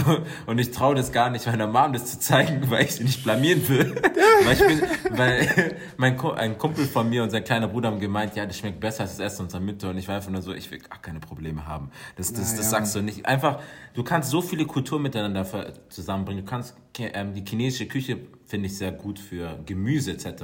Und 0.45 0.59
ich 0.59 0.71
traue 0.71 0.95
das 0.95 1.11
gar 1.11 1.29
nicht 1.29 1.45
meiner 1.47 1.67
Mom 1.67 1.93
das 1.93 2.05
zu 2.05 2.19
zeigen, 2.19 2.69
weil 2.69 2.85
ich 2.85 2.95
sie 2.95 3.03
nicht 3.03 3.23
blamieren 3.23 3.67
will. 3.67 3.95
weil, 4.45 4.53
ich 4.53 4.59
bin, 4.59 5.17
weil 5.17 5.75
mein 5.97 6.19
ein 6.19 6.57
Kumpel 6.57 6.85
von 6.85 7.09
mir 7.09 7.23
und 7.23 7.29
sein 7.29 7.43
kleiner 7.43 7.67
Bruder 7.67 7.89
haben 7.89 7.99
gemeint, 7.99 8.35
ja, 8.35 8.45
das 8.45 8.57
schmeckt 8.57 8.79
besser 8.79 9.01
als 9.01 9.17
das 9.17 9.33
Essen 9.33 9.43
unserer 9.43 9.61
Mitte. 9.61 9.89
Und 9.89 9.97
ich 9.97 10.07
war 10.07 10.15
einfach 10.15 10.31
nur 10.31 10.41
so, 10.41 10.53
ich 10.53 10.69
will 10.71 10.79
gar 10.79 11.01
keine 11.01 11.19
Probleme 11.19 11.65
haben. 11.65 11.91
Das, 12.15 12.31
das, 12.31 12.55
das 12.55 12.69
sagst 12.69 12.95
du 12.95 13.01
nicht. 13.01 13.25
Einfach, 13.25 13.59
du 13.93 14.03
kannst 14.03 14.29
so 14.29 14.41
viele 14.41 14.65
Kulturen 14.65 15.01
miteinander 15.01 15.45
zusammenbringen. 15.89 16.45
Du 16.45 16.49
kannst, 16.49 16.75
ähm, 16.99 17.33
die 17.33 17.43
chinesische 17.47 17.87
Küche 17.87 18.19
finde 18.45 18.67
ich 18.67 18.77
sehr 18.77 18.91
gut 18.91 19.19
für 19.19 19.59
Gemüse 19.65 20.11
etc. 20.11 20.43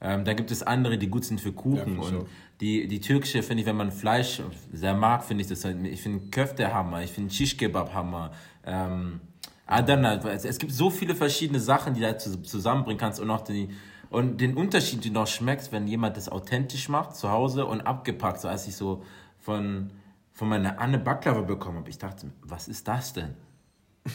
Ähm, 0.00 0.24
dann 0.24 0.34
gibt 0.34 0.50
es 0.50 0.62
andere, 0.64 0.98
die 0.98 1.08
gut 1.08 1.24
sind 1.24 1.40
für 1.40 1.52
Kuchen. 1.52 1.96
Ja, 1.96 2.02
und 2.02 2.26
die, 2.62 2.86
die 2.86 3.00
türkische 3.00 3.42
finde 3.42 3.62
ich, 3.62 3.66
wenn 3.66 3.76
man 3.76 3.90
Fleisch 3.90 4.40
sehr 4.72 4.94
mag, 4.94 5.24
finde 5.24 5.42
ich 5.42 5.48
das 5.48 5.64
halt, 5.64 5.84
ich 5.84 6.00
finde 6.00 6.30
Köfte 6.30 6.72
Hammer, 6.72 7.02
ich 7.02 7.10
finde 7.10 7.34
Shish 7.34 7.56
Hammer. 7.58 8.30
Ähm, 8.64 9.20
Adana, 9.66 10.14
es, 10.28 10.44
es 10.44 10.58
gibt 10.58 10.72
so 10.72 10.88
viele 10.88 11.16
verschiedene 11.16 11.58
Sachen, 11.58 11.94
die 11.94 12.00
du 12.00 12.42
zusammenbringen 12.42 13.00
kannst 13.00 13.18
und 13.18 13.28
auch 13.30 13.40
die, 13.40 13.68
und 14.10 14.40
den 14.40 14.56
Unterschied, 14.56 15.04
den 15.04 15.12
du 15.12 15.20
noch 15.20 15.26
schmeckst, 15.26 15.72
wenn 15.72 15.88
jemand 15.88 16.16
das 16.16 16.28
authentisch 16.28 16.88
macht, 16.88 17.16
zu 17.16 17.30
Hause 17.30 17.66
und 17.66 17.80
abgepackt, 17.80 18.40
so 18.40 18.46
als 18.46 18.68
ich 18.68 18.76
so 18.76 19.02
von, 19.40 19.90
von 20.32 20.48
meiner 20.48 20.78
Anne 20.78 21.00
Baklava 21.00 21.40
bekommen 21.40 21.78
habe. 21.78 21.90
Ich 21.90 21.98
dachte, 21.98 22.30
was 22.42 22.68
ist 22.68 22.86
das 22.86 23.12
denn? 23.12 23.34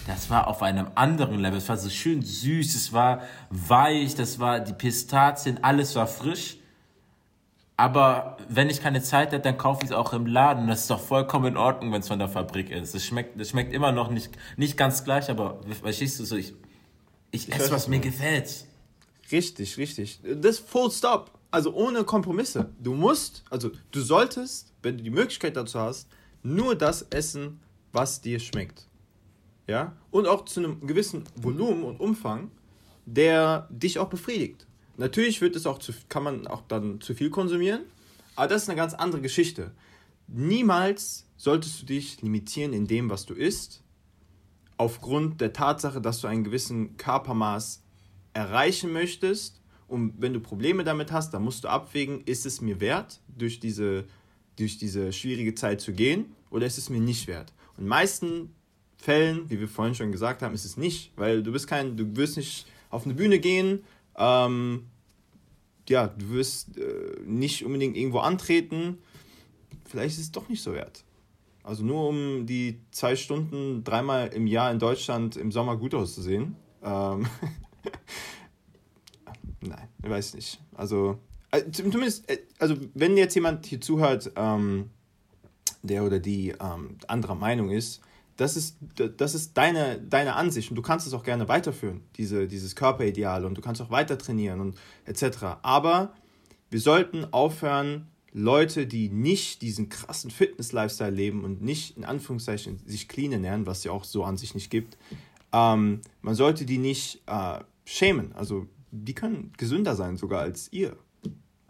Das 0.06 0.30
war 0.30 0.48
auf 0.48 0.62
einem 0.62 0.88
anderen 0.96 1.40
Level. 1.40 1.58
Es 1.58 1.68
war 1.68 1.78
so 1.78 1.90
schön 1.90 2.22
süß, 2.22 2.76
es 2.76 2.94
war 2.94 3.24
weich, 3.50 4.16
das 4.16 4.40
war 4.40 4.62
die 4.62 4.74
Pistazien, 4.74 5.62
alles 5.64 5.96
war 5.96 6.08
frisch. 6.08 6.60
Aber 7.78 8.38
wenn 8.50 8.70
ich 8.70 8.82
keine 8.82 9.02
Zeit 9.02 9.32
habe, 9.32 9.42
dann 9.42 9.58
kaufe 9.58 9.84
ich 9.84 9.92
es 9.92 9.96
auch 9.96 10.12
im 10.12 10.26
Laden. 10.26 10.68
Das 10.68 10.82
ist 10.82 10.90
doch 10.90 11.00
vollkommen 11.00 11.46
in 11.46 11.58
Ordnung, 11.58 11.92
wenn 11.94 12.02
es 12.02 12.08
von 12.08 12.20
der 12.20 12.28
Fabrik 12.28 12.72
ist. 12.72 12.96
Es 12.96 13.06
schmeckt, 13.06 13.40
es 13.40 13.52
schmeckt 13.52 13.72
immer 13.72 13.92
noch 13.92 14.10
nicht, 14.10 14.32
nicht 14.58 14.78
ganz 14.78 15.04
gleich, 15.04 15.30
aber 15.30 15.62
verstehst 15.82 16.20
du 16.20 16.26
so, 16.26 16.36
ich, 16.36 16.54
ich, 17.32 17.48
ich 17.48 17.54
esse, 17.54 17.72
was 17.72 17.88
mir 17.88 18.00
gefällt. 18.00 18.66
Richtig, 19.32 19.78
richtig. 19.78 20.20
Das 20.42 20.58
Full 20.60 20.92
Stop. 20.92 21.32
Also 21.52 21.74
ohne 21.74 22.04
Kompromisse. 22.04 22.74
Du 22.80 22.94
musst, 22.94 23.44
also 23.50 23.72
du 23.92 24.02
solltest, 24.02 24.74
wenn 24.82 24.98
du 24.98 25.04
die 25.04 25.10
Möglichkeit 25.10 25.56
dazu 25.56 25.80
hast, 25.80 26.10
nur 26.44 26.76
das 26.76 27.04
essen, 27.04 27.62
was 27.94 28.20
dir 28.22 28.40
schmeckt 28.40 28.88
ja, 29.68 29.94
und 30.12 30.28
auch 30.28 30.46
zu 30.46 30.62
einem 30.62 30.88
gewissen 30.88 31.24
Volumen 31.36 31.84
und 31.84 32.00
Umfang, 32.00 32.52
der 33.06 33.68
dich 33.70 34.00
auch 34.00 34.10
befriedigt. 34.10 34.66
Natürlich 34.98 35.42
wird 35.42 35.56
es 35.56 35.66
auch 35.66 35.78
zu, 35.78 35.94
kann 36.10 36.24
man 36.24 36.48
auch 36.48 36.64
dann 36.68 37.00
zu 37.02 37.14
viel 37.14 37.30
konsumieren, 37.30 37.82
aber 38.36 38.48
das 38.48 38.64
ist 38.64 38.70
eine 38.70 38.78
ganz 38.78 38.94
andere 38.94 39.22
Geschichte. 39.22 39.72
Niemals 40.28 41.26
solltest 41.38 41.82
du 41.82 41.86
dich 41.86 42.22
limitieren 42.22 42.74
in 42.74 42.88
dem, 42.88 43.10
was 43.10 43.26
du 43.26 43.34
isst, 43.34 43.84
aufgrund 44.78 45.40
der 45.40 45.54
Tatsache, 45.54 46.02
dass 46.02 46.22
du 46.22 46.28
einen 46.28 46.44
gewissen 46.44 46.98
Körpermaß 46.98 47.84
erreichen 48.34 48.92
möchtest. 48.92 49.62
Und 49.88 50.16
wenn 50.18 50.34
du 50.34 50.40
Probleme 50.40 50.84
damit 50.84 51.12
hast, 51.12 51.34
dann 51.34 51.44
musst 51.44 51.64
du 51.64 51.70
abwägen, 51.70 52.22
ist 52.26 52.46
es 52.46 52.62
mir 52.62 52.80
wert, 52.80 53.20
durch 53.28 53.60
diese, 53.60 54.06
durch 54.58 54.78
diese 54.78 55.14
schwierige 55.14 55.56
Zeit 55.56 55.82
zu 55.82 55.94
gehen 55.94 56.36
oder 56.50 56.66
ist 56.66 56.78
es 56.78 56.90
mir 56.90 57.00
nicht 57.00 57.28
wert. 57.28 57.54
Und 57.78 57.88
meisten 57.88 58.54
Fällen, 58.98 59.50
wie 59.50 59.60
wir 59.60 59.68
vorhin 59.68 59.96
schon 59.96 60.12
gesagt 60.12 60.42
haben, 60.42 60.56
ist 60.56 60.66
es 60.66 60.78
nicht, 60.78 61.12
weil 61.16 61.44
du 61.44 61.52
bist 61.52 61.68
kein, 61.68 61.98
du 61.98 62.16
wirst 62.16 62.38
nicht 62.38 62.66
auf 62.90 63.06
eine 63.06 63.14
Bühne 63.14 63.40
gehen, 63.40 63.84
ähm, 64.18 64.88
ja, 65.90 66.08
du 66.08 66.30
wirst 66.30 66.78
äh, 66.78 67.22
nicht 67.26 67.66
unbedingt 67.66 67.96
irgendwo 67.96 68.20
antreten. 68.20 68.98
Vielleicht 69.86 70.16
ist 70.16 70.22
es 70.22 70.32
doch 70.32 70.50
nicht 70.50 70.62
so 70.62 70.74
wert. 70.74 71.04
Also 71.64 71.84
nur 71.84 72.08
um 72.08 72.46
die 72.46 72.80
zwei 72.92 73.16
Stunden 73.16 73.84
dreimal 73.84 74.28
im 74.30 74.48
Jahr 74.48 74.72
in 74.72 74.80
Deutschland 74.80 75.36
im 75.36 75.52
Sommer 75.52 75.78
gut 75.78 75.94
auszusehen. 75.94 76.56
Ähm 76.84 77.28
Nein, 79.62 79.88
ich 80.04 80.10
weiß 80.10 80.36
nicht. 80.36 80.62
Also, 80.76 81.20
äh, 81.52 81.70
zumindest, 81.72 82.30
äh, 82.30 82.40
also 82.60 82.76
wenn 82.94 83.18
jetzt 83.18 83.36
jemand 83.36 83.66
hier 83.66 83.82
zuhört, 83.82 84.32
ähm, 84.36 84.90
der 85.84 86.04
oder 86.04 86.20
die 86.20 86.54
ähm, 86.60 86.98
anderer 87.08 87.36
Meinung 87.36 87.70
ist, 87.70 88.02
das 88.38 88.56
ist, 88.56 88.78
das 89.18 89.36
ist 89.36 89.58
deine, 89.58 90.00
deine 90.00 90.36
Ansicht 90.36 90.70
und 90.70 90.76
du 90.76 90.82
kannst 90.82 91.08
es 91.08 91.14
auch 91.14 91.24
gerne 91.24 91.48
weiterführen, 91.48 92.02
diese, 92.16 92.48
dieses 92.48 92.76
Körperideal 92.76 93.46
und 93.46 93.56
du 93.56 93.62
kannst 93.62 93.82
auch 93.82 93.90
weiter 93.90 94.18
trainieren 94.18 94.62
und 94.62 94.78
etc. 95.06 95.58
Aber 95.64 96.14
wir 96.70 96.80
sollten 96.80 97.26
aufhören, 97.34 98.08
Leute, 98.34 98.86
die 98.86 99.10
nicht 99.10 99.64
diesen 99.64 99.90
krassen 99.90 100.30
Fitness-Lifestyle 100.30 101.10
leben 101.10 101.44
und 101.44 101.62
nicht 101.62 101.98
in 101.98 102.06
Anführungszeichen 102.06 102.80
sich 102.86 103.08
clean 103.08 103.32
ernähren, 103.32 103.66
was 103.66 103.84
ja 103.84 103.92
auch 103.92 104.04
so 104.04 104.24
an 104.24 104.38
sich 104.38 104.54
nicht 104.54 104.70
gibt, 104.70 104.98
ähm, 105.52 106.02
man 106.22 106.36
sollte 106.36 106.66
die 106.66 106.78
nicht 106.78 107.24
äh, 107.26 107.60
schämen. 107.86 108.34
Also 108.36 108.68
die 108.92 109.16
können 109.16 109.54
gesünder 109.58 109.96
sein 109.96 110.18
sogar 110.18 110.42
als 110.42 110.72
ihr. 110.72 110.96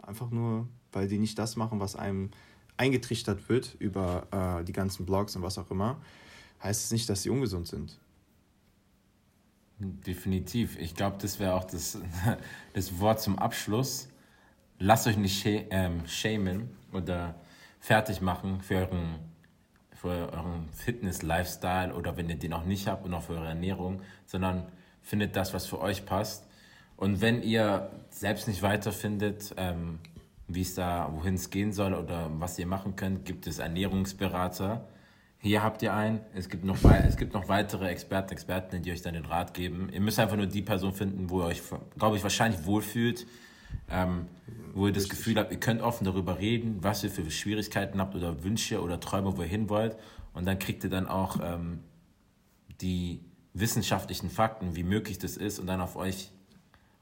Einfach 0.02 0.30
nur, 0.30 0.68
weil 0.92 1.08
die 1.08 1.18
nicht 1.18 1.38
das 1.38 1.56
machen, 1.56 1.80
was 1.80 1.96
einem 1.96 2.30
eingetrichtert 2.76 3.48
wird 3.48 3.76
über 3.78 4.26
äh, 4.60 4.64
die 4.64 4.72
ganzen 4.72 5.06
Blogs 5.06 5.36
und 5.36 5.42
was 5.42 5.58
auch 5.58 5.70
immer, 5.70 6.00
heißt 6.62 6.84
es 6.84 6.90
nicht, 6.90 7.08
dass 7.08 7.22
sie 7.22 7.30
ungesund 7.30 7.68
sind. 7.68 7.98
Definitiv. 9.78 10.76
Ich 10.78 10.94
glaube, 10.94 11.18
das 11.20 11.38
wäre 11.38 11.54
auch 11.54 11.64
das, 11.64 11.98
das 12.74 12.98
Wort 12.98 13.20
zum 13.20 13.38
Abschluss. 13.38 14.08
Lasst 14.78 15.06
euch 15.06 15.16
nicht 15.16 15.44
ähm, 15.46 16.06
schämen 16.06 16.70
oder 16.92 17.34
fertig 17.80 18.20
machen 18.20 18.60
für 18.60 18.76
euren, 18.76 19.18
für 19.92 20.08
euren 20.32 20.68
Fitness-Lifestyle 20.72 21.94
oder 21.94 22.16
wenn 22.16 22.28
ihr 22.28 22.36
den 22.36 22.52
auch 22.52 22.64
nicht 22.64 22.88
habt 22.88 23.04
und 23.04 23.14
auch 23.14 23.22
für 23.22 23.34
eure 23.34 23.48
Ernährung, 23.48 24.02
sondern 24.26 24.66
findet 25.02 25.36
das, 25.36 25.54
was 25.54 25.66
für 25.66 25.80
euch 25.80 26.04
passt. 26.06 26.46
Und 26.96 27.20
wenn 27.20 27.42
ihr 27.42 27.90
selbst 28.10 28.48
nicht 28.48 28.62
weiterfindet, 28.62 29.54
ähm, 29.56 30.00
wie 30.48 30.62
es 30.62 30.74
da, 30.74 31.08
wohin 31.12 31.34
es 31.34 31.50
gehen 31.50 31.72
soll 31.72 31.94
oder 31.94 32.30
was 32.38 32.58
ihr 32.58 32.66
machen 32.66 32.96
könnt, 32.96 33.24
gibt 33.24 33.46
es 33.46 33.60
Ernährungsberater. 33.60 34.88
Hier 35.40 35.62
habt 35.62 35.82
ihr 35.82 35.94
einen. 35.94 36.20
Es 36.34 36.48
gibt 36.48 36.64
noch, 36.64 36.82
es 36.84 37.16
gibt 37.16 37.32
noch 37.32 37.48
weitere 37.48 37.88
Experten, 37.88 38.32
Experten, 38.32 38.82
die 38.82 38.90
euch 38.90 39.02
dann 39.02 39.14
den 39.14 39.24
Rat 39.24 39.54
geben. 39.54 39.88
Ihr 39.92 40.00
müsst 40.00 40.18
einfach 40.18 40.36
nur 40.36 40.46
die 40.46 40.62
Person 40.62 40.92
finden, 40.92 41.30
wo 41.30 41.42
ihr 41.42 41.46
euch, 41.46 41.62
glaube 41.96 42.16
ich, 42.16 42.22
wahrscheinlich 42.24 42.66
wohlfühlt, 42.66 43.26
ähm, 43.88 44.26
wo 44.74 44.88
ihr 44.88 44.92
das 44.92 45.08
Gefühl 45.08 45.36
habt, 45.36 45.52
ihr 45.52 45.60
könnt 45.60 45.80
offen 45.80 46.04
darüber 46.04 46.38
reden, 46.40 46.78
was 46.80 47.04
ihr 47.04 47.10
für 47.10 47.30
Schwierigkeiten 47.30 48.00
habt 48.00 48.16
oder 48.16 48.42
Wünsche 48.42 48.82
oder 48.82 48.98
Träume, 48.98 49.36
wo 49.36 49.42
ihr 49.42 49.48
hin 49.48 49.68
wollt. 49.68 49.96
Und 50.34 50.44
dann 50.44 50.58
kriegt 50.58 50.82
ihr 50.82 50.90
dann 50.90 51.06
auch 51.06 51.38
ähm, 51.40 51.80
die 52.80 53.20
wissenschaftlichen 53.54 54.30
Fakten, 54.30 54.74
wie 54.74 54.84
möglich 54.84 55.18
das 55.18 55.36
ist 55.36 55.60
und 55.60 55.68
dann 55.68 55.80
auf 55.80 55.94
euch 55.94 56.32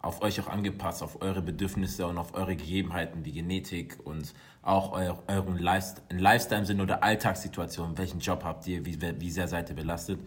auf 0.01 0.23
euch 0.23 0.41
auch 0.41 0.49
angepasst, 0.49 1.03
auf 1.03 1.21
eure 1.23 1.43
Bedürfnisse 1.43 2.07
und 2.07 2.19
auf 2.19 2.35
eure 2.35 2.57
Gegebenheiten, 2.57 3.23
die 3.23 3.33
Genetik 3.33 3.99
und 4.05 4.35
auch 4.63 4.93
euer, 4.93 5.23
euren 5.27 5.59
Lifestyle-Sinn 5.59 6.81
oder 6.81 7.03
Alltagssituation, 7.03 7.97
welchen 7.99 8.21
Job 8.21 8.45
habt 8.45 8.67
ihr, 8.67 8.85
wie, 8.85 8.99
wie 9.01 9.31
sehr 9.31 9.49
seid 9.49 9.69
ihr 9.71 9.77
belastet. 9.77 10.21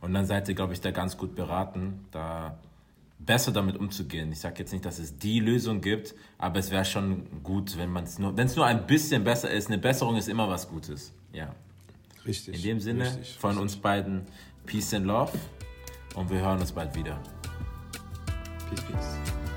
Und 0.00 0.14
dann 0.14 0.26
seid 0.26 0.48
ihr, 0.48 0.54
glaube 0.54 0.72
ich, 0.72 0.80
da 0.80 0.90
ganz 0.90 1.16
gut 1.16 1.34
beraten, 1.34 2.06
da 2.10 2.56
besser 3.18 3.52
damit 3.52 3.76
umzugehen. 3.76 4.32
Ich 4.32 4.40
sage 4.40 4.60
jetzt 4.60 4.72
nicht, 4.72 4.84
dass 4.84 4.98
es 4.98 5.18
die 5.18 5.40
Lösung 5.40 5.80
gibt, 5.80 6.14
aber 6.38 6.58
es 6.58 6.70
wäre 6.70 6.84
schon 6.84 7.42
gut, 7.42 7.76
wenn 7.76 7.90
man 7.90 8.04
es 8.04 8.18
nur, 8.18 8.36
wenn 8.36 8.46
es 8.46 8.56
nur 8.56 8.66
ein 8.66 8.86
bisschen 8.86 9.24
besser 9.24 9.50
ist. 9.50 9.68
Eine 9.68 9.78
Besserung 9.78 10.16
ist 10.16 10.28
immer 10.28 10.48
was 10.48 10.68
Gutes. 10.68 11.12
Ja. 11.32 11.54
Richtig. 12.26 12.56
In 12.56 12.62
dem 12.62 12.80
Sinne, 12.80 13.04
richtig, 13.04 13.36
von 13.38 13.50
richtig. 13.50 13.62
uns 13.62 13.76
beiden 13.76 14.22
Peace 14.66 14.94
and 14.94 15.06
Love 15.06 15.32
und 16.14 16.30
wir 16.30 16.40
hören 16.40 16.60
uns 16.60 16.72
bald 16.72 16.94
wieder. 16.94 17.18
Peace, 18.70 18.82
peace. 18.82 19.49